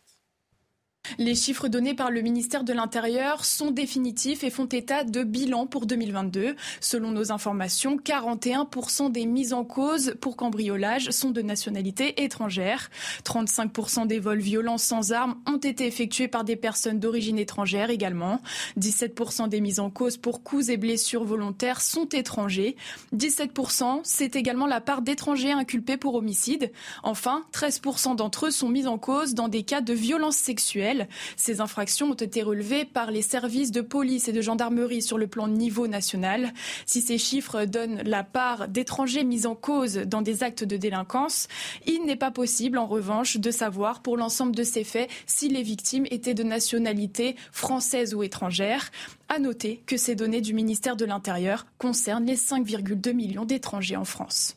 Les 1.17 1.33
chiffres 1.33 1.67
donnés 1.67 1.95
par 1.95 2.11
le 2.11 2.21
ministère 2.21 2.63
de 2.63 2.71
l'Intérieur 2.71 3.43
sont 3.43 3.71
définitifs 3.71 4.43
et 4.43 4.49
font 4.49 4.67
état 4.67 5.03
de 5.03 5.23
bilan 5.23 5.65
pour 5.65 5.85
2022. 5.85 6.55
Selon 6.81 7.11
nos 7.11 7.31
informations, 7.31 7.97
41% 7.97 9.11
des 9.11 9.25
mises 9.25 9.53
en 9.53 9.65
cause 9.65 10.15
pour 10.21 10.37
cambriolage 10.37 11.09
sont 11.09 11.31
de 11.31 11.41
nationalité 11.41 12.23
étrangère. 12.23 12.89
35% 13.25 14.07
des 14.07 14.19
vols 14.19 14.39
violents 14.39 14.77
sans 14.77 15.11
armes 15.11 15.35
ont 15.47 15.57
été 15.57 15.87
effectués 15.87 16.27
par 16.27 16.43
des 16.43 16.55
personnes 16.55 16.99
d'origine 16.99 17.39
étrangère 17.39 17.89
également. 17.89 18.41
17% 18.77 19.49
des 19.49 19.61
mises 19.61 19.79
en 19.79 19.89
cause 19.89 20.17
pour 20.17 20.43
coups 20.43 20.69
et 20.69 20.77
blessures 20.77 21.23
volontaires 21.23 21.81
sont 21.81 22.07
étrangers. 22.09 22.75
17%, 23.15 24.01
c'est 24.03 24.35
également 24.35 24.67
la 24.67 24.81
part 24.81 25.01
d'étrangers 25.01 25.51
inculpés 25.51 25.97
pour 25.97 26.15
homicide. 26.15 26.71
Enfin, 27.03 27.45
13% 27.53 28.15
d'entre 28.15 28.47
eux 28.47 28.51
sont 28.51 28.69
mis 28.69 28.85
en 28.85 28.97
cause 28.97 29.33
dans 29.33 29.47
des 29.47 29.63
cas 29.63 29.81
de 29.81 29.93
violences 29.93 30.37
sexuelles. 30.37 30.88
Ces 31.35 31.61
infractions 31.61 32.11
ont 32.11 32.13
été 32.13 32.41
relevées 32.41 32.85
par 32.85 33.11
les 33.11 33.21
services 33.21 33.71
de 33.71 33.81
police 33.81 34.27
et 34.27 34.31
de 34.31 34.41
gendarmerie 34.41 35.01
sur 35.01 35.17
le 35.17 35.27
plan 35.27 35.47
niveau 35.47 35.87
national. 35.87 36.53
Si 36.85 37.01
ces 37.01 37.17
chiffres 37.17 37.65
donnent 37.65 38.01
la 38.03 38.23
part 38.23 38.67
d'étrangers 38.67 39.23
mis 39.23 39.45
en 39.45 39.55
cause 39.55 39.95
dans 39.95 40.21
des 40.21 40.43
actes 40.43 40.63
de 40.63 40.77
délinquance, 40.77 41.47
il 41.85 42.05
n'est 42.05 42.15
pas 42.15 42.31
possible 42.31 42.77
en 42.77 42.87
revanche 42.87 43.37
de 43.37 43.51
savoir 43.51 44.01
pour 44.01 44.17
l'ensemble 44.17 44.55
de 44.55 44.63
ces 44.63 44.83
faits 44.83 45.09
si 45.25 45.49
les 45.49 45.63
victimes 45.63 46.05
étaient 46.09 46.33
de 46.33 46.43
nationalité 46.43 47.35
française 47.51 48.13
ou 48.13 48.23
étrangère. 48.23 48.91
À 49.27 49.39
noter 49.39 49.83
que 49.85 49.97
ces 49.97 50.15
données 50.15 50.41
du 50.41 50.53
ministère 50.53 50.95
de 50.95 51.05
l'Intérieur 51.05 51.65
concernent 51.77 52.25
les 52.25 52.35
5,2 52.35 53.13
millions 53.13 53.45
d'étrangers 53.45 53.95
en 53.95 54.05
France. 54.05 54.55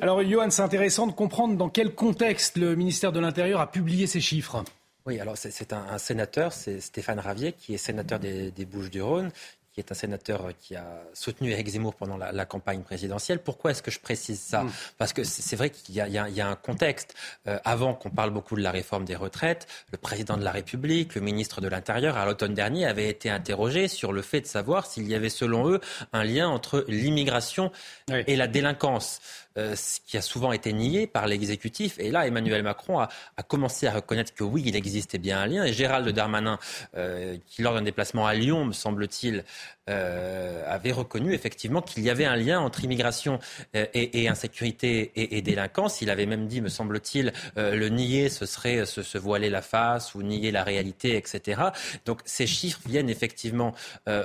Alors, 0.00 0.22
Johan, 0.24 0.50
c'est 0.50 0.62
intéressant 0.62 1.06
de 1.06 1.12
comprendre 1.12 1.56
dans 1.56 1.68
quel 1.68 1.94
contexte 1.94 2.56
le 2.56 2.74
ministère 2.74 3.12
de 3.12 3.20
l'Intérieur 3.20 3.60
a 3.60 3.70
publié 3.70 4.06
ces 4.06 4.20
chiffres. 4.20 4.64
Oui, 5.10 5.18
alors 5.18 5.36
c'est 5.36 5.72
un, 5.72 5.98
sénateur, 5.98 6.52
c'est 6.52 6.80
Stéphane 6.80 7.18
Ravier, 7.18 7.52
qui 7.52 7.74
est 7.74 7.78
sénateur 7.78 8.20
des, 8.20 8.52
des 8.52 8.64
Bouches-du-Rhône, 8.64 9.32
qui 9.72 9.80
est 9.80 9.90
un 9.90 9.94
sénateur 9.96 10.52
qui 10.60 10.76
a 10.76 11.02
soutenu 11.14 11.50
Eric 11.50 11.66
Zemmour 11.66 11.96
pendant 11.96 12.16
la, 12.16 12.44
campagne 12.44 12.82
présidentielle. 12.82 13.40
Pourquoi 13.40 13.72
est-ce 13.72 13.82
que 13.82 13.90
je 13.90 13.98
précise 13.98 14.38
ça? 14.40 14.62
Mm. 14.62 14.72
Parce 14.98 15.12
que 15.12 15.24
c'est 15.24 15.56
vrai 15.56 15.70
qu'il 15.70 15.96
y, 15.96 16.00
a 16.00 16.48
un 16.48 16.54
contexte. 16.54 17.16
Euh, 17.48 17.58
avant 17.64 17.94
qu'on 17.94 18.10
parle 18.10 18.30
beaucoup 18.30 18.54
de 18.54 18.62
la 18.62 18.70
réforme 18.70 19.04
des 19.04 19.16
retraites, 19.16 19.66
le 19.90 19.98
président 19.98 20.36
de 20.36 20.44
la 20.44 20.52
République, 20.52 21.16
le 21.16 21.22
ministre 21.22 21.60
de 21.60 21.66
l'Intérieur, 21.66 22.16
à 22.16 22.24
l'automne 22.24 22.54
dernier, 22.54 22.86
avait 22.86 23.08
été 23.08 23.30
interrogé 23.30 23.88
sur 23.88 24.12
le 24.12 24.22
fait 24.22 24.42
de 24.42 24.46
savoir 24.46 24.86
s'il 24.86 25.08
y 25.08 25.16
avait, 25.16 25.28
selon 25.28 25.68
eux, 25.68 25.80
un 26.12 26.22
lien 26.22 26.48
entre 26.48 26.84
l'immigration 26.86 27.72
et 28.08 28.36
la 28.36 28.46
délinquance. 28.46 29.20
Euh, 29.58 29.74
ce 29.74 29.98
qui 30.06 30.16
a 30.16 30.22
souvent 30.22 30.52
été 30.52 30.72
nié 30.72 31.08
par 31.08 31.26
l'exécutif. 31.26 31.96
Et 31.98 32.12
là, 32.12 32.24
Emmanuel 32.24 32.62
Macron 32.62 33.00
a, 33.00 33.08
commencé 33.48 33.88
à 33.88 33.92
reconnaître 33.92 34.32
que 34.32 34.44
oui, 34.44 34.62
il 34.64 34.76
existait 34.76 35.18
bien 35.18 35.40
un 35.40 35.46
lien. 35.46 35.64
Et 35.64 35.72
Gérald 35.72 36.08
Darmanin, 36.10 36.60
euh, 36.96 37.36
qui 37.48 37.62
lors 37.62 37.74
d'un 37.74 37.82
déplacement 37.82 38.28
à 38.28 38.34
Lyon, 38.34 38.64
me 38.64 38.72
semble-t-il, 38.72 39.42
euh, 39.88 40.62
avait 40.68 40.92
reconnu 40.92 41.34
effectivement 41.34 41.82
qu'il 41.82 42.04
y 42.04 42.10
avait 42.10 42.26
un 42.26 42.36
lien 42.36 42.60
entre 42.60 42.84
immigration 42.84 43.40
et, 43.74 44.28
insécurité 44.28 45.10
et, 45.16 45.42
délinquance. 45.42 46.00
Il 46.00 46.10
avait 46.10 46.26
même 46.26 46.46
dit, 46.46 46.60
me 46.60 46.68
semble-t-il, 46.68 47.32
le 47.56 47.88
nier, 47.88 48.28
ce 48.28 48.46
serait 48.46 48.86
se, 48.86 49.18
voiler 49.18 49.50
la 49.50 49.62
face 49.62 50.14
ou 50.14 50.22
nier 50.22 50.52
la 50.52 50.62
réalité, 50.62 51.16
etc. 51.16 51.62
Donc 52.06 52.20
ces 52.24 52.46
chiffres 52.46 52.80
viennent 52.86 53.10
effectivement 53.10 53.74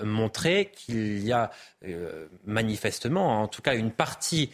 montrer 0.03 0.72
qu'il 0.76 1.26
y 1.26 1.31
a 1.31 1.49
manifestement, 2.45 3.41
en 3.41 3.47
tout 3.47 3.64
cas, 3.64 3.76
une 3.76 3.91
partie 3.91 4.52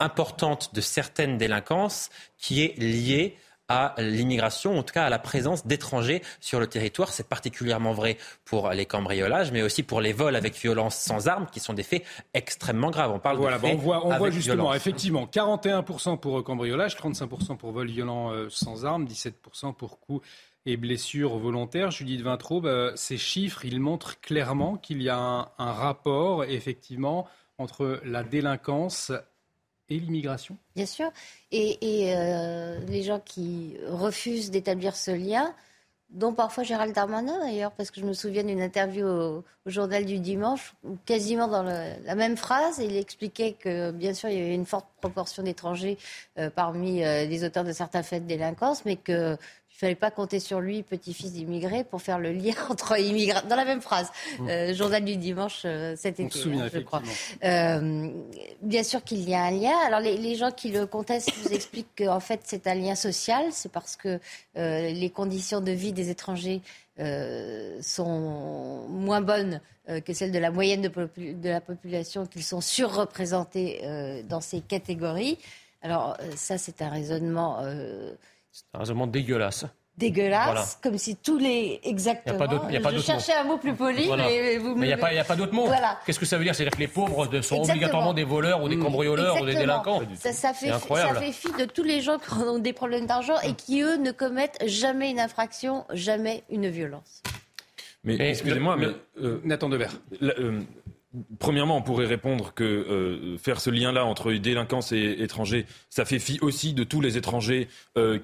importante 0.00 0.74
de 0.74 0.80
certaines 0.80 1.38
délinquances 1.38 2.10
qui 2.38 2.62
est 2.62 2.78
liée 2.78 3.36
à 3.68 3.94
l'immigration, 3.98 4.78
en 4.78 4.82
tout 4.82 4.92
cas 4.92 5.04
à 5.04 5.08
la 5.08 5.18
présence 5.18 5.66
d'étrangers 5.66 6.22
sur 6.40 6.60
le 6.60 6.66
territoire. 6.66 7.08
C'est 7.08 7.28
particulièrement 7.28 7.92
vrai 7.92 8.18
pour 8.44 8.70
les 8.70 8.84
cambriolages, 8.84 9.52
mais 9.52 9.62
aussi 9.62 9.82
pour 9.82 10.00
les 10.00 10.12
vols 10.12 10.36
avec 10.36 10.54
violence 10.54 10.96
sans 10.96 11.28
armes, 11.28 11.46
qui 11.50 11.60
sont 11.60 11.72
des 11.72 11.82
faits 11.82 12.04
extrêmement 12.34 12.90
graves. 12.90 13.10
On 13.10 13.18
parle 13.18 13.38
voilà, 13.38 13.56
de 13.56 13.62
faits 13.62 13.74
on 13.74 13.78
voit, 13.78 14.06
on 14.06 14.16
voit 14.18 14.30
justement, 14.30 14.74
effectivement, 14.74 15.26
41% 15.26 16.18
pour 16.18 16.44
cambriolage, 16.44 16.96
35% 16.96 17.56
pour 17.56 17.72
vol 17.72 17.88
violent 17.88 18.32
euh, 18.32 18.48
sans 18.50 18.84
armes, 18.84 19.06
17% 19.06 19.74
pour 19.74 19.98
coups 19.98 20.26
et 20.66 20.76
blessures 20.76 21.38
volontaires. 21.38 21.90
Judith 21.90 22.20
Vintraube, 22.20 22.66
euh, 22.66 22.92
ces 22.96 23.16
chiffres, 23.16 23.64
ils 23.64 23.80
montrent 23.80 24.20
clairement 24.20 24.76
qu'il 24.76 25.00
y 25.02 25.08
a 25.08 25.16
un, 25.16 25.48
un 25.58 25.72
rapport, 25.72 26.44
effectivement, 26.44 27.26
entre 27.56 28.00
la 28.04 28.24
délinquance 28.24 29.12
et 29.90 29.98
l'immigration 29.98 30.56
Bien 30.76 30.86
sûr. 30.86 31.10
Et, 31.52 31.78
euh, 32.14 32.80
les 32.86 33.02
gens 33.02 33.20
qui 33.20 33.76
refusent 33.86 34.50
d'établir 34.50 34.96
ce 34.96 35.10
lien, 35.10 35.54
dont 36.10 36.32
parfois 36.32 36.62
Gérald 36.62 36.94
Darmanin 36.94 37.38
d'ailleurs, 37.40 37.72
parce 37.72 37.90
que 37.90 38.00
je 38.00 38.06
me 38.06 38.12
souviens 38.12 38.44
d'une 38.44 38.60
interview 38.60 39.06
au, 39.06 39.44
journal 39.66 40.04
du 40.04 40.18
dimanche, 40.18 40.74
où 40.84 40.96
quasiment 41.06 41.48
dans 41.48 41.62
la 41.62 42.14
même 42.14 42.36
phrase, 42.36 42.78
il 42.78 42.96
expliquait 42.96 43.52
que 43.52 43.90
bien 43.90 44.14
sûr 44.14 44.28
il 44.28 44.38
y 44.38 44.40
avait 44.40 44.54
une 44.54 44.66
forte 44.66 44.86
proportion 45.00 45.42
d'étrangers 45.42 45.98
euh, 46.38 46.50
parmi 46.50 47.02
euh, 47.02 47.24
les 47.24 47.44
auteurs 47.44 47.64
de 47.64 47.72
certains 47.72 48.02
faits 48.02 48.24
de 48.24 48.28
délinquance, 48.28 48.84
mais 48.84 48.96
que 48.96 49.36
il 49.74 49.78
fallait 49.78 49.94
pas 49.96 50.12
compter 50.12 50.38
sur 50.38 50.60
lui, 50.60 50.84
petit-fils 50.84 51.32
d'immigré, 51.32 51.82
pour 51.82 52.00
faire 52.00 52.20
le 52.20 52.30
lien 52.30 52.54
entre 52.70 52.96
immigrés. 52.98 53.40
Dans 53.48 53.56
la 53.56 53.64
même 53.64 53.80
phrase, 53.80 54.08
mmh. 54.38 54.48
euh, 54.48 54.74
journal 54.74 55.04
du 55.04 55.16
dimanche 55.16 55.62
euh, 55.64 55.96
cet 55.96 56.20
été, 56.20 56.38
hein, 56.46 56.68
je 56.72 56.78
crois. 56.78 57.02
Euh, 57.42 58.08
bien 58.62 58.84
sûr 58.84 59.02
qu'il 59.02 59.28
y 59.28 59.34
a 59.34 59.42
un 59.42 59.50
lien. 59.50 59.76
Alors 59.84 59.98
les, 59.98 60.36
gens 60.36 60.52
qui 60.52 60.70
le 60.70 60.86
contestent 60.86 61.34
vous 61.42 61.48
expliquent 61.52 61.96
qu'en 61.98 62.20
fait 62.20 62.40
c'est 62.44 62.68
un 62.68 62.74
lien 62.76 62.94
social. 62.94 63.46
C'est 63.50 63.70
parce 63.70 63.96
que 63.96 64.20
les 64.54 65.10
conditions 65.10 65.60
de 65.60 65.72
vie 65.72 65.92
des 65.92 66.08
étrangers 66.08 66.60
sont 67.80 68.86
moins 68.88 69.20
bonnes 69.20 69.60
que 70.04 70.12
celles 70.12 70.32
de 70.32 70.38
la 70.38 70.50
moyenne 70.50 70.82
de, 70.82 70.88
de 70.88 71.48
la 71.48 71.60
population, 71.60 72.26
qu'ils 72.26 72.44
sont 72.44 72.60
surreprésentés 72.60 73.80
dans 74.28 74.40
ces 74.40 74.60
catégories. 74.60 75.38
Alors 75.82 76.16
ça, 76.36 76.58
c'est 76.58 76.80
un 76.80 76.88
raisonnement 76.88 77.58
c'est 78.54 78.64
un 78.72 78.78
raisonnement 78.78 79.08
dégueulasse. 79.08 79.66
Dégueulasse, 79.96 80.78
comme 80.82 80.96
si 80.96 81.16
tous 81.16 81.38
les. 81.38 81.80
Exactement. 81.82 82.68
Y 82.70 82.76
a 82.76 82.80
pas 82.80 82.92
je 82.92 82.98
cherchais 82.98 83.32
un 83.32 83.44
mot 83.44 83.58
plus 83.58 83.74
poli, 83.74 84.08
mais 84.16 84.58
vous 84.58 84.74
Mais 84.76 84.86
il 84.86 84.96
n'y 85.12 85.18
a, 85.18 85.24
pas 85.24 85.36
d'autre 85.36 85.52
mot. 85.52 85.68
Qu'est-ce 86.06 86.18
que 86.18 86.26
ça 86.26 86.36
veut 86.36 86.44
dire? 86.44 86.54
C'est-à-dire 86.54 86.76
que 86.76 86.80
les 86.80 86.88
pauvres 86.88 87.40
sont 87.42 87.62
obligatoirement 87.62 88.14
des 88.14 88.24
voleurs 88.24 88.62
ou 88.62 88.68
des 88.68 88.76
mm. 88.76 88.82
cambrioleurs 88.82 89.40
ou 89.40 89.44
des 89.44 89.54
délinquants 89.54 90.02
ça, 90.18 90.52
fait, 90.52 90.70
ça 90.70 91.14
fait 91.14 91.32
fi 91.32 91.48
de 91.52 91.64
tous 91.64 91.84
les 91.84 92.00
gens 92.00 92.18
qui 92.18 92.32
ont 92.32 92.58
des 92.58 92.72
problèmes 92.72 93.06
d'argent 93.06 93.38
et 93.42 93.54
qui, 93.54 93.82
eux, 93.82 93.96
ne 93.96 94.10
commettent 94.10 94.62
jamais 94.66 95.10
une 95.10 95.20
infraction, 95.20 95.84
jamais 95.92 96.42
une 96.48 96.68
violence. 96.68 97.22
Mais, 98.04 98.16
excusez-moi, 98.30 98.76
mais. 98.76 98.88
Euh, 99.20 99.40
Nathan 99.44 99.68
Devers. 99.68 99.92
Euh, 100.22 100.60
Premièrement, 101.38 101.76
on 101.76 101.82
pourrait 101.82 102.06
répondre 102.06 102.52
que 102.54 102.64
euh, 102.64 103.38
faire 103.38 103.60
ce 103.60 103.70
lien-là 103.70 104.04
entre 104.04 104.32
délinquance 104.32 104.90
et 104.90 105.16
étrangers, 105.20 105.66
ça 105.88 106.04
fait 106.04 106.18
fi 106.18 106.38
aussi 106.40 106.74
de 106.74 106.82
tous 106.82 107.00
les 107.00 107.16
étrangers 107.16 107.68
euh, 107.96 108.18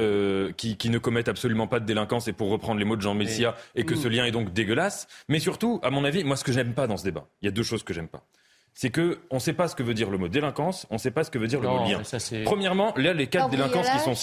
euh, 0.00 0.52
qui, 0.56 0.76
qui, 0.76 0.90
ne 0.90 0.98
commettent 0.98 1.28
absolument 1.28 1.66
pas 1.66 1.80
de 1.80 1.86
délinquance, 1.86 2.28
et 2.28 2.32
pour 2.32 2.50
reprendre 2.50 2.78
les 2.78 2.86
mots 2.86 2.96
de 2.96 3.02
Jean 3.02 3.14
Messia, 3.14 3.56
et 3.74 3.84
que 3.84 3.94
ce 3.94 4.08
lien 4.08 4.24
est 4.24 4.30
donc 4.30 4.52
dégueulasse. 4.52 5.06
Mais 5.28 5.38
surtout, 5.38 5.80
à 5.82 5.90
mon 5.90 6.04
avis, 6.04 6.24
moi, 6.24 6.36
ce 6.36 6.44
que 6.44 6.52
j'aime 6.52 6.72
pas 6.72 6.86
dans 6.86 6.96
ce 6.96 7.04
débat, 7.04 7.26
il 7.42 7.46
y 7.46 7.48
a 7.48 7.52
deux 7.52 7.62
choses 7.62 7.82
que 7.82 7.92
j'aime 7.92 8.08
pas. 8.08 8.24
C'est 8.72 8.90
que 8.90 9.18
on 9.30 9.36
ne 9.36 9.40
sait 9.40 9.52
pas 9.52 9.68
ce 9.68 9.74
que 9.74 9.82
veut 9.82 9.94
dire 9.94 10.10
le 10.10 10.16
mot 10.16 10.28
délinquance, 10.28 10.86
on 10.90 10.94
ne 10.94 10.98
sait 10.98 11.10
pas 11.10 11.24
ce 11.24 11.30
que 11.30 11.38
veut 11.38 11.48
dire 11.48 11.60
le 11.60 11.68
mot 11.68 11.84
lien. 11.84 12.02
Premièrement, 12.44 12.94
là, 12.96 13.12
les 13.12 13.26
quatre 13.26 13.50
délinquances 13.50 13.90
qui 13.90 13.98
sont 13.98 14.14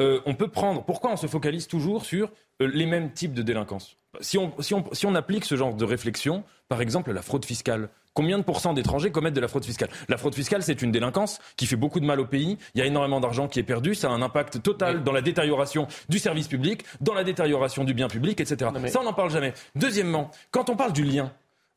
citées, 0.00 0.20
on 0.26 0.34
peut 0.34 0.48
prendre. 0.48 0.84
Pourquoi 0.84 1.10
on 1.10 1.16
se 1.16 1.26
focalise 1.26 1.66
toujours 1.66 2.04
sur 2.04 2.30
les 2.60 2.86
mêmes 2.86 3.12
types 3.12 3.34
de 3.34 3.42
délinquance? 3.42 3.96
Si 4.20 4.38
on, 4.38 4.52
si, 4.60 4.74
on, 4.74 4.84
si 4.92 5.06
on, 5.06 5.14
applique 5.14 5.44
ce 5.44 5.56
genre 5.56 5.74
de 5.74 5.84
réflexion, 5.84 6.44
par 6.68 6.80
exemple 6.80 7.12
la 7.12 7.22
fraude 7.22 7.44
fiscale, 7.44 7.88
combien 8.12 8.38
de 8.38 8.44
pourcents 8.44 8.72
d'étrangers 8.72 9.10
commettent 9.10 9.34
de 9.34 9.40
la 9.40 9.48
fraude 9.48 9.64
fiscale? 9.64 9.88
La 10.08 10.16
fraude 10.16 10.34
fiscale, 10.34 10.62
c'est 10.62 10.82
une 10.82 10.92
délinquance 10.92 11.40
qui 11.56 11.66
fait 11.66 11.76
beaucoup 11.76 11.98
de 11.98 12.06
mal 12.06 12.20
au 12.20 12.26
pays. 12.26 12.56
Il 12.74 12.78
y 12.78 12.82
a 12.82 12.86
énormément 12.86 13.20
d'argent 13.20 13.48
qui 13.48 13.58
est 13.58 13.64
perdu. 13.64 13.94
Ça 13.96 14.08
a 14.08 14.10
un 14.12 14.22
impact 14.22 14.62
total 14.62 15.02
dans 15.02 15.12
la 15.12 15.20
détérioration 15.20 15.88
du 16.08 16.18
service 16.18 16.46
public, 16.46 16.84
dans 17.00 17.14
la 17.14 17.24
détérioration 17.24 17.82
du 17.82 17.92
bien 17.92 18.08
public, 18.08 18.40
etc. 18.40 18.70
Ça, 18.86 19.00
on 19.00 19.04
n'en 19.04 19.12
parle 19.12 19.30
jamais. 19.30 19.52
Deuxièmement, 19.74 20.30
quand 20.52 20.70
on 20.70 20.76
parle 20.76 20.92
du 20.92 21.04
lien, 21.04 21.32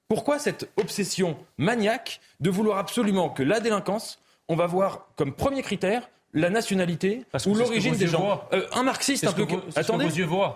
pourquoi 0.07 0.39
cette 0.39 0.69
obsession 0.77 1.38
maniaque 1.57 2.22
de 2.39 2.49
vouloir 2.49 2.77
absolument 2.77 3.30
que 3.30 3.44
la 3.44 3.60
délinquance, 3.60 4.19
on 4.48 4.56
va 4.56 4.68
voir 4.68 5.07
comme 5.15 5.34
premier 5.34 5.64
critère 5.64 6.07
la 6.38 6.49
nationalité 6.49 7.26
ou 7.45 7.55
l'origine 7.55 7.95
des 7.95 8.07
gens. 8.07 8.43
Euh, 8.53 8.65
un 8.73 8.84
marxiste 8.84 9.26
un 9.26 9.31
peu 9.31 9.47
attendez, 9.76 10.07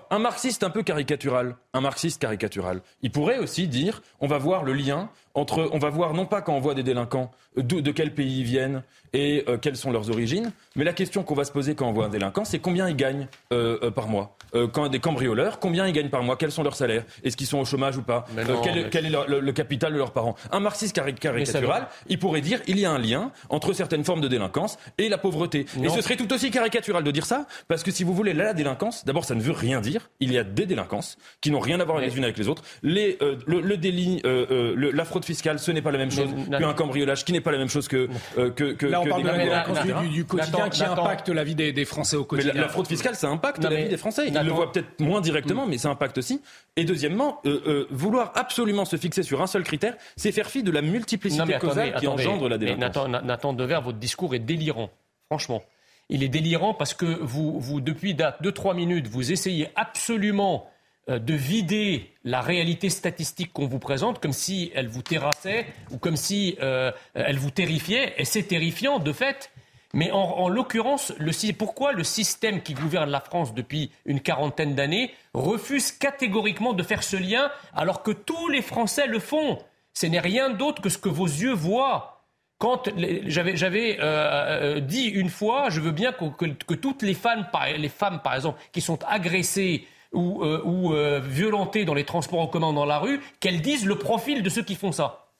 un 0.10 0.20
marxiste 0.20 0.64
un 0.64 0.70
peu 0.70 0.84
caricatural, 0.84 1.56
un 1.74 1.82
marxiste 1.82 2.22
caricatural. 2.22 2.82
Il 3.02 3.12
pourrait 3.12 3.40
aussi 3.40 3.68
dire 3.68 4.02
on 4.20 4.28
va 4.28 4.38
voir 4.38 4.64
le 4.64 4.74
lien 4.74 5.10
entre 5.34 5.70
on 5.72 5.80
va 5.80 5.90
voir 5.90 6.14
non 6.14 6.26
pas 6.26 6.42
quand 6.42 6.54
on 6.54 6.60
voit 6.60 6.74
des 6.74 6.84
délinquants 6.84 7.32
de, 7.56 7.92
quel 7.92 8.14
pays 8.14 8.40
ils 8.40 8.46
viennent 8.46 8.84
et 9.14 9.44
euh, 9.50 9.58
quelles 9.58 9.76
sont 9.76 9.92
leurs 9.92 10.10
origines, 10.10 10.54
mais 10.78 10.86
la 10.86 10.94
question 10.94 11.24
qu'on 11.24 11.36
va 11.36 11.44
se 11.44 11.52
poser 11.52 11.76
quand 11.76 11.88
on 11.88 11.92
voit 11.92 12.06
un 12.06 12.10
délinquant, 12.10 12.46
c'est 12.46 12.60
combien 12.60 12.88
ils 12.88 12.96
gagnent 12.96 13.28
euh, 13.52 13.92
par 13.92 14.08
mois. 14.08 14.38
quand 14.72 14.88
des 14.88 15.00
cambrioleurs, 15.00 15.60
combien 15.60 15.86
ils 15.86 15.92
gagnent 15.92 16.10
par 16.10 16.24
mois, 16.24 16.38
quels 16.38 16.52
sont 16.52 16.64
leurs 16.64 16.76
salaires, 16.76 17.04
est-ce 17.24 17.36
qu'ils 17.36 17.48
sont 17.48 17.60
au 17.60 17.66
chômage 17.66 17.98
ou 17.98 18.04
pas, 18.04 18.26
quel, 18.64 19.06
est 19.06 19.10
le, 19.10 19.52
capital 19.52 19.92
de 19.92 19.98
leurs 19.98 20.12
parents? 20.12 20.36
Un 20.52 20.62
marxiste 20.62 20.96
caricatural, 20.96 21.88
il 22.08 22.20
pourrait 22.20 22.42
dire 22.42 22.62
il 22.68 22.80
y 22.80 22.86
a 22.86 22.92
un 22.92 23.00
lien 23.00 23.32
entre 23.50 23.74
certaines 23.74 24.06
formes 24.06 24.22
de 24.22 24.30
délinquance 24.30 24.78
et 24.98 25.10
la 25.10 25.18
pauvreté. 25.18 25.66
Et 25.84 25.90
ce 25.90 26.02
serait 26.02 26.16
tout 26.16 26.32
aussi 26.34 26.52
caricatural 26.52 27.04
de 27.04 27.12
dire 27.12 27.26
ça, 27.26 27.48
parce 27.68 27.84
que 27.84 27.92
si 27.92 28.04
vous 28.04 28.14
voulez, 28.14 28.34
la 28.34 28.54
délinquance, 28.54 29.06
d'abord, 29.06 29.26
ça 29.26 29.36
ne 29.36 29.42
veut 29.42 29.52
rien 29.52 29.82
dire. 29.82 30.10
Il 30.20 30.32
y 30.32 30.38
a 30.38 30.44
des 30.44 30.66
délinquances 30.66 31.18
qui 31.42 31.52
n'ont 31.52 31.60
rien 31.60 31.80
à 31.80 31.86
voir 31.86 32.00
les 32.00 32.18
unes 32.18 32.24
avec 32.24 32.38
les 32.38 32.48
autres. 32.48 32.64
Les, 32.84 33.18
euh, 33.22 33.38
le, 33.48 33.78
délit, 33.78 34.22
euh, 34.26 34.46
euh, 34.52 34.92
la 34.94 35.06
fraude 35.06 35.21
fiscale, 35.26 35.60
ce 35.60 35.72
n'est 35.72 35.82
pas 35.82 35.92
la 35.92 35.98
même 35.98 36.12
chose 36.12 36.30
qu'un 36.50 36.74
cambriolage, 36.74 37.24
qui 37.26 37.32
n'est 37.34 37.42
pas 37.42 37.52
la 37.52 37.58
même 37.58 37.70
chose 37.70 37.88
que. 37.88 38.10
que, 38.36 38.74
que 38.74 38.86
Là, 38.86 39.02
on 39.02 39.04
que 39.06 39.10
parle 39.10 39.24
des 39.24 39.30
de 39.30 39.50
la 39.50 40.02
du, 40.04 40.10
du 40.10 40.26
quotidien 40.26 40.70
qui 40.70 40.84
impacte 40.84 41.30
la 41.30 41.44
vie 41.44 41.56
des, 41.56 41.72
des 41.74 41.86
Français 41.86 42.16
au 42.16 42.22
Mais 42.22 42.26
quotidien. 42.28 42.54
la, 42.54 42.62
la 42.62 42.68
fraude 42.70 42.88
fiscale, 42.88 43.16
ça 43.16 43.28
impacte 43.30 43.60
Non, 43.64 43.70
la 43.70 43.76
mais- 43.76 43.84
vie 43.84 43.90
des 43.90 43.98
Français. 43.98 44.24
Ils 44.28 44.34
Nathan- 44.34 44.46
le 44.48 44.52
voient 44.54 44.72
peut-être 44.72 45.00
moins 45.00 45.22
directement, 45.22 45.66
mais 45.68 45.78
ça 45.78 45.90
impacte 45.90 46.18
aussi. 46.18 46.42
Et 46.76 46.84
deuxièmement, 46.86 47.40
euh, 47.46 47.62
euh, 47.68 47.88
vouloir 47.92 48.32
absolument 48.36 48.86
se 48.86 48.96
fixer 48.98 49.24
sur 49.24 49.42
un 49.42 49.48
seul 49.48 49.64
critère, 49.64 49.96
c'est 50.16 50.32
faire 50.32 50.50
fi 50.50 50.64
de 50.64 50.72
la 50.72 50.82
multiplicité 50.82 51.42
Non, 51.42 51.48
mais 51.48 51.60
causale 51.60 51.90
attendez, 51.90 52.00
qui 52.00 52.06
attendez. 52.08 52.28
engendre 52.28 52.50
la 52.50 52.58
Mais 52.58 52.66
délinquance. 52.66 52.82
Nathan, 52.82 53.08
Na- 53.10 53.22
Nathan 53.22 53.54
Dever, 53.54 53.80
votre 53.84 53.98
discours 53.98 54.36
est 54.36 54.40
délirant, 54.40 54.90
franchement. 55.28 55.64
Il 56.10 56.24
est 56.24 56.30
délirant 56.30 56.74
parce 56.74 56.94
que 56.94 57.06
vous, 57.22 57.60
vous 57.60 57.80
depuis 57.80 58.14
2-3 58.16 58.76
minutes, 58.76 59.08
vous 59.08 59.32
essayez 59.32 59.70
absolument 59.76 60.66
euh, 60.66 60.70
de 61.08 61.34
vider 61.34 62.12
la 62.24 62.42
réalité 62.42 62.90
statistique 62.90 63.54
qu'on 63.54 63.68
vous 63.68 63.80
présente 63.80 64.22
comme 64.22 64.34
si 64.34 64.72
elle 64.76 64.88
vous 64.88 65.02
terrassait 65.02 65.66
ou 65.92 65.98
comme 65.98 66.16
si 66.16 66.58
euh, 66.62 66.92
elle 67.14 67.38
vous 67.38 67.52
terrifiait. 67.52 68.14
Et 68.18 68.26
c'est 68.26 68.44
terrifiant 68.44 69.00
de 69.00 69.12
fait. 69.12 69.52
Mais 69.94 70.12
en, 70.12 70.20
en 70.20 70.48
l'occurrence, 70.48 71.12
pourquoi 71.58 71.92
le 71.92 72.04
système 72.04 72.62
qui 72.62 72.74
gouverne 72.74 73.10
la 73.10 73.20
France 73.20 73.54
depuis 73.54 73.92
une 74.06 74.22
quarantaine 74.22 74.74
d'années 74.76 75.12
refuse 75.34 75.92
catégoriquement 75.92 76.74
de 76.74 76.84
faire 76.84 77.04
ce 77.04 77.18
lien 77.18 77.52
alors 77.74 78.04
que 78.04 78.12
tous 78.12 78.48
les 78.48 78.62
Français 78.62 79.08
le 79.08 79.20
font? 79.20 79.60
Ce 79.94 80.06
n'est 80.06 80.20
rien 80.20 80.50
d'autre 80.50 80.82
que 80.82 80.90
ce 80.90 80.98
que 80.98 81.10
vos 81.10 81.26
yeux 81.26 81.54
voient. 81.54 82.24
Quand 82.58 82.90
j'avais 83.26 83.98
euh, 84.00 84.76
euh, 84.78 84.80
dit 84.80 85.08
une 85.08 85.30
fois, 85.30 85.70
je 85.70 85.82
veux 85.82 85.92
bien 85.92 86.14
que, 86.14 86.74
toutes 86.76 87.02
les 87.02 87.16
femmes, 87.16 87.48
les 87.76 87.90
femmes 87.90 88.22
par 88.24 88.36
exemple, 88.36 88.62
qui 88.72 88.82
sont 88.82 89.00
agressées 89.04 89.88
ou, 90.14 90.44
euh, 90.44 90.62
euh, 90.66 91.86
dans 91.86 91.94
les 91.94 92.06
transports 92.06 92.42
en 92.42 92.48
commun 92.48 92.74
dans 92.74 92.86
la 92.86 93.00
rue, 93.00 93.22
qu'elles 93.40 93.62
disent 93.62 93.86
le 93.86 93.98
profil 93.98 94.44
de 94.44 94.50
ceux 94.50 94.64
qui 94.64 94.76
font 94.76 94.92
ça. 94.92 95.32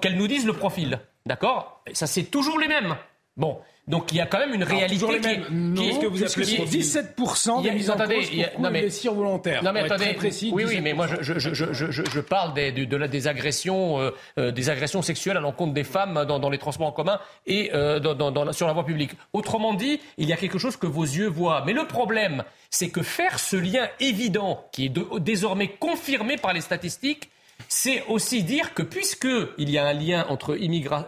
Qu'elles 0.00 0.16
nous 0.16 0.28
disent 0.28 0.46
le 0.46 0.52
profil. 0.52 1.00
D'accord? 1.26 1.82
Ça, 1.92 2.06
c'est 2.06 2.24
toujours 2.24 2.58
les 2.58 2.68
mêmes. 2.68 2.96
Bon. 3.36 3.60
Donc, 3.88 4.10
il 4.10 4.18
y 4.18 4.20
a 4.20 4.26
quand 4.26 4.40
même 4.40 4.52
une 4.52 4.64
Alors, 4.64 4.76
réalité 4.78 5.06
les 5.12 5.20
qui. 5.20 5.52
Non, 5.52 5.82
qui- 6.00 6.06
puisque 6.18 6.40
qui- 6.42 6.44
c'est 6.56 6.56
qui- 6.64 6.78
17% 6.78 7.60
il 7.60 7.66
y 7.66 7.68
a- 7.68 7.70
des 7.72 7.76
mises 7.78 7.88
en 7.90 7.96
cause 7.96 8.06
pour 8.52 8.60
non, 8.60 8.70
mais- 8.72 8.80
blessures 8.80 9.14
volontaires. 9.14 9.62
non 9.62 9.72
mais 9.72 9.80
attendez, 9.82 10.04
très 10.06 10.14
précis, 10.14 10.50
oui, 10.52 10.64
oui, 10.66 10.80
mais 10.80 10.92
moi 10.92 11.06
17%. 11.06 11.22
je, 11.22 11.38
je, 11.38 11.54
je, 11.54 11.72
je, 11.72 11.90
je- 11.92 12.10
je 12.10 12.20
parle 12.20 12.52
des, 12.54 12.72
de, 12.72 12.84
de 12.84 12.96
la- 12.96 13.06
des 13.06 13.28
agressions, 13.28 14.00
euh, 14.00 14.10
euh, 14.40 14.50
des 14.50 14.70
agressions 14.70 15.02
sexuelles 15.02 15.36
à 15.36 15.40
l'encontre 15.40 15.72
des 15.72 15.84
femmes 15.84 16.24
dans, 16.26 16.40
dans 16.40 16.50
les 16.50 16.58
transports 16.58 16.88
en 16.88 16.92
commun 16.92 17.20
et 17.46 17.70
euh, 17.74 18.00
dans, 18.00 18.14
dans- 18.32 18.52
sur 18.52 18.66
la 18.66 18.72
voie 18.72 18.84
publique. 18.84 19.12
Autrement 19.32 19.72
dit, 19.72 20.00
il 20.18 20.28
y 20.28 20.32
a 20.32 20.36
quelque 20.36 20.58
chose 20.58 20.76
que 20.76 20.86
vos 20.88 21.04
yeux 21.04 21.28
voient. 21.28 21.62
Mais 21.64 21.72
le 21.72 21.86
problème, 21.86 22.42
c'est 22.70 22.90
que 22.90 23.02
faire 23.02 23.38
ce 23.38 23.54
lien 23.56 23.88
évident, 24.00 24.66
qui 24.72 24.86
est 24.86 24.88
de- 24.88 25.06
désormais 25.20 25.68
confirmé 25.68 26.36
par 26.38 26.52
les 26.52 26.60
statistiques, 26.60 27.30
c'est 27.68 28.04
aussi 28.06 28.42
dire 28.42 28.74
que 28.74 28.82
puisque 28.82 29.28
il 29.58 29.70
y 29.70 29.78
a 29.78 29.86
un 29.86 29.92
lien 29.92 30.26
entre, 30.28 30.58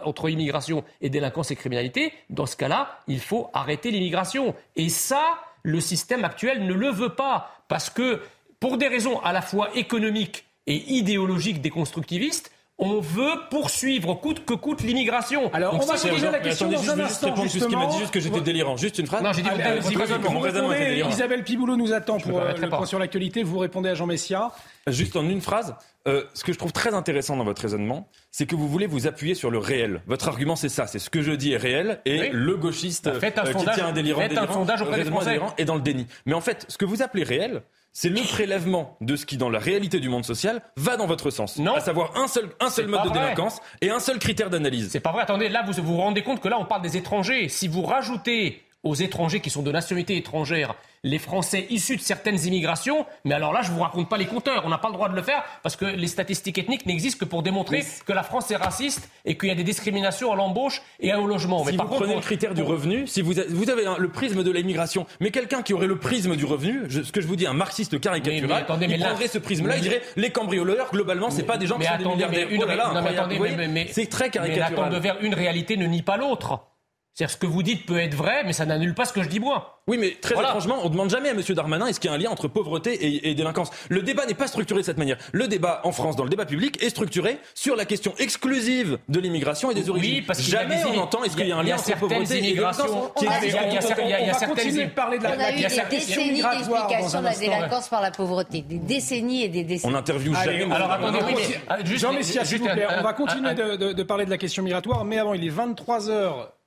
entre 0.03 0.29
immigration 0.29 0.83
et 1.01 1.09
délinquance 1.09 1.51
et 1.51 1.55
criminalité, 1.55 2.13
dans 2.29 2.45
ce 2.45 2.55
cas-là, 2.57 2.99
il 3.07 3.19
faut 3.19 3.49
arrêter 3.53 3.91
l'immigration. 3.91 4.55
Et 4.75 4.89
ça, 4.89 5.39
le 5.63 5.79
système 5.79 6.25
actuel 6.25 6.65
ne 6.65 6.73
le 6.73 6.89
veut 6.89 7.15
pas. 7.15 7.63
Parce 7.67 7.89
que, 7.89 8.21
pour 8.59 8.77
des 8.77 8.87
raisons 8.87 9.19
à 9.21 9.31
la 9.31 9.41
fois 9.41 9.69
économiques 9.75 10.45
et 10.67 10.75
idéologiques 10.93 11.61
des 11.61 11.69
constructivistes, 11.69 12.51
on 12.79 12.99
veut 13.01 13.31
poursuivre 13.51 14.15
coûte 14.15 14.45
que 14.45 14.53
coûte 14.53 14.81
l'immigration. 14.81 15.51
Alors, 15.53 15.73
Donc, 15.73 15.83
on 15.83 15.85
va 15.85 15.97
se 15.97 16.07
poser 16.07 16.31
la 16.31 16.39
question 16.39 16.67
attendez, 16.67 16.85
dans 16.87 16.91
un 16.91 16.95
veux 16.95 17.01
juste 17.03 17.11
instant, 17.11 17.27
répondre 17.27 17.49
puisqu'il 17.49 17.61
m'a 17.61 17.67
dit 17.67 17.81
justement. 17.83 17.99
juste 17.99 18.11
que 18.13 18.19
j'étais 18.19 18.41
délirant. 18.41 18.77
Juste 18.77 18.99
une 18.99 19.05
phrase. 19.07 19.21
Non, 19.23 19.33
j'ai 19.33 19.41
dit 19.41 19.49
votre 19.49 19.91
vous 19.91 19.99
raisonnement. 19.99 20.31
Mon 20.31 20.39
raisonnement 20.39 20.67
était 20.71 20.79
répondez. 20.79 20.89
délirant. 20.95 21.09
Isabelle 21.09 21.43
Piboulot 21.43 21.75
nous 21.75 21.93
attend 21.93 22.17
pour 22.19 22.39
euh, 22.39 22.53
le 22.53 22.69
point 22.69 22.85
sur 22.85 22.97
l'actualité. 22.99 23.43
Vous 23.43 23.57
répondez 23.59 23.89
à 23.89 23.93
Jean 23.95 24.05
Messia. 24.05 24.51
Juste 24.87 25.15
en 25.17 25.27
une 25.27 25.41
phrase, 25.41 25.75
euh, 26.07 26.23
ce 26.33 26.43
que 26.43 26.53
je 26.53 26.57
trouve 26.57 26.71
très 26.71 26.93
intéressant 26.93 27.35
dans 27.35 27.43
votre 27.43 27.61
raisonnement, 27.61 28.07
c'est 28.31 28.45
que 28.45 28.55
vous 28.55 28.67
voulez 28.67 28.87
vous 28.87 29.05
appuyer 29.07 29.35
sur 29.35 29.51
le 29.51 29.57
réel. 29.59 30.01
Votre 30.07 30.29
argument, 30.29 30.55
c'est 30.55 30.69
ça, 30.69 30.87
c'est 30.87 30.99
ce 30.99 31.09
que 31.09 31.21
je 31.21 31.31
dis 31.33 31.51
est 31.51 31.57
réel, 31.57 31.99
et 32.05 32.21
Oui. 32.21 32.29
le 32.31 32.55
gauchiste 32.55 33.05
Bah, 33.05 33.19
faites 33.19 33.37
un 33.37 33.43
euh, 33.43 33.47
qui 33.51 33.59
sondage- 33.59 33.75
tient 33.75 33.87
un 33.87 33.91
délirant, 33.91 34.21
faites 34.21 34.37
un 34.37 34.47
sondage 34.51 34.81
auprès 34.81 35.03
des 35.03 35.09
Français. 35.09 35.31
délirant 35.31 35.53
est 35.57 35.65
dans 35.65 35.75
le 35.75 35.81
déni. 35.81 36.07
Mais 36.25 36.33
en 36.33 36.41
fait, 36.41 36.65
ce 36.69 36.77
que 36.77 36.85
vous 36.85 37.01
appelez 37.03 37.23
réel, 37.23 37.61
c'est 37.91 38.09
le 38.09 38.21
prélèvement 38.21 38.97
de 39.01 39.15
ce 39.15 39.25
qui, 39.25 39.37
dans 39.37 39.49
la 39.49 39.59
réalité 39.59 39.99
du 39.99 40.09
monde 40.09 40.25
social, 40.25 40.61
va 40.77 40.97
dans 40.97 41.07
votre 41.07 41.31
sens. 41.31 41.57
Non. 41.57 41.75
À 41.75 41.79
savoir 41.79 42.15
un 42.17 42.27
seul, 42.27 42.49
un 42.59 42.69
seul 42.69 42.87
mode 42.87 43.03
de 43.03 43.09
vrai. 43.09 43.19
délinquance 43.19 43.59
et 43.81 43.89
un 43.89 43.99
seul 43.99 44.19
critère 44.19 44.49
d'analyse. 44.49 44.89
C'est 44.91 44.99
pas 44.99 45.11
vrai. 45.11 45.23
Attendez, 45.23 45.49
là, 45.49 45.63
vous 45.63 45.83
vous 45.83 45.97
rendez 45.97 46.23
compte 46.23 46.39
que 46.39 46.47
là, 46.47 46.57
on 46.59 46.65
parle 46.65 46.81
des 46.81 46.97
étrangers. 46.97 47.49
Si 47.49 47.67
vous 47.67 47.81
rajoutez 47.81 48.63
aux 48.83 48.95
étrangers 48.95 49.39
qui 49.41 49.49
sont 49.49 49.61
de 49.61 49.71
nationalité 49.71 50.15
étrangère 50.17 50.75
les 51.05 51.17
Français 51.19 51.65
issus 51.69 51.95
de 51.95 52.01
certaines 52.01 52.45
immigrations, 52.45 53.05
mais 53.23 53.33
alors 53.33 53.53
là, 53.53 53.61
je 53.61 53.71
vous 53.71 53.79
raconte 53.79 54.09
pas 54.09 54.17
les 54.17 54.25
compteurs. 54.25 54.63
On 54.65 54.69
n'a 54.69 54.77
pas 54.77 54.89
le 54.89 54.93
droit 54.95 55.07
de 55.07 55.15
le 55.15 55.21
faire 55.21 55.43
parce 55.63 55.77
que 55.77 55.85
les 55.85 56.07
statistiques 56.07 56.57
ethniques 56.57 56.85
n'existent 56.85 57.19
que 57.19 57.29
pour 57.29 57.41
démontrer 57.41 57.85
que 58.05 58.11
la 58.11 58.21
France 58.23 58.51
est 58.51 58.57
raciste 58.57 59.09
et 59.23 59.37
qu'il 59.37 59.47
y 59.47 59.51
a 59.51 59.55
des 59.55 59.63
discriminations 59.63 60.31
à 60.33 60.35
l'embauche 60.35 60.81
et 60.99 61.13
au 61.13 61.25
logement. 61.25 61.63
Mais 61.63 61.71
si 61.71 61.77
par 61.77 61.85
vous 61.85 61.91
contre, 61.93 62.03
prenez 62.03 62.15
le 62.15 62.21
critère 62.21 62.53
du 62.53 62.63
revenu, 62.63 63.07
si 63.07 63.21
vous, 63.21 63.39
avez 63.39 63.85
le 63.97 64.09
prisme 64.09 64.43
de 64.43 64.51
l'immigration, 64.51 65.05
mais 65.21 65.31
quelqu'un 65.31 65.61
qui 65.61 65.73
aurait 65.73 65.87
le 65.87 65.97
prisme 65.97 66.35
du 66.35 66.43
revenu, 66.43 66.81
je- 66.89 67.01
ce 67.01 67.13
que 67.13 67.21
je 67.21 67.27
vous 67.27 67.37
dis, 67.37 67.47
un 67.47 67.53
marxiste 67.53 67.97
caricatural, 68.01 68.41
Mais- 68.49 68.55
mais 68.55 68.61
attendez, 68.61 68.87
mais 68.89 68.95
il 68.95 68.99
là- 68.99 69.07
prendrait 69.07 69.27
ce 69.29 69.37
prisme-là, 69.37 69.75
il 69.77 69.83
mais- 69.83 69.89
dirait 69.89 70.01
les 70.17 70.31
cambrioleurs, 70.31 70.89
globalement, 70.91 71.29
c'est 71.29 71.43
pas 71.43 71.57
des 71.57 71.65
gens 71.67 71.75
qui 71.75 71.81
mais 71.81 71.85
sont 71.87 71.95
des 71.95 72.03
attendez, 72.03 72.15
mais 72.25 72.29
milliardaires. 72.45 72.51
une 72.55 72.63
Oh 72.63 72.65
là 72.67 72.75
là, 72.75 73.01
mais 73.01 73.17
attendez, 73.17 73.39
mais- 73.39 73.55
mais- 73.55 73.67
mais- 73.69 73.87
c'est 73.89 74.07
très 74.07 74.25
Mais 74.25 74.31
caricatural. 74.31 74.73
attendre 74.73 74.99
vers 74.99 75.17
une 75.21 75.33
réalité 75.33 75.77
ne 75.77 75.85
nie 75.85 76.01
pas 76.01 76.17
l'autre. 76.17 76.59
C'est-à-dire 77.19 77.33
ce 77.33 77.37
que 77.37 77.47
vous 77.47 77.63
dites 77.63 77.85
peut 77.85 77.99
être 77.99 78.13
vrai, 78.15 78.43
mais 78.45 78.53
ça 78.53 78.65
n'annule 78.65 78.93
pas 78.95 79.03
ce 79.03 79.11
que 79.11 79.21
je 79.21 79.27
dis 79.27 79.41
moi. 79.41 79.81
Oui, 79.87 79.97
mais 79.99 80.11
très 80.21 80.35
Voilà. 80.35 80.49
étrangement, 80.51 80.77
on 80.85 80.89
demande 80.89 81.09
jamais 81.09 81.27
à 81.27 81.31
M. 81.33 81.41
Darmanin 81.49 81.87
est-ce 81.87 81.99
qu'il 81.99 82.09
y 82.09 82.13
a 82.13 82.15
un 82.15 82.17
lien 82.17 82.29
entre 82.29 82.47
pauvreté 82.47 82.93
et, 82.93 83.29
et 83.29 83.35
délinquance? 83.35 83.71
Le 83.89 84.01
débat 84.03 84.25
n'est 84.25 84.35
pas 84.35 84.47
structuré 84.47 84.79
de 84.79 84.85
cette 84.85 84.97
manière. 84.97 85.17
Le 85.33 85.49
débat 85.49 85.81
en 85.83 85.91
France, 85.91 86.15
dans 86.15 86.23
le 86.23 86.29
débat 86.29 86.45
public, 86.45 86.81
est 86.81 86.89
structuré 86.89 87.39
sur 87.55 87.75
la 87.75 87.83
question 87.83 88.13
exclusive 88.19 88.99
de 89.09 89.19
l'immigration 89.19 89.69
et 89.69 89.73
des 89.73 89.89
origines. 89.89 90.15
Oui, 90.19 90.21
parce 90.21 90.39
a 90.39 90.43
jamais 90.43 90.81
on 90.85 90.97
entend 90.97 91.21
est-ce 91.25 91.35
qu'il 91.35 91.47
y 91.47 91.51
a 91.51 91.57
un 91.57 91.63
lien 91.63 91.75
entre 91.75 91.97
pauvreté 91.99 92.37
et 92.37 92.41
délinquance? 92.41 92.77
que- 92.77 93.21
il 93.21 93.25
y 93.25 93.27
a- 93.27 94.85
de 94.85 94.89
parler 94.93 95.17
de 95.17 95.23
la, 95.23 95.35
On 95.35 95.39
a 95.41 95.51
eu 95.51 95.55
question 95.55 95.83
des 95.89 95.89
décennies 95.97 96.41
d'explication 96.41 97.19
de 97.19 97.25
la 97.25 97.35
délinquance 97.35 97.89
par 97.89 98.01
la 98.01 98.11
pauvreté. 98.11 98.61
Des 98.61 98.77
décennies 98.79 99.43
et 99.43 99.49
des 99.49 99.65
décennies. 99.65 99.91
On 99.93 99.97
n'interviewe 99.97 100.35
Allez, 100.37 100.59
jamais. 100.61 100.73
alors, 100.73 100.89
attendez, 100.89 101.19
juste- 101.83 101.99
Jean 101.99 102.13
Messia, 102.13 102.45
s'il 102.45 102.59
vous 102.59 102.69
plaît, 102.69 102.87
on 102.97 103.03
va 103.03 103.11
continuer 103.11 103.53
de, 103.55 104.03
parler 104.03 104.23
de 104.23 104.29
la 104.29 104.37
question 104.37 104.63
migratoire, 104.63 105.03
mais 105.03 105.17
avant, 105.17 105.33
il 105.33 105.43
est 105.45 105.49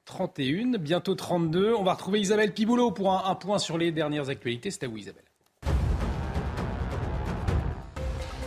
23h31, 0.06 0.76
bientôt 0.78 1.14
32. 1.14 1.74
On 1.74 1.84
va 1.84 1.94
retrouver 1.94 2.20
Isabelle 2.20 2.52
Piboulot 2.52 2.92
pour 2.92 3.12
un, 3.12 3.30
un 3.30 3.34
point 3.34 3.58
sur 3.58 3.78
les 3.78 3.92
dernières 3.92 4.28
actualités. 4.28 4.70
C'est 4.70 4.84
à 4.84 4.88
vous, 4.88 4.98
Isabelle. 4.98 5.31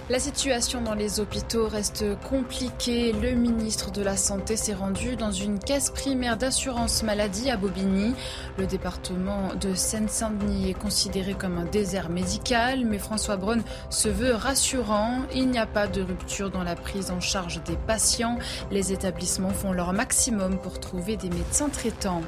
La 0.07 0.19
situation 0.19 0.81
dans 0.81 0.93
les 0.93 1.19
hôpitaux 1.19 1.67
reste 1.67 2.05
compliquée. 2.29 3.11
Le 3.11 3.31
ministre 3.31 3.89
de 3.89 4.03
la 4.03 4.15
Santé 4.15 4.55
s'est 4.55 4.75
rendu 4.75 5.15
dans 5.15 5.31
une 5.31 5.57
caisse 5.57 5.89
primaire 5.89 6.37
d'assurance 6.37 7.01
maladie 7.01 7.49
à 7.49 7.57
Bobigny. 7.57 8.13
Le 8.59 8.67
département 8.67 9.55
de 9.59 9.73
Seine-Saint-Denis 9.73 10.69
est 10.69 10.79
considéré 10.79 11.33
comme 11.33 11.57
un 11.57 11.65
désert 11.65 12.09
médical, 12.09 12.85
mais 12.85 12.99
François 12.99 13.35
Braun 13.35 13.63
se 13.89 14.07
veut 14.07 14.35
rassurant. 14.35 15.23
Il 15.33 15.49
n'y 15.49 15.57
a 15.57 15.65
pas 15.65 15.87
de 15.87 16.03
rupture 16.03 16.51
dans 16.51 16.63
la 16.63 16.75
prise 16.75 17.09
en 17.09 17.19
charge 17.19 17.63
des 17.63 17.75
patients. 17.75 18.37
Les 18.69 18.93
établissements 18.93 19.49
font 19.49 19.73
leur 19.73 19.91
maximum 19.91 20.59
pour 20.59 20.79
trouver 20.79 21.17
des 21.17 21.29
médecins 21.29 21.69
traitants. 21.69 22.21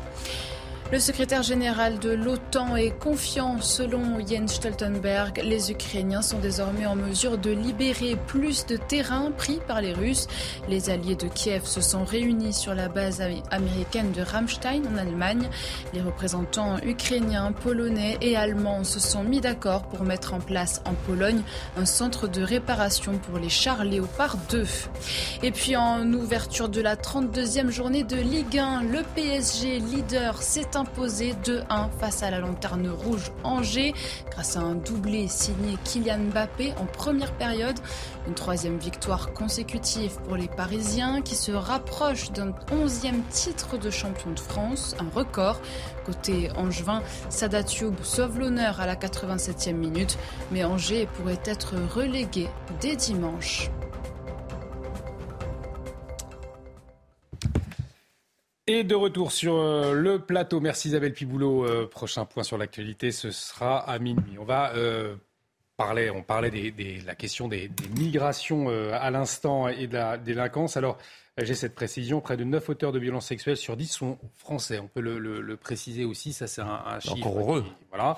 Le 0.90 1.00
secrétaire 1.00 1.44
général 1.44 2.00
de 2.00 2.12
l'OTAN 2.12 2.78
est 2.78 2.98
confiant. 2.98 3.60
Selon 3.60 4.26
Jens 4.26 4.54
Stoltenberg, 4.54 5.42
les 5.44 5.70
Ukrainiens 5.70 6.22
sont 6.22 6.40
désormais 6.40 6.86
en 6.86 6.96
mesure 6.96 7.38
de 7.38 7.52
libérer 7.52 8.16
plus 8.28 8.66
de 8.68 8.78
terrain 8.78 9.32
pris 9.38 9.60
par 9.68 9.82
les 9.82 9.92
Russes. 9.92 10.28
Les 10.70 10.90
alliés 10.90 11.18
de 11.18 11.28
Kiev 11.28 11.66
se 11.66 11.82
sont 11.82 12.06
réunis 12.06 12.54
sur 12.54 12.74
la 12.74 12.88
base 12.88 13.20
am- 13.20 13.34
américaine 13.52 14.14
de 14.14 14.22
Ramstein 14.22 14.82
en 14.90 14.98
Allemagne. 14.98 15.50
Les 15.94 16.02
représentants 16.02 16.78
ukrainiens, 16.82 17.52
polonais 17.52 18.18
et 18.22 18.38
allemands 18.38 18.86
se 18.86 19.02
sont 19.02 19.24
mis 19.24 19.42
d'accord 19.42 19.84
pour 19.90 20.04
mettre 20.06 20.34
en 20.34 20.40
place 20.40 20.82
en 20.86 20.94
Pologne 20.94 21.42
un 21.78 21.86
centre 21.86 22.30
de 22.30 22.42
réparation 22.42 23.18
pour 23.18 23.40
les 23.40 23.50
chars 23.50 23.84
Léopard 23.84 24.38
2. 24.52 24.66
Et 25.44 25.52
puis 25.52 25.76
en 25.76 26.14
ouverture 26.14 26.70
de 26.70 26.80
la 26.80 26.96
32e 26.96 27.72
journée 27.72 28.04
de 28.06 28.16
Ligue 28.16 28.58
1, 28.58 28.84
le 28.84 29.04
PSG 29.16 29.80
leader 29.80 30.42
s'est 30.42 30.77
imposé 30.78 31.34
2-1 31.44 31.90
face 32.00 32.24
à 32.24 32.32
la 32.32 32.40
lanterne 32.40 32.90
rouge 32.90 33.32
Angers 33.44 33.94
grâce 34.32 34.56
à 34.56 34.62
un 34.62 34.76
doublé 34.76 35.28
signé 35.28 35.78
Kylian 35.84 36.20
Mbappé 36.32 36.74
en 36.80 36.86
première 36.86 37.34
période. 37.34 37.78
Une 38.28 38.36
troisième 38.36 38.78
victoire 38.78 39.34
consécutive 39.34 40.18
pour 40.26 40.38
les 40.38 40.48
Parisiens 40.48 41.22
qui 41.22 41.36
se 41.36 41.52
rapprochent 41.52 42.32
d'un 42.32 42.52
11e 42.72 43.22
titre 43.30 43.78
de 43.78 43.90
champion 43.90 44.32
de 44.32 44.40
France, 44.40 44.96
un 45.00 45.10
record. 45.14 45.60
Côté 46.06 46.50
Angevin, 46.56 47.02
Sada 47.30 47.64
Thioub 47.64 47.96
sauve 48.04 48.40
l'honneur 48.40 48.80
à 48.80 48.86
la 48.86 48.96
87e 48.96 49.74
minute, 49.74 50.18
mais 50.52 50.64
Angers 50.64 51.08
pourrait 51.16 51.42
être 51.46 51.76
relégué 51.94 52.48
dès 52.80 52.96
dimanche. 52.96 53.70
Et 58.70 58.84
de 58.84 58.96
retour 58.96 59.32
sur 59.32 59.56
euh, 59.56 59.94
le 59.94 60.20
plateau. 60.20 60.60
Merci 60.60 60.90
Isabelle 60.90 61.14
Piboulot. 61.14 61.66
Euh, 61.66 61.88
prochain 61.88 62.26
point 62.26 62.44
sur 62.44 62.58
l'actualité, 62.58 63.14
ce 63.14 63.32
sera 63.32 63.80
à 63.80 63.98
minuit. 63.98 64.38
On 64.38 64.44
va 64.44 64.74
euh, 64.76 65.16
parler, 65.78 66.10
on 66.10 66.22
parlait 66.22 66.52
de 66.52 67.08
la 67.08 67.16
question 67.16 67.48
des, 67.48 67.72
migrations 67.98 68.68
à 68.68 69.10
l'instant 69.10 69.70
et 69.70 69.88
de 69.88 69.94
la 69.94 70.18
délinquance. 70.18 70.76
Alors, 70.76 70.98
j'ai 71.38 71.56
cette 71.56 71.76
précision. 71.76 72.20
Près 72.20 72.36
de 72.36 72.44
9 72.44 72.68
auteurs 72.68 72.92
de 72.92 73.00
violences 73.00 73.28
sexuelles 73.28 73.56
sur 73.56 73.78
10 73.78 73.88
sont 73.88 74.18
français. 74.36 74.80
On 74.80 74.88
peut 74.88 75.00
le, 75.00 75.56
préciser 75.56 76.04
aussi. 76.04 76.34
Ça, 76.34 76.48
c'est 76.48 76.62
un, 76.62 77.00
chiffre. 77.00 77.26
Encore 77.26 77.40
heureux. 77.40 77.66
voilà. 77.90 78.18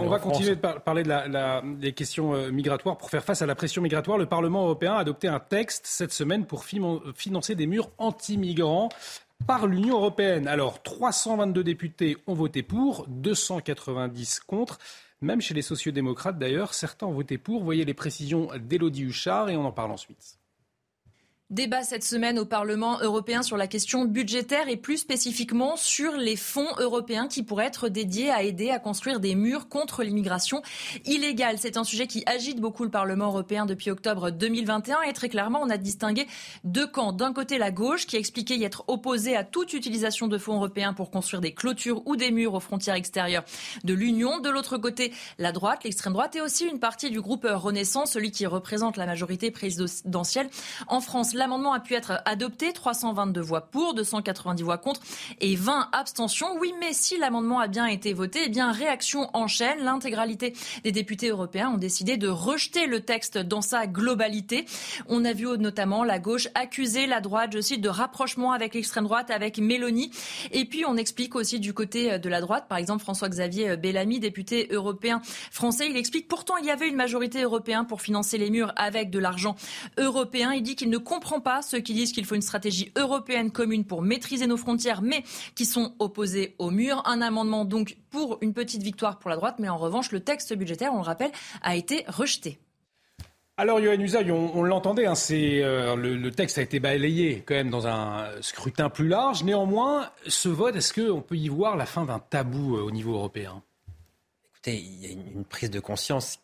on 0.00 0.08
va 0.08 0.18
continuer 0.18 0.56
de 0.56 0.60
parler 0.60 1.04
de 1.04 1.76
des 1.76 1.92
questions 1.92 2.50
migratoires. 2.50 2.98
Pour 2.98 3.10
faire 3.10 3.22
face 3.22 3.42
à 3.42 3.46
la 3.46 3.54
pression 3.54 3.80
migratoire, 3.80 4.18
le 4.18 4.26
Parlement 4.26 4.64
européen 4.64 4.94
a 4.94 4.98
adopté 4.98 5.28
un 5.28 5.38
texte 5.38 5.86
cette 5.86 6.12
semaine 6.12 6.46
pour 6.46 6.64
financer 6.64 7.54
des 7.54 7.68
murs 7.68 7.90
anti-migrants 7.98 8.88
par 9.46 9.66
l'Union 9.66 9.96
européenne. 9.96 10.48
Alors, 10.48 10.82
322 10.82 11.64
députés 11.64 12.16
ont 12.26 12.34
voté 12.34 12.62
pour, 12.62 13.06
290 13.08 14.40
contre. 14.40 14.78
Même 15.20 15.40
chez 15.40 15.54
les 15.54 15.62
sociodémocrates, 15.62 16.38
d'ailleurs, 16.38 16.74
certains 16.74 17.06
ont 17.06 17.12
voté 17.12 17.38
pour. 17.38 17.64
Voyez 17.64 17.84
les 17.84 17.94
précisions 17.94 18.50
d'Élodie 18.58 19.04
Huchard 19.04 19.48
et 19.48 19.56
on 19.56 19.64
en 19.64 19.72
parle 19.72 19.92
ensuite. 19.92 20.38
Débat 21.50 21.84
cette 21.84 22.02
semaine 22.02 22.40
au 22.40 22.44
Parlement 22.44 22.98
européen 23.00 23.40
sur 23.44 23.56
la 23.56 23.68
question 23.68 24.04
budgétaire 24.04 24.68
et 24.68 24.76
plus 24.76 24.96
spécifiquement 24.96 25.76
sur 25.76 26.16
les 26.16 26.34
fonds 26.34 26.74
européens 26.80 27.28
qui 27.28 27.44
pourraient 27.44 27.66
être 27.66 27.88
dédiés 27.88 28.30
à 28.30 28.42
aider 28.42 28.70
à 28.70 28.80
construire 28.80 29.20
des 29.20 29.36
murs 29.36 29.68
contre 29.68 30.02
l'immigration 30.02 30.60
illégale. 31.04 31.58
C'est 31.60 31.76
un 31.76 31.84
sujet 31.84 32.08
qui 32.08 32.24
agite 32.26 32.60
beaucoup 32.60 32.82
le 32.82 32.90
Parlement 32.90 33.26
européen 33.26 33.64
depuis 33.64 33.92
octobre 33.92 34.32
2021 34.32 35.02
et 35.02 35.12
très 35.12 35.28
clairement 35.28 35.60
on 35.62 35.70
a 35.70 35.76
distingué 35.76 36.26
deux 36.64 36.88
camps. 36.88 37.12
D'un 37.12 37.32
côté 37.32 37.58
la 37.58 37.70
gauche 37.70 38.08
qui 38.08 38.16
a 38.16 38.18
expliqué 38.18 38.56
y 38.56 38.64
être 38.64 38.82
opposée 38.88 39.36
à 39.36 39.44
toute 39.44 39.72
utilisation 39.72 40.26
de 40.26 40.38
fonds 40.38 40.56
européens 40.56 40.94
pour 40.94 41.12
construire 41.12 41.40
des 41.40 41.54
clôtures 41.54 42.02
ou 42.06 42.16
des 42.16 42.32
murs 42.32 42.54
aux 42.54 42.60
frontières 42.60 42.96
extérieures 42.96 43.44
de 43.84 43.94
l'Union. 43.94 44.40
De 44.40 44.50
l'autre 44.50 44.78
côté 44.78 45.12
la 45.38 45.52
droite, 45.52 45.84
l'extrême 45.84 46.12
droite 46.12 46.34
et 46.34 46.40
aussi 46.40 46.64
une 46.64 46.80
partie 46.80 47.10
du 47.10 47.20
groupe 47.20 47.46
Renaissance, 47.48 48.10
celui 48.10 48.32
qui 48.32 48.46
représente 48.46 48.96
la 48.96 49.06
majorité 49.06 49.52
présidentielle 49.52 50.50
en 50.88 51.00
France 51.00 51.35
l'amendement 51.36 51.72
a 51.72 51.80
pu 51.80 51.94
être 51.94 52.22
adopté, 52.24 52.72
322 52.72 53.40
voix 53.40 53.60
pour, 53.60 53.94
290 53.94 54.62
voix 54.62 54.78
contre 54.78 55.00
et 55.40 55.54
20 55.54 55.88
abstentions. 55.92 56.56
Oui, 56.58 56.72
mais 56.80 56.92
si 56.92 57.18
l'amendement 57.18 57.60
a 57.60 57.68
bien 57.68 57.86
été 57.86 58.12
voté, 58.12 58.40
eh 58.46 58.48
bien 58.48 58.72
réaction 58.72 59.30
en 59.34 59.46
chaîne. 59.46 59.84
L'intégralité 59.84 60.54
des 60.82 60.92
députés 60.92 61.28
européens 61.28 61.70
ont 61.70 61.78
décidé 61.78 62.16
de 62.16 62.28
rejeter 62.28 62.86
le 62.86 63.00
texte 63.00 63.38
dans 63.38 63.60
sa 63.60 63.86
globalité. 63.86 64.66
On 65.08 65.24
a 65.24 65.32
vu 65.32 65.46
notamment 65.58 66.04
la 66.04 66.18
gauche 66.18 66.48
accuser 66.54 67.06
la 67.06 67.20
droite, 67.20 67.50
je 67.52 67.60
cite, 67.60 67.80
de 67.80 67.88
rapprochement 67.88 68.52
avec 68.52 68.74
l'extrême 68.74 69.04
droite, 69.04 69.30
avec 69.30 69.58
Mélanie. 69.58 70.10
Et 70.52 70.64
puis 70.64 70.84
on 70.86 70.96
explique 70.96 71.34
aussi 71.34 71.60
du 71.60 71.74
côté 71.74 72.18
de 72.18 72.28
la 72.28 72.40
droite, 72.40 72.66
par 72.68 72.78
exemple 72.78 73.02
François-Xavier 73.02 73.76
Bellamy, 73.76 74.20
député 74.20 74.68
européen 74.70 75.20
français, 75.50 75.88
il 75.88 75.96
explique 75.96 76.28
pourtant 76.28 76.56
il 76.56 76.66
y 76.66 76.70
avait 76.70 76.88
une 76.88 76.96
majorité 76.96 77.42
européenne 77.42 77.86
pour 77.86 78.00
financer 78.00 78.38
les 78.38 78.50
murs 78.50 78.72
avec 78.76 79.10
de 79.10 79.18
l'argent 79.18 79.56
européen. 79.98 80.52
Il 80.52 80.62
dit 80.62 80.76
qu'il 80.76 80.90
ne 80.90 80.98
comprend 80.98 81.25
pas 81.40 81.62
ceux 81.62 81.80
qui 81.80 81.94
disent 81.94 82.12
qu'il 82.12 82.24
faut 82.24 82.34
une 82.34 82.42
stratégie 82.42 82.92
européenne 82.96 83.50
commune 83.50 83.84
pour 83.84 84.02
maîtriser 84.02 84.46
nos 84.46 84.56
frontières, 84.56 85.02
mais 85.02 85.22
qui 85.54 85.64
sont 85.64 85.94
opposés 85.98 86.54
au 86.58 86.70
mur. 86.70 87.02
Un 87.04 87.20
amendement 87.20 87.64
donc 87.64 87.96
pour 88.10 88.38
une 88.40 88.54
petite 88.54 88.82
victoire 88.82 89.18
pour 89.18 89.30
la 89.30 89.36
droite, 89.36 89.56
mais 89.58 89.68
en 89.68 89.76
revanche, 89.76 90.12
le 90.12 90.20
texte 90.20 90.54
budgétaire, 90.54 90.92
on 90.92 90.98
le 90.98 91.02
rappelle, 91.02 91.32
a 91.62 91.76
été 91.76 92.04
rejeté. 92.08 92.58
Alors, 93.58 93.80
Yohann 93.80 94.02
Usaï, 94.02 94.30
on, 94.30 94.62
l'entendait, 94.62 95.06
hein, 95.06 95.14
euh, 95.30 95.96
le, 95.96 96.30
texte 96.30 96.58
a 96.58 96.62
été 96.62 96.78
balayé 96.78 97.42
quand 97.46 97.54
même 97.54 97.70
dans 97.70 97.86
un 97.86 98.28
scrutin 98.42 98.90
plus 98.90 99.08
large. 99.08 99.44
Néanmoins, 99.44 100.10
ce 100.26 100.50
vote, 100.50 100.76
est-ce 100.76 100.92
qu'on 100.92 101.22
peut 101.22 101.36
y 101.36 101.48
voir 101.48 101.74
la 101.74 101.86
fin 101.86 102.04
d'un 102.04 102.18
tabou 102.18 102.76
euh, 102.76 102.82
au 102.82 102.90
niveau 102.90 103.14
européen? 103.14 103.62
Il 104.72 105.04
y 105.04 105.06
a 105.06 105.10
une, 105.10 105.44
prise 105.44 105.70
de 105.70 105.80
conscience 105.80 106.38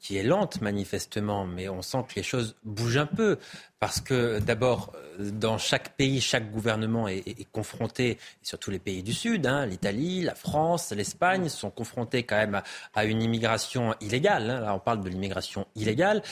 qui, 0.00 0.16
est 0.16 0.22
lente 0.22 0.60
manifestement, 0.60 1.46
mais 1.46 1.68
on 1.68 1.82
sent 1.82 2.04
que 2.08 2.14
les 2.16 2.22
choses 2.22 2.56
bougent 2.64 2.98
un 2.98 3.06
peu. 3.06 3.38
Parce 3.80 4.00
que 4.00 4.38
d'abord, 4.38 4.92
dans 5.18 5.58
chaque 5.58 5.96
pays, 5.96 6.20
chaque 6.20 6.50
gouvernement 6.52 7.08
est, 7.08 7.50
confronté, 7.50 8.18
surtout 8.42 8.70
les 8.70 8.78
pays 8.78 9.02
du 9.02 9.12
Sud, 9.12 9.46
hein, 9.46 9.66
l'Italie, 9.66 10.22
la 10.22 10.34
France, 10.34 10.92
l'Espagne, 10.92 11.48
sont 11.48 11.70
confrontés 11.70 12.22
quand 12.22 12.36
même 12.36 12.62
à, 12.94 13.04
une 13.04 13.22
immigration 13.22 13.94
illégale. 14.00 14.50
Hein. 14.50 14.60
là, 14.60 14.74
on 14.74 14.78
parle 14.78 15.02
de 15.02 15.08
l'immigration 15.08 15.66
illégale 15.74 16.22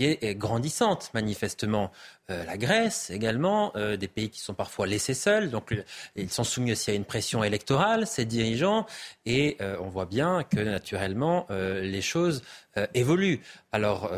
qui 0.00 0.06
est 0.06 0.34
grandissante 0.34 1.10
manifestement. 1.12 1.90
Euh, 2.30 2.42
la 2.46 2.56
Grèce 2.56 3.10
également, 3.10 3.70
euh, 3.76 3.98
des 3.98 4.08
pays 4.08 4.30
qui 4.30 4.40
sont 4.40 4.54
parfois 4.54 4.86
laissés 4.86 5.12
seuls. 5.12 5.50
Donc 5.50 5.74
ils 6.16 6.30
sont 6.30 6.44
soumis 6.44 6.72
aussi 6.72 6.90
à 6.90 6.94
une 6.94 7.04
pression 7.04 7.44
électorale, 7.44 8.06
ces 8.06 8.24
dirigeants, 8.24 8.86
et 9.26 9.58
euh, 9.60 9.76
on 9.80 9.88
voit 9.88 10.06
bien 10.06 10.42
que 10.42 10.58
naturellement 10.58 11.46
les 11.50 12.00
choses 12.00 12.42
évoluent. 12.94 13.40
Alors 13.72 14.10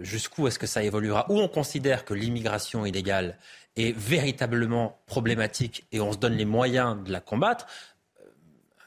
jusqu'où 0.00 0.48
est-ce 0.48 0.58
que 0.58 0.66
ça 0.66 0.82
évoluera? 0.82 1.26
Où 1.28 1.38
on 1.38 1.48
considère 1.48 2.04
que 2.04 2.14
l'immigration 2.14 2.84
illégale 2.84 3.36
est 3.76 3.96
véritablement 3.96 4.98
problématique 5.06 5.86
et 5.92 6.00
on 6.00 6.12
se 6.12 6.18
donne 6.18 6.34
les 6.34 6.44
moyens 6.44 7.02
de 7.04 7.12
la 7.12 7.20
combattre, 7.20 7.66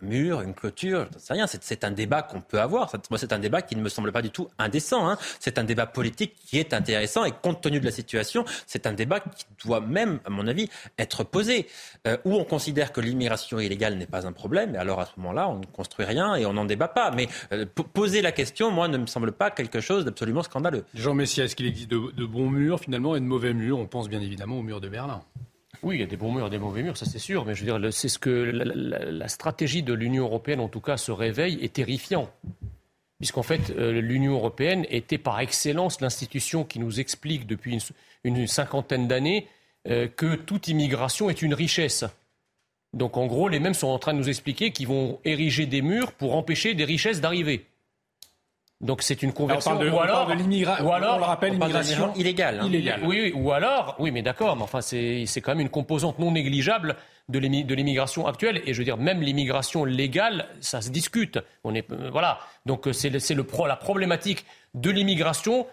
mur, 0.01 0.41
une 0.41 0.53
clôture, 0.53 1.07
je 1.11 1.15
ne 1.15 1.19
sais 1.19 1.34
rien. 1.34 1.45
C'est 1.47 1.84
un 1.84 1.91
débat 1.91 2.22
qu'on 2.22 2.41
peut 2.41 2.59
avoir. 2.59 2.91
Moi, 3.09 3.19
c'est 3.19 3.34
un 3.34 3.39
débat 3.39 3.61
qui 3.61 3.76
ne 3.76 3.81
me 3.81 3.89
semble 3.89 4.11
pas 4.11 4.22
du 4.22 4.30
tout 4.30 4.47
indécent. 4.57 5.09
Hein. 5.09 5.17
C'est 5.39 5.57
un 5.57 5.63
débat 5.63 5.85
politique 5.85 6.35
qui 6.45 6.59
est 6.59 6.73
intéressant 6.73 7.26
et 7.26 7.31
compte 7.31 7.61
tenu 7.61 7.80
de 7.80 7.85
la 7.85 7.91
situation, 7.91 8.45
c'est 8.67 8.88
un 8.88 8.93
débat 8.93 9.19
qui 9.19 9.45
doit 9.63 9.81
même, 9.81 10.19
à 10.26 10.30
mon 10.30 10.47
avis, 10.47 10.69
être 10.97 11.23
posé. 11.23 11.67
Euh, 12.07 12.17
où 12.26 12.35
on 12.35 12.43
considère 12.43 12.91
que 12.91 13.01
l'immigration 13.01 13.59
illégale 13.59 13.95
n'est 13.95 14.05
pas 14.05 14.27
un 14.27 14.31
problème, 14.31 14.76
et 14.76 14.77
alors 14.77 14.99
à 14.99 15.05
ce 15.05 15.11
moment-là, 15.17 15.49
on 15.49 15.59
ne 15.59 15.65
construit 15.65 16.05
rien 16.05 16.35
et 16.35 16.45
on 16.45 16.53
n'en 16.53 16.65
débat 16.65 16.88
pas. 16.88 17.11
Mais 17.11 17.27
euh, 17.51 17.65
poser 17.65 18.22
la 18.22 18.31
question, 18.31 18.72
moi, 18.72 18.88
ne 18.88 18.97
me 18.97 19.07
semble 19.07 19.31
pas 19.31 19.51
quelque 19.51 19.81
chose 19.81 20.05
d'absolument 20.05 20.43
scandaleux. 20.43 20.85
Jean 20.93 21.13
Messia, 21.13 21.45
est-ce 21.45 21.55
qu'il 21.55 21.65
existe 21.65 21.89
de, 21.89 22.11
de 22.11 22.26
bons 22.26 22.49
murs 22.49 22.80
finalement 22.80 23.15
et 23.15 23.19
de 23.19 23.26
mauvais 23.26 23.53
murs? 23.53 23.80
On 23.80 23.88
pense 23.88 24.09
bien 24.09 24.22
évidemment 24.22 24.59
au 24.59 24.63
mur 24.63 24.81
de 24.81 24.89
Berlin. 24.89 25.22
Oui, 25.86 25.98
il 25.98 25.99
y 25.99 26.03
a 26.03 26.07
des 26.07 26.18
bons 26.18 26.32
murs 26.32 26.49
des 26.49 26.57
mauvais 26.57 26.82
murs, 26.82 26.98
ça 26.98 27.06
c'est 27.06 27.20
sûr. 27.20 27.45
Mais 27.45 27.53
je 27.53 27.64
veux 27.64 27.80
dire, 27.80 27.94
c'est 27.94 28.10
ce 28.10 28.18
que 28.18 28.32
la, 28.32 29.28
stratégie 29.28 29.84
de 29.84 29.94
l'Union 29.94 30.24
européenne, 30.24 30.60
en 30.60 30.68
tout 30.68 30.82
cas, 30.82 30.98
se 30.98 31.12
réveille, 31.12 31.60
est 31.64 31.74
terrifiant. 31.74 32.28
Puisqu'en 33.20 33.44
fait, 33.44 33.70
euh, 33.70 34.02
l'Union 34.02 34.34
européenne 34.34 34.88
était 34.90 35.20
par 35.20 35.40
excellence 35.40 36.02
l'institution 36.02 36.64
qui 36.64 36.80
nous 36.80 36.99
explique 36.99 37.45
depuis 37.45 37.80
une, 38.24 38.48
cinquantaine 38.48 39.07
d'années 39.07 39.48
euh, 39.88 40.07
que 40.07 40.36
toute 40.36 40.70
immigration 40.70 41.30
est 41.30 41.44
une 41.44 41.53
richesse. 41.53 42.03
Donc 42.94 43.16
en 43.16 43.28
gros, 43.28 43.48
les 43.48 43.60
mêmes 43.60 43.76
sont 43.76 43.88
en 43.88 43.99
train 43.99 44.14
de 44.14 44.18
nous 44.18 44.30
expliquer 44.30 44.72
qu'ils 44.72 44.88
vont 44.88 45.20
ériger 45.24 45.68
des 45.68 45.84
murs 45.84 46.14
pour 46.14 46.36
empêcher 46.36 46.74
des 46.74 46.84
richesses 46.84 47.22
d'arriver. 47.22 47.64
Donc 48.81 49.02
c'est 49.02 49.23
une 49.23 49.31
conversion. 49.31 49.80
ou 49.80 49.99
alors, 49.99 50.27
de 50.27 50.34
l'immigration. 50.34 50.85
Ou 50.85 50.91
alors, 50.91 51.15
on 51.15 51.19
le 51.19 51.23
rappelle, 51.23 51.53
immigration 51.53 52.14
illégale. 52.15 52.60
Hein. 52.60 52.68
illégale. 52.68 53.02
Oui, 53.06 53.22
oui, 53.23 53.34
ou 53.34 53.52
alors, 53.53 53.95
oui, 53.99 54.11
mais 54.11 54.22
d'accord, 54.22 54.56
mais 54.57 54.64
enfin 54.64 54.81
c'est 54.81 55.26
quand 55.41 55.52
même 55.52 55.61
une 55.61 55.69
composante 55.69 56.19
non 56.19 56.31
négligeable 56.31 56.97
de 57.30 57.39
l'immigration 57.39 58.27
actuelle. 58.27 58.61
Et 58.65 58.73
je 58.73 58.80
veux 58.80 58.84
dire, 58.84 58.97
même 58.97 59.22
l'immigration 59.22 59.85
légale, 59.85 60.47
ça 60.60 60.81
se 60.81 60.89
discute. 60.89 61.39
On 61.64 61.73
est, 61.73 61.89
euh, 61.91 62.10
voilà. 62.11 62.39
Donc 62.65 62.88
c'est 62.91 63.10
le, 63.10 63.45
la 63.65 63.76
problématique 63.77 64.45
de 64.73 64.91
l'immigration 64.91 65.65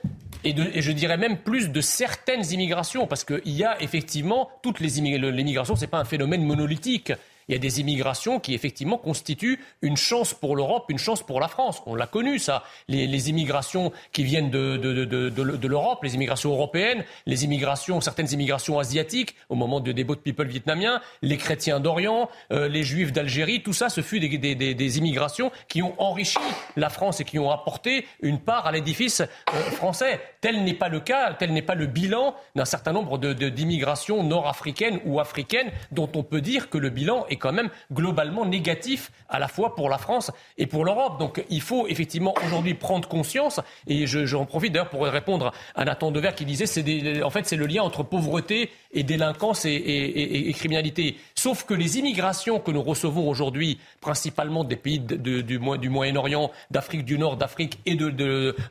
et, 0.44 0.50
et, 0.50 0.80
je 0.80 0.92
dirais 0.92 1.16
même 1.16 1.38
plus 1.38 1.70
de 1.70 1.80
certaines 1.80 2.44
immigrations, 2.52 3.06
parce 3.06 3.24
qu'il 3.24 3.40
y 3.46 3.64
a 3.64 3.80
effectivement 3.82 4.48
toutes 4.62 4.80
les 4.80 4.98
immigrations. 4.98 5.76
C'est 5.76 5.88
pas 5.88 5.98
un 5.98 6.04
phénomène 6.04 6.44
monolithique 6.44 7.12
il 7.48 7.52
y 7.52 7.54
a 7.54 7.58
des 7.58 7.80
immigrations 7.80 8.40
qui 8.40 8.54
effectivement 8.54 8.98
constituent 8.98 9.60
une 9.82 9.96
chance 9.96 10.34
pour 10.34 10.56
l'Europe, 10.56 10.86
une 10.88 10.98
chance 10.98 11.22
pour 11.22 11.40
la 11.40 11.48
France. 11.48 11.82
On 11.86 11.94
l'a 11.94 12.06
connu 12.06 12.38
ça. 12.38 12.64
Les, 12.88 13.22
immigrations 13.28 13.92
qui 14.12 14.24
viennent 14.24 14.50
de, 14.50 14.76
de, 14.76 15.68
l'Europe, 15.68 16.02
les 16.02 16.14
immigrations 16.14 16.50
européennes, 16.50 17.04
les 17.26 17.44
immigrations, 17.44 18.00
certaines 18.00 18.32
immigrations 18.32 18.78
asiatiques 18.78 19.36
au 19.48 19.54
moment 19.54 19.80
de, 19.80 19.92
des 19.92 20.04
boat 20.04 20.16
people 20.16 20.46
vietnamiens, 20.46 21.00
les 21.22 21.36
chrétiens 21.36 21.78
d'Orient, 21.78 22.28
euh, 22.52 22.68
les 22.68 22.82
juifs 22.82 23.12
d'Algérie, 23.12 23.62
tout 23.62 23.72
ça, 23.72 23.88
ce 23.88 24.00
fut 24.00 24.20
des, 24.20 24.54
des, 24.54 24.98
immigrations 24.98 25.52
qui 25.68 25.82
ont 25.82 25.94
enrichi 26.00 26.38
la 26.76 26.90
France 26.90 27.20
et 27.20 27.24
qui 27.24 27.38
ont 27.38 27.50
apporté 27.50 28.06
une 28.20 28.40
part 28.40 28.66
à 28.66 28.72
l'édifice 28.72 29.20
euh, 29.20 29.70
français. 29.72 30.20
Tel 30.42 30.64
n'est 30.64 30.74
pas 30.74 30.88
le 30.88 30.98
cas, 30.98 31.34
tel 31.34 31.52
n'est 31.52 31.62
pas 31.62 31.76
le 31.76 31.86
bilan 31.86 32.34
d'un 32.56 32.64
certain 32.64 32.92
nombre 32.92 33.16
d'immigrations 33.16 34.24
nord-africaines 34.24 34.98
ou 35.04 35.20
africaines 35.20 35.70
dont 35.92 36.10
on 36.16 36.24
peut 36.24 36.40
dire 36.40 36.68
que 36.68 36.78
le 36.78 36.90
bilan 36.90 37.26
est 37.30 37.36
quand 37.36 37.52
même 37.52 37.70
globalement 37.92 38.44
négatif 38.44 39.12
à 39.28 39.38
la 39.38 39.46
fois 39.46 39.76
pour 39.76 39.88
la 39.88 39.98
France 39.98 40.32
et 40.58 40.66
pour 40.66 40.84
l'Europe. 40.84 41.20
Donc 41.20 41.44
il 41.48 41.60
faut 41.60 41.86
effectivement 41.86 42.34
aujourd'hui 42.44 42.74
prendre 42.74 43.06
conscience, 43.06 43.60
et 43.86 44.08
j'en 44.08 44.44
profite 44.44 44.72
d'ailleurs 44.72 44.88
pour 44.88 45.04
répondre 45.04 45.52
à 45.76 45.84
Nathan 45.84 46.10
Dever 46.10 46.30
qui 46.34 46.44
disait 46.44 46.66
c'est 46.66 47.22
en 47.22 47.30
fait 47.30 47.46
c'est 47.46 47.54
le 47.54 47.66
lien 47.66 47.84
entre 47.84 48.02
pauvreté 48.02 48.70
et 48.92 49.04
délinquance 49.04 49.64
et, 49.64 50.52
criminalité. 50.56 51.18
Sauf 51.36 51.64
que 51.64 51.74
les 51.74 51.98
immigrations 51.98 52.58
que 52.58 52.72
nous 52.72 52.82
recevons 52.82 53.28
aujourd'hui, 53.28 53.78
principalement 54.00 54.64
des 54.64 54.76
pays 54.76 54.98
du, 54.98 55.44
du 55.44 55.88
Moyen-Orient, 55.88 56.50
d'Afrique 56.72 57.04
du 57.04 57.16
Nord, 57.16 57.36
d'Afrique 57.36 57.78
et 57.86 57.94
de, 57.94 58.10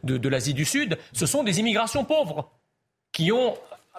de 0.04 0.30
l'Asie 0.30 0.54
du 0.54 0.66
Sud, 0.66 0.98
ce 1.14 1.26
sont 1.26 1.44
des 1.44 1.61
immigrations 1.62 2.04
pauvres 2.04 2.52
qui 3.14 3.32
ont 3.32 3.56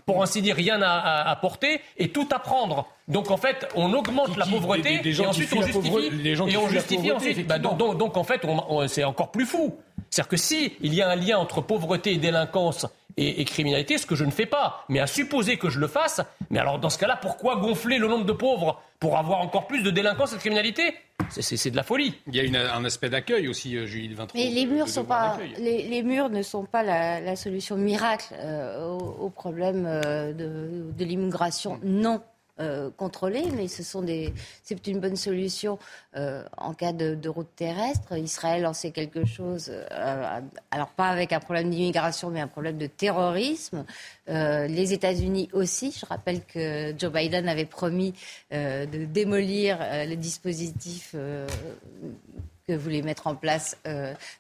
pour 0.07 0.23
ainsi 0.23 0.43
dire, 0.43 0.57
rien 0.57 0.81
à, 0.83 1.31
apporter 1.31 1.81
et 1.97 2.09
tout 2.09 2.29
à 2.33 2.39
prendre. 2.39 2.87
Donc 3.09 3.31
en 3.31 3.37
fait, 3.37 3.69
on 3.75 3.93
augmente 3.93 4.37
la 4.37 4.47
pauvreté 4.47 5.01
et 5.05 5.27
ensuite 5.27 5.53
on 5.55 5.63
justifie, 5.63 6.11
les 6.11 6.35
gens 6.35 6.47
et 6.47 6.57
on 6.57 6.69
justifie 6.69 7.13
ensuite. 7.13 7.47
Bah, 7.47 7.59
donc, 7.59 7.99
donc, 7.99 8.17
en 8.17 8.25
fait, 8.25 8.41
c'est 8.89 9.05
encore 9.05 9.31
plus 9.31 9.47
fou. 9.47 9.77
C'est-à-dire 10.11 10.29
que 10.29 10.37
si 10.37 10.75
il 10.81 10.95
y 10.95 11.03
a 11.03 11.09
un 11.09 11.17
lien 11.17 11.39
entre 11.39 11.61
pauvreté 11.61 12.13
et 12.13 12.19
délinquance 12.19 12.87
et, 13.17 13.45
criminalité, 13.45 13.99
ce 13.99 14.07
que 14.07 14.15
je 14.15 14.25
ne 14.25 14.31
fais 14.31 14.47
pas, 14.47 14.85
mais 14.89 15.01
à 15.01 15.07
supposer 15.07 15.57
que 15.57 15.69
je 15.69 15.79
le 15.79 15.87
fasse, 15.87 16.21
mais 16.51 16.59
alors 16.59 16.79
dans 16.79 16.91
ce 16.91 16.99
cas-là, 16.99 17.19
pourquoi 17.21 17.57
gonfler 17.57 17.99
le 17.99 18.09
nombre 18.09 18.25
de 18.25 18.33
pauvres 18.33 18.81
pour 19.01 19.19
avoir 19.19 19.41
encore 19.41 19.67
plus 19.67 19.83
de 19.83 19.91
délinquance 19.91 20.33
et 20.33 20.37
de 20.37 20.41
criminalité? 20.41 20.95
C'est 21.29 21.71
de 21.71 21.77
la 21.77 21.83
folie. 21.83 22.15
Il 22.27 22.35
y 22.35 22.57
a 22.57 22.75
un 22.75 22.85
aspect 22.85 23.09
d'accueil 23.09 23.49
aussi, 23.49 23.77
euh, 23.77 23.87
Julie 23.87 24.13
23. 24.13 24.39
Mais 24.39 24.51
les 24.51 24.67
murs, 24.67 24.89
sont 24.89 25.05
pas, 25.05 25.39
les, 25.59 26.03
murs 26.03 26.29
ne 26.29 26.43
sont 26.43 26.65
pas 26.65 26.83
la, 26.83 27.37
solution 27.37 27.77
miracle 27.77 28.35
euh, 28.35 28.87
au, 28.89 29.31
problème 29.31 29.87
euh, 29.87 30.33
de, 30.33 30.93
de 30.93 31.05
l'immigration 31.05 31.79
non 31.83 32.21
euh, 32.61 32.91
contrôlés, 32.99 33.47
mais 33.57 33.67
ce 33.67 33.83
sont 33.83 34.03
des, 34.03 34.35
c'est 34.63 34.87
une 34.87 35.01
bonne 35.01 35.17
solution 35.17 35.79
euh, 36.17 36.45
en 36.59 36.75
cas 36.75 36.93
de, 36.93 37.29
route 37.29 37.49
terrestre. 37.57 38.15
Israël 38.19 38.67
en 38.67 38.75
sait 38.75 38.91
quelque 38.91 39.25
chose, 39.25 39.73
euh, 39.73 40.41
alors 40.71 40.89
pas 40.89 41.09
avec 41.09 41.33
un 41.33 41.41
problème 41.41 41.71
d'immigration, 41.71 42.29
mais 42.29 42.41
un 42.41 42.49
problème 42.49 42.77
de 42.77 42.87
terrorisme. 42.87 43.87
les 44.27 44.93
États-Unis 44.93 45.49
aussi. 45.55 45.97
Je 45.99 46.05
rappelle 46.05 46.45
que 46.45 46.95
Joe 46.99 47.11
Biden 47.11 47.49
avait 47.49 47.65
promis 47.65 48.13
de 48.51 49.05
démolir 49.07 49.79
le 49.81 50.15
dispositif 50.15 51.13
que 51.13 52.73
voulait 52.75 53.03
mettre 53.03 53.27
en 53.29 53.35
place 53.35 53.79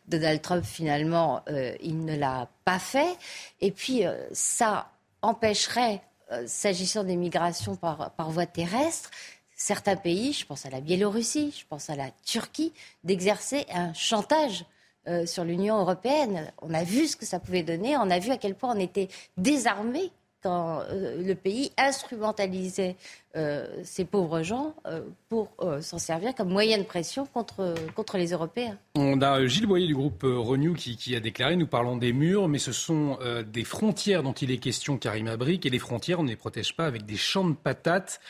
Donald 0.06 0.42
Trump. 0.42 0.64
Finalement, 0.64 1.42
il 1.80 2.04
ne 2.04 2.16
l'a 2.16 2.48
pas 2.66 2.78
fait. 2.78 3.16
Et 3.62 3.70
puis, 3.70 4.02
ça 4.32 4.90
empêcherait 5.22 5.94
euh, 5.94 6.11
s'agissant 6.46 7.04
des 7.04 7.16
migrations 7.16 7.76
par, 7.76 8.30
voie 8.30 8.46
terrestre, 8.46 9.10
certains 9.56 9.96
pays, 9.96 10.32
je 10.32 10.46
pense 10.46 10.66
à 10.66 10.70
la 10.70 10.80
Biélorussie, 10.80 11.54
je 11.56 11.64
pense 11.68 11.90
à 11.90 11.96
la 11.96 12.10
Turquie, 12.24 12.72
d'exercer 13.04 13.66
un 13.72 13.92
chantage 13.92 14.64
euh, 15.08 15.26
sur 15.26 15.44
l'Union 15.44 15.78
européenne. 15.78 16.52
On 16.60 16.72
a 16.74 16.84
vu 16.84 17.06
ce 17.06 17.16
que 17.16 17.26
ça 17.26 17.40
pouvait 17.40 17.62
donner, 17.62 17.96
on 17.96 18.10
a 18.10 18.18
vu 18.18 18.30
à 18.30 18.38
quel 18.38 18.54
point 18.54 18.74
on 18.74 18.80
était 18.80 19.08
désarmé 19.36 20.10
quand 20.42 20.80
euh, 20.80 21.22
le 21.22 21.34
pays 21.34 21.72
instrumentalisait 21.78 22.96
euh, 23.36 23.66
ces 23.84 24.04
pauvres 24.04 24.42
gens 24.42 24.74
euh, 24.86 25.00
pour 25.28 25.48
s'en 25.80 25.98
servir 25.98 26.34
comme 26.34 26.50
moyen 26.50 26.78
de 26.78 26.82
pression 26.82 27.26
contre, 27.26 27.74
contre 27.94 28.18
les 28.18 28.32
Européens. 28.32 28.76
On 28.94 29.20
a 29.22 29.46
Gilles 29.46 29.66
Boyer 29.66 29.86
du 29.86 29.94
groupe 29.94 30.22
Renew 30.22 30.74
qui, 30.74 31.16
a 31.16 31.20
déclaré, 31.20 31.56
nous 31.56 31.66
parlons 31.66 31.96
des 31.96 32.12
murs, 32.12 32.48
mais 32.48 32.58
ce 32.58 32.72
sont 32.72 33.18
des 33.46 33.64
frontières 33.64 34.22
dont 34.22 34.32
il 34.32 34.50
est 34.50 34.58
question, 34.58 34.98
Karim 34.98 35.28
Abrik, 35.28 35.64
et 35.64 35.70
les 35.70 35.78
frontières, 35.78 36.20
on 36.20 36.24
ne 36.24 36.28
les 36.28 36.36
protège 36.36 36.76
pas 36.76 36.86
avec 36.86 37.06
des 37.06 37.16
champs 37.16 37.48
de 37.48 37.54
patates. 37.54 38.20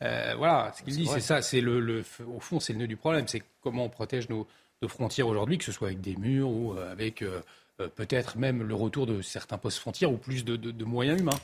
voilà, 0.00 0.72
ce 0.76 0.82
qu'il 0.82 0.96
dit, 0.96 1.06
c'est 1.06 1.20
ça, 1.20 1.42
c'est 1.42 1.60
le, 1.60 2.04
au 2.26 2.40
fond, 2.40 2.60
c'est 2.60 2.72
le 2.72 2.80
nœud 2.80 2.86
du 2.86 2.96
problème, 2.96 3.26
c'est 3.26 3.42
comment 3.62 3.84
on 3.84 3.88
protège 3.88 4.28
nos, 4.28 4.46
frontières 4.86 5.28
aujourd'hui, 5.28 5.58
que 5.58 5.64
ce 5.64 5.72
soit 5.72 5.88
avec 5.88 6.00
des 6.00 6.16
murs 6.16 6.48
ou 6.50 6.74
avec 6.78 7.24
peut-être 7.96 8.36
même 8.36 8.62
le 8.62 8.74
retour 8.74 9.06
de 9.06 9.22
certains 9.22 9.58
postes 9.58 9.78
frontières 9.78 10.12
ou 10.12 10.16
plus 10.16 10.44
de 10.44 10.84
moyens 10.84 11.20
humains. 11.20 11.38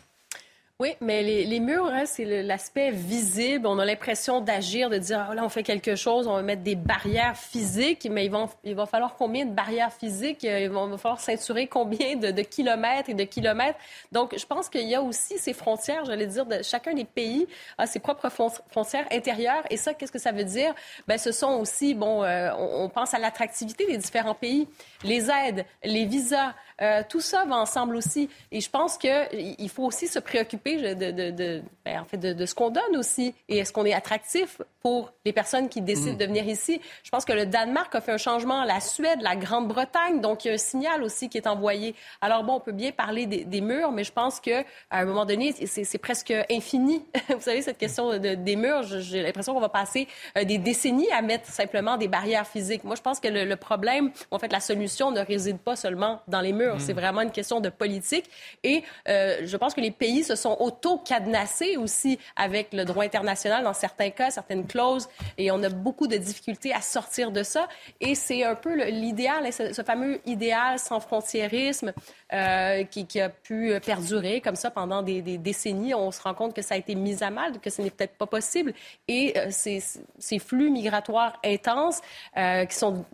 Oui, 0.80 0.94
mais 1.00 1.24
les, 1.24 1.44
les 1.44 1.59
murs, 1.59 1.86
hein, 1.86 2.06
c'est 2.06 2.44
l'aspect 2.44 2.92
visible. 2.92 3.66
On 3.66 3.80
a 3.80 3.84
l'impression 3.84 4.40
d'agir, 4.40 4.90
de 4.90 4.98
dire, 4.98 5.26
ah, 5.28 5.34
là, 5.34 5.44
on 5.44 5.48
fait 5.48 5.64
quelque 5.64 5.96
chose, 5.96 6.28
on 6.28 6.34
va 6.34 6.42
mettre 6.42 6.62
des 6.62 6.76
barrières 6.76 7.36
physiques, 7.36 8.06
mais 8.09 8.26
il 8.26 8.30
va, 8.30 8.46
il 8.62 8.76
va 8.76 8.86
falloir 8.86 9.16
combien 9.16 9.44
de 9.44 9.50
barrières 9.50 9.92
physiques? 9.92 10.44
Euh, 10.44 10.60
il 10.60 10.70
va, 10.70 10.96
falloir 10.96 11.18
ceinturer 11.18 11.66
combien 11.66 12.14
de, 12.14 12.30
kilomètres 12.42 13.10
et 13.10 13.14
de 13.14 13.24
kilomètres? 13.24 13.76
Donc, 14.12 14.38
je 14.38 14.46
pense 14.46 14.68
qu'il 14.68 14.88
y 14.88 14.94
a 14.94 15.02
aussi 15.02 15.36
ces 15.38 15.52
frontières, 15.52 16.05
j'allais 16.05 16.28
dire, 16.28 16.46
de 16.46 16.62
chacun 16.62 16.94
des 16.94 17.05
pays 17.05 17.48
a 17.76 17.88
ses 17.88 17.98
propres 17.98 18.28
frontières 18.28 19.09
intérieures. 19.10 19.64
Et 19.70 19.76
ça, 19.76 19.94
qu'est-ce 19.94 20.12
que 20.12 20.20
ça 20.20 20.30
veut 20.30 20.44
dire? 20.44 20.72
Ben, 21.09 21.18
ce 21.18 21.32
sont 21.32 21.55
aussi, 21.55 21.94
bon, 21.94 22.22
euh, 22.22 22.52
on, 22.56 22.84
on 22.84 22.88
pense 22.88 23.14
à 23.14 23.18
l'attractivité 23.18 23.84
des 23.84 23.96
différents 23.96 24.36
pays, 24.36 24.68
les 25.02 25.28
aides, 25.28 25.66
les 25.82 26.05
visas, 26.05 26.55
euh, 26.80 27.02
tout 27.09 27.20
ça 27.20 27.44
va 27.44 27.56
ensemble 27.56 27.96
aussi. 27.96 28.28
Et 28.52 28.60
je 28.60 28.70
pense 28.70 28.98
qu'il 28.98 29.70
faut 29.70 29.84
aussi 29.84 30.06
se 30.06 30.18
préoccuper 30.18 30.94
de, 30.94 31.62
ben, 31.84 32.00
en 32.00 32.05
fait, 32.05 32.18
de, 32.18 32.46
ce 32.46 32.55
qu'on 32.55 32.70
donne 32.70 32.96
aussi. 32.96 33.34
Et 33.48 33.59
est-ce 33.59 33.72
qu'on 33.72 33.84
est 33.84 33.94
attractif? 33.94 34.60
Pour 34.89 35.12
les 35.27 35.35
personnes 35.35 35.69
qui 35.69 35.82
décident 35.82 36.15
mm. 36.15 36.16
de 36.16 36.24
venir 36.24 36.48
ici? 36.48 36.81
Je 37.02 37.10
pense 37.10 37.27
que 37.27 37.35
le 37.35 37.44
Danemark 37.44 37.94
a 37.94 38.01
fait 38.01 38.12
un 38.12 38.16
changement, 38.16 38.65
la 38.65 38.81
Suède, 38.81 39.19
la 39.20 39.36
Grande-Bretagne. 39.36 40.23
Donc, 40.23 40.44
il 40.44 40.48
y 40.48 40.51
a 40.51 40.55
un 40.55 40.59
signal 40.59 41.02
aussi 41.02 41.28
qui 41.28 41.36
est 41.36 41.47
envoyé. 41.47 41.94
Alors, 42.23 42.43
bon, 42.43 42.55
on 42.55 42.60
peut 42.60 42.73
bien 42.73 42.90
parler 42.90 43.27
des, 43.27 43.60
murs, 43.60 43.93
mais 43.93 44.05
je 44.05 44.12
pense 44.12 44.40
qu'à 44.40 44.65
un 44.90 45.05
moment 45.05 45.27
donné, 45.27 45.55
c'est 45.66 45.98
presque 45.98 46.32
infini. 46.51 47.05
Vous 47.28 47.40
savez, 47.40 47.60
cette 47.60 47.77
question 47.77 48.16
des 48.19 48.56
murs, 48.56 48.85
j'ai 48.85 49.23
l'impression 49.23 49.52
qu'on 49.52 49.60
va 49.60 49.69
passer 49.69 50.09
euh, 50.39 50.44
des 50.44 50.56
décennies 50.56 51.10
à 51.10 51.20
mettre 51.20 51.51
simplement 51.51 51.98
des 51.98 52.09
barrières 52.09 52.47
physiques. 52.47 52.85
Moi, 52.85 52.97
je 52.97 53.02
pense 53.02 53.20
que 53.20 53.28
le, 53.28 53.44
le 53.44 53.56
problème, 53.56 54.10
en 54.31 54.39
fait, 54.39 54.51
la 54.51 54.60
solution 54.60 55.10
ne 55.10 55.20
réside 55.20 55.59
pas 55.59 55.77
seulement 55.77 56.23
dans 56.28 56.40
les 56.40 56.55
murs. 56.55 56.77
C'est 56.78 56.94
mm. 56.94 57.01
vraiment 57.01 57.20
une 57.20 57.32
question 57.32 57.60
de 57.60 57.69
politique. 57.69 58.31
Et 58.62 58.85
euh, 59.09 59.40
je 59.44 59.56
pense 59.59 59.74
que 59.74 59.82
les 59.82 59.90
pays 59.90 60.24
se 60.24 60.35
sont 60.35 60.56
auto-cadenassés 60.59 61.77
aussi 61.77 62.19
avec 62.36 62.73
le 62.73 62.86
droit 62.86 63.05
international 63.05 63.65
dans 63.65 63.74
certains 63.74 64.10
cas, 64.10 64.31
certaines 64.31 64.66
clauses. 64.66 64.77
Et 65.36 65.50
on 65.50 65.62
a 65.62 65.68
beaucoup 65.68 66.06
de 66.06 66.16
difficultés 66.16 66.72
à 66.72 66.80
sortir 66.80 67.30
de 67.30 67.42
ça. 67.42 67.68
Et 68.00 68.14
c'est 68.14 68.44
un 68.44 68.55
peu 68.55 68.74
l'idéal, 68.88 69.52
ce, 69.52 69.82
fameux 69.82 70.20
idéal 70.26 70.78
sans 70.78 71.00
frontiérisme 71.00 71.92
euh, 72.32 72.84
qui, 72.84 73.20
a 73.20 73.28
pu 73.28 73.72
perdurer 73.84 74.40
comme 74.40 74.56
ça 74.56 74.70
pendant 74.70 75.02
des, 75.02 75.22
décennies. 75.38 75.94
On 75.94 76.10
se 76.10 76.20
rend 76.20 76.34
compte 76.34 76.55
que 76.55 76.62
ça 76.62 76.74
a 76.74 76.78
été 76.78 76.94
mis 76.94 77.22
à 77.22 77.30
mal, 77.30 77.59
que 77.60 77.70
ce 77.70 77.82
n'est 77.82 77.90
peut-être 77.90 78.16
pas 78.16 78.26
possible. 78.26 78.72
Et 79.09 79.34
euh, 79.36 79.48
ces, 79.50 80.38
flux 80.38 80.70
migratoires 80.70 81.38
intenses 81.44 82.00
qui, 82.36 82.76
sont, 82.76 83.05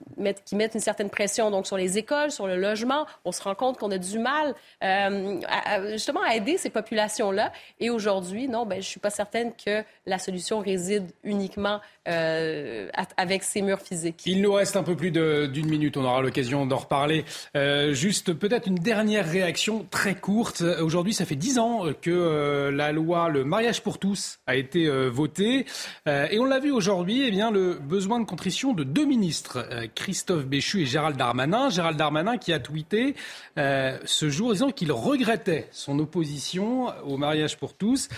qui 0.45 0.57
mettent 0.57 0.75
une 0.75 0.81
certaine 0.81 1.11
pression 1.11 1.51
donc 1.51 1.67
sur 1.67 1.77
les 1.77 1.99
écoles, 1.99 2.31
sur 2.31 2.47
le 2.47 2.57
logement, 2.57 3.07
on 3.25 3.33
se 3.33 3.43
rend 3.43 3.55
compte 3.55 3.79
qu'on 3.79 3.91
a 3.91 3.99
du 3.99 4.19
mal 4.19 4.55
euh, 4.83 5.93
justement 5.93 6.21
à 6.23 6.35
aider 6.35 6.59
ces 6.59 6.71
populations-là. 6.71 7.53
Et 7.81 7.91
aujourd'hui, 7.91 8.49
non, 8.49 8.67
ben, 8.67 8.81
je 8.81 8.87
suis 8.87 9.01
pas 9.01 9.11
certaine 9.11 9.53
que 9.53 9.83
la 10.07 10.19
solution 10.19 10.61
réside 10.61 11.11
uniquement 11.23 11.81
euh, 12.09 12.89
avec 13.17 13.43
ces 13.43 13.63
murs 13.63 13.81
physiques. 13.81 14.23
Il 14.27 14.43
nous 14.43 14.53
reste 14.53 14.77
un 14.77 14.83
peu 14.83 14.97
plus 14.97 15.11
d'une 15.11 15.69
minute, 15.69 15.97
on 15.97 16.05
aura 16.05 16.21
l'occasion 16.21 16.67
d'en 16.67 16.77
reparler. 16.77 17.25
Euh, 17.57 17.93
juste 17.93 18.33
peut-être 18.35 18.69
une 18.69 18.75
dernière 18.75 19.04
réaction 19.09 19.87
très 19.91 20.15
courte. 20.15 20.63
Aujourd'hui, 20.81 21.15
ça 21.15 21.25
fait 21.25 21.37
dix 21.37 21.59
ans 21.59 21.85
que 22.01 22.71
la 22.71 22.93
loi 22.93 23.29
le 23.29 23.45
mariage 23.45 23.83
pour 23.83 23.99
tous 23.99 24.39
a 24.47 24.57
été 24.57 24.89
votée. 25.09 25.67
et 26.07 26.39
on 26.39 26.45
l'a 26.45 26.59
vu 26.59 26.71
aujourd'hui, 26.71 27.25
eh 27.27 27.31
bien, 27.31 27.51
le 27.51 27.75
besoin 27.75 28.21
de 28.21 28.25
contrition 28.25 28.73
de 28.73 28.85
deux 28.85 29.05
ministres, 29.05 29.67
Christophe 29.95 30.47
Béchu 30.47 30.83
et 30.83 30.87
Gérald 30.87 31.17
Darmanin. 31.17 31.71
Gérald 31.71 31.97
Darmanin 31.97 32.39
qui 32.39 32.53
a 32.53 32.59
tweeté 32.59 33.15
euh, 33.59 33.99
ce 34.05 34.29
jour, 34.31 34.53
disant 34.53 34.71
qu'il 34.71 34.93
regrettait 34.93 35.69
son 35.71 35.99
opposition 35.99 36.93
au 37.05 37.17
mariage 37.17 37.57
pour 37.57 37.75
tous. 37.75 38.09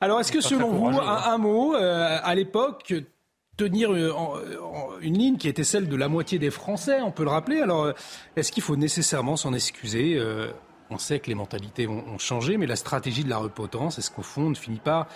Alors, 0.00 0.20
est-ce 0.20 0.30
que 0.30 0.40
selon 0.40 0.70
vous, 0.70 1.00
un, 1.00 1.38
mot, 1.38 1.74
euh, 1.74 2.18
à 2.22 2.34
l'époque, 2.34 2.94
tenir 3.58 3.92
euh, 3.92 4.14
une 5.02 5.18
ligne 5.18 5.36
qui 5.36 5.48
était 5.48 5.64
celle 5.64 5.88
de 5.88 5.96
la 5.96 6.08
moitié 6.08 6.38
des 6.38 6.50
Français, 6.50 7.02
on 7.02 7.10
peut 7.10 7.24
le 7.24 7.30
rappeler. 7.30 7.60
Alors, 7.60 7.92
est-ce 8.36 8.50
qu'il 8.50 8.62
faut 8.62 8.76
nécessairement 8.76 9.36
s'en 9.36 9.52
excuser? 9.52 10.18
On 10.90 10.96
sait 10.96 11.18
que 11.18 11.26
les 11.26 11.34
mentalités 11.34 11.86
ont, 11.86 12.18
changé, 12.18 12.56
mais 12.56 12.66
la 12.66 12.76
stratégie 12.76 13.24
de 13.24 13.28
la 13.28 13.36
repotence, 13.36 13.98
est-ce 13.98 14.10
qu'au 14.10 14.22
fond, 14.22 14.46
on 14.46 14.50
ne 14.50 14.54
finit 14.54 14.78
pas 14.78 15.06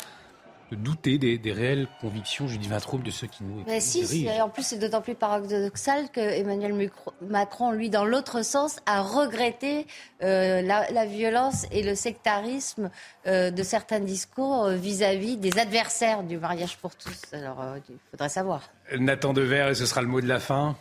douter 0.74 1.19
des, 1.19 1.53
réelles 1.53 1.89
convictions, 2.01 2.47
Judy 2.47 2.69
Vintraube, 2.69 3.03
de 3.03 3.11
ceux 3.11 3.27
qui 3.27 3.44
nous 3.44 3.62
Mais 3.66 3.81
si, 3.81 4.28
en 4.40 4.49
plus 4.49 4.65
c'est 4.65 4.78
d'autant 4.78 5.01
plus 5.01 5.15
paradoxal 5.15 6.11
que 6.11 6.20
Emmanuel 6.20 6.90
Macron, 7.20 7.73
lui, 7.73 7.90
dans 7.90 8.05
l'autre 8.05 8.43
sens, 8.43 8.78
a 8.86 9.03
regretté 9.03 9.86
euh, 10.23 10.62
la, 10.62 11.07
violence 11.07 11.66
et 11.73 11.82
le 11.82 11.94
sectarisme 11.94 12.90
euh, 13.27 13.51
de 13.51 13.62
certains 13.62 14.01
discours 14.01 14.65
euh, 14.65 14.77
vis-à-vis 14.77 15.36
des 15.36 15.59
adversaires 15.59 16.23
du 16.23 16.39
mariage 16.39 16.77
pour 16.78 16.94
tous. 16.97 17.20
Alors, 17.32 17.65
il 17.89 17.97
faudrait 18.11 18.28
savoir. 18.28 18.62
Nathan 18.99 19.32
Dever, 19.32 19.69
et 19.70 19.74
ce 19.74 19.86
sera 19.86 20.01
le 20.03 20.09
mot 20.09 20.20
de 20.20 20.28
la 20.28 20.40
fin. 20.40 20.77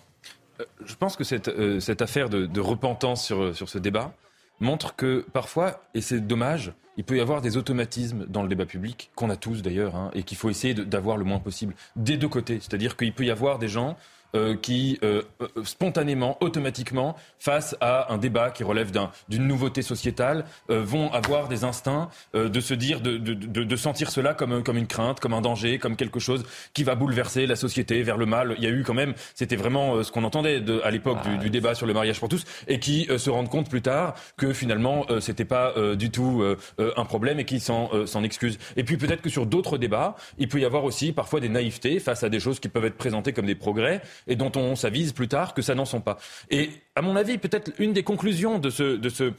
Je 0.86 0.96
pense 0.96 1.16
que 1.16 1.24
cette, 1.24 1.50
cette 1.80 2.02
affaire 2.02 2.30
de, 2.30 2.46
de 2.46 2.60
repentance 2.60 3.26
sur, 3.26 3.56
sur 3.56 3.68
ce 3.68 3.80
débat 3.80 4.14
montre 4.62 4.96
que 4.96 5.26
parfois, 5.34 5.84
et 5.94 6.02
c'est 6.02 6.22
dommage, 6.22 6.74
il 6.98 7.04
peut 7.04 7.18
y 7.18 7.22
avoir 7.22 7.42
des 7.42 7.58
automatismes 7.58 8.26
dans 8.28 8.44
le 8.44 8.50
débat 8.50 8.66
public, 8.66 9.12
qu'on 9.16 9.30
a 9.30 9.36
tous 9.36 9.62
d'ailleurs, 9.62 9.96
hein, 9.96 10.12
et 10.14 10.24
qu'il 10.24 10.38
faut 10.38 10.50
essayer 10.50 10.74
d'avoir 10.74 11.18
le 11.18 11.26
moins 11.26 11.40
possible, 11.40 11.74
des 11.96 12.18
deux 12.18 12.28
côtés. 12.28 12.60
C'est-à-dire 12.62 12.96
qu'il 12.96 13.14
peut 13.14 13.26
y 13.26 13.32
avoir 13.32 13.60
des 13.60 13.68
gens 13.68 13.98
euh, 14.34 14.56
qui, 14.56 14.98
euh, 15.04 15.24
euh, 15.42 15.48
spontanément, 15.66 16.38
automatiquement, 16.40 17.18
face 17.38 17.76
à 17.82 18.14
un 18.14 18.18
débat 18.18 18.50
qui 18.50 18.64
relève 18.64 18.92
d'une 19.28 19.46
nouveauté 19.46 19.82
sociétale, 19.82 20.46
vont 20.70 21.12
avoir 21.12 21.48
des 21.48 21.64
instincts 21.64 22.10
de 22.34 22.60
se 22.60 22.74
dire, 22.74 23.02
de, 23.02 23.18
de, 23.18 23.34
de, 23.34 23.76
sentir 23.76 24.10
cela 24.10 24.34
comme, 24.34 24.64
comme 24.64 24.78
une 24.78 24.88
crainte, 24.88 25.20
comme 25.20 25.34
un 25.34 25.42
danger, 25.42 25.80
comme 25.80 25.96
quelque 25.96 26.20
chose 26.20 26.46
qui 26.74 26.84
va 26.84 26.96
bouleverser 26.96 27.46
la 27.46 27.56
société 27.56 28.02
vers 28.04 28.18
le 28.18 28.26
mal. 28.26 28.56
Il 28.58 28.64
y 28.64 28.68
a 28.68 28.70
eu 28.70 28.84
quand 28.84 28.94
même, 28.94 29.14
c'était 29.36 29.56
vraiment 29.56 30.04
ce 30.04 30.12
qu'on 30.12 30.24
entendait 30.24 30.62
de, 30.62 30.82
à 30.84 30.92
l'époque 30.92 31.22
du, 31.24 31.38
du, 31.38 31.50
débat 31.50 31.76
sur 31.76 31.88
le 31.88 31.94
mariage 31.94 32.20
pour 32.20 32.30
tous, 32.30 32.46
et 32.68 32.80
qui 32.80 33.08
se 33.18 33.30
rendent 33.30 33.50
compte 33.50 33.70
plus 33.70 33.82
tard 33.82 34.16
que 34.38 34.54
finalement, 34.54 35.06
c'était 35.20 35.46
pas 35.46 35.74
du 35.96 36.10
tout 36.10 36.44
un 36.78 37.06
problème 37.06 37.40
et 37.40 37.46
qui 37.46 37.60
s'en 37.60 38.24
excuse. 38.24 38.58
Et 38.78 38.84
puis 38.84 38.98
peut-être 38.98 39.22
que 39.22 39.30
sur 39.30 39.46
d'autres 39.46 39.78
débats, 39.78 40.16
il 40.38 40.48
peut 40.48 40.60
y 40.60 40.66
avoir 40.66 40.84
aussi 40.84 41.12
parfois 41.12 41.40
des 41.40 41.50
naïvetés 41.50 42.00
face 42.00 42.24
à 42.24 42.30
des 42.30 42.40
choses 42.40 42.60
qui 42.60 42.70
peuvent 42.70 42.86
être 42.86 42.98
présentées 42.98 43.34
comme 43.34 43.46
des 43.46 43.56
progrès 43.56 44.02
et 44.28 44.36
dont 44.36 44.52
on 44.56 44.76
s'avise 44.76 45.14
plus 45.14 45.28
tard 45.28 45.54
que 45.54 45.62
ça 45.62 45.76
n'en 45.76 45.86
sont 45.86 46.02
pas. 46.02 46.18
Et 46.50 46.70
à 46.96 47.02
mon 47.02 47.16
avis, 47.16 47.38
peut-être 47.38 47.72
une 47.80 47.94
des 47.94 48.04
conclusions 48.04 48.60
de 48.60 48.70
ce, 48.70 48.96
de 48.98 49.10
ce, 49.10 49.34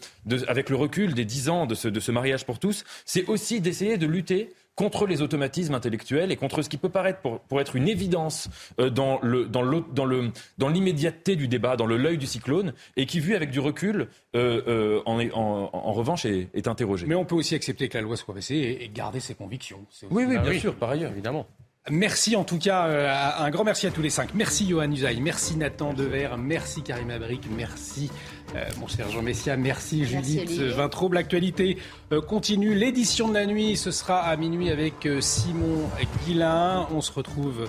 avec 0.49 0.71
le 0.71 0.77
recul 0.77 1.15
des 1.15 1.25
dix 1.25 1.49
ans 1.49 1.67
de 1.67 1.75
ce, 1.75 1.89
de 1.89 2.01
ce 2.01 2.13
mariage 2.13 2.45
pour 2.45 2.59
tous, 2.59 2.85
c'est 3.05 3.29
aussi 3.29 3.61
d'essayer 3.61 3.99
de 3.99 4.07
lutter 4.07 4.51
contre 4.75 5.07
les 5.07 5.21
automatismes 5.21 5.75
intellectuels 5.75 6.33
et 6.33 6.37
contre 6.37 6.63
ce 6.63 6.69
qui 6.69 6.79
peut 6.79 6.89
paraître 6.89 7.21
pour, 7.21 7.61
être 7.61 7.77
une 7.77 7.89
évidence 7.89 8.49
euh, 8.81 8.89
dans, 8.89 9.21
le, 9.23 9.47
dans, 9.47 9.63
dans, 9.93 10.05
le, 10.05 10.31
dans 10.59 10.69
l'immédiateté 10.69 11.37
du 11.37 11.47
débat, 11.47 11.77
dans 11.77 11.87
le 11.87 11.97
l'œil 11.97 12.17
du 12.17 12.27
cyclone, 12.27 12.73
et 12.97 13.07
qui, 13.07 13.21
vu 13.21 13.35
avec 13.35 13.51
du 13.51 13.61
recul, 13.61 14.09
euh, 14.35 14.63
euh, 14.67 15.03
en, 15.05 15.21
en, 15.21 15.71
en, 15.73 15.93
revanche, 15.93 16.25
est, 16.25 16.49
est, 16.55 16.69
interrogé. 16.69 17.07
Mais 17.07 17.15
on 17.15 17.25
peut 17.25 17.35
aussi 17.35 17.55
accepter 17.55 17.89
que 17.89 17.99
la 17.99 18.03
loi 18.03 18.17
soit 18.17 18.35
baissée 18.35 18.79
et, 18.81 18.89
garder 18.89 19.21
ses 19.21 19.35
convictions. 19.35 19.85
Oui, 20.11 20.25
oui, 20.27 20.39
bien 20.39 20.59
sûr, 20.59 20.75
par 20.75 20.91
ailleurs, 20.91 21.13
évidemment. 21.13 21.47
Merci 21.91 22.37
en 22.37 22.45
tout 22.45 22.59
cas, 22.59 22.87
euh, 22.87 23.13
un 23.39 23.51
grand 23.51 23.65
merci 23.65 23.89
à 23.89 23.91
tous 23.91 24.03
les 24.03 24.11
cinq. 24.11 24.35
Merci 24.35 24.69
Johan 24.69 24.89
Usaï, 24.93 25.21
merci 25.21 25.57
Nathan 25.57 25.93
Dever, 25.93 26.29
merci 26.39 26.83
Karim 26.83 27.11
Abric, 27.11 27.43
merci 27.51 28.09
euh, 28.55 28.65
mon 28.79 28.87
cher 28.87 29.11
Jean 29.11 29.21
Messia, 29.21 29.57
merci, 29.57 30.05
Judith 30.05 30.49
Vintraube. 30.49 31.15
L'actualité 31.15 31.79
euh, 32.13 32.21
continue, 32.21 32.77
l'édition 32.77 33.27
de 33.27 33.35
la 33.35 33.47
nuit, 33.47 33.77
ce 33.77 33.91
sera 33.91 34.21
à 34.21 34.37
minuit 34.37 34.71
avec 34.71 35.09
Simon 35.19 35.91
Guillain. 36.25 36.87
On 36.93 37.01
se 37.01 37.11
retrouve 37.11 37.69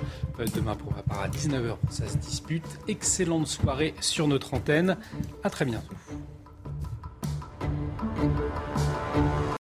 demain 0.53 0.75
pour 0.75 0.93
ma 0.93 1.01
part 1.01 1.21
à 1.21 1.27
19h, 1.27 1.77
ça 1.89 2.07
se 2.07 2.17
dispute. 2.17 2.67
Excellente 2.87 3.47
soirée 3.47 3.95
sur 3.99 4.27
notre 4.27 4.53
antenne, 4.53 4.95
à 5.43 5.49
très 5.49 5.65
bientôt. 5.65 5.95